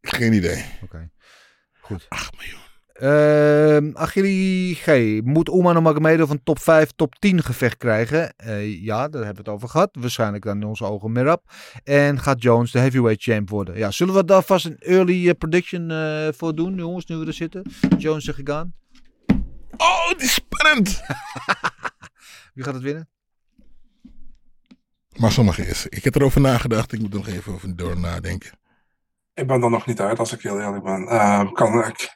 Geen 0.00 0.32
idee. 0.32 0.64
Oké. 0.82 1.10
Goed. 1.80 2.06
8 2.08 2.32
miljoen. 2.36 2.68
Achilli 3.94 4.74
G. 4.74 4.86
Moet 5.22 5.48
Oman 5.48 5.72
Nurmagomedov 5.72 6.28
van 6.28 6.42
top 6.42 6.58
5, 6.58 6.90
top 6.96 7.14
10 7.18 7.42
gevecht 7.42 7.76
krijgen? 7.76 8.36
Eh, 8.36 8.82
ja, 8.84 9.08
daar 9.08 9.24
hebben 9.24 9.44
we 9.44 9.50
het 9.50 9.58
over 9.58 9.68
gehad. 9.68 9.90
Waarschijnlijk 9.92 10.44
dan 10.44 10.60
in 10.60 10.66
onze 10.66 10.84
ogen 10.84 11.12
Merab. 11.12 11.42
En 11.84 12.18
gaat 12.18 12.42
Jones 12.42 12.70
de 12.70 12.78
heavyweight 12.78 13.22
champ 13.22 13.50
worden? 13.50 13.76
Ja, 13.78 13.90
zullen 13.90 14.14
we 14.14 14.24
daar 14.24 14.42
vast 14.42 14.64
een 14.64 14.78
early 14.78 15.28
eh, 15.28 15.34
prediction 15.38 15.90
eh, 15.90 16.28
voor 16.36 16.54
doen, 16.54 16.74
jongens, 16.74 17.06
nu 17.06 17.16
we 17.16 17.26
er 17.26 17.32
zitten? 17.32 17.62
Jones 17.98 18.24
zeg 18.24 18.38
ik 18.38 18.50
aan. 18.50 18.74
Oh, 19.76 20.08
die 20.16 20.26
is 20.26 20.34
spannend! 20.34 21.00
Wie 22.54 22.64
gaat 22.64 22.74
het 22.74 22.82
winnen? 22.82 23.08
Maar 25.16 25.32
sommige 25.32 25.66
is. 25.66 25.86
Ik 25.86 26.04
heb 26.04 26.14
erover 26.14 26.40
nagedacht. 26.40 26.92
Ik 26.92 27.00
moet 27.00 27.12
er 27.12 27.18
nog 27.18 27.28
even 27.28 27.52
over 27.52 27.76
door 27.76 27.98
nadenken. 27.98 28.58
Ik 29.34 29.46
ben 29.46 29.62
er 29.62 29.70
nog 29.70 29.86
niet 29.86 30.00
uit, 30.00 30.18
als 30.18 30.32
ik 30.32 30.42
heel 30.42 30.60
eerlijk 30.60 30.84
ben. 30.84 31.08
Eh, 31.08 31.52
kan, 31.52 31.78
ik 31.78 31.96
vind 31.98 32.10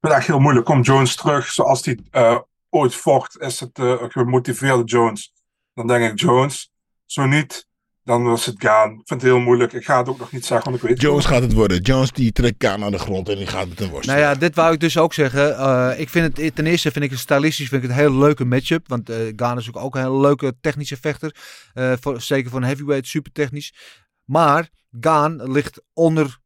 het 0.00 0.12
echt 0.12 0.26
heel 0.26 0.40
moeilijk. 0.40 0.66
Komt 0.66 0.86
Jones 0.86 1.16
terug 1.16 1.46
zoals 1.46 1.84
hij 1.84 1.98
eh, 2.10 2.38
ooit 2.68 2.94
vocht? 2.94 3.40
Is 3.40 3.60
het 3.60 3.78
eh, 3.78 4.00
een 4.00 4.10
gemotiveerde 4.10 4.84
Jones? 4.84 5.32
Dan 5.74 5.86
denk 5.86 6.12
ik 6.12 6.20
Jones. 6.20 6.72
Zo 7.04 7.26
niet, 7.26 7.68
dan 8.04 8.22
was 8.22 8.46
het 8.46 8.54
gaan. 8.58 8.90
Ik 8.90 9.02
vind 9.04 9.22
het 9.22 9.30
heel 9.30 9.40
moeilijk. 9.40 9.72
Ik 9.72 9.84
ga 9.84 9.98
het 9.98 10.08
ook 10.08 10.18
nog 10.18 10.32
niet 10.32 10.46
zeggen, 10.46 10.70
want 10.70 10.82
ik 10.82 10.88
weet 10.88 11.00
Jones 11.00 11.24
gaat 11.24 11.42
het 11.42 11.52
worden. 11.52 11.80
Jones 11.80 12.12
die 12.12 12.32
trekt 12.32 12.56
Kaan 12.56 12.84
aan 12.84 12.90
de 12.90 12.98
grond 12.98 13.28
en 13.28 13.36
die 13.36 13.46
gaat 13.46 13.68
met 13.68 13.80
een 13.80 13.90
worst. 13.90 14.08
Nou 14.08 14.18
ja, 14.20 14.34
dit 14.34 14.54
wou 14.54 14.72
ik 14.72 14.80
dus 14.80 14.98
ook 14.98 15.14
zeggen. 15.14 15.58
Eh, 15.58 16.00
ik 16.00 16.08
vind 16.08 16.36
het 16.36 16.54
ten 16.54 16.66
eerste 16.66 16.90
vind 16.90 17.04
ik 17.04 17.10
het 17.10 17.20
stylistisch 17.20 17.68
vind 17.68 17.82
ik 17.82 17.88
het 17.88 17.98
een 17.98 18.04
hele 18.04 18.18
leuke 18.18 18.44
matchup. 18.44 18.88
Want 18.88 19.10
eh 19.10 19.32
Gaan 19.36 19.58
is 19.58 19.68
ook, 19.68 19.76
ook 19.76 19.94
een 19.94 20.02
hele 20.02 20.20
leuke 20.20 20.54
technische 20.60 20.96
vechter. 20.96 21.36
Eh, 21.72 21.92
voor, 22.00 22.20
zeker 22.20 22.50
voor 22.50 22.60
een 22.60 22.66
heavyweight 22.66 23.06
super 23.06 23.32
technisch. 23.32 23.74
Maar 24.24 24.68
Gaan 25.00 25.52
ligt 25.52 25.82
onder 25.92 26.40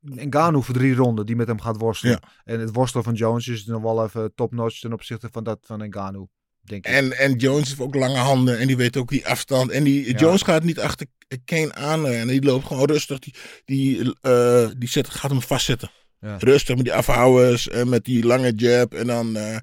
Ngannou 0.00 0.64
voor 0.64 0.74
drie 0.74 0.94
ronden 0.94 1.26
die 1.26 1.36
met 1.36 1.46
hem 1.46 1.60
gaat 1.60 1.76
worstelen. 1.76 2.20
En 2.44 2.60
het 2.60 2.72
worstelen 2.72 3.04
van 3.04 3.14
Jones 3.14 3.48
is 3.48 3.64
nog 3.64 3.82
wel 3.82 4.04
even 4.04 4.34
top-notch 4.34 4.80
ten 4.80 4.92
opzichte 4.92 5.28
van 5.32 5.44
dat 5.44 5.58
van 5.62 5.88
Ngannou, 5.88 6.26
denk 6.68 6.86
ik. 6.86 6.92
En, 6.92 7.18
en 7.18 7.34
Jones 7.34 7.68
heeft 7.68 7.80
ook 7.80 7.94
lange 7.94 8.16
handen 8.18 8.58
en 8.58 8.66
die 8.66 8.76
weet 8.76 8.96
ook 8.96 9.08
die 9.08 9.26
afstand. 9.26 9.70
En 9.70 9.84
die, 9.84 10.06
Ja. 10.08 10.18
Jones 10.18 10.42
gaat 10.42 10.62
niet 10.64 10.80
achter 10.80 11.06
Kane 11.44 11.74
aan 11.74 12.06
en 12.06 12.26
die 12.26 12.42
loopt 12.42 12.66
gewoon 12.66 12.86
rustig. 12.86 13.18
Die, 13.18 13.34
die, 13.64 14.14
eh, 14.20 14.68
die 14.76 14.88
zet, 14.88 15.08
gaat 15.08 15.30
hem 15.30 15.42
vastzetten. 15.42 15.90
Ja. 16.20 16.36
Rustig 16.38 16.76
met 16.76 16.84
die 16.84 16.94
afhouders 16.94 17.68
en 17.68 17.88
met 17.88 18.04
die 18.04 18.24
lange 18.24 18.52
jab. 18.54 18.94
En 18.94 19.06
dan 19.06 19.36
eh 19.36 19.56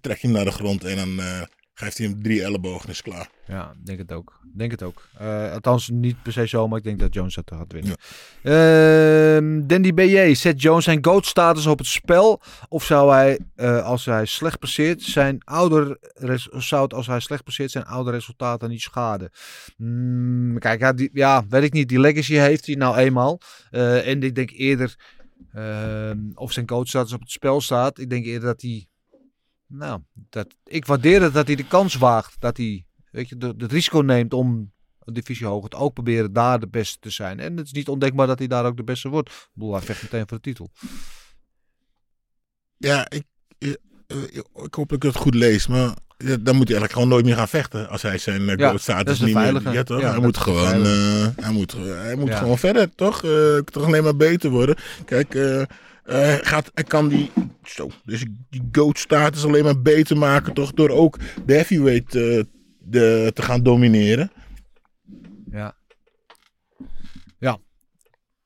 trek 0.00 0.18
je 0.18 0.26
hem 0.26 0.36
naar 0.36 0.44
de 0.44 0.50
grond 0.50 0.84
en 0.84 0.96
dan 0.96 1.20
eh, 1.20 1.42
geeft 1.78 1.98
hij 1.98 2.06
hem 2.06 2.22
drie 2.22 2.42
ellebogen 2.42 2.84
en 2.84 2.90
is 2.90 3.02
klaar. 3.02 3.28
Ja, 3.46 3.72
denk 3.84 3.98
het 3.98 4.12
ook. 4.12 4.40
Denk 4.54 4.70
het 4.70 4.82
ook. 4.82 5.08
Eh, 5.18 5.52
althans, 5.52 5.88
niet 5.88 6.22
per 6.22 6.32
se 6.32 6.48
zo, 6.48 6.68
maar 6.68 6.78
ik 6.78 6.84
denk 6.84 6.98
dat 6.98 7.14
Jones 7.14 7.36
het 7.36 7.50
gaat 7.50 7.72
winnen. 7.72 7.96
Ehm, 8.42 9.66
Dandy 9.66 9.94
BJ, 9.94 10.34
zet 10.34 10.62
Jones 10.62 10.84
zijn 10.84 11.04
GOAT-status 11.04 11.66
op 11.66 11.78
het 11.78 11.86
spel? 11.86 12.40
Of 12.68 12.84
zou 12.84 13.12
hij, 13.12 13.38
eh, 13.54 13.84
als 13.84 14.04
hij 14.04 14.26
slecht 14.26 14.58
passeert, 14.58 15.02
zijn 15.02 15.44
ouder 15.44 15.98
zou 16.50 16.82
het 16.82 16.94
als 16.94 17.06
hij 17.06 17.20
slecht 17.20 17.44
passeert 17.44 17.70
zijn 17.70 17.84
oude 17.84 18.10
resultaten 18.10 18.68
niet 18.68 18.80
schaden? 18.80 19.30
Mm, 19.76 20.58
kijk, 20.58 20.80
ja, 20.80 20.92
die, 20.92 21.10
ja, 21.12 21.44
weet 21.48 21.62
ik 21.62 21.72
niet. 21.72 21.88
Die 21.88 22.00
legacy 22.00 22.34
heeft 22.34 22.66
hij 22.66 22.74
nou 22.74 22.96
eenmaal. 22.96 23.40
Eh, 23.70 24.08
en 24.08 24.22
ik 24.22 24.34
denk 24.34 24.50
eerder, 24.50 24.96
ehm, 25.52 26.18
of 26.34 26.52
zijn 26.52 26.68
GOAT-status 26.68 27.12
op 27.12 27.20
het 27.20 27.30
spel 27.30 27.60
staat. 27.60 27.98
Ik 27.98 28.10
denk 28.10 28.24
eerder 28.24 28.48
dat 28.48 28.62
hij, 28.62 28.86
nou, 29.66 30.00
dat, 30.12 30.46
ik 30.64 30.86
waardeer 30.86 31.22
het 31.22 31.32
dat 31.32 31.46
hij 31.46 31.56
de 31.56 31.66
kans 31.66 31.94
waagt. 31.94 32.40
Dat 32.40 32.56
hij 32.56 32.86
weet 33.10 33.28
je, 33.28 33.36
de, 33.36 33.54
het 33.58 33.72
risico 33.72 34.00
neemt 34.00 34.34
om 34.34 34.72
een 35.04 35.14
divisie 35.14 35.46
hoger 35.46 35.68
te 35.68 35.76
ook 35.76 35.94
proberen 35.94 36.32
daar 36.32 36.60
de 36.60 36.68
beste 36.68 36.98
te 37.00 37.10
zijn. 37.10 37.40
En 37.40 37.56
het 37.56 37.66
is 37.66 37.72
niet 37.72 37.88
ondenkbaar 37.88 38.26
dat 38.26 38.38
hij 38.38 38.48
daar 38.48 38.64
ook 38.64 38.76
de 38.76 38.84
beste 38.84 39.08
wordt. 39.08 39.28
Ik 39.30 39.48
bedoel, 39.52 39.72
hij 39.72 39.82
vecht 39.82 40.02
meteen 40.02 40.28
voor 40.28 40.36
de 40.36 40.42
titel. 40.42 40.70
Ja, 42.76 43.10
ik, 43.10 43.24
eh, 43.58 43.70
eh, 44.06 44.22
ik 44.64 44.74
hoop 44.74 44.88
dat 44.88 44.92
ik 44.92 45.02
het 45.02 45.16
goed 45.16 45.34
lees, 45.34 45.66
maar 45.66 45.94
ja, 46.18 46.36
dan 46.36 46.56
moet 46.56 46.68
hij 46.68 46.76
eigenlijk 46.76 46.92
gewoon 46.92 47.08
nooit 47.08 47.24
meer 47.24 47.36
gaan 47.36 47.48
vechten 47.48 47.88
als 47.88 48.02
hij 48.02 48.18
zijn 48.18 48.40
uh, 48.40 48.56
Ja, 48.56 48.70
ja, 48.70 48.76
status 48.76 49.20
niet 49.20 49.34
meer. 49.34 49.72
Ja, 49.72 49.82
toch? 49.82 50.00
Ja, 50.00 50.10
hij 50.10 50.20
moet 50.20 50.36
gewoon, 50.36 50.84
eh, 50.84 51.26
hij 51.36 51.52
moet, 51.52 51.72
hij 51.72 52.16
moet 52.16 52.34
gewoon 52.34 52.58
verder, 52.58 52.94
toch? 52.94 53.24
Eh 53.24 53.58
toch 53.58 53.84
alleen 53.84 54.02
maar 54.02 54.16
beter 54.16 54.50
worden. 54.50 54.76
Kijk, 55.04 55.34
eh, 56.06 56.22
eh, 56.22 56.28
hij 56.28 56.44
gaat, 56.44 56.70
kan 56.86 57.08
die, 57.08 57.30
zo, 57.62 57.90
dus 58.04 58.24
die 58.50 58.68
goat 58.72 58.98
status 58.98 59.44
alleen 59.44 59.64
maar 59.64 59.82
beter 59.82 60.16
maken, 60.16 60.52
toch? 60.54 60.72
Door 60.72 60.90
ook 60.90 61.18
de 61.46 61.52
heavyweight 61.54 62.14
eh, 62.14 62.42
de, 62.78 63.30
te 63.34 63.42
gaan 63.42 63.62
domineren. 63.62 64.30
Ja. 65.50 65.76
Ja. 67.38 67.58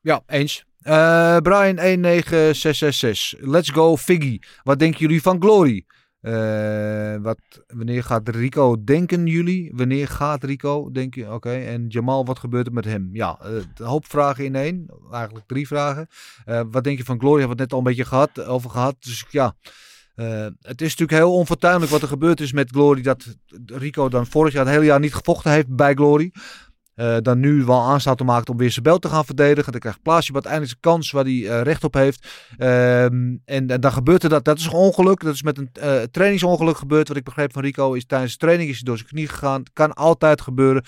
Ja, 0.01 0.23
eens. 0.27 0.65
Eh 0.81 1.37
Brian 1.37 1.79
19666. 1.79 3.35
Let's 3.41 3.71
go 3.71 3.97
Figgy. 3.97 4.39
Wat 4.63 4.79
denken 4.79 5.01
jullie 5.01 5.23
van 5.23 5.41
Glory? 5.41 5.85
Eh, 6.21 7.17
wat, 7.23 7.39
wanneer 7.67 8.05
gaat 8.05 8.29
Rico 8.29 8.85
denken 8.85 9.27
jullie? 9.27 9.73
Wanneer 9.75 10.09
gaat 10.09 10.45
Rico 10.45 10.91
denk 10.91 11.15
je? 11.15 11.33
Oké. 11.33 11.51
En 11.51 11.87
Jamal, 11.89 12.25
wat 12.25 12.39
gebeurt 12.39 12.67
er 12.67 12.73
met 12.73 12.85
hem? 12.85 13.11
Ja, 13.13 13.39
eh, 13.43 13.53
een 13.55 13.87
hoop 13.87 14.07
vragen 14.07 14.45
in 14.45 14.55
één. 14.55 14.87
Eigenlijk 15.13 15.47
drie 15.47 15.67
vragen. 15.67 16.09
Eh, 16.45 16.63
wat 16.71 16.85
denk 16.85 16.99
je 16.99 17.05
van 17.05 17.19
Glory? 17.19 17.39
Hebben 17.39 17.59
het 17.59 17.59
net 17.59 17.73
al 17.73 17.79
een 17.79 17.85
beetje 17.85 18.05
gehad, 18.05 18.45
over 18.45 18.71
gehad. 18.71 18.97
Dus 18.99 19.25
ja, 19.31 19.55
eh, 20.15 20.47
het 20.61 20.81
is 20.81 20.97
natuurlijk 20.97 21.19
heel 21.19 21.35
onfortuinlijk 21.35 21.91
wat 21.91 22.03
er 22.03 22.09
gebeurd 22.09 22.41
is 22.41 22.53
met 22.53 22.71
Glory. 22.71 23.03
Dat 23.03 23.37
Rico 23.67 24.09
dan 24.09 24.27
vorig 24.27 24.53
jaar 24.53 24.65
het 24.65 24.75
hele 24.75 24.85
jaar 24.85 25.01
niet 25.01 25.15
gevochten 25.15 25.51
heeft 25.51 25.77
bij 25.77 25.95
Glory. 25.95 26.33
Eh, 27.01 27.17
dan 27.23 27.41
nu 27.41 27.65
wel 27.65 27.81
aanstaat 27.81 28.19
te 28.19 28.25
maken 28.25 28.53
om 28.53 28.59
weer 28.59 28.71
zijn 28.71 28.85
belt 28.85 29.03
te 29.03 29.09
gaan 29.09 29.25
verdedigen. 29.25 29.73
Dan 29.73 29.81
krijgt 29.81 30.03
Plaatje 30.03 30.33
wat 30.33 30.45
eindelijk 30.45 30.71
zijn 30.71 30.95
kans 30.95 31.11
waar 31.11 31.25
hij 31.25 31.49
eh, 31.49 31.63
recht 31.63 31.85
op 31.85 31.95
heeft. 31.95 32.29
Ehm, 32.57 33.37
en, 33.45 33.67
en 33.67 33.81
dan 33.81 33.93
gebeurt 33.93 34.23
er 34.23 34.29
dat. 34.29 34.45
Dat 34.45 34.59
is 34.59 34.65
een 34.65 34.73
ongeluk. 34.73 35.21
Dat 35.21 35.35
is 35.35 35.43
met 35.43 35.59
een 35.59 35.71
eh, 35.73 36.03
trainingsongeluk 36.03 36.77
gebeurd. 36.77 37.09
Wat 37.09 37.17
ik 37.17 37.25
begreep 37.25 37.53
van 37.53 37.63
Rico 37.63 37.93
is 37.93 38.07
tijdens 38.07 38.33
de 38.33 38.39
training 38.39 38.69
is 38.69 38.75
hij 38.75 38.85
door 38.85 38.97
zijn 38.97 39.09
knie 39.09 39.29
gegaan. 39.29 39.63
Kan 39.73 39.93
altijd 39.93 40.41
gebeuren 40.41 40.85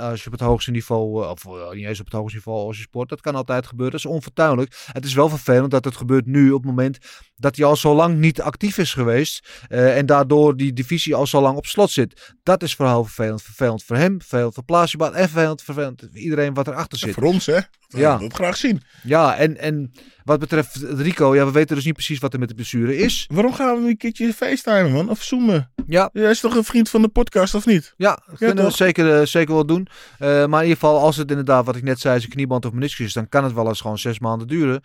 als 0.00 0.20
je 0.20 0.26
op 0.26 0.32
het 0.32 0.40
hoogste 0.40 0.70
niveau, 0.70 1.26
of 1.28 1.44
niet 1.72 1.86
eens 1.86 2.00
op 2.00 2.04
het 2.04 2.14
hoogste 2.14 2.36
niveau 2.36 2.66
als 2.66 2.76
je 2.76 2.82
sport. 2.82 3.08
Dat 3.08 3.20
kan 3.20 3.34
altijd 3.34 3.66
gebeuren. 3.66 3.92
Dat 3.92 4.04
is 4.04 4.16
onfortuinlijk. 4.16 4.74
Het 4.92 5.04
is 5.04 5.14
wel 5.14 5.28
vervelend 5.28 5.70
dat 5.70 5.84
het 5.84 5.96
gebeurt 5.96 6.26
nu 6.26 6.50
op 6.50 6.62
het 6.62 6.70
moment 6.70 6.98
dat 7.36 7.56
hij 7.56 7.64
al 7.66 7.76
zo 7.76 7.94
lang 7.94 8.18
niet 8.18 8.40
actief 8.40 8.78
is 8.78 8.92
geweest. 8.94 9.48
eh, 9.68 9.96
en 9.96 10.06
daardoor 10.06 10.56
die 10.56 10.72
divisie 10.72 11.14
al 11.14 11.26
zo 11.26 11.40
lang 11.40 11.56
op 11.56 11.66
slot 11.66 11.90
zit. 11.90 12.34
Dat 12.42 12.62
is 12.62 12.74
vooral 12.74 13.04
vervelend. 13.04 13.42
Vervelend 13.42 13.82
voor 13.84 13.96
hem, 13.96 14.18
vervelend 14.20 14.54
voor 14.54 14.64
Plaatsjebaat 14.64 15.12
en 15.12 15.28
vervelend 15.28 15.62
vervelend, 15.62 16.00
voor 16.00 16.18
Iedereen 16.20 16.54
wat 16.54 16.66
erachter 16.66 16.98
zit. 16.98 17.14
Voor 17.14 17.22
ons, 17.22 17.46
hè? 17.46 17.58
We 17.88 17.98
Ja. 17.98 18.16
dat 18.18 18.32
graag 18.32 18.56
zien. 18.56 18.82
Ja, 19.02 19.36
en, 19.36 19.58
en 19.58 19.92
wat 20.24 20.38
betreft 20.38 20.76
Rico, 20.76 21.34
ja, 21.34 21.44
we 21.44 21.50
weten 21.52 21.76
dus 21.76 21.84
niet 21.84 21.94
precies 21.94 22.18
wat 22.18 22.32
er 22.32 22.38
met 22.38 22.48
de 22.48 22.54
blessure 22.54 22.96
is. 22.96 23.28
Waarom 23.32 23.54
gaan 23.54 23.74
we 23.74 23.80
hem 23.80 23.86
een 23.90 23.96
keertje 23.96 24.32
facetimen, 24.32 24.92
man? 24.92 25.10
Of 25.10 25.22
zoomen? 25.22 25.70
Ja, 25.86 26.10
Jij 26.12 26.30
is 26.30 26.40
toch 26.40 26.54
een 26.56 26.64
vriend 26.64 26.88
van 26.90 27.02
de 27.02 27.08
podcast, 27.08 27.54
of 27.54 27.66
niet? 27.66 27.94
ja 27.96 28.22
dat 28.26 28.38
kunnen 28.38 28.64
we 28.64 28.70
zeker, 28.70 29.20
eh, 29.20 29.26
zeker 29.26 29.54
wel 29.54 29.66
doen. 29.66 29.86
Eh, 30.18 30.28
maar 30.28 30.62
in 30.62 30.68
ieder 30.68 30.80
geval, 30.82 30.98
als 30.98 31.16
het 31.16 31.30
inderdaad, 31.30 31.64
wat 31.64 31.76
ik 31.76 31.82
net 31.82 32.00
zei, 32.00 32.16
is 32.16 32.24
een 32.24 32.30
knieband 32.30 32.64
of 32.64 32.72
meniscus 32.72 33.06
is, 33.06 33.12
dan 33.12 33.28
kan 33.28 33.44
het 33.44 33.52
wel 33.52 33.68
eens 33.68 33.80
gewoon 33.80 33.98
zes 33.98 34.18
maanden 34.18 34.46
duren. 34.48 34.80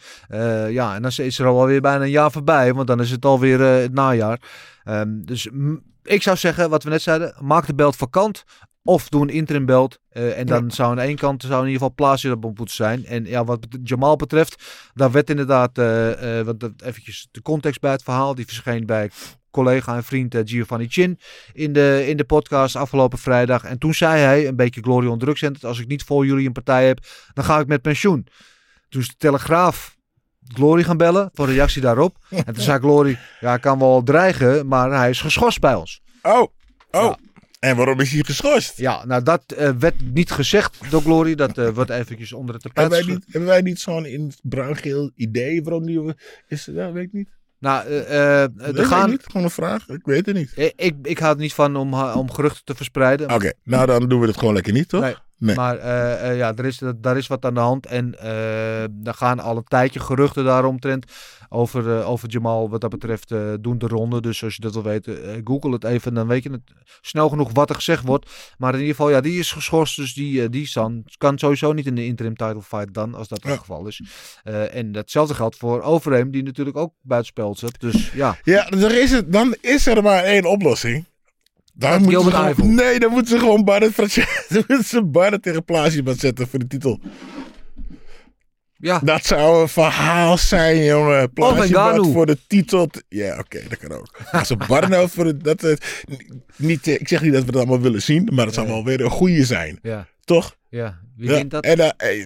Ja, 0.71 0.95
en 0.95 1.01
dan 1.01 1.11
is 1.15 1.39
er 1.39 1.45
alweer 1.45 1.81
bijna 1.81 2.03
een 2.03 2.09
jaar 2.09 2.31
voorbij, 2.31 2.46
want 2.73 2.87
dan 2.87 2.99
is 3.01 3.11
het 3.11 3.25
alweer 3.25 3.61
eh 3.61 3.81
het 3.81 3.93
najaar. 3.93 4.39
Ehm, 4.83 5.07
dus 5.21 5.49
ik 6.03 6.21
zou 6.21 6.37
zeggen, 6.37 6.69
wat 6.69 6.83
we 6.83 6.89
net 6.89 7.01
zeiden, 7.01 7.35
maak 7.41 7.65
de 7.67 7.75
belt 7.75 7.95
vakant. 7.95 8.43
Of 8.83 9.09
doe 9.09 9.21
een 9.21 9.29
interim 9.29 9.65
belt. 9.65 9.99
eh, 10.09 10.39
en 10.39 10.45
dan 10.45 10.71
zou 10.71 10.89
aan 10.89 10.95
de 10.95 11.01
ene 11.01 11.15
kant 11.15 11.41
zou 11.41 11.53
in 11.53 11.65
ieder 11.71 11.73
geval 11.81 11.93
plaats 11.95 12.25
op 12.25 12.43
moeten 12.43 12.75
zijn. 12.75 13.05
En 13.05 13.25
ja, 13.25 13.43
wat 13.43 13.67
Jamal 13.83 14.15
betreft, 14.15 14.63
daar 14.93 15.11
werd 15.11 15.29
inderdaad, 15.29 15.77
wat 16.45 16.59
dat- 16.59 16.81
eventjes 16.83 17.27
de 17.31 17.41
context 17.41 17.81
bij 17.81 17.91
het 17.91 18.03
verhaal. 18.03 18.35
Die 18.35 18.45
verscheen 18.45 18.85
bij 18.85 19.11
collega 19.51 19.95
en 19.95 20.03
vriend 20.03 20.35
Giovanni 20.45 20.87
Chin 20.89 21.19
in 21.53 21.73
de, 21.73 22.03
in 22.07 22.17
de 22.17 22.23
podcast 22.23 22.75
afgelopen 22.75 23.17
vrijdag. 23.17 23.63
En 23.63 23.77
toen 23.77 23.93
zei 23.93 24.21
hij, 24.21 24.47
een 24.47 24.55
beetje 24.55 24.81
glory 24.81 25.07
on 25.07 25.19
drug 25.19 25.37
center, 25.37 25.67
als 25.67 25.79
ik 25.79 25.87
niet 25.87 26.03
voor 26.03 26.25
jullie 26.25 26.45
een 26.47 26.51
partij 26.51 26.87
heb, 26.87 26.99
dan 27.33 27.43
ga 27.43 27.59
ik 27.59 27.67
met 27.67 27.81
pensioen. 27.81 28.27
Toen 28.89 29.01
is 29.01 29.07
de 29.07 29.15
Telegraaf 29.17 29.96
Glory 30.53 30.83
gaan 30.83 30.97
bellen 30.97 31.29
voor 31.33 31.47
reactie 31.47 31.81
daarop. 31.81 32.17
En 32.45 32.53
toen 32.53 32.63
zei 32.63 32.79
Glory, 32.79 33.17
ja, 33.39 33.53
ik 33.53 33.61
kan 33.61 33.79
wel 33.79 34.03
dreigen, 34.03 34.67
maar 34.67 34.91
hij 34.91 35.09
is 35.09 35.21
geschorst 35.21 35.59
bij 35.59 35.75
ons. 35.75 36.01
Oh, 36.21 36.41
oh. 36.41 36.47
Ja. 36.91 37.17
En 37.59 37.75
waarom 37.75 37.99
is 37.99 38.11
hij 38.11 38.23
geschorst? 38.23 38.77
Ja, 38.77 39.05
nou 39.05 39.23
dat 39.23 39.43
eh, 39.51 39.69
werd 39.79 39.95
niet 40.13 40.31
gezegd 40.31 40.77
door 40.89 41.01
Glory. 41.01 41.35
Dat 41.35 41.57
eh, 41.57 41.69
wordt 41.69 41.89
eventjes 41.89 42.33
onder 42.33 42.53
het 42.55 42.63
tapijt. 42.63 42.91
Hebben 42.91 43.07
wij, 43.07 43.15
niet, 43.15 43.25
hebben 43.31 43.49
wij 43.49 43.61
niet 43.61 43.79
zo'n 43.79 44.05
in 44.05 44.25
het 44.25 44.39
bruin-geel 44.43 45.11
idee 45.15 45.63
waarom 45.63 45.85
die 45.85 46.15
is? 46.47 46.65
Ja, 46.71 46.91
weet 46.91 47.03
ik 47.03 47.13
niet. 47.13 47.29
Nou, 47.59 47.87
eh, 47.87 48.43
eh, 48.43 48.49
Weet 48.55 48.67
er 48.75 48.79
ik 48.79 48.85
gaan... 48.85 49.09
niet. 49.09 49.23
Gewoon 49.25 49.43
een 49.43 49.49
vraag. 49.49 49.87
Ik 49.87 50.05
weet 50.05 50.25
het 50.25 50.35
niet. 50.35 50.53
Eh, 50.53 50.65
Ik, 50.75 50.95
ik 51.03 51.19
hou 51.19 51.33
er 51.35 51.41
niet 51.41 51.53
van 51.53 51.75
om, 51.75 51.93
om 51.93 52.31
geruchten 52.31 52.65
te 52.65 52.75
verspreiden. 52.75 53.33
Oké, 53.33 53.51
nou 53.63 53.85
dan 53.85 54.09
doen 54.09 54.19
we 54.19 54.27
het 54.27 54.37
gewoon 54.37 54.53
lekker 54.53 54.73
niet, 54.73 54.89
toch? 54.89 55.01
Nee. 55.01 55.15
Nee. 55.39 55.55
Maar 55.55 55.77
eh, 55.77 56.29
eh, 56.31 56.37
ja, 56.37 56.53
er 56.55 56.65
is, 56.65 56.81
daar 56.95 57.17
is 57.17 57.27
wat 57.27 57.45
aan 57.45 57.53
de 57.53 57.59
hand. 57.59 57.85
En 57.85 58.19
eh 58.19 58.81
er 58.83 59.13
gaan 59.13 59.39
al 59.39 59.57
een 59.57 59.63
tijdje 59.63 59.99
geruchten 59.99 60.43
daaromtrent 60.45 61.05
over, 61.49 62.03
over 62.03 62.29
Jamal. 62.29 62.69
Wat 62.69 62.81
dat 62.81 62.89
betreft 62.89 63.33
doen 63.61 63.77
de 63.77 63.87
ronde. 63.87 64.21
Dus 64.21 64.43
als 64.43 64.55
je 64.55 64.61
dat 64.61 64.73
wil 64.73 64.83
weten, 64.83 65.41
google 65.43 65.71
het 65.71 65.83
even. 65.83 66.13
Dan 66.13 66.27
weet 66.27 66.43
je 66.43 66.51
het 66.51 66.61
snel 67.01 67.29
genoeg 67.29 67.49
wat 67.53 67.69
er 67.69 67.75
gezegd 67.75 68.05
wordt. 68.05 68.29
Maar 68.57 68.73
in 68.73 68.79
ieder 68.79 68.95
geval, 68.95 69.09
ja, 69.11 69.21
die 69.21 69.39
is 69.39 69.51
geschorst. 69.51 69.95
Dus 69.95 70.13
die, 70.13 70.49
die 70.49 70.67
san, 70.67 71.03
kan 71.17 71.37
sowieso 71.39 71.73
niet 71.73 71.85
in 71.85 71.95
de 71.95 72.05
interim 72.05 72.35
title 72.35 72.61
fight 72.61 72.93
dan, 72.93 73.15
als 73.15 73.27
dat 73.27 73.43
Ja. 73.43 73.49
het 73.49 73.59
geval 73.59 73.87
is. 73.87 74.01
En 74.71 74.91
datzelfde 74.91 75.33
geldt 75.33 75.55
voor 75.57 75.81
Overeem, 75.81 76.31
die 76.31 76.43
natuurlijk 76.43 76.77
ook 76.77 76.93
buitenspel 77.01 77.55
zit. 77.55 77.79
Dus 77.79 78.11
ja, 78.11 78.37
Ja, 78.43 78.69
er 78.69 79.01
is 79.01 79.11
het, 79.11 79.31
dan 79.33 79.55
is 79.61 79.87
er 79.87 80.03
maar 80.03 80.23
één 80.23 80.45
oplossing. 80.45 81.05
Dat 81.77 82.01
ze 82.01 82.09
gewoon, 82.09 82.33
Eiffel. 82.45 82.65
nee, 82.65 82.99
dan 82.99 83.11
moeten 83.11 83.27
ze 83.33 83.39
gewoon 83.39 83.63
Barret, 83.63 83.93
Francesco- 83.93 84.43
dan 84.53 84.63
moeten 84.67 84.85
ze 84.87 85.03
Barret 85.03 85.41
tegen 85.43 86.15
zetten 86.19 86.47
voor 86.47 86.59
de 86.59 86.67
titel. 86.67 86.99
ja. 88.77 88.99
Dat 89.03 89.25
zou 89.25 89.61
een 89.61 89.67
verhaal 89.69 90.37
zijn, 90.37 90.83
jongen. 90.83 91.31
Ngannou. 91.33 92.11
voor 92.11 92.25
de 92.25 92.37
titel. 92.47 92.87
te- 92.87 93.03
Ja, 93.09 93.37
oké, 93.39 93.59
dat 93.69 93.77
kan 93.77 93.91
ook. 93.91 94.19
Als 94.31 94.49
een 94.49 94.61
Barret 94.67 94.89
nou 94.89 95.09
voor 95.09 95.23
de... 95.23 95.37
Dat, 95.37 95.61
het- 95.61 96.03
niet, 96.55 96.87
eh, 96.87 96.93
ik 96.93 97.07
zeg 97.07 97.21
niet 97.21 97.31
dat 97.33 97.41
we 97.41 97.47
het 97.47 97.55
allemaal 97.55 97.81
willen 97.81 98.01
zien, 98.01 98.29
maar 98.33 98.45
het 98.45 98.55
zou 98.55 98.67
wel 98.67 98.83
weer 98.83 99.01
een 99.01 99.09
goede 99.09 99.45
zijn. 99.45 99.79
ja, 99.81 100.07
Toch? 100.23 100.55
ja. 100.69 100.99
Wie 101.15 101.29
Ja, 101.31 101.43
dat? 101.43 101.63
En, 101.63 101.79
eh, 101.97 102.19
eh, 102.19 102.25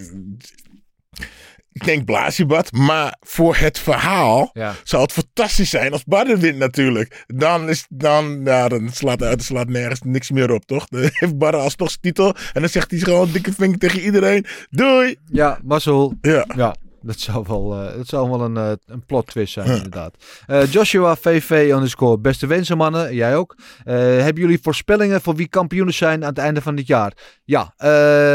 ik 1.71 1.83
denk 1.85 2.05
Blasiebad, 2.05 2.71
maar 2.71 3.15
voor 3.19 3.55
het 3.55 3.79
verhaal 3.79 4.49
Ja. 4.53 4.75
zou 4.83 5.01
het 5.03 5.11
fantastisch 5.11 5.69
zijn 5.69 5.91
als 5.91 6.03
Barden 6.03 6.39
wint 6.39 6.57
natuurlijk. 6.57 7.23
Dan, 7.27 7.69
is, 7.69 7.85
dan, 7.89 8.41
ja, 8.43 8.67
dan 8.67 8.89
slaat 8.91 9.23
uit, 9.23 9.43
slaat 9.43 9.67
nergens 9.67 9.99
niks 10.03 10.31
meer 10.31 10.51
op, 10.51 10.65
toch? 10.65 10.85
Dan 10.87 11.01
heeft 11.13 11.37
Barden 11.37 11.61
alsnog 11.61 11.89
zijn 11.89 12.01
titel 12.01 12.35
en 12.53 12.61
dan 12.61 12.69
zegt 12.69 12.91
hij 12.91 12.99
gewoon 12.99 13.31
dikke 13.31 13.53
vinger 13.53 13.77
tegen 13.77 13.99
iedereen. 14.01 14.45
Doei! 14.69 15.15
Ja, 15.25 15.59
Marcel. 15.63 16.13
Ja. 16.21 16.45
Ja, 16.55 16.75
dat 17.01 17.19
zou 17.19 17.45
wel, 17.47 17.73
eh, 17.73 17.97
dat 17.97 18.07
zou 18.07 18.29
wel 18.29 18.41
een, 18.41 18.57
eh, 18.57 18.71
een 18.85 19.05
plot 19.05 19.27
twist 19.27 19.53
zijn, 19.53 19.67
inderdaad. 19.67 20.15
Eh, 20.45 20.71
Joshua 20.71 21.15
VV 21.15 21.69
underscore. 21.73 22.19
Beste 22.19 22.47
wensen, 22.47 22.77
mannen. 22.77 23.15
Jij 23.15 23.35
ook. 23.35 23.55
Hebben 23.83 24.41
jullie 24.41 24.59
voorspellingen 24.61 25.21
voor 25.21 25.35
wie 25.35 25.47
kampioenen 25.47 25.93
zijn 25.93 26.23
aan 26.23 26.29
het 26.29 26.37
einde 26.37 26.61
van 26.61 26.75
dit 26.75 26.87
jaar? 26.87 27.13
Ja, 27.43 27.73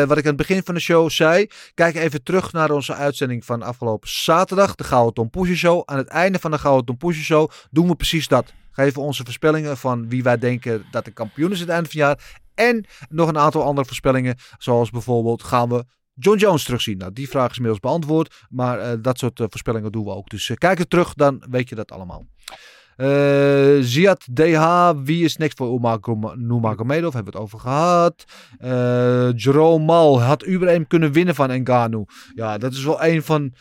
wat 0.07 0.19
ik 0.19 0.25
aan 0.25 0.29
het 0.29 0.37
begin 0.37 0.62
van 0.64 0.75
de 0.75 0.81
show 0.81 1.11
zei. 1.11 1.47
Kijk 1.75 1.95
even 1.95 2.23
terug 2.23 2.53
naar 2.53 2.71
onze 2.71 2.95
uitzending 2.95 3.45
van 3.45 3.62
afgelopen 3.62 4.09
zaterdag. 4.09 4.75
De 4.75 4.85
Gouden 4.85 5.31
Tom 5.31 5.47
Show. 5.55 5.83
Aan 5.85 5.97
het 5.97 6.09
einde 6.09 6.39
van 6.39 6.51
de 6.51 6.59
Gouden 6.59 6.99
Tom 6.99 7.12
Show 7.12 7.51
doen 7.71 7.89
we 7.89 7.95
precies 7.97 8.29
dat. 8.29 8.53
Geven 8.71 9.03
onze 9.03 9.25
voorspellingen 9.25 9.77
van 9.77 10.09
wie 10.09 10.23
wij 10.23 10.39
denken 10.39 10.85
dat 10.91 11.05
de 11.05 11.11
kampioen 11.11 11.53
is 11.53 11.61
aan 11.61 11.67
het 11.67 11.71
einde 11.71 11.89
van 11.91 12.01
het 12.01 12.09
jaar. 12.09 12.41
En 12.55 12.87
nog 13.09 13.29
een 13.29 13.39
aantal 13.39 13.62
andere 13.62 13.87
voorspellingen. 13.87 14.37
Zoals 14.59 14.91
bijvoorbeeld 14.91 15.43
gaan 15.43 15.69
we 15.69 15.85
John 16.19 16.39
Jones 16.39 16.64
terugzien? 16.64 16.99
Nou, 16.99 17.12
die 17.12 17.29
vraag 17.29 17.51
is 17.51 17.57
inmiddels 17.57 17.83
beantwoord. 17.83 18.45
Maar 18.49 18.79
eh, 18.79 18.99
dat 19.01 19.19
soort 19.19 19.41
eh, 19.41 19.47
voorspellingen 19.49 19.93
doen 19.93 20.05
we 20.05 20.11
ook. 20.11 20.29
Dus 20.29 20.51
eh, 20.51 20.57
kijk 20.57 20.79
er 20.79 20.89
terug, 20.89 21.14
dan 21.14 21.43
weet 21.51 21.69
je 21.69 21.75
dat 21.75 21.93
allemaal. 21.93 22.27
Eh 22.97 23.77
Ziad 23.81 24.27
DH, 24.35 24.91
wie 25.05 25.25
is 25.25 25.37
next 25.37 25.57
voor 25.57 26.37
Nurmagomedov? 26.37 27.12
Hebben 27.12 27.33
we 27.33 27.39
het 27.39 27.47
over 27.47 27.59
gehad. 27.59 28.25
Eh 28.59 29.31
Jerome 29.35 29.85
Mal, 29.85 30.23
had 30.23 30.47
Uberheim 30.47 30.87
kunnen 30.87 31.12
winnen 31.12 31.35
van 31.35 31.61
Ngannou? 31.62 32.05
Ja, 32.35 32.59
dat 32.59 32.73
is 32.73 32.85
wel 32.85 33.05
een 33.05 33.23
van... 33.23 33.55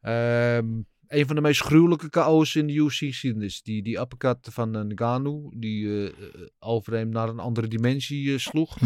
ehm, 0.00 0.66
een 1.08 1.26
van 1.26 1.34
de 1.34 1.40
meest 1.40 1.62
gruwelijke 1.62 2.10
KO's 2.10 2.54
in 2.54 2.66
de 2.66 2.72
UFC-geschiedenis. 2.72 3.62
Die, 3.62 3.82
die 3.82 3.98
uppercut 4.00 4.48
van 4.50 4.86
Ngannou, 4.86 5.50
die 5.56 6.08
eh, 6.08 6.14
Overeem 6.58 7.08
naar 7.08 7.28
een 7.28 7.38
andere 7.38 7.68
dimensie 7.68 8.38
sloeg. 8.38 8.76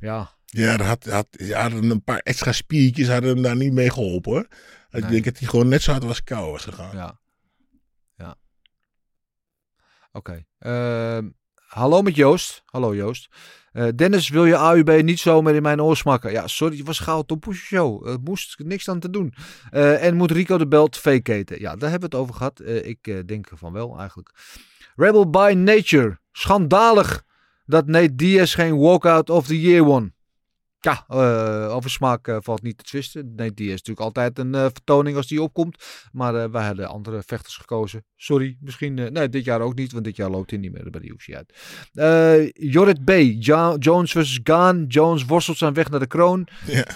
Ja, 0.00 0.37
Ja, 0.50 0.76
dat 0.76 0.86
had, 0.86 1.04
had, 1.04 1.26
ja, 1.30 1.60
hadden 1.60 1.90
een 1.90 2.02
paar 2.04 2.18
extra 2.18 2.52
spiertjes 2.52 3.08
hadden 3.08 3.30
hem 3.30 3.42
daar 3.42 3.56
niet 3.56 3.72
mee 3.72 3.90
geholpen 3.90 4.32
hoor. 4.32 4.46
Ik 4.90 5.00
Nee. 5.02 5.10
denk 5.10 5.24
dat 5.24 5.38
hij 5.38 5.48
gewoon 5.48 5.68
net 5.68 5.82
zo 5.82 5.90
hard 5.90 6.04
was 6.04 6.24
kou 6.24 6.50
was 6.50 6.64
gegaan. 6.64 6.96
Ja. 6.96 7.18
Ja. 8.16 8.36
Oké. 10.12 10.44
Ehm, 10.58 11.28
hallo 11.54 12.02
met 12.02 12.14
Joost. 12.16 12.62
Hallo 12.64 12.94
Joost. 12.94 13.28
Eh, 13.72 13.88
Dennis, 13.94 14.28
wil 14.28 14.44
je 14.44 14.54
AUB 14.54 15.02
niet 15.02 15.18
zomaar 15.18 15.54
in 15.54 15.62
mijn 15.62 15.82
oor 15.82 15.96
smakken? 15.96 16.32
Ja, 16.32 16.46
sorry, 16.46 16.76
het 16.76 16.86
was 16.86 16.98
gauw 16.98 17.22
Push 17.22 17.58
Show. 17.64 18.06
Er 18.08 18.20
moest 18.20 18.58
niks 18.58 18.88
aan 18.88 19.00
te 19.00 19.10
doen. 19.10 19.34
Eh, 19.70 20.04
en 20.04 20.16
moet 20.16 20.30
Rico 20.30 20.58
de 20.58 20.68
belt 20.68 20.96
fake 20.96 21.32
eten? 21.32 21.60
Ja, 21.60 21.76
daar 21.76 21.90
hebben 21.90 22.10
we 22.10 22.16
het 22.16 22.24
over 22.24 22.34
gehad. 22.34 22.60
Eh, 22.60 22.84
ik 22.86 23.28
denk 23.28 23.48
van 23.54 23.72
wel 23.72 23.98
eigenlijk. 23.98 24.30
Rebel 24.96 25.30
by 25.30 25.52
Nature. 25.56 26.18
Schandalig 26.32 27.24
dat 27.66 27.86
Nate 27.86 28.14
Diaz 28.14 28.54
geen 28.54 28.78
walkout 28.78 29.30
of 29.30 29.46
the 29.46 29.60
year 29.60 29.84
won. 29.84 30.14
Ja, 30.80 31.04
eh, 31.08 31.74
over 31.74 31.90
smaak 31.90 32.28
eh, 32.28 32.36
valt 32.40 32.62
niet 32.62 32.78
te 32.78 32.84
twisten. 32.84 33.34
Nate 33.36 33.54
Diaz 33.54 33.72
is 33.72 33.82
natuurlijk 33.82 34.00
altijd 34.00 34.38
een 34.38 34.54
eh, 34.54 34.60
vertoning 34.60 35.16
als 35.16 35.26
die 35.26 35.42
opkomt. 35.42 35.84
Maar 36.12 36.50
wij 36.50 36.66
hadden 36.66 36.88
andere 36.88 37.22
vechters 37.26 37.56
gekozen. 37.56 38.04
Sorry, 38.16 38.56
misschien... 38.60 38.94
nee, 38.94 39.28
dit 39.28 39.44
jaar 39.44 39.60
ook 39.60 39.74
niet, 39.74 39.92
want 39.92 40.04
dit 40.04 40.16
jaar 40.16 40.30
loopt 40.30 40.50
hij 40.50 40.58
niet 40.58 40.72
meer 40.72 40.90
bij 40.90 41.00
de 41.00 41.08
UFC 41.08 41.34
uit. 41.34 42.52
Jorrit 42.54 43.04
B. 43.04 43.10
Jones 43.78 44.12
versus 44.12 44.40
Gaan. 44.42 44.84
Jones 44.86 45.24
worstelt 45.24 45.58
zijn 45.58 45.74
weg 45.74 45.90
naar 45.90 46.00
de 46.00 46.06
kroon. 46.06 46.48
Ja. 46.66 46.86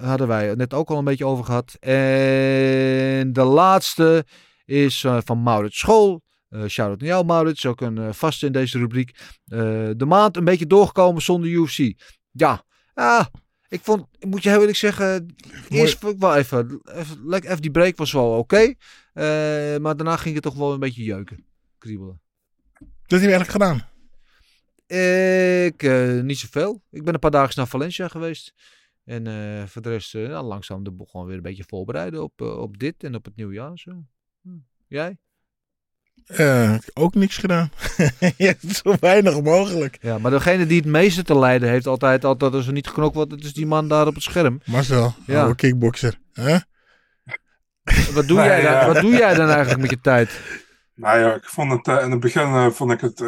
Hadden 0.00 0.28
wij 0.28 0.48
het 0.48 0.58
net 0.58 0.74
ook 0.74 0.90
al 0.90 0.98
een 0.98 1.04
beetje 1.04 1.26
over 1.26 1.44
gehad. 1.44 1.76
En 1.80 3.32
de 3.32 3.44
laatste 3.44 4.24
is 4.64 5.06
van 5.24 5.42
Maurits 5.42 5.78
School. 5.78 6.22
Eh 6.48 6.64
shout-out 6.66 7.00
naar 7.00 7.08
jou, 7.08 7.24
Maurits. 7.24 7.66
Ook 7.66 7.80
een 7.80 8.14
vaste 8.14 8.46
in 8.46 8.52
deze 8.52 8.78
rubriek. 8.78 9.18
De 9.44 10.04
maand 10.06 10.36
een 10.36 10.44
beetje 10.44 10.66
doorgekomen 10.66 11.22
zonder 11.22 11.50
UFC. 11.50 11.92
Ja, 12.30 12.64
ah, 12.94 13.26
ik 13.68 13.80
vond, 13.80 14.06
ik 14.18 14.28
moet 14.28 14.42
je 14.42 14.48
heel 14.48 14.58
eerlijk 14.58 14.76
zeggen, 14.76 15.34
eerst 15.68 15.98
vond 15.98 16.14
ik 16.14 16.20
wel 16.20 16.36
even, 16.36 16.80
even, 16.84 17.32
even 17.32 17.62
die 17.62 17.70
break 17.70 17.96
was 17.96 18.12
wel 18.12 18.38
oké. 18.38 18.74
Eh, 19.12 19.76
maar 19.76 19.96
daarna 19.96 20.16
ging 20.16 20.34
het 20.34 20.44
toch 20.44 20.54
wel 20.54 20.72
een 20.72 20.80
beetje 20.80 21.04
jeuken, 21.04 21.44
kriebelen. 21.78 22.20
Dat 22.78 23.20
heeft 23.20 23.22
hij 23.22 23.32
eigenlijk 23.32 23.50
gedaan. 23.50 23.92
Ik, 25.66 25.82
eh, 25.82 26.20
niet 26.20 26.38
zoveel. 26.38 26.82
Ik 26.90 27.04
ben 27.04 27.14
een 27.14 27.20
paar 27.20 27.30
dagen 27.30 27.52
naar 27.56 27.66
Valencia 27.66 28.08
geweest. 28.08 28.54
En 29.04 29.26
eh, 29.26 29.66
voor 29.66 29.82
de 29.82 29.88
rest, 29.88 30.12
ja, 30.12 30.42
langzaam 30.42 30.84
de 30.84 30.90
boel 30.90 31.06
gewoon 31.06 31.26
weer 31.26 31.36
een 31.36 31.42
beetje 31.42 31.64
voorbereiden 31.66 32.22
op, 32.22 32.40
op 32.40 32.78
dit 32.78 33.04
en 33.04 33.14
op 33.14 33.24
het 33.24 33.36
nieuwjaar. 33.36 33.78
Zo. 33.78 34.04
Hm. 34.42 34.58
Jij? 34.88 35.18
Eh, 36.26 36.74
ook 36.94 37.14
niks 37.14 37.36
gedaan. 37.36 37.70
ja, 38.36 38.52
zo 38.72 38.94
weinig 39.00 39.42
mogelijk. 39.42 39.98
Ja, 40.00 40.18
maar 40.18 40.30
degene 40.30 40.66
die 40.66 40.76
het 40.80 40.86
meeste 40.90 41.22
te 41.22 41.38
lijden 41.38 41.68
heeft 41.68 41.86
altijd, 41.86 42.24
altijd 42.24 42.52
als 42.54 42.66
er 42.66 42.72
niet 42.72 42.86
geknokt 42.86 43.14
wordt, 43.14 43.30
het 43.30 43.44
is 43.44 43.52
die 43.54 43.66
man 43.66 43.88
daar 43.88 44.06
op 44.06 44.14
het 44.14 44.22
scherm. 44.22 44.60
Marcel, 44.64 45.14
Ja. 45.26 45.40
oude 45.40 45.54
kickboxer. 45.54 46.18
Huh? 46.32 46.58
Wat 48.14 48.28
doe, 48.28 48.38
Nee, 48.38 48.46
jij, 48.48 48.62
dan, 48.62 48.86
wat 48.92 49.00
doe 49.02 49.12
jij 49.12 49.34
dan 49.34 49.48
eigenlijk 49.48 49.80
met 49.80 49.90
je 49.90 50.00
tijd? 50.00 50.40
Nou 50.94 51.18
ja, 51.18 51.34
ik 51.34 51.44
vond 51.44 51.70
het 51.72 51.88
eh, 51.88 52.04
in 52.04 52.10
het 52.10 52.20
begin 52.20 52.42
eh, 52.42 52.70
vond 52.70 52.92
ik 52.92 53.00
het. 53.00 53.18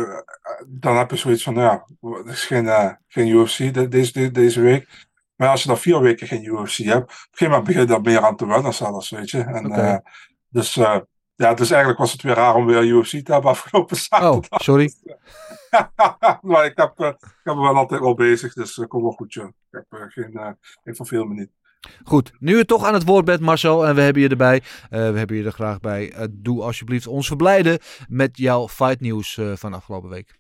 dan 0.66 0.96
heb 0.96 1.10
je 1.10 1.16
zoiets 1.16 1.42
van, 1.42 1.54
ja, 1.54 1.86
het 2.00 2.26
is 2.26 2.44
geen, 2.44 2.68
eh, 2.68 2.90
geen 3.08 3.28
UFC 3.28 3.74
de- 3.74 3.88
deze, 3.88 4.12
de- 4.12 4.30
deze 4.30 4.60
week. 4.60 5.04
Maar 5.36 5.48
als 5.48 5.62
je 5.62 5.68
dan 5.68 5.78
vier 5.78 6.00
weken 6.00 6.26
geen 6.26 6.44
UFC 6.44 6.76
hebt, 6.76 7.02
op 7.02 7.08
een 7.10 7.14
gegeven 7.30 7.46
moment 7.48 7.64
begin 7.64 7.80
je 7.80 7.86
daar 7.86 8.00
meer 8.00 8.20
aan 8.24 8.36
te 8.36 8.46
wennen 8.46 8.74
zelfs, 8.74 9.10
weet 9.10 9.30
je. 9.30 9.40
En, 9.40 9.70
eh, 9.72 9.96
dus 10.48 10.76
eh, 10.76 10.96
ja, 11.36 11.54
dus 11.54 11.70
eigenlijk 11.70 11.98
was 12.00 12.12
het 12.12 12.22
weer 12.22 12.34
raar 12.34 12.54
om 12.54 12.66
weer 12.66 12.84
UFC 12.84 13.10
te 13.24 13.32
hebben 13.32 13.50
afgelopen 13.50 13.96
Oh, 13.96 14.02
zaterdag. 14.02 14.62
sorry. 14.62 14.92
maar 16.42 16.64
ik 16.64 16.76
heb, 16.76 16.92
eh, 16.96 17.06
ik 17.06 17.40
heb 17.44 17.54
me 17.54 17.60
wel 17.60 17.76
altijd 17.76 18.00
wel 18.00 18.14
bezig, 18.14 18.52
dus 18.54 18.76
uh, 18.76 18.86
kom 18.86 19.02
wel 19.02 19.12
goed, 19.12 19.32
joh. 19.32 19.46
Ik, 19.48 19.54
heb, 19.70 19.84
eh, 19.88 20.00
geen, 20.08 20.32
eh, 20.36 20.50
ik 20.84 20.96
verveel 20.96 21.24
me 21.24 21.34
niet. 21.34 21.50
Goed, 22.04 22.32
nu 22.38 22.56
je 22.56 22.64
toch 22.64 22.84
aan 22.84 22.94
het 22.94 23.04
woord 23.04 23.24
bent, 23.24 23.40
Marcel, 23.40 23.86
en 23.86 23.94
we 23.94 24.00
hebben 24.00 24.22
je 24.22 24.28
erbij. 24.28 24.62
eh, 24.90 25.10
we 25.10 25.18
hebben 25.18 25.36
je 25.36 25.44
er 25.44 25.52
graag 25.52 25.80
bij. 25.80 26.12
Eh, 26.12 26.26
doe 26.30 26.62
alsjeblieft 26.62 27.06
ons 27.06 27.26
verblijden 27.26 27.78
met 28.08 28.36
jouw 28.38 28.68
fight 28.68 29.00
nieuws 29.00 29.36
eh, 29.36 29.52
van 29.56 29.74
afgelopen 29.74 30.08
week. 30.10 30.36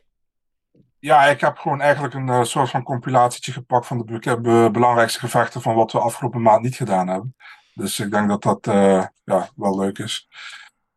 Ja, 0.98 1.24
ik 1.24 1.40
heb 1.40 1.56
gewoon 1.58 1.80
eigenlijk 1.80 2.14
een 2.14 2.28
eh, 2.28 2.42
soort 2.42 2.70
van 2.70 2.82
compilatietje 2.82 3.52
gepakt 3.52 3.86
van 3.86 3.98
de 3.98 4.04
be- 4.04 4.40
be- 4.40 4.68
belangrijkste 4.72 5.18
gevechten 5.18 5.62
van 5.62 5.74
wat 5.74 5.92
we 5.92 5.98
afgelopen 5.98 6.42
maand 6.42 6.62
niet 6.62 6.76
gedaan 6.76 7.08
hebben. 7.08 7.36
Dus 7.74 8.00
ik 8.00 8.10
denk 8.10 8.28
dat 8.28 8.42
dat 8.42 8.66
eh, 8.66 9.04
ja, 9.24 9.48
wel 9.56 9.78
leuk 9.78 9.98
is. 9.98 10.28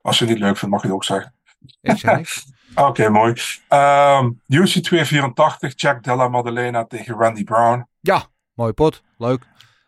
Als 0.02 0.20
je 0.20 0.26
het 0.26 0.34
niet 0.34 0.44
leuk 0.44 0.58
vindt, 0.58 0.74
mag 0.74 0.82
je 0.82 0.88
het 0.88 0.96
ook 0.96 1.04
zeggen. 1.04 1.34
Ik 1.82 1.98
zeg 1.98 2.16
niks. 2.16 2.46
Oké, 2.76 3.10
mooi. 3.10 3.34
Ehm 3.68 4.30
UC 4.48 4.68
284, 4.84 5.74
Jack 5.76 6.04
Della 6.04 6.28
Maddalena 6.28 6.86
tegen 6.86 7.16
Randy 7.16 7.44
Brown. 7.44 7.88
Ja, 8.00 8.26
mooie 8.54 8.74
pot. 8.74 9.04
Leuk. 9.18 9.44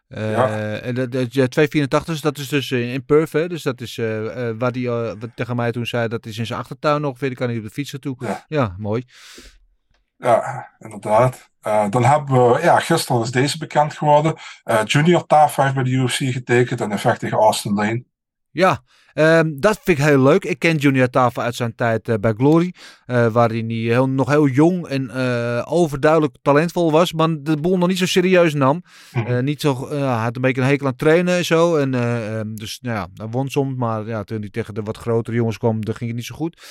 Eh, 0.07 0.31
Ja. 0.31 0.47
En 0.79 0.95
dat, 0.95 1.11
dat, 1.11 1.33
ja, 1.33 1.47
284, 1.47 2.19
dat 2.21 2.37
is 2.37 2.47
dus 2.47 2.71
in, 2.71 2.87
in 2.87 3.05
Perth, 3.05 3.31
hè? 3.31 3.47
Dus 3.47 3.63
dat 3.63 3.81
is 3.81 3.97
eh, 3.97 4.49
eh, 4.49 4.55
waar 4.59 4.71
die 4.71 4.87
eh, 4.87 5.13
wat 5.19 5.29
tegen 5.35 5.55
mij 5.55 5.71
toen 5.71 5.85
zei, 5.85 6.07
dat 6.07 6.25
is 6.25 6.37
in 6.37 6.45
zijn 6.45 6.59
achtertuin 6.59 7.05
ongeveer. 7.05 7.27
Die 7.27 7.37
kan 7.37 7.47
niet 7.47 7.57
op 7.57 7.63
de 7.63 7.69
fiets 7.69 7.91
naartoe. 7.91 8.15
Ja. 8.19 8.45
ja 8.47 8.75
mooi. 8.77 9.03
Ja, 10.17 10.69
inderdaad. 10.79 11.49
Eh, 11.61 11.89
dan 11.89 12.03
hebben 12.05 12.51
we, 12.51 12.59
ja, 12.61 12.79
gisteren 12.79 13.21
is 13.21 13.31
deze 13.31 13.57
bekend 13.57 13.97
geworden. 13.97 14.35
Eh, 14.63 14.79
Junior 14.85 15.25
Tafa 15.25 15.61
heeft 15.63 15.75
bij 15.75 15.83
de 15.83 15.89
UFC 15.89 16.17
getekend 16.17 16.81
en 16.81 16.99
vecht 16.99 17.19
tegen 17.19 17.37
Austin 17.37 17.73
Lane. 17.73 18.03
Ja, 18.51 18.83
ehm, 19.13 19.51
dat 19.59 19.79
vind 19.83 19.97
ik 19.97 20.03
heel 20.03 20.21
leuk. 20.21 20.43
Ik 20.43 20.59
ken 20.59 20.77
Junior 20.77 21.09
Tafel 21.09 21.41
uit 21.41 21.55
zijn 21.55 21.75
tijd 21.75 22.09
eh, 22.09 22.15
bij 22.19 22.33
Glory. 22.33 22.73
eh, 23.05 23.27
waarin 23.27 23.69
hij 23.69 23.77
heel, 23.77 24.09
nog 24.09 24.29
heel 24.29 24.47
jong 24.47 24.87
en 24.87 25.09
eh, 25.09 25.61
overduidelijk 25.65 26.35
talentvol 26.41 26.91
was. 26.91 27.13
Maar 27.13 27.27
de 27.41 27.57
boel 27.57 27.77
nog 27.77 27.87
niet 27.87 27.97
zo 27.97 28.05
serieus 28.05 28.53
nam. 28.53 28.83
Mhm. 29.11 29.43
Niet 29.43 29.61
zo, 29.61 29.89
hij 29.89 29.99
had 29.99 30.35
een 30.35 30.41
beetje 30.41 30.61
een 30.61 30.67
hekel 30.67 30.87
aan 30.87 30.95
trainen 30.95 31.37
en 31.37 31.45
zo. 31.45 31.75
En, 31.75 31.93
eh, 31.93 32.39
ehm, 32.39 32.55
dus 32.55 32.79
nou 32.81 32.95
ja, 32.95 33.07
hij 33.13 33.27
won 33.27 33.49
soms. 33.49 33.75
Maar 33.75 34.07
ja, 34.07 34.23
toen 34.23 34.39
hij 34.39 34.49
tegen 34.49 34.73
de 34.73 34.81
wat 34.81 34.97
grotere 34.97 35.35
jongens 35.35 35.57
kwam, 35.57 35.85
dan 35.85 35.95
ging 35.95 36.09
het 36.09 36.19
niet 36.19 36.27
zo 36.27 36.35
goed. 36.35 36.61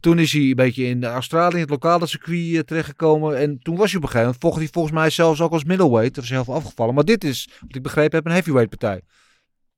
Toen 0.00 0.18
is 0.18 0.32
hij 0.32 0.42
een 0.42 0.54
beetje 0.54 0.84
in 0.84 1.04
Australië, 1.04 1.60
het 1.60 1.70
lokale 1.70 2.06
circuit, 2.06 2.66
terechtgekomen. 2.66 3.38
En 3.38 3.58
toen 3.58 3.76
was 3.76 3.86
hij 3.90 3.96
op 3.96 4.02
een 4.02 4.08
gegeven 4.10 4.20
moment, 4.26 4.40
vocht 4.42 4.56
hij 4.58 4.68
volgens 4.72 4.94
mij 4.94 5.10
zelfs 5.10 5.40
ook 5.40 5.52
als 5.52 5.64
middleweight. 5.64 6.18
Of 6.18 6.24
zelf 6.24 6.48
afgevallen. 6.48 6.94
Maar 6.94 7.04
dit 7.04 7.24
is, 7.24 7.48
wat 7.60 7.76
ik 7.76 7.82
begrepen 7.82 8.16
heb, 8.16 8.26
een 8.26 8.32
heavyweight 8.32 8.78
partij. 8.78 9.00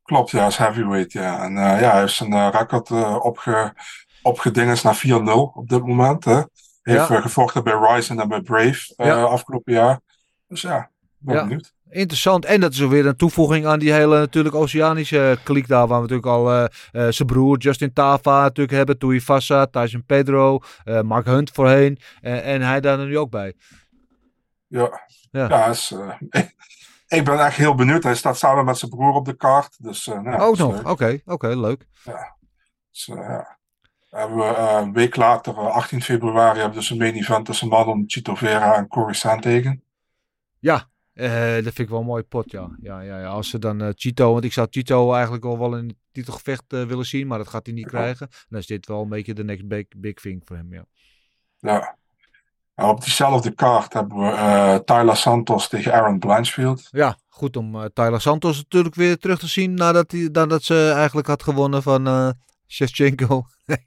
Klopt, 0.05 0.31
ja, 0.31 0.47
is 0.47 0.57
heavyweight, 0.57 1.13
ja. 1.13 1.43
En 1.43 1.57
eh, 1.57 1.81
ja, 1.81 1.91
hij 1.91 2.01
heeft 2.01 2.13
zijn 2.15 2.33
eh, 2.33 2.49
record 2.53 2.91
eh, 2.91 3.19
opge, 3.23 3.75
opgedingest 4.23 4.85
naar 4.85 5.03
4-0 5.07 5.53
op 5.55 5.69
dit 5.69 5.87
moment. 5.87 6.25
Hè. 6.25 6.35
Heeft 6.83 7.09
Ja. 7.09 7.21
gevochten 7.21 7.65
bij 7.65 7.73
Ryzen 7.73 8.21
en 8.21 8.29
bij 8.29 8.41
Brave 8.41 8.93
Ja. 8.97 9.23
afgelopen 9.23 9.73
jaar. 9.73 10.01
Dus 10.49 10.61
ja, 10.61 10.91
ben 11.19 11.35
Ja. 11.35 11.43
benieuwd. 11.43 11.73
Interessant. 11.91 12.45
En 12.45 12.61
dat 12.61 12.73
is 12.73 12.79
weer 12.79 13.07
een 13.07 13.17
toevoeging 13.17 13.67
aan 13.67 13.79
die 13.79 13.93
hele 13.93 14.19
natuurlijk 14.19 14.55
Oceanische 14.55 15.39
kliek 15.43 15.69
daar. 15.69 15.87
Waar 15.87 16.03
we 16.03 16.09
natuurlijk 16.09 16.27
al 16.27 16.69
zijn 17.13 17.29
broer 17.29 17.59
Justin 17.59 17.93
Tava 17.93 18.43
natuurlijk 18.43 18.77
hebben. 18.77 18.99
Tui 18.99 19.21
Fassa, 19.21 19.67
Tyson 19.67 20.05
Pedro, 20.07 20.59
Mark 21.03 21.27
Hunt 21.27 21.51
voorheen. 21.51 21.99
En 22.21 22.63
hij 22.63 22.81
daar 22.81 22.99
nu 22.99 23.19
ook 23.19 23.31
bij. 23.31 23.55
Ja, 24.67 25.01
Ja. 25.31 25.49
ja. 25.49 25.67
is, 25.67 25.95
ik 27.15 27.25
ben 27.25 27.45
echt 27.45 27.57
heel 27.57 27.75
benieuwd. 27.75 28.03
Hij 28.03 28.15
staat 28.15 28.39
samen 28.39 28.65
met 28.65 28.79
zijn 28.79 28.91
broer 28.91 29.13
op 29.13 29.25
de 29.25 29.37
kaart. 29.37 29.83
Dus, 29.83 30.07
eh, 30.07 30.21
nou, 30.21 30.37
ja, 30.37 30.45
ook 30.45 30.57
nog. 30.57 30.73
leuk. 30.73 30.89
Oké, 30.89 31.21
oké, 31.25 31.49
leuk. 31.49 31.87
Dus, 32.91 33.09
eh, 33.09 33.17
ja. 33.17 33.59
Dan 34.11 34.21
hebben 34.21 34.39
we 34.39 34.45
eh, 34.45 34.79
een 34.81 34.93
week 34.93 35.17
later, 35.17 35.59
eh, 35.59 35.67
18 35.67 36.03
februari, 36.03 36.59
hebben 36.59 36.75
we 36.75 36.81
dus 36.81 36.91
een 36.91 36.99
main 36.99 37.15
event 37.15 37.47
tussen 37.47 37.69
Manon 37.69 38.05
Chito 38.07 38.35
Vera 38.35 38.75
en 38.77 38.89
Corey 38.89 39.15
Sandhagen. 39.15 39.83
Ja, 40.59 40.89
eh, 41.15 41.55
dat 41.55 41.63
vind 41.63 41.79
ik 41.79 41.89
wel 41.89 41.99
een 42.01 42.07
mooi 42.07 42.23
pot, 42.23 42.51
ja. 42.51 42.77
ja, 42.81 43.01
ja, 43.01 43.21
ja. 43.21 43.27
Als 43.27 43.51
ze 43.51 43.59
dan 43.59 43.81
eh, 43.83 43.89
Chito, 43.95 44.33
want 44.33 44.45
ik 44.45 44.53
zou 44.53 44.67
Chito 44.71 45.13
eigenlijk 45.13 45.45
al 45.45 45.59
wel 45.59 45.77
in 45.77 45.87
het 45.87 45.97
titelgevecht 46.13 46.73
eh, 46.73 46.85
willen 46.85 47.05
zien, 47.07 47.27
maar 47.27 47.39
dat 47.39 47.49
gaat 47.49 47.67
hij 47.67 47.75
niet 47.75 47.87
krijgen. 47.87 48.29
Dan 48.49 48.61
is 48.61 48.67
dit 48.67 48.87
wel 48.87 49.03
een 49.03 49.09
beetje 49.09 49.35
de 49.35 49.45
next 49.45 49.69
big, 49.69 49.87
big 49.97 50.15
thing 50.15 50.43
voor 50.45 50.57
hem, 50.57 50.73
ja. 50.73 50.85
Ja. 51.59 51.97
En 52.75 52.85
op 52.85 53.01
diezelfde 53.01 53.51
kaart 53.51 53.93
hebben 53.93 54.19
we 54.19 54.31
eh, 54.31 54.75
Tyler 54.75 55.17
Santos 55.17 55.69
tegen 55.69 55.93
Aaron 55.93 56.19
Blanchfield. 56.19 56.89
Ja, 56.91 57.17
goed 57.29 57.57
om 57.57 57.75
eh, 57.75 57.85
Tyler 57.93 58.21
Santos 58.21 58.57
natuurlijk 58.57 58.95
weer 58.95 59.19
terug 59.19 59.39
te 59.39 59.47
zien 59.47 59.75
nadat, 59.75 60.11
hij, 60.11 60.29
nadat 60.33 60.63
ze 60.63 60.93
eigenlijk 60.97 61.27
had 61.27 61.43
gewonnen 61.43 61.83
van 61.83 62.07
eh 62.07 62.29
Shevchenko. 62.69 63.43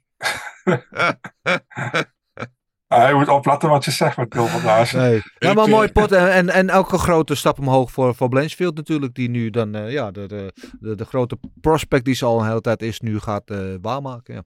Ah, 2.88 3.02
hij 3.02 3.14
moet 3.14 3.28
opletten 3.28 3.68
wat 3.68 3.84
je 3.84 3.90
zegt 3.90 4.16
met 4.16 4.28
Bill 4.28 4.46
van. 4.46 5.00
Nee. 5.00 5.22
Ja, 5.38 5.52
maar 5.52 5.68
mooi 5.68 5.92
pot. 5.92 6.12
En, 6.12 6.28
en, 6.32 6.48
en 6.48 6.72
ook 6.72 6.92
een 6.92 6.98
grote 6.98 7.34
stap 7.34 7.58
omhoog 7.58 7.90
voor, 7.90 8.14
voor 8.14 8.28
Blanchfield 8.28 8.76
natuurlijk. 8.76 9.14
Die 9.14 9.28
nu 9.30 9.50
dan 9.50 9.74
eh, 9.74 9.92
ja, 9.92 10.10
de, 10.10 10.26
de, 10.26 10.52
de, 10.80 10.94
de 10.94 11.04
grote 11.04 11.38
prospect 11.60 12.04
die 12.04 12.14
ze 12.14 12.24
al 12.24 12.40
een 12.40 12.46
hele 12.46 12.60
tijd 12.60 12.82
is, 12.82 13.00
nu 13.00 13.18
gaat 13.18 13.50
eh, 13.50 13.74
waarmaken. 13.80 14.34
Ja. 14.34 14.42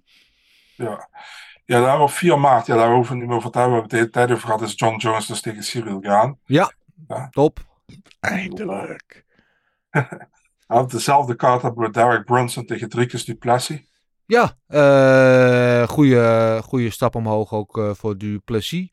Ja. 0.77 1.09
Ja, 1.73 1.79
daar 1.79 1.89
hebben 1.89 2.07
we 2.07 2.13
op 2.13 2.19
4 2.19 2.41
maart, 2.41 2.67
ja, 2.67 2.77
daar 2.77 2.95
hoeven 2.95 3.15
we 3.15 3.21
niet 3.21 3.29
meer 3.29 3.37
over 3.37 3.51
te 3.51 3.59
hebben. 3.59 3.77
We 3.77 3.81
hebben 3.81 3.99
het 3.99 4.11
de 4.11 4.19
hele 4.19 4.27
tijd 4.29 4.39
over 4.39 4.53
gehad, 4.53 4.69
is 4.69 4.79
John 4.79 4.97
Jones 4.97 5.27
dus 5.27 5.41
tegen 5.41 5.63
Cyril 5.63 6.01
Gaan. 6.01 6.39
Top. 7.31 7.59
Eindelijk. 8.21 9.25
Op 10.67 10.91
dezelfde 10.91 11.35
kaart 11.35 11.63
hebben 11.63 11.85
we 11.85 11.91
Derek 11.91 12.25
Brunson 12.25 12.67
tegen 12.67 12.89
Dricus 12.89 13.25
Duplessis. 13.25 13.81
Ja, 14.27 14.57
eh 14.67 15.89
goede, 15.89 16.61
goede 16.65 16.91
stap 16.91 17.15
omhoog 17.15 17.53
ook 17.53 17.79
eh, 17.79 17.91
voor 17.95 18.19
Duplessis. 18.19 18.89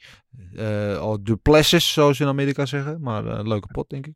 Eh 0.56 1.08
of 1.08 1.18
Duplessis, 1.20 1.94
zoals 1.94 2.18
ze 2.18 2.24
in 2.24 2.30
Amerika 2.30 2.66
zeggen. 2.66 3.02
Maar 3.02 3.26
een 3.26 3.48
leuke 3.48 3.68
pot, 3.68 3.90
denk 3.90 4.08
ik. 4.08 4.14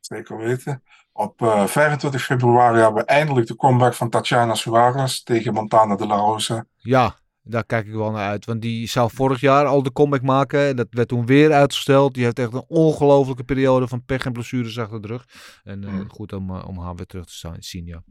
Zeker 0.00 0.36
weten. 0.36 0.82
Op 1.12 1.42
eh, 1.42 1.66
25 1.66 2.24
februari 2.24 2.78
hebben 2.78 3.02
we 3.02 3.08
eindelijk 3.08 3.46
de 3.46 3.56
comeback 3.56 3.94
van 3.94 4.10
Tatjana 4.10 4.54
Suarez 4.54 5.22
tegen 5.22 5.54
Montana 5.54 5.96
de 5.96 6.06
la 6.06 6.16
Rosa. 6.16 6.66
Ja, 6.76 7.16
daar 7.42 7.64
kijk 7.64 7.86
ik 7.86 7.92
wel 7.92 8.10
naar 8.10 8.28
uit. 8.28 8.44
Want 8.46 8.62
die 8.62 8.88
zou 8.88 9.10
vorig 9.12 9.40
jaar 9.40 9.66
al 9.66 9.82
de 9.82 9.92
comeback 9.92 10.22
maken. 10.22 10.66
En 10.68 10.76
dat 10.76 10.86
werd 10.90 11.08
toen 11.08 11.26
weer 11.26 11.52
uitgesteld. 11.52 12.14
Die 12.14 12.24
heeft 12.24 12.38
echt 12.38 12.52
een 12.52 12.64
ongelofelijke 12.68 13.44
periode 13.44 13.88
van 13.88 14.04
pech 14.04 14.24
en 14.24 14.32
blessures 14.32 14.78
achter 14.78 15.00
de 15.02 15.08
rug. 15.08 15.26
En 15.64 15.84
eh, 15.84 15.92
Mm. 15.92 16.10
goed 16.10 16.32
om, 16.32 16.50
eh, 16.56 16.68
om 16.68 16.78
haar 16.78 16.94
weer 16.94 17.06
terug 17.06 17.26
te 17.26 17.56
zien, 17.58 17.84
ja. 17.86 18.02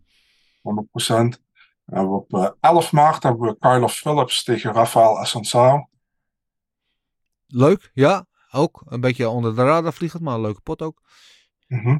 100%. 0.61 1.41
En 1.85 2.05
op 2.05 2.33
eh, 2.33 2.49
11 2.59 2.91
maart 2.91 3.23
hebben 3.23 3.47
we 3.47 3.57
Carlos 3.59 3.99
Phillips 3.99 4.43
tegen 4.43 4.73
Rafael 4.73 5.25
Assunção. 5.25 5.87
Leuk, 7.47 7.91
ja. 7.93 8.25
Ook 8.51 8.83
een 8.85 9.01
beetje 9.01 9.29
onder 9.29 9.55
de 9.55 9.63
radar 9.63 9.93
vliegend, 9.93 10.23
maar 10.23 10.35
een 10.35 10.41
leuke 10.41 10.61
pot 10.61 10.81
ook. 10.81 11.01
Mhm. 11.67 11.97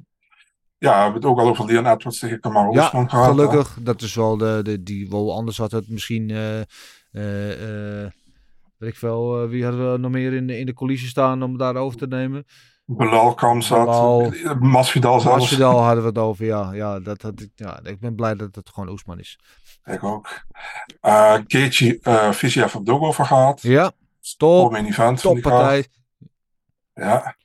Ja, 0.78 0.96
we 0.96 1.02
hebben 1.04 1.22
het 1.22 1.26
ook 1.32 1.40
al 1.40 1.48
over 1.48 1.66
Leon 1.66 1.86
Edwards 1.86 2.20
tegen 2.20 2.40
Kamaru 2.40 2.72
Ja, 2.74 2.88
gehad. 2.88 3.12
hè? 3.12 3.24
gelukkig. 3.24 3.78
Dat 3.82 4.02
is 4.02 4.16
wel 4.16 4.38
de, 4.38 4.60
de 4.64 4.84
die 4.84 5.10
wel 5.10 5.36
anders 5.36 5.58
had 5.58 5.72
het 5.72 5.90
misschien. 5.90 6.30
eh 6.30 6.60
eh 6.60 6.60
eh, 6.60 6.66
weet 7.12 8.90
ik 8.90 8.96
veel, 8.96 9.42
eh, 9.44 9.50
wie 9.50 9.64
hadden 9.64 9.92
we 9.92 9.98
nog 9.98 10.12
meer 10.12 10.34
in, 10.34 10.48
de- 10.48 10.60
in 10.60 10.66
de 10.66 10.74
coulissen 10.74 11.10
staan 11.10 11.44
om 11.44 11.58
daar 11.58 11.76
over 11.76 11.98
te 11.98 12.08
nemen? 12.08 12.46
Belal 12.86 13.34
kwam 13.34 13.62
zat. 13.62 13.86
Belal. 13.86 14.34
Masvidal 14.60 15.20
zelfs. 15.20 15.40
Masvidal 15.40 15.80
hadden 15.80 16.02
we 16.04 16.10
het 16.10 16.18
over, 16.18 16.46
ja. 16.46 16.74
Ja, 16.74 17.00
dat 17.00 17.22
had 17.22 17.40
ik, 17.42 17.50
ja. 17.56 17.80
Ik 17.84 18.00
ben 18.00 18.16
blij 18.16 18.36
dat 18.36 18.56
het 18.56 18.70
gewoon 18.70 18.90
Oesman 18.90 19.20
is. 19.20 19.40
Ik 19.86 20.04
ook. 20.04 20.46
Uh, 21.02 21.38
uh, 21.48 22.32
Fiziev 22.32 22.76
op 22.76 22.86
Dogo 22.86 23.06
over 23.06 23.26
gehad. 23.26 23.62
Ja, 23.62 23.92
top. 24.38 24.74
event 24.74 25.22
van 25.22 25.34
die 25.34 25.44
Toppartij. 25.44 25.86
Ja. 26.94 27.36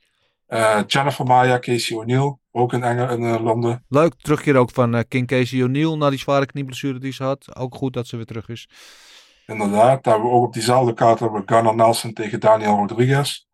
Uh, 0.49 0.81
Jennifer 0.87 1.25
Maya, 1.25 1.59
Casey 1.59 1.97
O'Neill, 1.97 2.37
ook 2.51 2.73
in, 2.73 2.83
Engel, 2.83 3.09
in 3.09 3.21
uh, 3.21 3.41
Londen. 3.43 3.85
Leuk, 3.89 4.13
terugkeer 4.21 4.55
ook 4.55 4.71
van 4.71 5.05
King 5.07 5.27
Casey 5.27 5.63
O'Neill 5.63 5.95
na 5.97 6.09
die 6.09 6.19
zware 6.19 6.45
knieblessure 6.45 6.99
die 6.99 7.13
ze 7.13 7.23
had. 7.23 7.55
Ook 7.55 7.75
goed 7.75 7.93
dat 7.93 8.07
ze 8.07 8.15
weer 8.15 8.25
terug 8.25 8.49
is. 8.49 8.69
Inderdaad, 9.45 10.03
daar 10.03 10.13
hebben 10.13 10.31
we 10.31 10.37
ook 10.37 10.45
op 10.45 10.53
diezelfde 10.53 10.93
kaart 10.93 11.19
hebben 11.19 11.41
we 11.45 11.53
Gunnar 11.53 11.75
Nelson 11.75 12.13
tegen 12.13 12.39
Daniel 12.39 12.75
Rodriguez. 12.75 13.45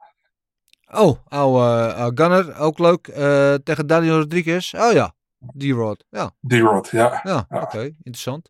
Oh, 0.92 1.18
oude 1.28 1.94
uh, 1.98 2.06
Gunnar, 2.06 2.58
ook 2.58 2.80
leuk. 2.80 3.08
Uh, 3.08 3.54
tegen 3.54 3.88
Daniel 3.88 4.18
Rodriguez. 4.18 4.74
Oh 4.74 4.92
ja, 4.92 5.14
D-Rod. 5.58 6.06
Ja, 6.10 6.32
D-Rod, 6.48 6.89
ja. 6.89 7.20
Ja, 7.24 7.46
ja. 7.50 7.58
oké, 7.58 7.64
okay. 7.64 7.86
interessant. 7.86 8.50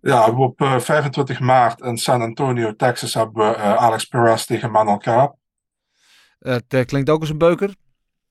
Ja, 0.00 0.30
op 0.30 0.60
uh, 0.60 0.78
25 0.78 1.40
maart 1.40 1.80
in 1.80 1.98
San 1.98 2.22
Antonio, 2.22 2.76
Texas 2.76 3.14
hebben 3.14 3.50
we 3.50 3.56
uh, 3.56 3.76
Alex 3.76 4.04
Perez 4.04 4.44
tegen 4.44 4.70
Manuel 4.70 4.98
Kaap. 4.98 5.36
Het 6.38 6.84
klinkt 6.84 7.10
ook 7.10 7.20
als 7.20 7.30
een 7.30 7.38
beuker. 7.38 7.74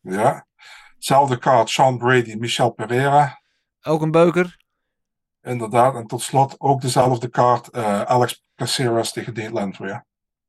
Ja. 0.02 0.46
Zelfde 0.98 1.38
kaart, 1.38 1.70
Sean 1.70 1.98
Brady, 1.98 2.36
Michel 2.36 2.70
Pereira. 2.70 3.42
Ook 3.82 4.02
een 4.02 4.12
beuker. 4.12 4.58
Inderdaad. 5.46 5.96
En 5.96 6.08
tot 6.08 6.22
slot 6.22 6.56
ook 6.58 6.82
dezelfde 6.82 7.28
kaart, 7.28 7.70
uh, 7.72 8.02
Alex 8.02 8.44
Caceres 8.56 9.12
tegen 9.12 9.34
Dane 9.34 9.52
Landwehr. 9.52 10.06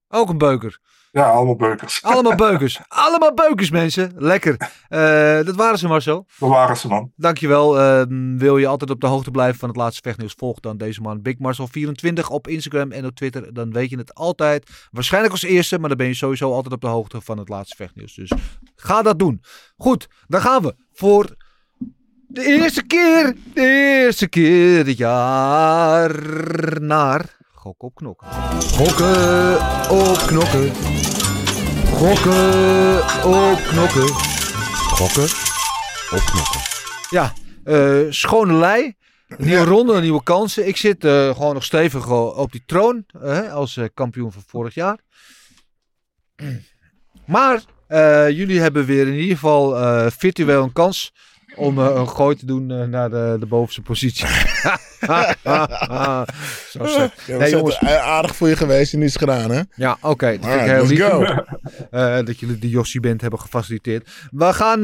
Ook 0.08 0.28
een 0.28 0.38
beuker. 0.38 0.80
Ja, 1.16 1.30
allemaal 1.30 1.56
beukers. 1.56 2.02
Allemaal 2.04 2.34
beukers. 2.34 2.80
Allemaal 3.06 3.34
beukers, 3.34 3.70
mensen. 3.70 4.12
Lekker. 4.16 4.70
Eh, 4.88 5.44
dat 5.44 5.54
waren 5.54 5.78
ze, 5.78 5.88
Marcel. 5.88 6.26
Dat 6.38 6.48
waren 6.48 6.76
ze, 6.76 6.88
man. 6.88 7.12
Dankjewel. 7.16 7.80
Ehm 7.80 8.36
wil 8.36 8.58
je 8.58 8.66
altijd 8.66 8.90
op 8.90 9.00
de 9.00 9.06
hoogte 9.06 9.30
blijven 9.30 9.58
van 9.58 9.68
het 9.68 9.78
laatste 9.78 10.02
vechtnieuws? 10.02 10.34
Volg 10.36 10.60
dan 10.60 10.76
deze 10.76 11.00
man 11.00 11.22
Big 11.22 11.34
Marcel24 11.34 12.26
op 12.28 12.48
Instagram 12.48 12.92
en 12.92 13.06
op 13.06 13.14
Twitter. 13.14 13.54
Dan 13.54 13.72
weet 13.72 13.90
je 13.90 13.98
het 13.98 14.14
altijd. 14.14 14.88
Waarschijnlijk 14.90 15.32
als 15.32 15.42
eerste, 15.42 15.78
maar 15.78 15.88
dan 15.88 15.98
ben 15.98 16.06
je 16.06 16.14
sowieso 16.14 16.52
altijd 16.52 16.74
op 16.74 16.80
de 16.80 16.86
hoogte 16.86 17.20
van 17.20 17.38
het 17.38 17.48
laatste 17.48 17.76
vechtnieuws. 17.76 18.14
Dus 18.14 18.32
ga 18.74 19.02
dat 19.02 19.18
doen. 19.18 19.42
Goed, 19.76 20.08
dan 20.26 20.40
gaan 20.40 20.62
we 20.62 20.74
voor 20.92 21.36
de 22.36 22.44
eerste 22.44 22.82
keer, 22.82 23.34
de 23.54 23.60
eerste 23.60 24.28
keer 24.28 24.84
dit 24.84 24.98
jaar 24.98 26.10
naar 26.80 27.24
Gok 27.52 27.82
op 27.82 27.94
knokken. 27.94 28.28
Gokken 28.60 29.54
op 29.90 30.16
knokken. 30.26 30.74
Gokken 31.92 32.98
op 33.24 33.58
knokken. 33.68 34.08
Gokken 34.98 35.28
op 36.10 36.24
knokken. 36.24 36.60
Ja, 37.10 37.32
eh, 37.64 38.10
schone 38.10 38.52
lei. 38.52 38.94
Nieuwe 39.36 39.64
ronde, 39.64 40.00
nieuwe 40.00 40.22
kansen. 40.22 40.66
Ik 40.66 40.76
zit 40.76 41.04
eh, 41.04 41.34
gewoon 41.34 41.54
nog 41.54 41.64
stevig 41.64 42.06
eh, 42.06 42.38
op 42.38 42.52
die 42.52 42.62
troon 42.66 43.06
als 43.52 43.80
kampioen 43.94 44.32
van 44.32 44.42
vorig 44.46 44.74
jaar. 44.74 44.98
Maar 47.26 47.62
jullie 48.30 48.60
hebben 48.60 48.84
weer 48.84 49.06
in 49.06 49.14
ieder 49.14 49.36
geval 49.36 50.10
virtueel 50.10 50.62
een 50.62 50.72
kans 50.72 51.12
om 51.56 51.78
eh, 51.78 51.92
een 51.94 52.08
gooi 52.08 52.36
te 52.36 52.46
doen 52.46 52.70
eh, 52.70 52.82
naar 52.82 53.10
de, 53.10 53.36
de 53.40 53.46
bovenste 53.46 53.82
positie. 53.82 54.26
Zo. 56.70 56.84
Ja, 56.84 57.14
zijn 57.26 57.50
jongens. 57.50 57.78
aardig 57.80 58.36
voor 58.36 58.48
je 58.48 58.56
geweest 58.56 58.92
en 58.92 58.98
niets 58.98 59.16
gedaan, 59.16 59.50
hè? 59.50 59.60
Ja, 59.74 59.98
oké. 60.00 60.26
Dat 60.26 60.34
ik 60.34 60.44
Alright, 60.44 60.70
heel 60.70 60.86
lief. 60.86 61.04
Eh, 61.90 62.16
dat 62.24 62.38
jullie 62.40 62.58
de 62.58 62.68
Jossie 62.68 63.00
Band 63.00 63.20
hebben 63.20 63.40
gefaciliteerd. 63.40 64.10
We 64.30 64.52
gaan 64.52 64.80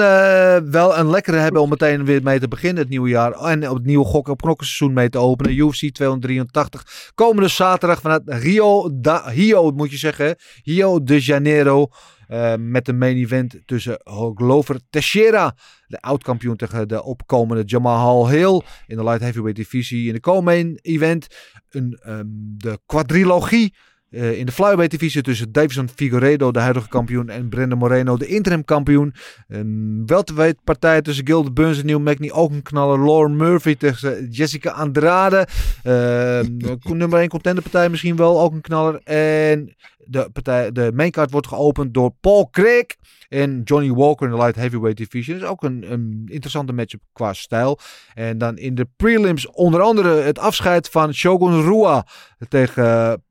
wel 0.70 0.99
een 0.99 1.11
lekkere 1.11 1.37
hebben 1.37 1.62
om 1.62 1.68
meteen 1.68 2.05
weer 2.05 2.23
mee 2.23 2.41
te 2.41 2.49
beginnen 2.49 2.83
het 2.83 2.89
nieuwe 2.89 3.09
jaar. 3.09 3.33
En 3.33 3.68
op 3.68 3.77
het 3.77 3.85
nieuwe 3.85 4.05
gok 4.05 4.29
op 4.29 4.43
knokkenseizoen 4.43 4.93
mee 4.93 5.09
te 5.09 5.18
openen. 5.18 5.57
UFC 5.57 5.93
283. 5.93 7.11
Komende 7.14 7.49
zaterdag 7.49 8.01
vanuit 8.01 8.23
Rio, 8.25 8.91
da, 8.93 9.23
Rio 9.27 9.70
moet 9.70 9.91
je 9.91 9.97
zeggen. 9.97 10.37
Rio 10.64 11.03
de 11.03 11.20
Janeiro. 11.20 11.91
Eh, 12.33 12.55
met 12.59 12.89
een 12.89 12.99
main 12.99 13.16
event 13.16 13.61
tussen 13.64 14.01
Glover 14.35 14.80
Teixeira, 14.91 15.57
de 15.87 16.01
oud-kampioen, 16.01 16.57
tegen 16.57 16.89
de 16.89 17.03
opkomende 17.03 17.62
Jamal 17.64 18.28
Hill 18.28 18.62
in 18.87 18.97
de 18.97 19.05
light 19.05 19.20
heavyweight 19.20 19.57
divisie. 19.57 20.07
In 20.07 20.12
de 20.12 20.20
co-main 20.20 20.78
event 20.83 21.26
een, 21.70 21.99
ehm, 22.03 22.24
de 22.57 22.80
quadrilogie 22.87 23.74
eh, 24.12 24.38
in 24.38 24.46
de 24.46 24.52
flyweight 24.52 24.90
divisie 24.90 25.22
tussen 25.22 25.52
Davison 25.52 25.88
Figueiredo, 25.94 26.50
de 26.50 26.58
huidige 26.58 26.88
kampioen, 26.88 27.28
en 27.28 27.48
Brandon 27.48 27.78
Moreno, 27.78 28.16
de 28.16 28.26
interim 28.26 28.64
kampioen. 28.64 29.14
Een 29.48 30.02
welterweight 30.06 30.64
partij 30.64 31.02
tussen 31.02 31.26
Gilbert 31.26 31.54
Burns 31.54 31.78
en 31.78 31.86
Neil 31.86 32.00
Magny, 32.00 32.30
ook 32.30 32.50
een 32.50 32.62
knaller. 32.62 33.04
Lauren 33.04 33.36
Murphy 33.36 33.76
tegen 33.76 34.28
Jessica 34.30 34.70
Andrade. 34.70 35.46
Eh, 35.82 36.40
nummer 36.82 37.18
1 37.18 37.28
contenderpartij 37.28 37.88
misschien 37.88 38.16
wel, 38.16 38.40
ook 38.40 38.52
een 38.52 38.60
knaller. 38.60 39.00
En 39.04 39.74
de, 39.98 40.30
partij, 40.32 40.72
de 40.72 40.90
maincard 40.94 41.30
wordt 41.30 41.46
geopend 41.46 41.94
door 41.94 42.14
Paul 42.20 42.48
Craig 42.50 42.86
en 43.28 43.60
Johnny 43.64 43.90
Walker 43.90 44.26
in 44.26 44.32
de 44.32 44.38
light 44.38 44.56
heavyweight 44.56 44.96
division. 44.96 45.38
Dat 45.38 45.44
is 45.44 45.50
ook 45.50 45.62
een, 45.62 45.92
een 45.92 46.26
interessante 46.30 46.72
matchup 46.72 47.00
qua 47.12 47.32
stijl. 47.32 47.78
En 48.14 48.38
dan 48.38 48.58
in 48.58 48.74
de 48.74 48.86
prelims 48.96 49.50
onder 49.50 49.80
andere 49.80 50.20
het 50.20 50.38
afscheid 50.38 50.88
van 50.88 51.14
Shogun 51.14 51.62
Rua 51.62 52.06
tegen 52.48 53.22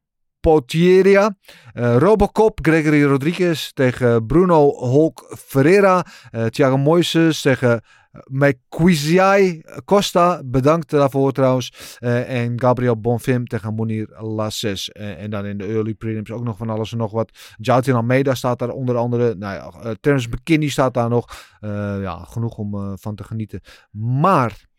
Potieria. 0.42 1.36
Uh, 1.74 1.98
Robocop, 1.98 2.60
Gregory 2.62 3.04
Rodriguez 3.04 3.72
tegen 3.74 4.26
Bruno 4.26 4.89
Hulk 4.89 5.36
Ferreira. 5.38 6.06
Uh, 6.32 6.46
Thiago 6.46 6.78
Moises 6.78 7.42
tegen 7.42 7.82
Mequiziai 8.24 9.64
Costa. 9.86 10.42
Bedankt 10.46 10.89
daarvoor 10.89 11.32
trouwens. 11.32 11.98
En 12.00 12.60
Gabriel 12.60 13.00
Bonfim 13.00 13.48
tegen 13.48 13.74
Monir 13.74 14.08
Lasses. 14.22 14.89
En 14.92 15.30
dan 15.30 15.46
in 15.46 15.58
de 15.58 15.66
early 15.66 15.94
prelims 15.94 16.32
ook 16.32 16.44
nog 16.44 16.58
van 16.58 16.70
alles 16.70 16.92
en 16.92 16.98
nog 16.98 17.12
wat. 17.12 17.32
Joutin 17.58 17.94
Almeida 17.94 18.36
staat 18.36 18.60
daar 18.60 18.70
onder 18.70 18.98
andere. 18.98 19.36
Nou 19.36 19.54
ja, 19.54 19.94
Terence 20.00 20.30
McKinney 20.30 20.70
staat 20.70 20.94
daar 20.94 21.10
nog. 21.10 21.56
ja, 22.02 22.24
genoeg 22.24 22.58
om 22.58 22.98
van 22.98 23.16
te 23.16 23.24
genieten. 23.24 23.62
Maar... 23.92 24.70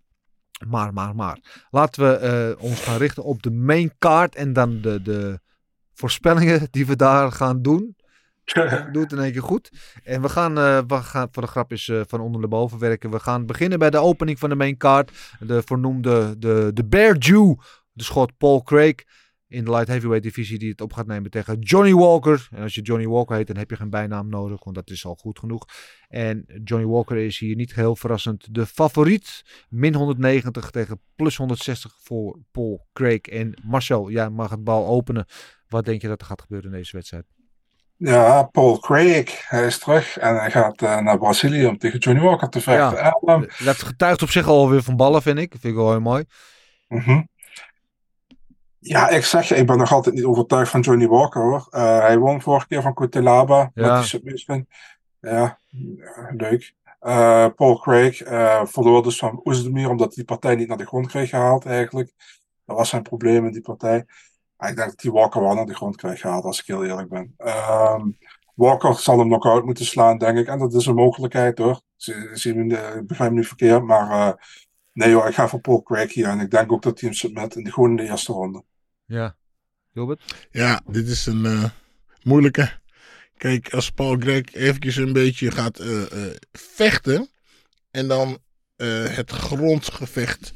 Maar, 0.66 0.92
maar, 0.92 1.14
maar. 1.14 1.38
Laten 1.70 2.02
we 2.02 2.56
ons 2.58 2.80
gaan 2.80 2.98
richten 2.98 3.24
op 3.24 3.42
de 3.42 3.50
main 3.50 3.92
card. 3.98 4.34
En 4.34 4.52
dan 4.52 4.80
de, 4.80 5.02
de 5.02 5.40
voorspellingen 5.94 6.68
die 6.70 6.86
we 6.86 6.96
daar 6.96 7.32
gaan 7.32 7.62
doen. 7.62 7.96
Doe 8.92 9.02
het 9.02 9.12
in 9.12 9.18
één 9.18 9.32
keer 9.32 9.42
goed. 9.42 9.70
En 10.02 10.22
we 10.22 10.28
gaan, 10.28 10.58
uh, 10.58 10.80
we 10.86 11.02
gaan 11.02 11.28
voor 11.32 11.42
de 11.42 11.48
grap 11.48 11.72
is 11.72 11.88
uh, 11.88 12.00
van 12.06 12.20
onder 12.20 12.40
naar 12.40 12.48
boven 12.48 12.78
werken. 12.78 13.10
We 13.10 13.18
gaan 13.18 13.46
beginnen 13.46 13.78
bij 13.78 13.90
de 13.90 13.98
opening 13.98 14.38
van 14.38 14.48
de 14.48 14.54
main 14.54 14.76
card. 14.76 15.10
De 15.40 15.62
vernoemde, 15.64 16.38
de, 16.38 16.70
de 16.74 16.84
Bear 16.84 17.16
Jew, 17.16 17.54
de 17.92 18.04
schot 18.04 18.36
Paul 18.36 18.62
Craig. 18.62 18.94
In 19.48 19.64
de 19.64 19.70
light 19.70 19.88
heavyweight 19.88 20.22
divisie 20.22 20.58
die 20.58 20.70
het 20.70 20.80
op 20.80 20.92
gaat 20.92 21.06
nemen 21.06 21.30
tegen 21.30 21.58
Johnny 21.58 21.94
Walker. 21.94 22.48
En 22.50 22.62
als 22.62 22.74
je 22.74 22.80
Johnny 22.80 23.06
Walker 23.06 23.36
heet, 23.36 23.46
dan 23.46 23.56
heb 23.56 23.70
je 23.70 23.76
geen 23.76 23.90
bijnaam 23.90 24.28
nodig, 24.28 24.64
want 24.64 24.76
dat 24.76 24.90
is 24.90 25.04
al 25.04 25.14
goed 25.14 25.38
genoeg. 25.38 25.64
En 26.08 26.44
Johnny 26.64 26.86
Walker 26.86 27.16
is 27.16 27.38
hier 27.38 27.56
niet 27.56 27.74
heel 27.74 27.96
verrassend 27.96 28.54
de 28.54 28.66
favoriet. 28.66 29.42
Min 29.68 29.94
190 29.94 30.70
tegen 30.70 31.00
plus 31.16 31.36
160 31.36 31.94
voor 32.02 32.38
Paul 32.50 32.86
Craig. 32.92 33.20
En 33.20 33.54
Marcel, 33.62 34.10
jij 34.10 34.30
mag 34.30 34.50
het 34.50 34.64
bal 34.64 34.86
openen. 34.86 35.26
Wat 35.72 35.84
denk 35.84 36.02
je 36.02 36.08
dat 36.08 36.20
er 36.20 36.26
gaat 36.26 36.40
gebeuren 36.40 36.70
in 36.70 36.76
deze 36.76 36.96
wedstrijd? 36.96 37.24
Ja, 37.96 38.42
Paul 38.42 38.78
Craig, 38.78 39.48
hij 39.48 39.66
is 39.66 39.78
terug 39.78 40.18
en 40.18 40.36
hij 40.36 40.50
gaat 40.50 40.82
uh, 40.82 40.98
naar 40.98 41.18
Brazilië 41.18 41.66
om 41.66 41.78
tegen 41.78 41.98
Johnny 41.98 42.22
Walker 42.22 42.48
te 42.48 42.60
vechten. 42.60 42.98
Ja, 42.98 43.34
um, 43.34 43.46
dat 43.64 43.82
getuigt 43.82 44.22
op 44.22 44.30
zich 44.30 44.46
alweer 44.46 44.82
van 44.82 44.96
ballen, 44.96 45.22
vind 45.22 45.38
ik. 45.38 45.50
Dat 45.50 45.60
vind 45.60 45.72
ik 45.72 45.78
wel 45.78 45.90
heel 45.90 46.00
mooi. 46.00 46.24
-hmm. 46.88 47.28
Ja, 48.78 49.08
ik 49.08 49.24
zeg 49.24 49.48
je, 49.48 49.54
ik 49.54 49.66
ben 49.66 49.78
nog 49.78 49.92
altijd 49.92 50.14
niet 50.14 50.24
overtuigd 50.24 50.70
van 50.70 50.80
Johnny 50.80 51.06
Walker 51.06 51.42
hoor. 51.42 51.68
Uh, 51.70 51.98
hij 51.98 52.18
won 52.18 52.42
vorige 52.42 52.66
keer 52.66 52.82
van 52.82 52.94
Kutelaba 52.94 53.70
ja. 53.74 53.86
met 53.86 53.96
die 53.96 54.08
submission. 54.08 54.66
Ja, 55.20 55.58
leuk. 56.36 56.74
Paul 57.56 57.78
Craig 57.78 58.16
verloor 58.70 59.02
dus 59.02 59.18
van 59.18 59.40
Oezdemir 59.44 59.88
omdat 59.88 60.12
die 60.12 60.24
partij 60.24 60.54
niet 60.54 60.68
naar 60.68 60.76
de 60.76 60.86
grond 60.86 61.06
kreeg 61.06 61.30
gehaald 61.30 61.66
eigenlijk. 61.66 62.12
Dat 62.64 62.76
was 62.76 62.88
zijn 62.88 63.02
probleem 63.02 63.46
in 63.46 63.52
die 63.52 63.60
partij. 63.60 64.06
Ik 64.68 64.76
denk 64.76 64.88
dat 64.88 65.00
die 65.00 65.12
Walker 65.12 65.40
wel 65.42 65.54
naar 65.54 65.66
de 65.66 65.74
grond 65.74 65.96
krijgt 65.96 66.20
gehaald, 66.20 66.44
als 66.44 66.60
ik 66.60 66.66
heel 66.66 66.84
eerlijk 66.84 67.08
ben. 67.08 67.34
Um, 67.38 68.18
Walker 68.54 68.94
zal 68.94 69.18
hem 69.18 69.26
knock-out 69.26 69.64
moeten 69.64 69.84
slaan, 69.84 70.18
denk 70.18 70.38
ik. 70.38 70.46
En 70.46 70.58
dat 70.58 70.74
is 70.74 70.86
een 70.86 70.94
mogelijkheid, 70.94 71.58
hoor. 71.58 71.80
Zie 72.32 72.54
me, 72.54 73.02
begrijp 73.06 73.30
me 73.30 73.36
niet 73.36 73.46
verkeerd, 73.46 73.82
maar 73.82 74.10
uh, 74.10 74.32
nee 74.92 75.14
hoor, 75.14 75.28
ik 75.28 75.34
ga 75.34 75.48
voor 75.48 75.60
Paul 75.60 75.82
Craig 75.82 76.14
hier. 76.14 76.26
En 76.26 76.40
ik 76.40 76.50
denk 76.50 76.72
ook 76.72 76.82
dat 76.82 77.00
hij 77.00 77.08
hem 77.08 77.18
submit 77.18 77.56
in 77.56 77.64
de, 77.64 77.72
gewoon 77.72 77.90
in 77.90 77.96
de 77.96 78.02
eerste 78.02 78.32
ronde. 78.32 78.64
Ja. 79.04 79.36
Gilbert? 79.92 80.48
Ja, 80.50 80.80
dit 80.86 81.08
is 81.08 81.26
een 81.26 81.44
uh, 81.44 81.64
moeilijke. 82.22 82.80
Kijk, 83.36 83.74
als 83.74 83.90
Paul 83.90 84.16
Craig 84.16 84.54
eventjes 84.54 84.96
een 84.96 85.12
beetje 85.12 85.50
gaat 85.50 85.80
uh, 85.80 86.02
vechten 86.52 87.28
en 87.90 88.08
dan 88.08 88.38
het 89.10 89.30
grondgevecht 89.30 90.52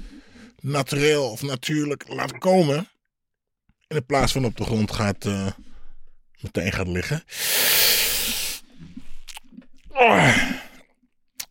natuurlijk 0.61 1.21
of 1.21 1.43
natuurlijk 1.43 2.09
laat 2.09 2.39
komen 2.39 2.89
in 3.89 4.07
plaats 4.07 4.32
van 4.32 4.45
op 4.45 4.57
de 4.57 4.64
grond 4.64 4.93
gaat 4.93 5.24
uh, 5.24 5.47
meteen 6.41 6.72
gaat 6.72 6.89
liggen. 6.89 7.22
Oh. 9.89 10.37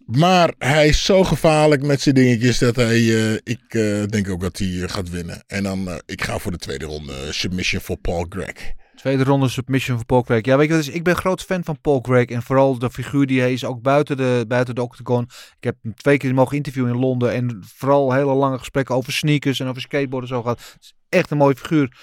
Maar 0.05 0.53
hij 0.57 0.87
is 0.87 1.05
zo 1.05 1.23
gevaarlijk 1.23 1.81
met 1.81 2.01
zijn 2.01 2.15
dingetjes 2.15 2.57
dat 2.57 2.75
hij, 2.75 2.99
uh, 2.99 3.33
ik 3.33 3.73
uh, 3.73 4.03
denk 4.05 4.29
ook 4.29 4.41
dat 4.41 4.57
hij 4.57 4.67
gaat 4.67 5.09
winnen. 5.09 5.43
En 5.47 5.63
dan, 5.63 6.01
ik 6.05 6.23
ga 6.23 6.37
voor 6.37 6.51
de 6.51 6.57
tweede 6.57 6.85
ronde 6.85 7.33
submission 7.33 7.81
voor 7.81 7.97
Paul 7.97 8.25
Gregg. 8.29 8.73
Tweede 8.95 9.23
ronde 9.23 9.49
submission 9.49 9.97
voor 9.97 10.05
Paul 10.05 10.23
Craig. 10.23 10.45
Ja, 10.45 10.57
weet 10.57 10.67
je 10.67 10.73
wat 10.73 10.81
is? 10.81 10.89
Ik 10.89 11.03
ben 11.03 11.15
groot 11.15 11.41
fan 11.41 11.63
van 11.63 11.81
Paul 11.81 12.01
Craig. 12.01 12.25
En 12.25 12.43
vooral 12.43 12.79
de 12.79 12.89
figuur 12.89 13.25
die 13.25 13.39
hij 13.39 13.53
is, 13.53 13.65
ook 13.65 13.81
buiten 13.81 14.17
de, 14.17 14.45
buiten 14.47 14.75
de 14.75 14.81
octagon. 14.81 15.23
Ik 15.57 15.63
heb 15.63 15.75
hem 15.81 15.95
twee 15.95 16.17
keer 16.17 16.33
mogen 16.33 16.57
interviewen 16.57 16.91
in 16.91 16.99
Londen. 16.99 17.33
En 17.33 17.63
vooral 17.75 18.13
hele 18.13 18.33
lange 18.33 18.57
gesprekken 18.57 18.95
over 18.95 19.13
sneakers 19.13 19.59
en 19.59 19.67
over 19.67 19.81
skateboarden 19.81 20.29
zo 20.29 20.41
gehad. 20.41 20.77
Echt 21.09 21.31
een 21.31 21.37
mooie 21.37 21.55
figuur. 21.55 21.97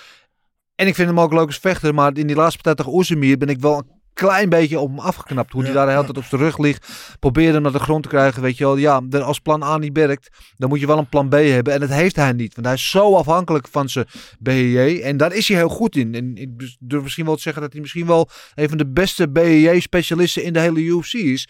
En 0.82 0.88
ik 0.88 0.94
vind 0.94 1.08
hem 1.08 1.20
ook 1.20 1.32
leuk 1.32 1.46
als 1.46 1.58
vechter. 1.58 1.94
Maar 1.94 2.16
in 2.16 2.26
die 2.26 2.36
laatste 2.36 2.56
partij 2.56 2.74
tegen 2.74 2.92
Oezemir 2.92 3.38
ben 3.38 3.48
ik 3.48 3.60
wel 3.60 3.76
een 3.78 3.90
klein 4.12 4.48
beetje 4.48 4.78
op 4.78 4.88
hem 4.88 4.98
afgeknapt. 4.98 5.52
Hoe 5.52 5.62
hij 5.62 5.72
daar 5.72 5.86
de 5.86 5.92
hele 5.92 6.04
tijd 6.04 6.16
op 6.16 6.24
zijn 6.24 6.40
rug 6.40 6.58
ligt. 6.58 6.88
Probeerde 7.18 7.52
hem 7.52 7.62
naar 7.62 7.72
de 7.72 7.78
grond 7.78 8.02
te 8.02 8.08
krijgen. 8.08 8.42
Weet 8.42 8.56
je 8.58 8.64
wel, 8.64 8.76
ja, 8.76 9.02
als 9.10 9.38
plan 9.38 9.62
A 9.62 9.78
niet 9.78 9.96
werkt, 9.96 10.28
dan 10.56 10.68
moet 10.68 10.80
je 10.80 10.86
wel 10.86 10.98
een 10.98 11.08
plan 11.08 11.28
B 11.28 11.32
hebben. 11.32 11.72
En 11.72 11.80
dat 11.80 11.88
heeft 11.88 12.16
hij 12.16 12.32
niet. 12.32 12.54
Want 12.54 12.66
hij 12.66 12.74
is 12.74 12.90
zo 12.90 13.14
afhankelijk 13.14 13.68
van 13.68 13.88
zijn 13.88 14.06
BJJ. 14.38 15.00
En 15.02 15.16
daar 15.16 15.32
is 15.32 15.48
hij 15.48 15.56
heel 15.56 15.68
goed 15.68 15.96
in. 15.96 16.14
En 16.14 16.36
ik 16.36 16.76
durf 16.78 17.02
misschien 17.02 17.24
wel 17.24 17.36
te 17.36 17.42
zeggen 17.42 17.62
dat 17.62 17.72
hij 17.72 17.80
misschien 17.80 18.06
wel 18.06 18.28
een 18.54 18.68
van 18.68 18.78
de 18.78 18.90
beste 18.90 19.28
BJJ-specialisten 19.28 20.42
in 20.42 20.52
de 20.52 20.60
hele 20.60 20.80
UFC 20.80 21.12
is. 21.12 21.48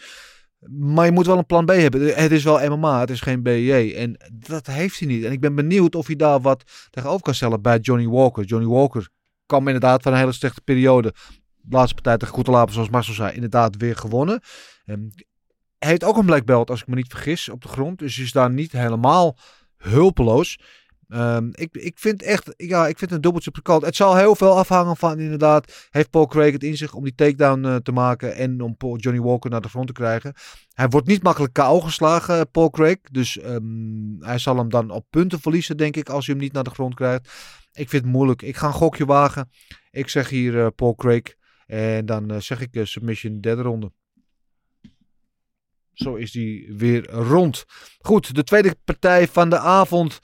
Maar 0.79 1.05
je 1.05 1.13
moet 1.13 1.27
wel 1.27 1.39
een 1.39 1.47
plan 1.47 1.65
B 1.65 1.71
hebben. 1.71 2.15
Het 2.15 2.33
is 2.33 2.45
wel 2.45 2.77
MMA, 2.77 3.01
het 3.01 3.11
is 3.11 3.21
geen 3.21 3.43
BJ. 3.43 3.93
En 3.97 4.17
dat 4.33 4.67
heeft 4.67 4.99
hij 4.99 5.09
niet. 5.09 5.25
En 5.25 5.33
ik 5.33 5.41
ben 5.41 5.55
benieuwd 5.55 5.95
of 5.95 6.07
hij 6.07 6.17
daar 6.17 6.41
wat 6.41 6.65
tegenover 6.91 7.23
kan 7.23 7.35
stellen 7.35 7.63
bij 7.63 7.79
Johnny 7.79 8.07
Walker. 8.07 8.45
Johnny 8.45 8.69
Walker 8.69 9.09
kwam 9.53 9.67
inderdaad 9.67 10.03
van 10.03 10.13
een 10.13 10.19
hele 10.19 10.33
slechte 10.33 10.61
periode. 10.61 11.15
de 11.65 11.77
laatste 11.77 11.95
partij 11.95 12.17
tegen 12.17 12.35
Koetelapen, 12.35 12.75
zoals 12.75 12.89
Marcel 12.89 13.15
zei, 13.15 13.35
inderdaad 13.35 13.77
weer 13.77 13.97
gewonnen. 13.97 14.41
Ehm, 14.85 15.01
hij 15.79 15.89
heeft 15.89 16.05
ook 16.05 16.17
een 16.17 16.27
black 16.27 16.45
belt, 16.45 16.71
als 16.71 16.81
ik 16.81 16.87
me 16.87 16.95
niet 16.95 17.11
vergis, 17.11 17.49
op 17.49 17.63
de 17.63 17.69
grond. 17.69 17.99
Dus 17.99 18.19
is 18.19 18.33
daar 18.33 18.51
niet 18.51 18.73
helemaal 18.73 19.37
hulpeloos. 19.77 20.59
Ehm, 21.09 21.49
ik, 21.53 21.75
ik 21.75 21.99
vind 21.99 22.23
echt, 22.23 22.55
ja, 22.57 22.87
ik 22.87 22.99
vind 22.99 23.11
een 23.11 23.21
dubbeltje 23.21 23.51
op. 23.63 23.83
Het 23.83 23.97
zal 23.97 24.17
heel 24.17 24.37
veel 24.37 24.59
afhangen 24.59 24.97
van 24.97 25.19
inderdaad, 25.19 25.89
heeft 25.91 26.11
Paul 26.11 26.27
Craig 26.27 26.53
het 26.53 26.63
in 26.63 26.77
zich 26.77 26.95
om 26.95 27.05
die 27.05 27.15
takedown 27.15 27.65
eh, 27.65 27.77
te 27.77 27.93
maken 27.93 28.35
en 28.35 28.61
om 28.61 28.77
Paul, 28.77 28.97
Johnny 28.97 29.23
Walker 29.23 29.51
naar 29.51 29.61
de 29.61 29.69
grond 29.69 29.87
te 29.87 29.93
krijgen. 29.93 30.35
Hij 30.73 30.89
wordt 30.89 31.07
niet 31.07 31.23
makkelijk 31.23 31.53
KO 31.53 31.81
geslagen, 31.81 32.39
eh, 32.39 32.43
Paul 32.53 32.71
Craig. 32.71 32.97
Dus 33.11 33.39
ehm, 33.39 34.21
hij 34.21 34.39
zal 34.39 34.57
hem 34.57 34.69
dan 34.69 34.91
op 34.91 35.07
punten 35.11 35.41
verliezen, 35.41 35.77
denk 35.77 35.97
ik, 35.97 36.09
als 36.09 36.27
hij 36.27 36.35
hem 36.35 36.45
niet 36.45 36.53
naar 36.53 36.65
de 36.65 36.71
grond 36.71 36.95
krijgt. 36.95 37.29
Ik 37.73 37.89
vind 37.89 38.03
het 38.03 38.13
moeilijk. 38.13 38.43
Ik 38.43 38.57
ga 38.57 38.67
een 38.67 38.73
gokje 38.73 39.05
wagen. 39.05 39.51
Ik 39.91 40.09
zeg 40.09 40.29
hier 40.29 40.61
eh, 40.61 40.67
Paul 40.77 40.95
Craig. 40.95 41.35
En 41.67 42.07
dan 42.07 42.31
eh, 42.31 42.41
zeg 42.41 42.61
ik 42.61 42.75
eh, 42.75 42.85
submission 42.85 43.41
derde 43.41 43.63
ronde. 43.63 43.93
Zo 45.93 46.15
is 46.15 46.31
die 46.31 46.73
weer 46.77 47.11
rond. 47.11 47.65
Goed, 47.99 48.35
de 48.35 48.45
tweede 48.45 48.77
partij 48.85 49.29
van 49.29 49.51
de 49.51 49.59
avond 49.59 50.21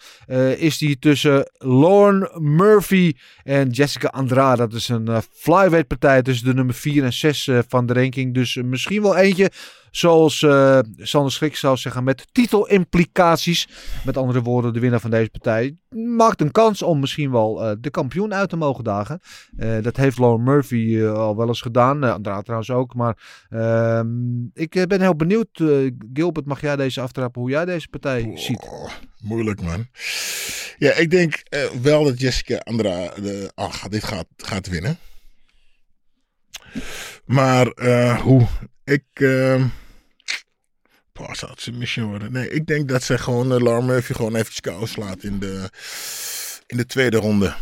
is 0.56 0.78
die 0.78 0.98
tussen 0.98 1.50
Lauren 1.58 2.54
Murphy 2.54 3.12
en 3.42 3.70
Jessica 3.70 4.08
Andrade. 4.08 4.56
Dat 4.56 4.72
is 4.72 4.88
een 4.88 5.08
eh, 5.08 5.18
flyweight 5.32 5.86
partij 5.86 6.22
tussen 6.22 6.46
de 6.46 6.54
nummer 6.54 6.74
4 6.74 7.04
en 7.04 7.12
6 7.12 7.46
eh, 7.46 7.58
van 7.68 7.86
de 7.86 7.92
ranking. 7.92 8.34
Dus 8.34 8.54
misschien 8.56 9.02
wel 9.02 9.16
eentje 9.16 9.50
zoals 9.90 10.42
eh 10.42 10.78
Sander 10.96 11.32
Schrik 11.32 11.56
zou 11.56 11.76
zeggen 11.76 12.04
met 12.04 12.26
titelimplicaties. 12.32 13.68
Met 14.04 14.16
andere 14.16 14.42
woorden, 14.42 14.72
de 14.72 14.80
winnaar 14.80 15.00
van 15.00 15.10
deze 15.10 15.30
partij 15.30 15.76
maakt 15.90 16.40
een 16.40 16.52
kans 16.52 16.82
om 16.82 17.00
misschien 17.00 17.30
wel 17.30 17.64
eh, 17.64 17.76
de 17.80 17.90
kampioen 17.90 18.34
uit 18.34 18.48
te 18.48 18.56
mogen 18.56 18.84
dagen. 18.84 19.20
Eh, 19.56 19.82
dat 19.82 19.96
heeft 19.96 20.18
Lauren 20.18 20.44
Murphy 20.44 21.02
al 21.04 21.36
wel 21.36 21.48
eens 21.48 21.60
gedaan. 21.60 22.04
Uh, 22.04 22.12
Andrade 22.12 22.42
trouwens 22.42 22.70
ook. 22.70 22.94
Maar 22.94 23.46
ehm, 23.50 24.44
ik 24.54 24.84
ben 24.88 25.00
heel 25.00 25.16
benieuwd. 25.16 25.48
Gilbert, 26.12 26.46
mag 26.46 26.60
jij 26.60 26.76
deze 26.76 27.00
aftrappen 27.00 27.40
hoe 27.40 27.50
jij 27.50 27.64
deze 27.64 27.88
partij 27.88 28.30
ziet? 28.34 28.68
Moeilijk, 29.22 29.62
man. 29.62 29.86
Ja, 30.78 30.92
ik 30.92 31.10
denk 31.10 31.42
wel 31.82 32.04
dat 32.04 32.20
Jessica 32.20 32.56
Andrade 32.56 33.50
ah, 33.54 33.84
dit 33.88 34.04
gaat, 34.04 34.26
gaat 34.36 34.68
winnen. 34.68 34.98
Maar 37.24 37.66
hoe? 38.22 38.46
Ik. 38.88 39.04
eh 39.12 39.64
Boah, 41.12 41.32
zou 41.34 41.50
het 41.50 41.60
submission 41.60 42.08
worden? 42.08 42.32
Nee, 42.32 42.50
ik 42.50 42.66
denk 42.66 42.88
dat 42.88 43.02
ze 43.02 43.18
gewoon 43.18 43.52
uh, 43.52 43.60
Lauren 43.60 43.86
Murphy 43.86 44.12
gewoon 44.12 44.34
eventjes 44.34 44.60
kou 44.60 44.86
slaat 44.86 45.22
in 45.22 45.38
de, 45.38 45.70
in 46.66 46.76
de 46.76 46.86
tweede 46.86 47.16
ronde. 47.16 47.54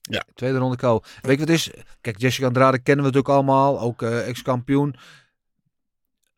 Ja. 0.00 0.24
Tweede 0.34 0.58
ronde 0.58 0.76
kou. 0.76 1.02
Weet 1.20 1.38
je 1.38 1.44
wat 1.44 1.54
is? 1.54 1.70
Kijk, 2.00 2.20
Jessica 2.20 2.46
Andrade 2.46 2.78
kennen 2.78 3.04
we 3.04 3.10
natuurlijk 3.10 3.34
allemaal. 3.34 3.80
Ook 3.80 4.02
eh, 4.02 4.28
ex-kampioen. 4.28 4.94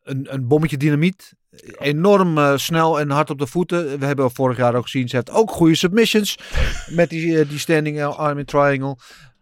Een, 0.03 0.33
een 0.33 0.47
bommetje 0.47 0.77
dynamiet. 0.77 1.33
Enorm 1.79 2.37
eh, 2.37 2.57
snel 2.57 2.99
en 2.99 3.09
hard 3.09 3.29
op 3.29 3.39
de 3.39 3.47
voeten. 3.47 3.99
We 3.99 4.05
hebben 4.05 4.31
vorig 4.31 4.57
jaar 4.57 4.75
ook 4.75 4.83
gezien. 4.83 5.09
Ze 5.09 5.15
heeft 5.15 5.29
ook 5.29 5.51
goede 5.51 5.75
submissions. 5.75 6.37
met 6.99 7.09
die, 7.09 7.39
eh, 7.39 7.49
die 7.49 7.59
standing 7.59 8.03
arm 8.03 8.37
in 8.37 8.45
triangle. 8.45 8.97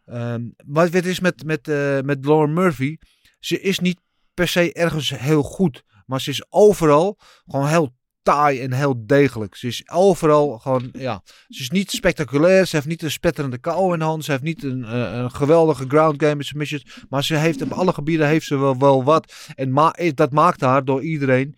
Ehm, 0.05 0.41
maar 0.65 0.89
wat 0.89 1.05
is 1.05 1.19
met, 1.19 1.43
met, 1.45 1.67
met 2.05 2.26
Lauren 2.26 2.53
Murphy? 2.53 2.97
Ze 3.39 3.59
is 3.61 3.80
niet 3.80 3.99
per 4.36 4.48
se 4.48 4.74
ergens 4.74 5.10
heel 5.10 5.44
goed. 5.44 5.84
Maar 6.06 6.22
ze 6.22 6.30
is 6.30 6.45
overal 6.49 7.18
gewoon 7.45 7.68
heel 7.68 7.94
taai 8.22 8.62
en 8.62 8.74
heel 8.74 9.06
degelijk. 9.06 9.56
Ze 9.56 9.68
is 9.68 9.90
overal 9.90 10.57
gewoon, 10.57 10.90
ja. 10.91 11.22
Ze 11.48 11.62
is 11.62 11.70
niet 11.70 11.91
spectaculair. 11.91 12.66
Ze 12.66 12.76
heeft 12.76 12.88
niet 12.88 13.02
een 13.02 13.12
spetterende 13.12 13.57
KO 13.57 13.94
in 13.94 14.02
hand. 14.02 14.26
Ze 14.26 14.32
heeft 14.32 14.44
niet 14.44 14.64
een, 14.64 14.86
eh, 14.86 15.14
een 15.14 15.32
geweldige 15.32 15.86
ground 15.88 16.22
game 16.22 16.36
met 16.36 16.45
submissions. 16.45 17.06
Maar 17.10 17.24
ze 17.24 17.36
heeft 17.36 17.62
op 17.62 17.72
alle 17.72 17.94
gebieden 17.94 18.28
heeft 18.28 18.45
ze 18.45 18.57
wel, 18.57 18.78
wel 18.78 19.03
wat. 19.03 19.34
En 19.56 19.72
ma 19.72 19.95
dat 20.16 20.32
maakt 20.32 20.62
haar 20.62 20.86
door 20.86 21.02
iedereen 21.03 21.57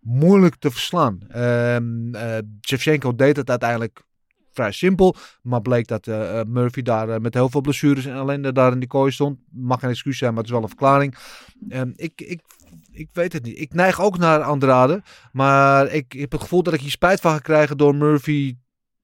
moeilijk 0.00 0.56
te 0.58 0.70
verslaan. 0.70 1.20
Eh, 1.28 1.76
Shevchenko 2.66 3.14
deed 3.14 3.36
het 3.36 3.50
uiteindelijk 3.50 4.05
vrij 4.56 4.72
simpel. 4.72 5.16
Maar 5.42 5.62
bleek 5.62 5.86
dat 5.86 6.06
eh, 6.06 6.40
eh, 6.40 6.46
Murphy 6.46 6.82
daar 6.82 7.08
eh, 7.08 7.20
met 7.20 7.34
heel 7.34 7.48
veel 7.48 7.60
blessures 7.60 8.04
en 8.04 8.14
ellende 8.14 8.52
daar 8.52 8.72
in 8.72 8.78
die 8.78 8.88
kooi 8.88 9.12
stond. 9.12 9.38
Mag 9.50 9.80
geen 9.80 9.90
excuus 9.90 10.18
zijn, 10.18 10.30
maar 10.30 10.42
het 10.42 10.46
is 10.46 10.54
wel 10.54 10.62
een 10.62 10.68
verklaring. 10.68 11.16
Ehm, 11.68 11.90
ik, 11.96 12.20
ik, 12.20 12.40
ik 12.92 13.08
weet 13.12 13.32
het 13.32 13.42
niet. 13.42 13.58
Ik 13.58 13.74
neig 13.74 14.00
ook 14.00 14.18
naar 14.18 14.42
Andrade. 14.42 15.02
Maar 15.32 15.92
ik 15.92 16.12
heb 16.12 16.32
het 16.32 16.40
gevoel 16.40 16.62
dat 16.62 16.74
ik 16.74 16.80
hier 16.80 16.90
spijt 16.90 17.20
van 17.20 17.32
ga 17.32 17.38
krijgen 17.38 17.76
door 17.76 17.94
Murphy 17.94 18.56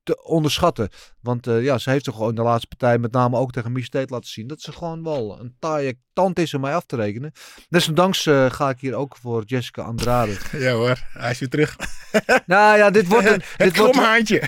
te 0.02 0.22
onderschatten. 0.24 0.88
Want 1.20 1.46
eh, 1.46 1.62
ja, 1.62 1.78
ze 1.78 1.90
heeft 1.90 2.04
toch 2.04 2.14
gewoon 2.14 2.28
in 2.28 2.34
de 2.34 2.42
laatste 2.42 2.66
partij, 2.66 2.98
met 2.98 3.12
name 3.12 3.36
ook 3.36 3.52
tegen 3.52 3.72
Miss 3.72 3.86
State, 3.86 4.12
laten 4.12 4.28
zien 4.28 4.46
dat 4.46 4.60
ze 4.60 4.72
gewoon 4.72 5.02
wel 5.02 5.40
een 5.40 5.56
taaie 5.58 5.98
tand 6.12 6.38
is 6.38 6.54
om 6.54 6.60
mij 6.60 6.74
af 6.74 6.84
te 6.86 6.96
rekenen. 6.96 7.32
Desondanks 7.68 8.26
eh, 8.26 8.50
ga 8.50 8.68
ik 8.68 8.80
hier 8.80 8.94
ook 8.94 9.16
voor 9.16 9.42
Jessica 9.44 9.82
Andrade. 9.82 10.36
Ja 10.52 10.72
hoor, 10.72 10.98
hij 11.12 11.30
is 11.30 11.38
weer 11.38 11.48
terug. 11.48 11.76
nou 12.46 12.78
ja, 12.78 12.90
dit 12.90 13.06
wordt 13.06 13.26
een, 13.26 13.42
dit 13.56 13.76
wordt, 13.76 13.92
kromhaantje. 13.92 14.42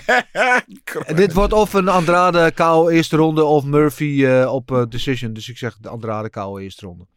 dit 1.15 1.33
wordt 1.33 1.53
of 1.53 1.73
een 1.73 1.87
Andrade 1.87 2.51
KO 2.51 2.89
eerste 2.89 3.15
ronde 3.15 3.43
of 3.43 3.63
Murphy 3.63 4.25
eh, 4.25 4.53
op 4.53 4.71
eh, 4.71 4.83
decision. 4.89 5.33
Dus 5.33 5.49
ik 5.49 5.57
zeg 5.57 5.77
de 5.77 5.89
Andrade 5.89 6.29
KO 6.29 6.57
eerste 6.57 6.85
ronde. 6.85 7.07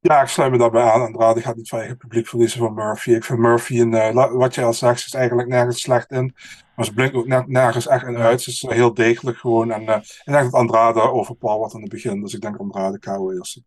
Ja, 0.00 0.22
ik 0.22 0.28
sluit 0.28 0.50
me 0.50 0.58
daarbij 0.58 0.90
aan. 0.90 1.00
Andrade 1.00 1.40
gaat 1.40 1.56
niet 1.56 1.68
van 1.68 1.78
eigen 1.78 1.96
publiek 1.96 2.26
verliezen 2.26 2.58
van 2.58 2.74
Murphy. 2.74 3.10
Ik 3.10 3.24
vind 3.24 3.38
Murphy, 3.38 3.80
een, 3.80 3.94
eh, 3.94 4.32
wat 4.32 4.54
je 4.54 4.62
al 4.62 4.72
zegt, 4.72 5.00
ze 5.00 5.06
is 5.06 5.14
eigenlijk 5.14 5.48
nergens 5.48 5.80
slecht 5.80 6.10
in. 6.10 6.34
Maar 6.74 6.84
ze 6.84 6.94
blinkt 6.94 7.14
ook 7.14 7.46
nergens 7.46 7.86
echt 7.86 8.06
in 8.06 8.16
uit. 8.16 8.42
Ze 8.42 8.50
is 8.50 8.62
eh, 8.62 8.70
heel 8.70 8.94
degelijk 8.94 9.38
gewoon. 9.38 9.70
En 9.70 9.86
eh, 9.86 9.96
ik 9.96 10.22
denk 10.24 10.44
dat 10.44 10.52
Andrade 10.60 11.00
overpowert 11.00 11.74
aan 11.74 11.80
het 11.80 11.90
begin. 11.90 12.20
Dus 12.20 12.34
ik 12.34 12.40
denk 12.40 12.56
Andrade 12.56 12.98
KO 12.98 13.32
eerst. 13.32 13.60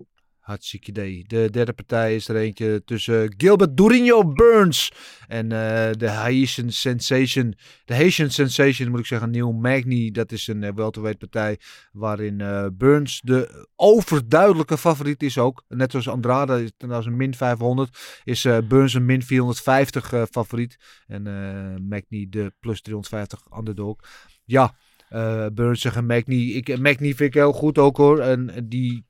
Hartstikke 0.52 0.90
idee. 0.90 1.24
De 1.28 1.50
derde 1.50 1.74
partij 1.74 2.16
is 2.16 2.28
er 2.28 2.36
eentje 2.36 2.82
tussen 2.86 3.34
Gilbert 3.38 3.78
Durinho 3.78 4.34
Burns 4.34 4.92
en 5.28 5.52
eh, 5.52 5.92
de 5.98 6.10
Haitian 6.10 6.72
Sensation. 6.72 7.56
De 7.86 7.96
Haitian 7.96 8.30
Sensation 8.30 8.90
moet 8.90 9.00
ik 9.00 9.06
zeggen, 9.06 9.32
Neil 9.32 9.52
Magny. 9.52 10.12
Dat 10.12 10.32
is 10.32 10.48
een 10.48 10.62
uh, 10.62 10.70
welterweight 10.76 11.20
partij 11.20 11.60
waarin 11.92 12.42
eh, 12.42 12.66
Burns 12.74 13.22
de 13.24 13.68
overduidelijke 13.76 14.78
favoriet 14.78 15.24
is 15.24 15.38
ook. 15.38 15.64
Net 15.68 15.92
zoals 15.92 16.08
Andrade, 16.08 16.64
is 16.64 17.06
een 17.06 17.18
min 17.18 17.36
500, 17.36 18.22
is 18.24 18.46
eh, 18.46 18.58
Burns 18.68 18.94
een 18.94 19.06
min 19.06 19.24
450 19.24 20.14
eh, 20.14 20.24
favoriet. 20.32 20.78
En 21.08 21.28
eh 21.28 21.80
Magny 21.90 22.28
de 22.30 22.54
plus 22.60 22.82
350 22.82 23.42
underdog. 23.58 23.96
Ja, 24.46 24.76
eh, 25.12 25.46
Burns 25.54 25.82
zeggen 25.82 26.06
Magny. 26.06 26.52
Ik, 26.52 26.80
Magny 26.80 27.08
vind 27.08 27.20
ik 27.20 27.34
heel 27.34 27.52
goed 27.52 27.78
ook 27.78 27.98
hoor. 27.98 28.20
En 28.20 28.50
eh, 28.50 28.62
die 28.64 29.06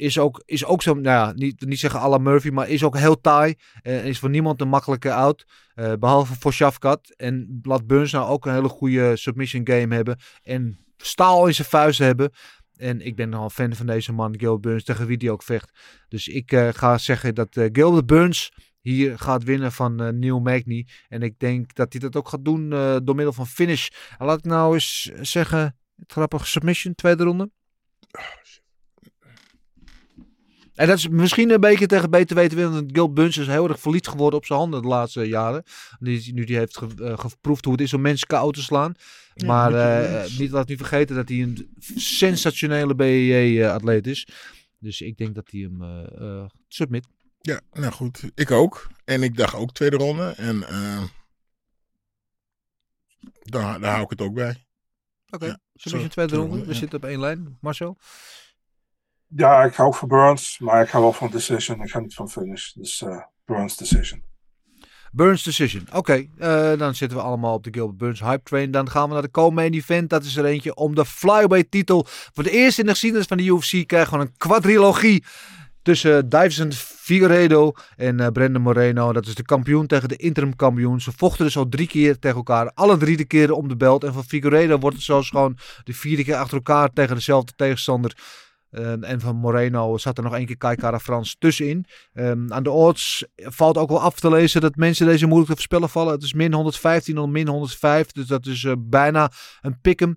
is 0.00 0.18
ook, 0.18 0.42
is 0.44 0.64
ook 0.64 0.82
zo, 0.82 0.94
nou 0.94 1.04
ja, 1.04 1.32
niet, 1.32 1.66
niet 1.66 1.78
zeggen 1.78 2.00
à 2.00 2.08
la 2.08 2.18
Murphy, 2.18 2.48
maar 2.48 2.68
is 2.68 2.84
ook 2.84 2.96
heel 2.96 3.20
taai. 3.20 3.54
Eh, 3.82 4.06
is 4.06 4.18
voor 4.18 4.30
niemand 4.30 4.60
een 4.60 4.68
makkelijke 4.68 5.12
out. 5.12 5.44
eh, 5.74 5.92
behalve 5.98 6.34
voor 6.38 6.52
Shafkat. 6.52 7.14
En 7.16 7.60
laat 7.62 7.86
Burns 7.86 8.12
nou 8.12 8.28
ook 8.28 8.46
een 8.46 8.52
hele 8.52 8.68
goede 8.68 9.16
submission 9.16 9.66
game 9.66 9.94
hebben. 9.94 10.18
En 10.42 10.78
staal 10.96 11.46
in 11.46 11.54
zijn 11.54 11.68
vuist 11.68 11.98
hebben. 11.98 12.30
En 12.80 13.00
ik 13.00 13.16
ben 13.16 13.28
nogal 13.28 13.50
fan 13.50 13.74
van 13.74 13.86
deze 13.86 14.12
man, 14.12 14.38
Gilbert 14.38 14.60
Burns, 14.60 14.84
tegen 14.84 15.06
wie 15.06 15.16
die 15.16 15.30
ook 15.30 15.42
vecht. 15.42 15.70
Dus 16.08 16.28
ik 16.28 16.52
eh, 16.52 16.68
ga 16.72 16.98
zeggen 16.98 17.34
dat 17.34 17.56
eh, 17.56 17.68
Gilbert 17.72 18.06
Burns 18.06 18.52
hier 18.80 19.18
gaat 19.18 19.44
winnen 19.44 19.72
van 19.72 20.00
eh, 20.00 20.08
Neil 20.08 20.40
Magny. 20.40 20.86
En 21.08 21.22
ik 21.22 21.38
denk 21.38 21.74
dat 21.74 21.92
hij 21.92 22.00
dat 22.00 22.16
ook 22.16 22.28
gaat 22.28 22.44
doen 22.44 22.70
door 23.04 23.14
middel 23.14 23.32
van 23.32 23.46
finish. 23.46 23.88
En 24.18 24.26
laat 24.26 24.38
ik 24.38 24.44
nou 24.44 24.74
eens 24.74 25.02
zeggen, 25.20 25.78
grappig 26.06 26.46
submission, 26.46 26.94
tweede 26.94 27.24
ronde. 27.24 27.50
En 30.80 30.86
dat 30.86 30.98
is 30.98 31.08
misschien 31.08 31.50
een 31.50 31.60
beetje 31.60 31.86
tegen 31.86 32.10
beter 32.10 32.36
weten 32.36 32.56
willen. 32.56 32.72
Want 32.72 32.90
Gil 32.92 33.12
Buns 33.12 33.36
is 33.36 33.46
heel 33.46 33.68
erg 33.68 33.80
verliefd 33.80 34.08
geworden 34.08 34.38
op 34.38 34.44
zijn 34.44 34.58
handen 34.58 34.82
de 34.82 34.88
laatste 34.88 35.28
jaren. 35.28 35.62
Die, 35.98 36.34
nu 36.34 36.44
die 36.44 36.56
heeft 36.56 36.76
ge, 36.76 36.86
uh, 36.96 37.18
geproefd 37.18 37.64
hoe 37.64 37.72
het 37.72 37.82
is 37.82 37.94
om 37.94 38.00
mensen 38.00 38.26
koud 38.26 38.54
te 38.54 38.62
slaan. 38.62 38.94
Ja, 39.34 39.46
maar 39.46 39.72
uh, 39.72 40.38
niet 40.38 40.50
laat 40.50 40.68
niet 40.68 40.78
vergeten 40.78 41.16
dat 41.16 41.28
hij 41.28 41.42
een 41.42 41.70
sensationele 41.96 42.94
BEJ-atleet 42.94 44.06
is. 44.06 44.28
Dus 44.78 45.00
ik 45.00 45.16
denk 45.16 45.34
dat 45.34 45.50
hij 45.50 45.60
hem 45.60 45.82
uh, 45.82 46.44
submit. 46.68 47.06
Ja, 47.40 47.60
nou 47.72 47.92
goed. 47.92 48.30
Ik 48.34 48.50
ook. 48.50 48.86
En 49.04 49.22
ik 49.22 49.36
dacht 49.36 49.54
ook 49.54 49.72
tweede 49.72 49.96
ronde. 49.96 50.32
En 50.36 50.56
uh, 50.56 51.02
daar, 53.42 53.80
daar 53.80 53.92
hou 53.92 54.04
ik 54.04 54.10
het 54.10 54.20
ook 54.20 54.34
bij. 54.34 54.66
Oké, 55.26 55.34
okay. 55.34 55.48
ja, 55.48 55.58
submission 55.74 56.10
tweede 56.10 56.34
ronde. 56.34 56.50
ronde. 56.50 56.66
We 56.66 56.72
ja. 56.72 56.78
zitten 56.78 56.98
op 56.98 57.04
één 57.04 57.20
lijn. 57.20 57.58
Marcel? 57.60 57.98
Ja, 59.36 59.64
ik 59.64 59.74
ga 59.74 59.84
ook 59.84 59.94
voor 59.94 60.08
Burns, 60.08 60.58
maar 60.58 60.82
ik 60.82 60.88
ga 60.88 61.00
wel 61.00 61.12
van 61.12 61.30
decision. 61.30 61.82
Ik 61.82 61.90
ga 61.90 62.00
niet 62.00 62.14
van 62.14 62.30
finish. 62.30 62.72
Dus 62.72 63.00
uh, 63.00 63.22
Burns 63.44 63.76
decision. 63.76 64.22
Burns 65.12 65.42
decision. 65.42 65.86
Oké, 65.92 66.26
uh, 66.38 66.78
dan 66.78 66.94
zitten 66.94 67.18
we 67.18 67.24
allemaal 67.24 67.54
op 67.54 67.64
de 67.64 67.72
Gilbert 67.72 67.98
Burns 67.98 68.20
hype 68.20 68.42
train. 68.42 68.70
Dan 68.70 68.90
gaan 68.90 69.08
we 69.08 69.12
naar 69.12 69.22
de 69.22 69.30
co-main 69.30 69.72
event. 69.72 70.10
Dat 70.10 70.24
is 70.24 70.36
er 70.36 70.44
eentje 70.44 70.74
om 70.74 70.94
de 70.94 71.04
flyweight 71.04 71.70
titel. 71.70 72.06
Voor 72.06 72.42
de 72.42 72.50
eerste 72.50 72.80
in 72.80 72.86
de 72.86 72.92
geschiedenis 72.92 73.26
van 73.26 73.36
de 73.36 73.44
UFC 73.44 73.86
krijgen 73.86 74.18
we 74.18 74.24
een 74.24 74.36
quadrilogie. 74.36 75.24
tussen 75.82 76.28
Davison 76.28 76.72
Figueiredo 76.72 77.72
en 77.96 78.20
eh 78.20 78.28
Brandon 78.28 78.62
Moreno. 78.62 79.12
Dat 79.12 79.26
is 79.26 79.34
de 79.34 79.42
kampioen 79.42 79.86
tegen 79.86 80.08
de 80.08 80.16
interim 80.16 80.56
kampioen. 80.56 81.00
Ze 81.00 81.12
vochten 81.16 81.44
dus 81.44 81.56
al 81.56 81.68
drie 81.68 81.86
keer 81.86 82.18
tegen 82.18 82.36
elkaar. 82.36 82.70
Alle 82.74 82.96
drie 82.96 83.16
de 83.16 83.24
keren 83.24 83.56
om 83.56 83.68
de 83.68 83.76
belt. 83.76 84.04
En 84.04 84.12
van 84.12 84.24
Figueiredo 84.24 84.78
wordt 84.78 84.96
het 84.96 85.04
zelfs 85.04 85.28
gewoon 85.28 85.56
de 85.84 85.92
vierde 85.94 86.24
keer 86.24 86.36
achter 86.36 86.56
elkaar 86.56 86.92
tegen 86.92 87.14
dezelfde 87.14 87.52
tegenstander. 87.56 88.16
Ehm, 88.70 89.02
en 89.02 89.20
van 89.20 89.36
Moreno 89.36 89.98
zat 89.98 90.18
er 90.18 90.24
nog 90.24 90.34
één 90.34 90.46
keer 90.46 90.56
Kaikara 90.56 90.98
Frans 90.98 91.36
tussenin. 91.38 91.84
Ehm, 92.12 92.52
aan 92.52 92.62
de 92.62 92.70
odds 92.70 93.24
valt 93.36 93.76
ook 93.76 93.88
wel 93.88 94.00
af 94.00 94.20
te 94.20 94.30
lezen 94.30 94.60
dat 94.60 94.76
mensen 94.76 95.06
deze 95.06 95.26
moeilijk 95.26 95.48
te 95.48 95.56
voorspellen 95.56 95.88
vallen. 95.88 96.12
Het 96.12 96.22
is 96.22 96.32
min 96.32 96.52
115 96.52 97.18
of 97.18 97.28
min 97.28 97.48
105. 97.48 98.12
Dus 98.12 98.26
dat 98.26 98.46
is 98.46 98.64
eh, 98.64 98.72
bijna 98.78 99.30
een 99.60 99.80
pick'em. 99.80 100.14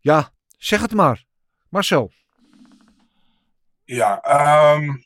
Ja, 0.00 0.30
zeg 0.58 0.80
het 0.80 0.92
maar. 0.92 1.24
Marcel. 1.68 2.10
Ja, 3.84 4.20
ehm, 4.20 4.96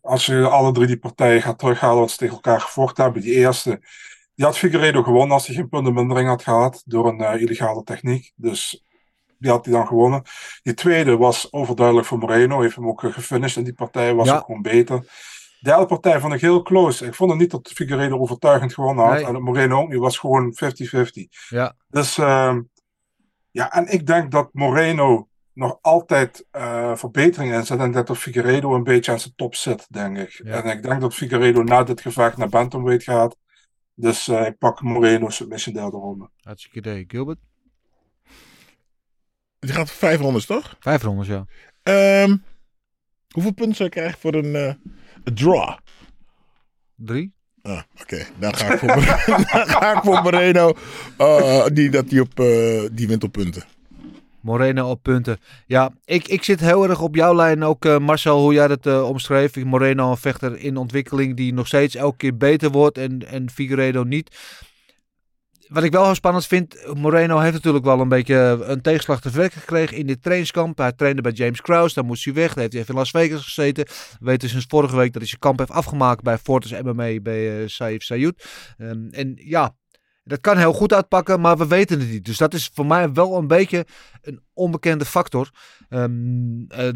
als 0.00 0.26
je 0.26 0.48
alle 0.48 0.72
drie 0.72 0.86
die 0.86 0.98
partijen 0.98 1.42
gaat 1.42 1.58
terughalen 1.58 2.00
wat 2.00 2.10
ze 2.10 2.16
tegen 2.16 2.34
elkaar 2.34 2.60
gevochten 2.60 3.04
hebben. 3.04 3.22
Die 3.22 3.34
eerste, 3.34 3.80
die 4.34 4.44
had 4.44 4.58
Figueiredo 4.58 5.02
gewonnen 5.02 5.32
als 5.32 5.46
hij 5.46 5.56
geen 5.56 5.68
puntenmindering 5.68 6.28
had 6.28 6.42
gehad 6.42 6.82
door 6.84 7.08
een 7.08 7.20
eh, 7.20 7.40
illegale 7.40 7.82
techniek. 7.82 8.32
Dus 8.36 8.84
die 9.38 9.50
had 9.50 9.64
hij 9.64 9.74
dan 9.74 9.86
gewonnen. 9.86 10.22
Die 10.62 10.74
tweede 10.74 11.16
was 11.16 11.52
overduidelijk 11.52 12.06
voor 12.06 12.18
Moreno. 12.18 12.60
Heeft 12.60 12.74
hem 12.76 12.88
ook 12.88 13.04
eh, 13.04 13.12
gefinished 13.12 13.56
in 13.56 13.64
die 13.64 13.72
partij. 13.74 14.14
Was 14.14 14.26
Ja. 14.28 14.36
ook 14.36 14.44
gewoon 14.44 14.62
beter. 14.62 15.00
De 15.60 15.64
derde 15.70 15.86
partij 15.86 16.20
vond 16.20 16.32
ik 16.32 16.40
heel 16.40 16.62
close. 16.62 17.06
Ik 17.06 17.14
vond 17.14 17.30
het 17.30 17.38
niet 17.40 17.50
dat 17.50 17.70
Figueiredo 17.74 18.18
overtuigend 18.18 18.74
gewonnen 18.74 19.04
had. 19.04 19.14
Nee. 19.14 19.24
En 19.26 19.42
Moreno 19.42 19.80
ook 19.80 19.88
niet. 19.88 19.98
was 19.98 20.18
gewoon 20.18 20.54
50-50. 20.54 21.28
Ja. 21.48 21.74
Dus 21.88 22.18
ehm, 22.18 22.60
ja, 23.50 23.72
en 23.72 23.86
ik 23.92 24.06
denk 24.06 24.30
dat 24.30 24.48
Moreno 24.52 25.28
nog 25.52 25.78
altijd 25.80 26.46
eh, 26.50 26.96
verbeteringen 26.96 27.58
in 27.58 27.66
zit. 27.66 27.78
En 27.78 27.92
dat 27.92 28.18
Figueiredo 28.18 28.74
een 28.74 28.82
beetje 28.84 29.12
aan 29.12 29.20
zijn 29.20 29.32
top 29.36 29.54
zit, 29.54 29.86
denk 29.90 30.18
ik. 30.18 30.40
Ja. 30.44 30.62
En 30.62 30.76
ik 30.76 30.82
denk 30.82 31.00
dat 31.00 31.14
Figueiredo 31.14 31.62
na 31.62 31.82
dit 31.82 32.00
gevecht 32.00 32.36
naar 32.36 32.48
Bantamweight 32.48 33.02
gaat. 33.02 33.36
Dus 33.94 34.28
eh, 34.28 34.46
ik 34.46 34.58
pak 34.58 34.82
Moreno 34.82 35.28
submission 35.28 35.74
derde 35.74 35.96
ronde. 35.96 36.30
Hartstikke 36.40 36.78
idee. 36.78 37.04
Gilbert? 37.08 37.38
Die 39.58 39.72
gaat 39.72 39.88
voor 39.90 40.08
500, 40.08 40.46
toch? 40.46 40.76
Vijf 40.80 41.02
rondes, 41.02 41.26
ja. 41.26 41.44
Ehm, 41.82 42.36
hoeveel 43.30 43.52
punten 43.52 43.74
zou 43.76 43.88
ik 43.88 43.94
krijgen 43.94 44.18
voor 44.18 44.34
een 44.34 44.54
eh, 44.54 44.74
een 45.24 45.34
draw? 45.34 45.76
Drie? 46.96 47.32
Ah, 47.62 47.80
oké. 48.00 48.26
Dan 48.38 48.54
ga 48.56 48.72
ik 48.72 48.78
voor, 48.78 48.88
dan 49.36 49.68
ga 49.68 49.96
ik 49.96 50.02
voor 50.02 50.22
Moreno. 50.22 50.74
eh, 51.16 51.66
die, 51.72 51.90
dat 51.90 52.08
die, 52.08 52.20
op, 52.20 52.40
eh, 52.40 52.82
die 52.92 53.08
wint 53.08 53.24
op 53.24 53.32
punten. 53.32 53.62
Moreno 54.40 54.90
op 54.90 55.02
punten. 55.02 55.38
Ja, 55.66 55.90
ik, 56.04 56.28
ik 56.28 56.44
zit 56.44 56.60
heel 56.60 56.88
erg 56.88 57.00
op 57.00 57.14
jouw 57.14 57.34
lijn 57.34 57.62
ook, 57.64 57.84
eh, 57.84 57.98
Marcel, 57.98 58.40
hoe 58.40 58.52
jij 58.52 58.68
dat 58.68 58.86
eh, 58.86 59.08
omschreef. 59.08 59.56
Moreno 59.56 60.10
een 60.10 60.16
vechter 60.16 60.58
in 60.58 60.76
ontwikkeling 60.76 61.36
die 61.36 61.52
nog 61.52 61.66
steeds 61.66 61.94
elke 61.94 62.16
keer 62.16 62.36
beter 62.36 62.70
wordt 62.70 62.98
en, 62.98 63.28
en 63.28 63.50
Figueiredo 63.50 64.02
niet. 64.04 64.36
Wat 65.68 65.82
ik 65.82 65.92
wel 65.92 66.04
heel 66.04 66.14
spannend 66.14 66.46
vind, 66.46 66.94
Moreno 66.94 67.38
heeft 67.38 67.54
natuurlijk 67.54 67.84
wel 67.84 68.00
een 68.00 68.08
beetje 68.08 68.34
een 68.62 68.80
tegenslag 68.80 69.20
te 69.20 69.30
verwerken 69.30 69.60
gekregen 69.60 69.96
in 69.96 70.06
dit 70.06 70.22
trainingskamp. 70.22 70.78
Hij 70.78 70.92
trainde 70.92 71.22
bij 71.22 71.32
James 71.32 71.60
Krause, 71.60 71.94
daar 71.94 72.04
moest 72.04 72.24
hij 72.24 72.34
weg. 72.34 72.48
Daar 72.48 72.58
heeft 72.58 72.72
hij 72.72 72.82
even 72.82 72.94
in 72.94 73.00
Las 73.00 73.10
Vegas 73.10 73.44
gezeten. 73.44 73.84
We 73.86 74.26
weten 74.26 74.48
sinds 74.48 74.64
vorige 74.68 74.96
week 74.96 75.12
dat 75.12 75.20
hij 75.20 75.26
zijn 75.26 75.40
kamp 75.40 75.58
heeft 75.58 75.70
afgemaakt 75.70 76.22
bij 76.22 76.38
Fortis 76.38 76.82
MMA 76.82 77.20
bij 77.20 77.60
uh, 77.62 77.68
Saif 77.68 78.02
Sayud. 78.02 78.44
Um, 78.78 79.08
en 79.10 79.32
ja, 79.34 79.74
dat 80.24 80.40
kan 80.40 80.56
heel 80.56 80.72
goed 80.72 80.92
uitpakken, 80.92 81.40
maar 81.40 81.56
we 81.56 81.66
weten 81.66 82.00
het 82.00 82.10
niet. 82.10 82.24
Dus 82.24 82.36
dat 82.36 82.54
is 82.54 82.70
voor 82.74 82.86
mij 82.86 83.12
wel 83.12 83.36
een 83.36 83.46
beetje 83.46 83.86
een 84.22 84.40
onbekende 84.52 85.04
factor. 85.04 85.50
Um, 85.88 86.66
uh, 86.72 86.88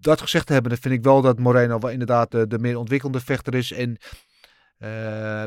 dat 0.00 0.20
gezegd 0.20 0.48
hebben, 0.48 0.70
dan 0.70 0.80
vind 0.80 0.94
ik 0.94 1.02
wel 1.02 1.20
dat 1.20 1.38
Moreno 1.38 1.78
wel 1.78 1.90
inderdaad 1.90 2.30
de, 2.30 2.46
de 2.46 2.58
meer 2.58 2.78
ontwikkelde 2.78 3.20
vechter 3.20 3.54
is. 3.54 3.72
En 3.72 3.96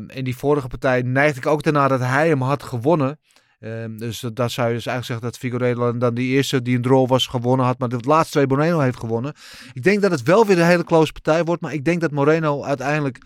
in 0.08 0.24
die 0.24 0.38
vorige 0.38 0.68
partij 0.68 1.02
neigde 1.02 1.40
ik 1.40 1.46
ook 1.46 1.64
daarna 1.64 1.88
dat 1.88 2.00
hij 2.00 2.28
hem 2.28 2.42
had 2.42 2.64
gewonnen. 2.64 3.20
Um, 3.64 3.98
dus 3.98 4.20
dat, 4.20 4.36
dat 4.36 4.52
zou 4.52 4.68
je 4.68 4.74
dus 4.74 4.86
eigenlijk 4.86 5.06
zeggen 5.06 5.26
dat 5.26 5.38
Figueiredo 5.38 5.98
dan 5.98 6.14
die 6.14 6.28
eerste 6.28 6.62
die 6.62 6.76
een 6.76 6.82
draw 6.82 7.08
was 7.08 7.28
gewonnen 7.28 7.66
had, 7.66 7.80
maar 7.80 7.90
de 7.90 8.00
laatste 8.00 8.32
twee 8.32 8.48
Moreno 8.48 8.80
heeft 8.80 9.00
gewonnen. 9.00 9.34
Ik 9.74 9.84
denk 9.84 10.02
dat 10.02 10.12
het 10.12 10.24
wel 10.24 10.46
weer 10.46 10.60
een 10.60 10.66
hele 10.66 10.84
close 10.84 11.12
partij 11.12 11.44
wordt, 11.44 11.62
maar 11.62 11.74
ik 11.74 11.86
denk 11.86 12.02
dat 12.02 12.12
Moreno 12.12 12.64
uiteindelijk 12.64 13.22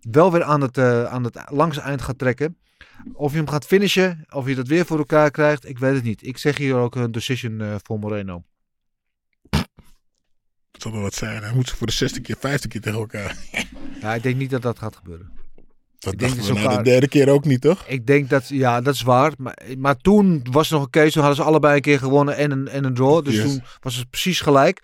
wel 0.00 0.32
weer 0.32 0.42
aan 0.42 0.60
het, 0.60 0.78
uh, 0.78 1.04
aan 1.04 1.24
het 1.24 1.38
langs 1.46 1.78
eind 1.78 2.02
gaat 2.02 2.18
trekken. 2.18 2.58
Of 3.12 3.30
je 3.30 3.36
hem 3.36 3.48
gaat 3.48 3.66
finishen, 3.66 4.24
of 4.30 4.48
je 4.48 4.54
dat 4.54 4.68
weer 4.68 4.86
voor 4.86 4.98
elkaar 4.98 5.30
krijgt, 5.30 5.68
ik 5.68 5.78
weet 5.78 5.94
het 5.94 6.04
niet. 6.04 6.26
Ik 6.26 6.38
zeg 6.38 6.56
hier 6.56 6.74
ook 6.74 6.94
een 6.94 7.12
decision 7.12 7.60
uh, 7.60 7.74
voor 7.82 7.98
Moreno. 7.98 8.42
Dat 9.50 10.82
zal 10.82 10.92
wel 10.92 11.00
wat 11.00 11.14
zijn. 11.14 11.42
Hij 11.42 11.54
moet 11.54 11.68
ze 11.68 11.76
voor 11.76 11.86
de 11.86 11.92
60 11.92 12.22
keer, 12.22 12.36
50 12.38 12.70
keer 12.70 12.80
tegen 12.80 12.98
elkaar. 12.98 13.36
ja, 14.00 14.14
ik 14.14 14.22
denk 14.22 14.36
niet 14.36 14.50
dat 14.50 14.62
dat 14.62 14.78
gaat 14.78 14.96
gebeuren. 14.96 15.43
Dat 16.04 16.18
dachten 16.18 16.54
we 16.54 16.60
na 16.60 16.76
de 16.76 16.82
derde 16.82 17.08
keer 17.08 17.28
ook 17.28 17.44
niet, 17.44 17.60
toch? 17.60 17.84
Ik 17.86 18.06
denk 18.06 18.30
dat, 18.30 18.48
ja, 18.48 18.80
dat 18.80 18.94
is 18.94 19.02
waar. 19.02 19.32
Maar, 19.38 19.58
maar 19.78 19.96
toen 19.96 20.46
was 20.50 20.68
er 20.68 20.74
nog 20.74 20.84
een 20.84 20.90
case, 20.90 21.12
toen 21.12 21.22
hadden 21.22 21.42
ze 21.42 21.48
allebei 21.50 21.76
een 21.76 21.82
keer 21.82 21.98
gewonnen 21.98 22.36
en 22.36 22.50
een, 22.50 22.68
en 22.68 22.84
een 22.84 22.94
draw. 22.94 23.24
Dus 23.24 23.34
yes. 23.34 23.44
toen 23.44 23.62
was 23.80 23.96
het 23.96 24.10
precies 24.10 24.40
gelijk. 24.40 24.82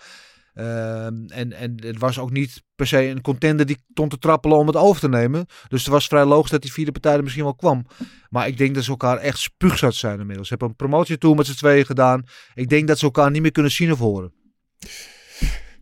Uh, 0.55 1.05
en, 1.07 1.53
en 1.53 1.75
het 1.77 1.99
was 1.99 2.19
ook 2.19 2.31
niet 2.31 2.63
per 2.77 2.87
se 2.87 3.07
een 3.07 3.21
contender 3.21 3.67
die 3.67 3.79
stond 3.91 4.11
te 4.11 4.19
trappelen 4.19 4.57
om 4.57 4.67
het 4.67 4.77
over 4.77 5.01
te 5.01 5.09
nemen. 5.09 5.47
Dus 5.69 5.81
het 5.81 5.93
was 5.93 6.07
vrij 6.07 6.25
logisch 6.25 6.51
dat 6.51 6.63
die 6.63 6.73
vierde 6.73 6.93
partij 6.93 7.15
er 7.15 7.23
misschien 7.23 7.45
wel 7.45 7.55
kwam. 7.55 7.87
Maar 8.29 8.47
ik 8.47 8.59
denk 8.59 8.75
dat 8.75 8.85
ze 8.85 8.91
elkaar 8.91 9.17
echt 9.17 9.39
spuugzat 9.39 9.95
zijn 9.95 10.21
inmiddels. 10.21 10.49
Ze 10.49 10.55
hebben 10.59 10.69
een 10.69 10.89
promotietour 10.89 11.37
met 11.37 11.47
z'n 11.47 11.55
tweeën 11.55 11.87
gedaan. 11.87 12.25
Ik 12.55 12.69
denk 12.69 12.89
dat 12.89 12.99
ze 12.99 13.05
elkaar 13.05 13.31
niet 13.31 13.43
meer 13.43 13.53
kunnen 13.53 13.73
zien 13.73 13.93
of 13.93 13.99
horen. 13.99 14.33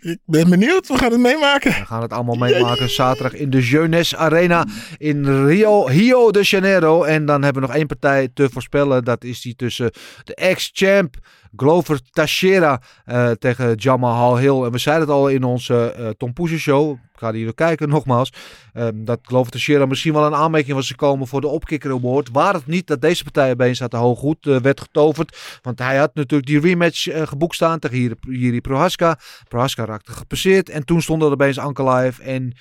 Ik 0.09 0.19
ben 0.25 0.51
benieuwd, 0.51 0.89
we 0.89 0.99
gaan 0.99 1.11
het 1.11 1.21
meemaken. 1.21 1.71
We 1.71 1.87
gaan 1.87 2.03
het 2.03 2.13
allemaal 2.13 2.37
meemaken 2.37 2.91
zaterdag 2.91 3.35
in 3.35 3.51
de 3.51 3.61
Jeunesse 3.61 4.17
Arena 4.17 4.67
in 4.97 5.47
Rio, 5.47 5.85
Rio 5.85 6.31
de 6.31 6.43
Janeiro. 6.43 7.03
En 7.03 7.27
dan 7.27 7.43
hebben 7.43 7.63
we 7.63 7.69
nog 7.69 7.77
één 7.77 7.87
partij 7.87 8.29
te 8.35 8.49
voorspellen. 8.53 9.05
Dat 9.05 9.25
is 9.25 9.41
die 9.41 9.57
tussen 9.57 9.91
de 10.25 10.35
ex-champ 10.35 11.17
Glover 11.57 12.01
Teixeira 12.11 12.81
uh, 13.07 13.31
tegen 13.31 13.75
Jamal 13.75 14.39
Hill. 14.39 14.65
En 14.65 14.73
we 14.73 14.79
zeiden 14.79 15.07
het 15.07 15.16
al 15.16 15.29
in 15.29 15.45
onze 15.45 15.95
uh, 15.99 16.09
Tom 16.09 16.33
Poeser 16.33 16.59
show. 16.59 16.91
Ik 16.91 17.25
ga 17.25 17.33
hier 17.33 17.55
kijken, 17.55 17.89
nogmaals. 17.89 18.33
Um, 18.75 19.05
dat 19.05 19.19
Glover 19.23 19.51
Teixeira 19.53 19.87
misschien 19.87 20.12
wel 20.12 20.27
een 20.27 20.35
aanmerking 20.35 20.75
was 20.75 20.89
gekomen 20.89 21.27
voor 21.27 21.41
de 21.41 21.47
Opkikker 21.47 21.91
Award. 21.91 22.29
Waar 22.33 22.55
het 22.55 22.66
niet 22.66 22.87
dat 22.87 23.01
deze 23.01 23.25
partij 23.25 23.57
bij 23.57 23.75
zaten 23.75 23.99
hoog 23.99 24.19
goed 24.19 24.47
uh, 24.47 24.57
werd 24.57 24.81
getoverd. 24.81 25.59
Want 25.62 25.79
hij 25.79 25.97
had 25.97 26.15
natuurlijk 26.15 26.49
die 26.49 26.61
rematch 26.61 27.29
geboekt 27.29 27.55
staan 27.55 27.79
tegen 27.79 28.16
Jiri 28.20 28.61
Prohaska. 28.61 29.19
Prohaska 29.49 29.85
raakte 29.85 30.12
gepasseerd. 30.12 30.69
En 30.69 30.85
toen 30.85 31.03
stonden 31.03 31.29
er 31.29 31.35
opeens 31.35 31.59
Ankalaev 31.59 32.19
en 32.19 32.53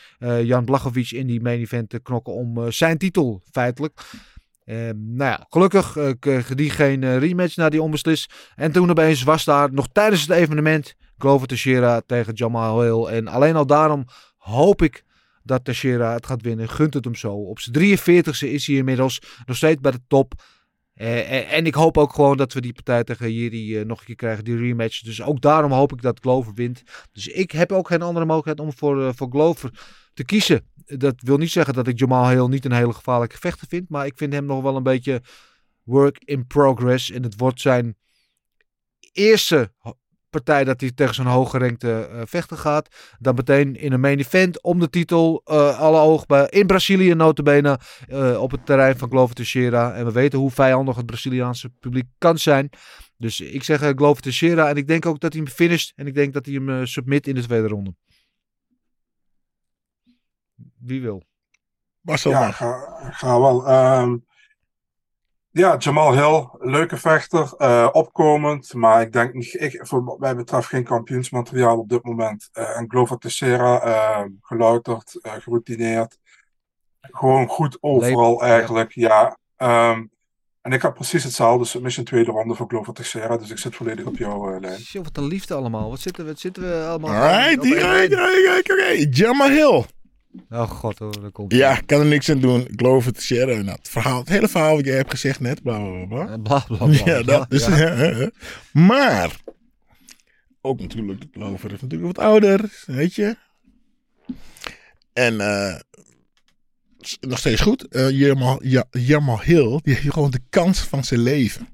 Jan 0.44 0.66
Blachowicz 0.66 1.12
in 1.12 1.28
die 1.28 1.42
main 1.42 1.60
event 1.60 1.90
te 1.90 2.00
knokken 2.00 2.34
om 2.34 2.72
zijn 2.72 2.98
titel, 2.98 3.42
feitelijk. 3.52 4.02
Um, 4.70 5.16
nou 5.16 5.32
ja, 5.32 5.46
gelukkig 5.50 5.96
uh, 5.96 6.12
kreeg 6.20 6.56
die 6.56 6.70
geen 6.70 7.20
rematch 7.20 7.56
na 7.56 7.70
die 7.70 7.82
onbeslis. 7.82 8.30
En 8.56 8.72
toen 8.72 8.90
opeens 8.90 9.24
was 9.24 9.44
daar 9.44 9.74
nog 9.74 9.88
tijdens 9.92 10.22
het 10.22 10.30
evenement 10.30 10.96
Glover 11.18 11.48
Teixeira 11.48 12.02
tegen 12.06 12.34
Jamal 12.34 12.82
Hill. 12.82 13.16
En 13.16 13.28
alleen 13.28 13.56
al 13.56 13.66
daarom 13.66 14.06
hoop 14.38 14.82
ik 14.82 15.04
dat 15.44 15.64
Teixeira 15.66 16.14
het 16.14 16.26
gaat 16.26 16.42
winnen. 16.42 16.70
Gunt 16.70 16.94
het 16.94 17.04
hem 17.04 17.16
zo. 17.16 17.34
Op 17.34 17.60
zijn 17.60 17.98
43ste 17.98 18.48
is 18.48 18.68
hij 18.68 18.76
inmiddels 18.76 19.22
nog 19.46 19.56
steeds 19.56 19.82
bij 19.82 19.92
de 19.92 20.02
top. 20.08 20.34
En, 20.94 21.48
en, 21.48 21.66
ik 21.66 21.76
hoop 21.76 21.98
ook 21.98 22.14
gewoon 22.14 22.38
dat 22.38 22.54
we 22.54 22.62
die 22.62 22.74
partij 22.74 23.04
tegen 23.04 23.34
Jiri 23.34 23.86
nog 23.86 24.00
een 24.00 24.06
keer 24.06 24.16
krijgen, 24.16 24.44
die 24.44 24.58
rematch. 24.58 25.02
Dus 25.02 25.22
ook 25.22 25.42
daarom 25.42 25.72
hoop 25.72 25.94
ik 25.94 26.02
dat 26.02 26.20
Glover 26.20 26.54
wint. 26.54 26.84
Dus 27.12 27.28
ik 27.28 27.52
heb 27.52 27.72
ook 27.72 27.88
geen 27.88 28.02
andere 28.02 28.26
mogelijkheid 28.26 28.60
om 28.60 28.78
voor, 28.78 29.16
voor 29.16 29.30
Glover 29.30 29.72
te 30.14 30.26
kiezen 30.26 30.66
dat 30.88 31.16
wil 31.18 31.38
niet 31.38 31.52
zeggen 31.52 31.74
dat 31.74 31.88
ik 31.88 32.00
Jamal 32.00 32.30
Hill 32.30 32.48
niet 32.48 32.66
een 32.66 32.72
hele 32.72 32.94
gevaarlijke 32.94 33.38
vechter 33.38 33.68
vind. 33.68 33.90
Maar 33.90 34.06
ik 34.06 34.18
vind 34.18 34.34
hem 34.34 34.46
nog 34.46 34.62
wel 34.62 34.76
een 34.76 34.84
beetje 34.84 35.22
work 35.84 36.22
in 36.26 36.48
progress. 36.48 37.12
En 37.12 37.24
het 37.24 37.38
wordt 37.38 37.62
zijn 37.62 37.96
eerste 39.12 39.72
partij 40.30 40.64
dat 40.64 40.82
hij 40.82 40.92
tegen 40.92 41.16
zijn 41.16 41.28
hooggerenkte 41.28 42.10
uh, 42.12 42.22
vechter 42.26 42.58
gaat. 42.58 43.16
Dan 43.20 43.36
meteen 43.36 43.76
in 43.76 43.92
een 43.92 44.00
main 44.00 44.20
event 44.20 44.64
om 44.64 44.80
de 44.80 44.90
titel. 44.90 45.42
Uh, 45.46 45.80
alle 45.80 46.00
oog 46.00 46.26
bij, 46.26 46.48
in 46.50 46.68
Brazilië 46.68 47.14
notabene. 47.14 47.80
Uh, 48.10 48.42
op 48.42 48.52
het 48.52 48.66
terrein 48.66 48.98
van 48.98 49.10
Glover 49.10 49.36
Teixeira. 49.36 49.94
En 49.94 50.06
we 50.06 50.12
weten 50.12 50.40
hoe 50.40 50.52
vijandig 50.52 50.96
het 50.96 51.06
Braziliaanse 51.06 51.70
publiek 51.70 52.08
kan 52.18 52.38
zijn. 52.38 52.70
Dus 53.18 53.40
ik 53.40 53.64
zeg 53.64 53.80
Glover 53.80 54.22
Teixeira. 54.22 54.70
En 54.70 54.76
ik 54.76 54.88
denk 54.88 55.06
ook 55.06 55.20
dat 55.20 55.34
hij 55.34 55.42
hem 55.42 55.52
finisht. 55.52 55.94
En 55.96 56.08
ik 56.08 56.14
denk 56.14 56.34
dat 56.34 56.46
hij 56.46 56.56
hem 56.56 56.86
submit 56.86 57.28
in 57.28 57.36
de 57.36 57.42
tweede 57.44 57.68
ronde. 57.68 57.96
Wie 60.88 61.02
wil? 61.02 61.24
Marcel 62.02 62.32
ja, 62.32 62.52
ga, 62.52 62.98
ga 63.12 63.40
wel. 63.40 63.70
Um, 64.00 64.26
ja, 65.52 65.78
Jamal 65.78 66.14
Hill, 66.14 66.70
leuke 66.72 66.98
vechter, 66.98 67.54
uh, 67.58 67.90
opkomend, 67.92 68.74
maar 68.74 69.02
ik 69.02 69.12
denk 69.12 69.34
niet, 69.34 69.62
ik, 69.62 69.80
voor 69.88 70.04
wat 70.04 70.20
mij 70.20 70.36
betreft 70.36 70.68
geen 70.68 70.84
kampioensmateriaal 70.84 71.78
op 71.78 71.90
dit 71.90 72.04
moment. 72.04 72.50
Uh, 72.54 72.78
en 72.78 72.90
Glover 72.90 73.18
Teixeira, 73.18 73.86
uh, 73.86 74.26
gelouterd, 74.42 75.20
geroutineerd, 75.22 76.18
gewoon 77.02 77.48
goed 77.48 77.78
overal 77.80 78.32
Leep, 78.32 78.42
eigenlijk, 78.42 78.92
ja. 78.92 79.38
ja. 79.58 79.92
Um, 79.92 80.12
En 80.68 80.74
ik 80.74 80.82
had 80.82 80.94
precies 80.94 81.24
hetzelfde 81.24 81.66
submission 81.66 82.06
tweede 82.06 82.32
ronde 82.32 82.56
voor 82.56 82.68
Glover 82.68 82.94
Teixeira. 82.94 83.38
Dus 83.38 83.50
ik 83.50 83.58
zit 83.58 83.76
volledig 83.76 84.06
op 84.06 84.18
jouw 84.18 84.54
eh, 84.54 84.60
lijn. 84.60 84.78
Tjoh, 84.84 85.04
wat 85.04 85.18
een 85.18 85.28
liefde 85.28 85.54
allemaal. 85.54 85.90
Wat 85.90 86.00
zitten 86.00 86.24
we, 86.24 86.30
wat 86.30 86.40
zitten 86.40 86.64
we 86.64 86.86
allemaal... 86.88 87.14
Alright, 87.14 87.68
ga 87.68 88.88
ik. 88.92 89.16
Jamma 89.16 89.50
Hill. 89.50 89.86
Oh 90.50 90.70
god, 90.70 91.00
hoor, 91.00 91.22
daar 91.22 91.32
komt 91.32 91.54
Ja, 91.54 91.80
kan 91.86 92.00
er 92.00 92.06
niks 92.06 92.30
aan 92.30 92.40
doen. 92.40 92.62
Ik 92.62 92.74
geloof 92.76 93.06
het, 93.06 93.22
Sierra. 93.22 93.54
Nou, 93.56 93.78
het, 93.78 93.90
verhaal, 93.90 94.20
het 94.20 94.30
hele 94.30 94.48
verhaal 94.48 94.76
wat 94.76 94.86
jij 94.86 94.96
hebt 94.96 95.12
gezegd 95.12 95.40
net, 95.40 95.64
bla 95.64 95.78
bla 95.80 96.06
bla. 96.06 96.28
Eh, 96.34 96.42
Bla 96.42 96.60
bla 96.68 96.78
bla. 96.86 96.88
Ja, 97.06 97.24
dat 97.24 97.54
is. 97.54 97.66
ja. 97.66 98.30
Maar, 98.72 99.36
ook 100.62 100.80
natuurlijk, 100.80 101.22
de 101.34 101.54
is 101.54 101.62
natuurlijk 101.82 102.02
wat 102.16 102.26
ouder, 102.26 102.84
weet 102.86 103.16
je. 103.16 103.38
En 105.14 105.40
eh, 105.42 105.76
s- 107.00 107.18
nog 107.22 107.38
steeds 107.40 107.62
goed. 107.62 107.88
eh 107.88 108.10
Jamal, 108.10 108.64
ja, 108.64 108.86
Jamal 108.92 109.42
Hill, 109.42 109.80
die 109.84 109.94
heeft 109.96 110.14
gewoon 110.14 110.32
de 110.32 110.42
kans 110.50 110.80
van 110.80 111.04
zijn 111.04 111.20
leven. 111.20 111.68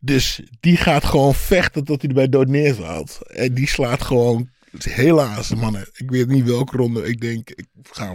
Dus 0.00 0.42
die 0.60 0.76
gaat 0.76 1.04
gewoon 1.04 1.34
vechten 1.34 1.84
tot 1.84 2.00
hij 2.00 2.08
erbij 2.10 2.28
dood 2.28 2.48
neervalt. 2.48 3.18
En 3.26 3.54
die 3.54 3.68
slaat 3.68 4.02
gewoon, 4.02 4.50
helaas 4.78 5.54
mannen, 5.54 5.88
ik 5.92 6.10
weet 6.10 6.28
niet 6.28 6.44
welke 6.44 6.76
ronde. 6.76 7.06
Ik 7.06 7.20
denk, 7.20 7.50
ik 7.50 7.66
ga, 7.90 8.14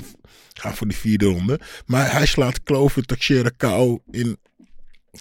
voor 0.73 0.87
die 0.87 0.97
vierde 0.97 1.25
ronde. 1.25 1.59
Maar 1.85 2.11
hij 2.11 2.25
slaat 2.25 2.63
Clover 2.63 3.05
Teixeira 3.05 3.49
KO 3.57 4.03
in 4.11 4.37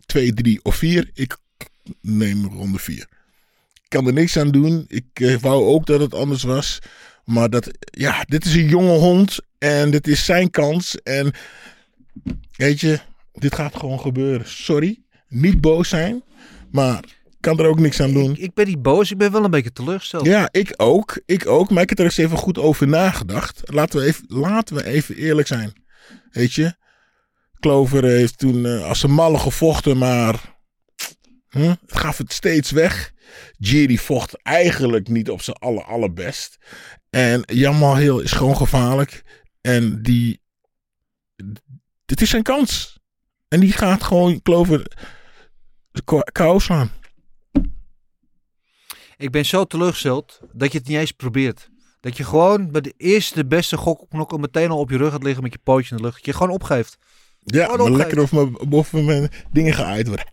2, 0.07 0.33
3 0.33 0.61
of 0.63 0.77
4. 0.77 1.11
Ik 1.15 1.37
neem 2.01 2.47
ronde 2.47 2.79
4. 2.79 3.09
Ik 3.83 3.89
kan 3.89 4.07
er 4.07 4.13
niks 4.13 4.37
aan 4.37 4.51
doen. 4.51 4.85
Ik 4.89 5.07
eh, 5.13 5.37
wou 5.37 5.65
ook 5.65 5.87
dat 5.87 6.01
het 6.01 6.15
anders 6.15 6.43
was. 6.43 6.79
Maar 7.25 7.51
dat, 7.51 7.71
ja, 7.91 8.25
dit 8.25 8.45
is 8.45 8.55
een 8.55 8.69
jonge 8.69 8.99
hond. 8.99 9.39
En 9.59 9.91
dit 9.91 10.09
is 10.09 10.25
zijn 10.25 10.51
kans. 10.51 11.03
En 11.03 11.33
weet 12.57 12.81
je, 12.81 13.01
dit 13.33 13.55
gaat 13.55 13.77
gewoon 13.77 14.01
gebeuren. 14.01 14.49
Sorry, 14.49 15.03
niet 15.29 15.61
boos 15.61 15.89
zijn. 15.89 16.23
Maar 16.71 17.05
kan 17.43 17.59
er 17.59 17.67
ook 17.67 17.79
niks 17.79 18.01
aan 18.01 18.13
doen. 18.13 18.31
Ik, 18.31 18.39
ik 18.39 18.55
ben 18.55 18.67
niet 18.67 18.83
boos, 18.83 19.11
ik 19.11 19.19
ben 19.19 19.33
wel 19.33 19.45
een 19.45 19.51
beetje 19.51 19.73
teleurgesteld. 19.73 20.27
Ja, 20.27 20.49
ik 20.51 20.75
ook. 20.77 21.21
Ik 21.27 21.47
ook. 21.47 21.71
Maar 21.71 21.83
ik 21.83 21.89
heb 21.89 21.99
er 21.99 22.05
eens 22.05 22.17
even 22.17 22.39
goed 22.39 22.59
over 22.59 22.89
nagedacht. 22.89 23.61
Laten 23.65 24.01
we 24.01 24.07
even, 24.07 24.25
laten 24.29 24.77
we 24.77 24.85
even 24.85 25.17
eerlijk 25.17 25.49
zijn. 25.49 25.73
Weet 26.31 26.53
je? 26.53 26.75
Clover 27.61 28.05
heeft 28.05 28.39
toen 28.39 28.67
eh, 28.67 28.89
als 28.89 29.03
een 29.03 29.13
malle 29.13 29.39
gevochten, 29.39 29.99
maar 29.99 30.57
het 31.49 31.79
gaf 31.87 32.19
het 32.19 32.33
steeds 32.33 32.71
weg. 32.71 33.13
Jerry 33.59 33.97
vocht 33.97 34.43
eigenlijk 34.43 35.09
niet 35.09 35.31
op 35.31 35.43
zijn 35.43 35.57
aller, 35.57 35.85
allerbest. 35.85 36.59
En 37.11 37.43
Jamal 37.47 37.97
Hill 37.97 38.21
is 38.21 38.33
gewoon 38.33 38.57
gevaarlijk. 38.57 39.23
En 39.61 40.03
die... 40.03 40.41
Dit 42.05 42.21
is 42.21 42.31
zijn 42.31 42.43
kans. 42.43 43.01
En 43.49 43.61
die 43.61 43.73
gaat 43.73 44.03
gewoon 44.03 44.43
Clover 44.43 44.87
kou 46.33 46.61
slaan. 46.61 46.91
Ik 49.23 49.31
ben 49.31 49.47
zo 49.47 49.65
teleurgesteld 49.65 50.41
dat 50.53 50.73
je 50.73 50.79
het 50.79 50.89
niet 50.89 50.99
eens 50.99 51.13
probeert. 51.13 51.71
Dat 52.01 52.17
je 52.17 52.25
gewoon 52.25 52.71
bij 52.71 52.81
de 52.81 52.95
eerste 52.97 53.47
beste 53.47 53.77
gokknokkel 53.77 54.39
meteen 54.39 54.71
al 54.71 54.79
op 54.79 54.91
je 54.91 54.97
rug 54.97 55.13
gaat 55.13 55.23
liggen 55.23 55.43
met 55.43 55.53
je 55.53 55.59
pootje 55.63 55.91
in 55.91 55.97
de 55.97 56.03
lucht. 56.03 56.17
Dat 56.17 56.25
je 56.25 56.33
gewoon 56.33 56.55
opgeeft. 56.55 56.99
Ja, 57.45 57.65
Gewoon 57.65 57.91
maar 57.91 57.99
lekker 57.99 58.23
of 58.23 58.33
mijn, 58.33 58.57
boven 58.69 59.05
mijn 59.05 59.31
dingen 59.53 59.75
geaaid 59.75 60.07
worden. 60.07 60.27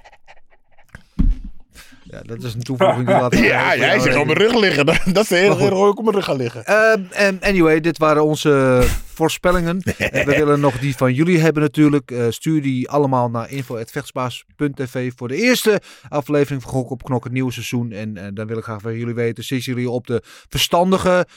Ja, 2.12 2.22
dat 2.22 2.44
is 2.44 2.54
een 2.54 2.64
toevoeging 2.64 3.06
die 3.06 3.16
laat 3.22 3.38
Ja, 3.38 3.76
jij 3.76 4.00
zegt 4.00 4.18
op 4.18 4.26
mijn 4.26 4.38
rug 4.38 4.56
liggen. 4.60 4.86
Dat, 4.86 4.98
is 5.24 5.28
de 5.28 5.36
hele 5.36 5.54
reden 5.54 5.70
waarom 5.70 5.90
ik 5.92 5.98
op 5.98 6.04
mijn 6.04 6.16
rug 6.16 6.26
ga 6.26 6.34
liggen. 6.34 6.66
Ehm, 6.66 7.02
en 7.10 7.40
anyway, 7.42 7.80
dit 7.80 7.98
waren 7.98 8.24
onze 8.24 8.84
voorspellingen. 9.20 9.82
En 9.98 10.26
we 10.26 10.36
willen 10.36 10.60
nog 10.60 10.80
die 10.80 10.96
van 10.96 11.14
jullie 11.14 11.40
hebben 11.40 11.64
natuurlijk. 11.64 12.12
Eh, 12.12 12.26
stuur 12.30 12.62
die 12.62 12.90
allemaal 12.90 13.30
naar 13.30 13.52
info.vechtsbaas.tv 13.52 15.12
voor 15.16 15.28
de 15.28 15.36
eerste 15.36 15.82
aflevering 16.10 16.62
van 16.62 16.72
Gok 16.72 16.90
op 16.90 17.04
Knok, 17.04 17.24
het 17.24 17.34
nieuwe 17.34 17.52
seizoen. 17.52 17.92
En 17.92 18.18
eh, 18.18 18.28
dan 18.34 18.48
wil 18.48 18.58
ik 18.58 18.64
graag 18.64 18.82
van 18.82 18.98
jullie 18.98 19.14
weten, 19.14 19.44
zitten 19.44 19.74
jullie 19.74 19.90
op 19.90 20.08
de 20.08 20.22
verstandige, 20.50 21.28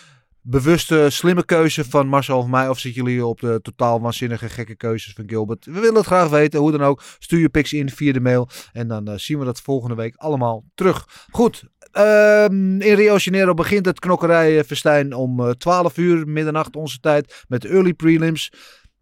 bewuste, 0.43 1.11
slimme 1.11 1.45
keuze 1.45 1.85
van 1.85 2.07
Marcel 2.07 2.39
of 2.39 2.47
mij? 2.47 2.69
Of 2.69 2.79
zitten 2.79 3.03
jullie 3.03 3.27
op 3.27 3.41
de 3.41 3.59
totaal 3.63 4.01
waanzinnige, 4.01 4.49
gekke 4.49 4.77
keuzes 4.77 5.13
van 5.13 5.29
Gilbert? 5.29 5.65
We 5.65 5.81
willen 5.81 5.95
het 5.95 6.07
graag 6.07 6.29
weten, 6.29 6.61
hoe 6.61 6.71
dan 6.71 6.83
ook. 6.83 7.03
Stuur 7.19 7.41
je 7.41 7.49
pics 7.49 7.73
in 7.73 7.91
via 7.91 8.13
de 8.13 8.21
mail. 8.21 8.49
En 8.73 8.89
dan 8.89 9.09
eh, 9.09 9.19
zien 9.19 9.39
we 9.39 9.45
dat 9.45 9.61
volgende 9.61 9.95
week 9.95 10.15
allemaal 10.17 10.65
terug. 10.75 11.27
Goed, 11.31 11.65
Ehm, 11.93 12.81
in 12.81 12.95
Rio 12.95 13.17
Janeiro 13.17 13.55
begint 13.55 13.87
het 13.87 13.99
knokkerijfestijn 13.99 15.15
om 15.15 15.41
eh, 15.41 15.51
12 15.51 15.97
uur, 15.97 16.29
middernacht 16.29 16.77
onze 16.77 17.01
tijd, 17.01 17.45
met 17.49 17.63
de 17.63 17.69
early 17.69 17.93
prelims. 17.93 18.53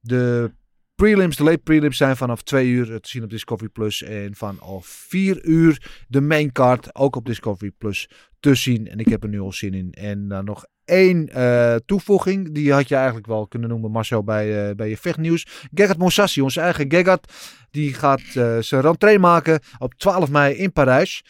De 0.01 0.53
prelims, 1.01 1.37
de 1.37 1.45
late 1.45 1.59
prelims 1.59 1.97
zijn 1.97 2.17
vanaf 2.17 2.43
2 2.43 2.69
uur 2.69 3.01
te 3.01 3.09
zien 3.09 3.23
op 3.23 3.31
Discovery 3.31 3.69
Plus. 3.69 4.03
En 4.03 4.35
vanaf 4.35 4.87
4 4.87 5.45
uur 5.45 6.05
de 6.09 6.21
main 6.21 6.53
card, 6.53 6.95
ook 6.95 7.17
op 7.17 7.27
Discovery 7.27 7.71
Plus, 7.79 8.09
te 8.41 8.55
zien. 8.55 8.89
En 8.89 8.99
ik 8.99 9.09
heb 9.09 9.23
er 9.23 9.29
nu 9.29 9.41
al 9.41 9.53
zin 9.53 9.75
in. 9.75 9.93
En 9.93 10.29
dan 10.29 10.45
nog 10.45 10.65
één 10.85 11.29
eh, 11.29 11.75
toevoeging, 11.87 12.55
die 12.55 12.73
had 12.73 12.89
je 12.89 12.95
eigenlijk 12.95 13.27
wel 13.27 13.47
kunnen 13.47 13.69
noemen, 13.69 13.91
Marcel, 13.91 14.25
bij, 14.25 14.69
eh, 14.69 14.75
bij 14.75 14.89
je 14.89 14.97
vechtnieuws. 14.97 15.47
Gerard 15.75 15.99
Monsassi, 15.99 16.41
onze 16.41 16.61
eigen 16.61 16.85
Gerard, 16.89 17.33
die 17.71 17.95
gaat 17.95 18.23
eh, 18.35 18.59
zijn 18.59 18.81
rentree 18.81 19.19
maken 19.19 19.61
op 19.79 19.95
12 19.95 20.31
mei 20.31 20.55
in 20.55 20.73
Parijs. 20.73 21.25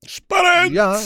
Spannend! 0.00 0.72
Ja, 0.72 1.00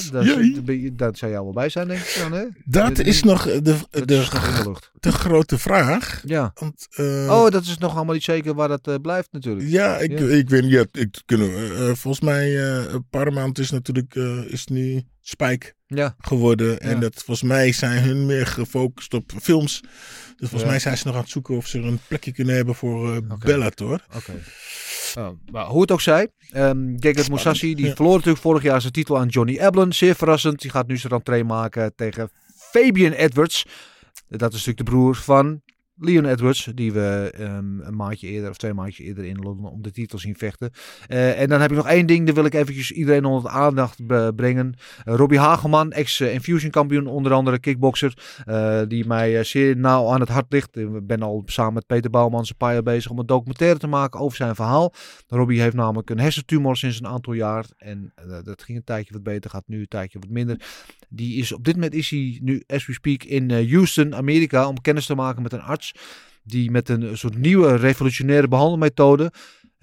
dat 0.93 1.19
zou 1.19 1.33
jou 1.33 1.45
wel 1.45 1.53
bij 1.53 1.69
zijn, 1.69 1.89
denk 1.89 2.01
ik 2.01 2.17
dan, 2.19 2.33
hè? 2.33 2.45
Dat 2.65 2.99
is 2.99 3.23
nog 3.23 3.43
de, 3.45 3.63
dat 3.63 3.89
de, 3.91 4.05
de 4.07 4.75
de 5.01 5.13
grote 5.13 5.59
vraag. 5.59 6.23
Ja. 6.27 6.51
Want, 6.55 6.87
eh, 6.91 7.05
Oh, 7.31 7.51
dat 7.51 7.63
is 7.63 7.79
nog 7.79 7.95
allemaal 7.97 8.15
niet 8.15 8.23
zeker 8.25 8.55
waar 8.55 8.69
dat 8.69 8.87
eh, 8.89 8.95
blijft 9.03 9.29
natuurlijk. 9.33 9.69
ja, 9.69 9.97
ik, 9.99 10.19
Ja. 10.19 10.27
ik 10.27 10.49
weet 10.49 10.63
niet. 10.63 10.71
Ja, 10.71 10.85
ik, 10.93 11.23
kunnen, 11.25 11.51
eh, 11.55 11.85
volgens 11.95 12.21
mij, 12.21 12.77
eh 12.77 12.95
Paramount 13.11 13.59
is 13.59 13.71
natuurlijk 13.71 14.15
eh, 14.15 14.39
is 14.47 14.67
nu 14.67 15.03
Spike 15.27 15.75
Ja. 15.87 16.15
geworden. 16.19 16.81
En 16.81 16.95
Ja. 16.95 17.01
dat 17.01 17.15
volgens 17.15 17.43
mij 17.43 17.73
zijn 17.73 18.03
hun 18.03 18.27
meer 18.27 18.47
gefocust 18.47 19.15
op 19.15 19.33
films. 19.43 19.81
Dus 19.81 20.49
volgens 20.49 20.63
Ja. 20.63 20.69
mij 20.69 20.79
zijn 20.79 20.97
ze 20.99 21.07
nog 21.07 21.15
aan 21.15 21.21
het 21.21 21.31
zoeken 21.31 21.57
of 21.57 21.67
ze 21.67 21.79
een 21.79 21.99
plekje 22.09 22.33
kunnen 22.33 22.55
hebben 22.55 22.75
voor 22.75 23.15
eh 23.15 23.21
Bellator. 23.39 24.05
Oké. 24.17 24.33
Oh, 25.19 25.29
maar 25.51 25.65
hoe 25.67 25.81
het 25.81 25.91
ook 25.91 26.01
zij, 26.01 26.29
um, 26.57 26.95
Gegard 26.99 27.29
Moussassi, 27.29 27.75
die 27.75 27.95
verloor 27.95 28.15
natuurlijk 28.15 28.43
vorig 28.43 28.63
jaar 28.63 28.81
zijn 28.81 28.93
titel 28.93 29.19
aan 29.19 29.29
Johnny 29.29 29.59
Eblen. 29.59 29.93
Zeer 29.93 30.15
verrassend. 30.15 30.61
Die 30.61 30.71
gaat 30.71 30.87
nu 30.87 30.97
zijn 30.97 31.13
rentree 31.13 31.45
maken 31.45 31.95
tegen 31.95 32.31
Fabian 32.57 33.13
Edwards. 33.13 33.65
Dat 34.29 34.53
is 34.53 34.65
natuurlijk 34.65 34.79
de 34.79 34.85
broer 34.85 35.15
van 35.17 35.63
Leon 35.97 36.25
Edwards, 36.25 36.69
die 36.75 36.93
we 36.93 37.31
ehm, 37.35 37.81
een 37.81 37.97
maandje 37.97 38.27
eerder 38.29 38.51
of 38.51 38.57
twee 38.57 38.75
maandjes 38.75 39.07
eerder 39.07 39.25
in 39.25 39.37
Londen 39.39 39.71
om 39.71 39.83
de 39.83 39.91
titel 39.91 40.19
zien 40.19 40.37
vechten. 40.37 40.71
Eh, 41.07 41.41
en 41.41 41.49
dan 41.49 41.61
heb 41.61 41.71
ik 41.71 41.77
nog 41.77 41.89
één 41.89 42.07
ding, 42.07 42.27
daar 42.27 42.35
wil 42.35 42.45
ik 42.45 42.55
eventjes 42.55 42.91
iedereen 42.93 43.25
onder 43.25 43.43
de 43.43 43.57
aandacht 43.57 44.07
be- 44.07 44.33
brengen. 44.37 44.75
Eh, 45.05 45.15
Robbie 45.15 45.39
Hagelman, 45.39 45.93
ex-infusion 45.93 46.71
kampioen, 46.71 47.07
onder 47.07 47.33
andere 47.33 47.59
kickboxer, 47.59 48.19
eh, 48.45 48.81
die 48.89 49.07
mij 49.07 49.39
eh, 49.39 49.45
zeer 49.45 49.77
nauw 49.77 50.09
aan 50.09 50.21
het 50.21 50.29
hart 50.29 50.53
ligt. 50.53 50.77
Ik 50.77 51.07
ben 51.07 51.23
al 51.23 51.43
samen 51.47 51.75
met 51.75 51.87
Peter 51.87 52.11
Bouwmans 52.11 52.51
een 52.51 52.57
paar 52.57 52.83
bezig 52.83 53.11
om 53.11 53.19
een 53.19 53.27
documentaire 53.27 53.79
te 53.79 53.87
maken 53.87 54.21
over 54.21 54.37
zijn 54.37 54.55
verhaal. 54.55 54.93
Robbie 55.29 55.61
heeft 55.61 55.77
namelijk 55.77 56.11
een 56.11 56.21
hersentumor 56.21 56.77
sinds 56.77 56.99
een 56.99 57.07
aantal 57.07 57.33
jaar 57.33 57.65
en 57.77 58.13
eh, 58.15 58.25
dat 58.45 58.63
ging 58.63 58.79
een 58.79 58.85
tijdje 58.85 59.13
wat 59.13 59.23
beter, 59.23 59.51
gaat 59.51 59.65
nu 59.69 59.81
een 59.81 59.89
tijdje 59.89 60.19
wat 60.19 60.29
minder. 60.29 60.57
Die 61.15 61.39
is 61.39 61.53
op 61.53 61.65
dit 61.65 61.75
moment 61.75 61.95
is 61.95 62.11
hij 62.11 62.39
nu, 62.43 62.63
as 62.67 62.87
we 62.87 62.93
speak, 62.93 63.23
in 63.23 63.51
eh, 63.51 63.71
Houston, 63.71 64.15
Amerika, 64.15 64.69
om 64.69 64.81
kennis 64.81 65.07
te 65.07 65.15
maken 65.15 65.43
met 65.43 65.53
een 65.53 65.63
arts 65.63 65.95
die 66.43 66.71
met 66.71 66.89
een 66.89 67.19
soort 67.19 67.39
nieuwe 67.39 67.77
revolutionaire 67.77 68.49
behandelmethode 68.49 69.33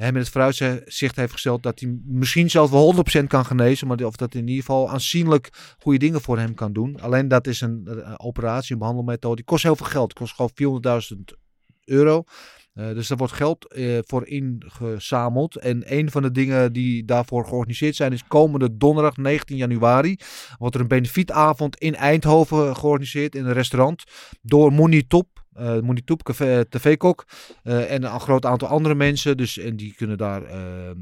hem 0.01 0.15
in 0.15 0.21
het 0.21 0.29
vooruitzicht 0.29 1.15
heeft 1.15 1.31
gesteld 1.31 1.63
dat 1.63 1.79
hij 1.79 1.97
misschien 2.05 2.49
zelfs 2.49 2.71
wel 2.71 2.95
100% 3.21 3.27
kan 3.27 3.45
genezen, 3.45 3.87
maar 3.87 4.03
of 4.03 4.15
dat 4.15 4.35
in 4.35 4.47
ieder 4.47 4.63
geval 4.63 4.89
aanzienlijk 4.89 5.75
goede 5.79 5.97
dingen 5.99 6.21
voor 6.21 6.37
hem 6.37 6.53
kan 6.53 6.73
doen. 6.73 7.01
Alleen 7.01 7.27
dat 7.27 7.47
is 7.47 7.61
een, 7.61 7.87
eh, 7.87 8.13
operatie, 8.17 8.73
een 8.73 8.79
behandelmethode, 8.79 9.35
die 9.35 9.45
kost 9.45 9.63
heel 9.63 9.75
veel 9.75 9.85
geld. 9.85 10.13
Kost 10.13 10.33
gewoon 10.33 10.51
400.000 10.53 11.37
euro. 11.85 12.23
Eh, 12.73 12.93
dus 12.93 13.07
daar 13.07 13.17
wordt 13.17 13.33
geld 13.33 13.67
eh, 13.73 13.97
voor 14.01 14.27
ingezameld. 14.27 15.55
En 15.55 15.83
een 15.97 16.11
van 16.11 16.21
de 16.21 16.31
dingen 16.31 16.73
die 16.73 17.05
daarvoor 17.05 17.45
georganiseerd 17.45 17.95
zijn 17.95 18.13
is 18.13 18.27
komende 18.27 18.77
donderdag 18.77 19.17
19 19.17 19.57
januari. 19.57 20.17
Wordt 20.57 20.75
er 20.75 20.81
een 20.81 20.87
benefietavond 20.87 21.75
in 21.77 21.95
Eindhoven 21.95 22.75
georganiseerd 22.75 23.35
in 23.35 23.45
een 23.45 23.53
restaurant 23.53 24.03
door 24.41 24.73
Moni 24.73 25.07
Top. 25.07 25.39
eh 25.53 25.79
Moni 25.79 26.03
Top, 26.03 26.23
café- 26.23 26.65
tv-kok. 26.69 27.25
en 27.63 28.03
een 28.03 28.19
groot 28.19 28.45
aantal 28.45 28.67
andere 28.67 28.95
mensen. 28.95 29.37
Dus, 29.37 29.57
en 29.57 29.75
die 29.75 29.93
kunnen 29.95 30.17
daar 30.17 30.43
ehm, 30.43 30.97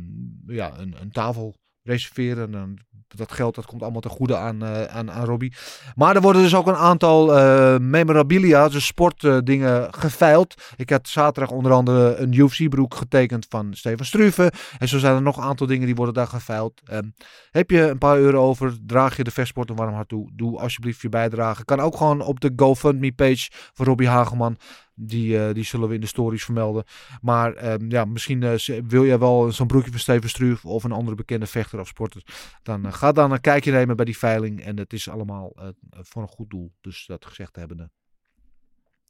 ja, 0.48 0.80
een, 0.80 0.96
een 1.02 1.12
tafel 1.12 1.56
reserveren. 1.84 2.46
En 2.46 2.52
dan- 2.52 2.80
dat 3.18 3.31
geld 3.31 3.56
dat 3.56 3.65
komt 3.65 3.81
allemaal 3.81 4.02
ten 4.02 4.11
goede 4.11 4.38
aan, 4.38 4.64
eh, 4.64 4.84
aan, 4.84 5.11
aan 5.11 5.26
Robbie. 5.26 5.53
Maar 5.95 6.15
er 6.15 6.22
worden 6.22 6.41
dus 6.41 6.56
ook 6.56 6.68
een 6.68 6.76
aantal 6.76 7.38
eh, 7.38 7.77
memorabilia, 7.77 8.69
dus 8.69 8.86
sportdingen, 8.86 9.94
geveild. 9.94 10.53
Ik 10.76 10.90
had 10.90 11.07
zaterdag 11.07 11.52
onder 11.52 11.72
andere 11.72 12.15
een 12.15 12.34
UFC-broek 12.34 12.95
getekend 12.95 13.45
van 13.49 13.73
Steven 13.73 14.06
Struve. 14.06 14.52
En 14.77 14.88
zo 14.88 14.98
zijn 14.98 15.15
er 15.15 15.22
nog 15.22 15.38
een 15.38 15.44
aantal 15.44 15.68
dingen 15.68 15.86
die 15.86 15.95
worden 15.95 16.14
daar 16.14 16.27
geveild. 16.27 16.81
Ehm, 16.86 17.10
heb 17.52 17.69
je 17.69 17.81
een 17.81 17.98
paar 17.98 18.18
euro 18.18 18.41
over, 18.41 18.77
draag 18.86 19.18
je 19.18 19.23
de 19.23 19.31
vechtsport 19.31 19.69
een 19.69 19.76
warm 19.76 19.94
hart 19.94 20.10
toe. 20.10 20.30
Doe 20.34 20.60
alsjeblieft 20.60 21.02
je 21.02 21.10
bijdrage. 21.10 21.65
Kan 21.65 21.80
ook 21.80 21.98
gewoon 21.98 22.22
op 22.22 22.40
de 22.40 22.53
GoFundMe-page 22.56 23.49
van 23.73 23.86
Robbie 23.86 24.07
Hageman. 24.07 24.57
Die, 25.02 25.40
eh, 25.40 25.54
die 25.54 25.64
zullen 25.64 25.88
we 25.90 25.96
in 25.96 26.02
de 26.02 26.08
stories 26.08 26.44
vermelden. 26.44 26.84
Maar 27.22 27.54
ehm, 27.54 27.92
ja, 27.92 28.06
misschien 28.06 28.44
eh, 28.44 28.82
wil 28.88 29.06
jij 29.06 29.20
wel 29.20 29.52
zo'n 29.52 29.68
broekje 29.68 29.92
van 29.92 30.00
Steven 30.00 30.30
Struve 30.30 30.68
of 30.68 30.84
een 30.84 30.92
andere 30.92 31.16
bekende 31.16 31.46
vechter 31.46 31.80
of 31.80 31.88
sporter. 31.88 32.24
Dan 32.64 32.86
eh, 32.86 32.94
ga 32.94 33.12
dan 33.12 33.32
een 33.32 33.42
kijkje 33.42 33.72
nemen 33.72 33.96
bij 33.96 34.06
die 34.06 34.18
veiling. 34.18 34.62
En 34.62 34.78
het 34.78 34.94
is 34.94 35.10
allemaal 35.10 35.56
voor 35.92 36.22
een 36.22 36.28
goed 36.28 36.50
doel. 36.50 36.72
Dus 36.82 37.06
dat 37.06 37.26
gezegd 37.26 37.56
hebbende. 37.56 37.90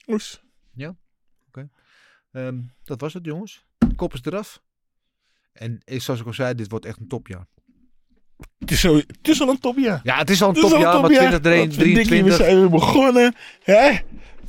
Oes. 0.08 0.44
Ehm, 2.32 2.60
dat 2.84 3.02
was 3.02 3.14
het 3.14 3.26
jongens. 3.26 3.66
Kop 3.96 4.14
is 4.14 4.22
eraf. 4.24 4.62
En 5.52 5.82
zoals 5.86 6.20
ik 6.20 6.26
al 6.26 6.34
zei, 6.34 6.56
dit 6.56 6.70
wordt 6.70 6.86
echt 6.86 7.00
een 7.00 7.08
topjaar. 7.08 7.48
Het 8.60 8.72
is, 8.72 8.80
zo, 8.80 8.96
het 8.96 9.28
is 9.28 9.42
al 9.42 9.50
een 9.50 9.60
topjaar. 9.60 10.00
Ja, 10.04 10.18
het 10.18 10.30
is 10.30 10.42
al 10.42 10.50
een 10.50 10.56
topjaar, 10.56 10.82
maar 10.82 11.02
topjaar. 11.02 11.32
Wat 11.32 11.42
verdikkie, 11.42 11.68
We 11.68 11.74
2023... 11.74 12.36
zijn 12.36 12.60
weer 12.60 12.70
begonnen. 12.70 13.36
Hè? 13.64 14.00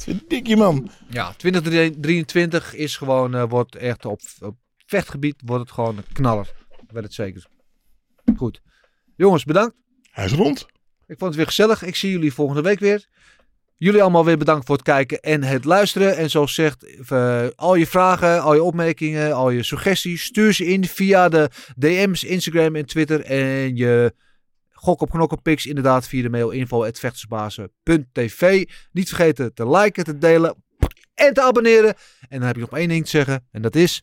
Wat 0.04 0.16
verdikkie, 0.16 0.56
man. 0.56 0.90
Ja, 1.08 1.32
2023 1.36 2.74
is 2.74 2.96
gewoon, 2.96 3.34
eh, 3.34 3.44
wordt 3.48 3.76
echt 3.76 4.04
op, 4.04 4.20
op 4.40 4.56
vechtgebied 4.86 5.42
wordt 5.44 5.62
het 5.62 5.72
gewoon 5.72 5.96
een 5.96 6.12
knaller. 6.12 6.52
Ik 6.70 6.90
weet 6.90 7.02
het 7.02 7.14
zeker. 7.14 7.46
Goed. 8.36 8.60
Jongens, 9.16 9.44
bedankt. 9.44 9.76
Hij 10.10 10.24
is 10.24 10.32
rond. 10.32 10.66
Ik 11.06 11.18
vond 11.18 11.20
het 11.20 11.34
weer 11.34 11.46
gezellig. 11.46 11.82
Ik 11.82 11.96
zie 11.96 12.10
jullie 12.10 12.32
volgende 12.32 12.62
week 12.62 12.78
weer. 12.78 13.08
Jullie 13.76 14.02
allemaal 14.02 14.24
weer 14.24 14.38
bedankt 14.38 14.66
voor 14.66 14.74
het 14.74 14.84
kijken 14.84 15.20
en 15.20 15.42
het 15.42 15.64
luisteren. 15.64 16.16
En 16.16 16.30
zoals 16.30 16.54
gezegd, 16.54 17.10
eh, 17.10 17.46
al 17.56 17.74
je 17.74 17.86
vragen, 17.86 18.42
al 18.42 18.54
je 18.54 18.62
opmerkingen, 18.62 19.34
al 19.34 19.50
je 19.50 19.62
suggesties, 19.62 20.24
stuur 20.24 20.52
ze 20.52 20.66
in 20.66 20.84
via 20.84 21.28
de 21.28 21.50
DM's, 21.76 22.22
Instagram 22.22 22.76
en 22.76 22.86
Twitter. 22.86 23.20
En 23.24 23.76
je 23.76 24.14
gok 24.80 25.00
op 25.00 25.10
knokkenpiks 25.10 25.66
inderdaad 25.66 26.06
via 26.06 26.22
de 26.22 26.30
mail 26.30 26.50
info.vechtersbazen.tv. 26.50 28.68
Niet 28.92 29.08
vergeten 29.08 29.54
te 29.54 29.70
liken, 29.70 30.04
te 30.04 30.18
delen 30.18 30.54
en 31.14 31.34
te 31.34 31.42
abonneren. 31.42 31.94
En 32.28 32.38
dan 32.38 32.46
heb 32.46 32.56
ik 32.56 32.62
nog 32.62 32.78
één 32.78 32.88
ding 32.88 33.04
te 33.04 33.10
zeggen 33.10 33.46
en 33.50 33.62
dat 33.62 33.74
is... 33.74 34.02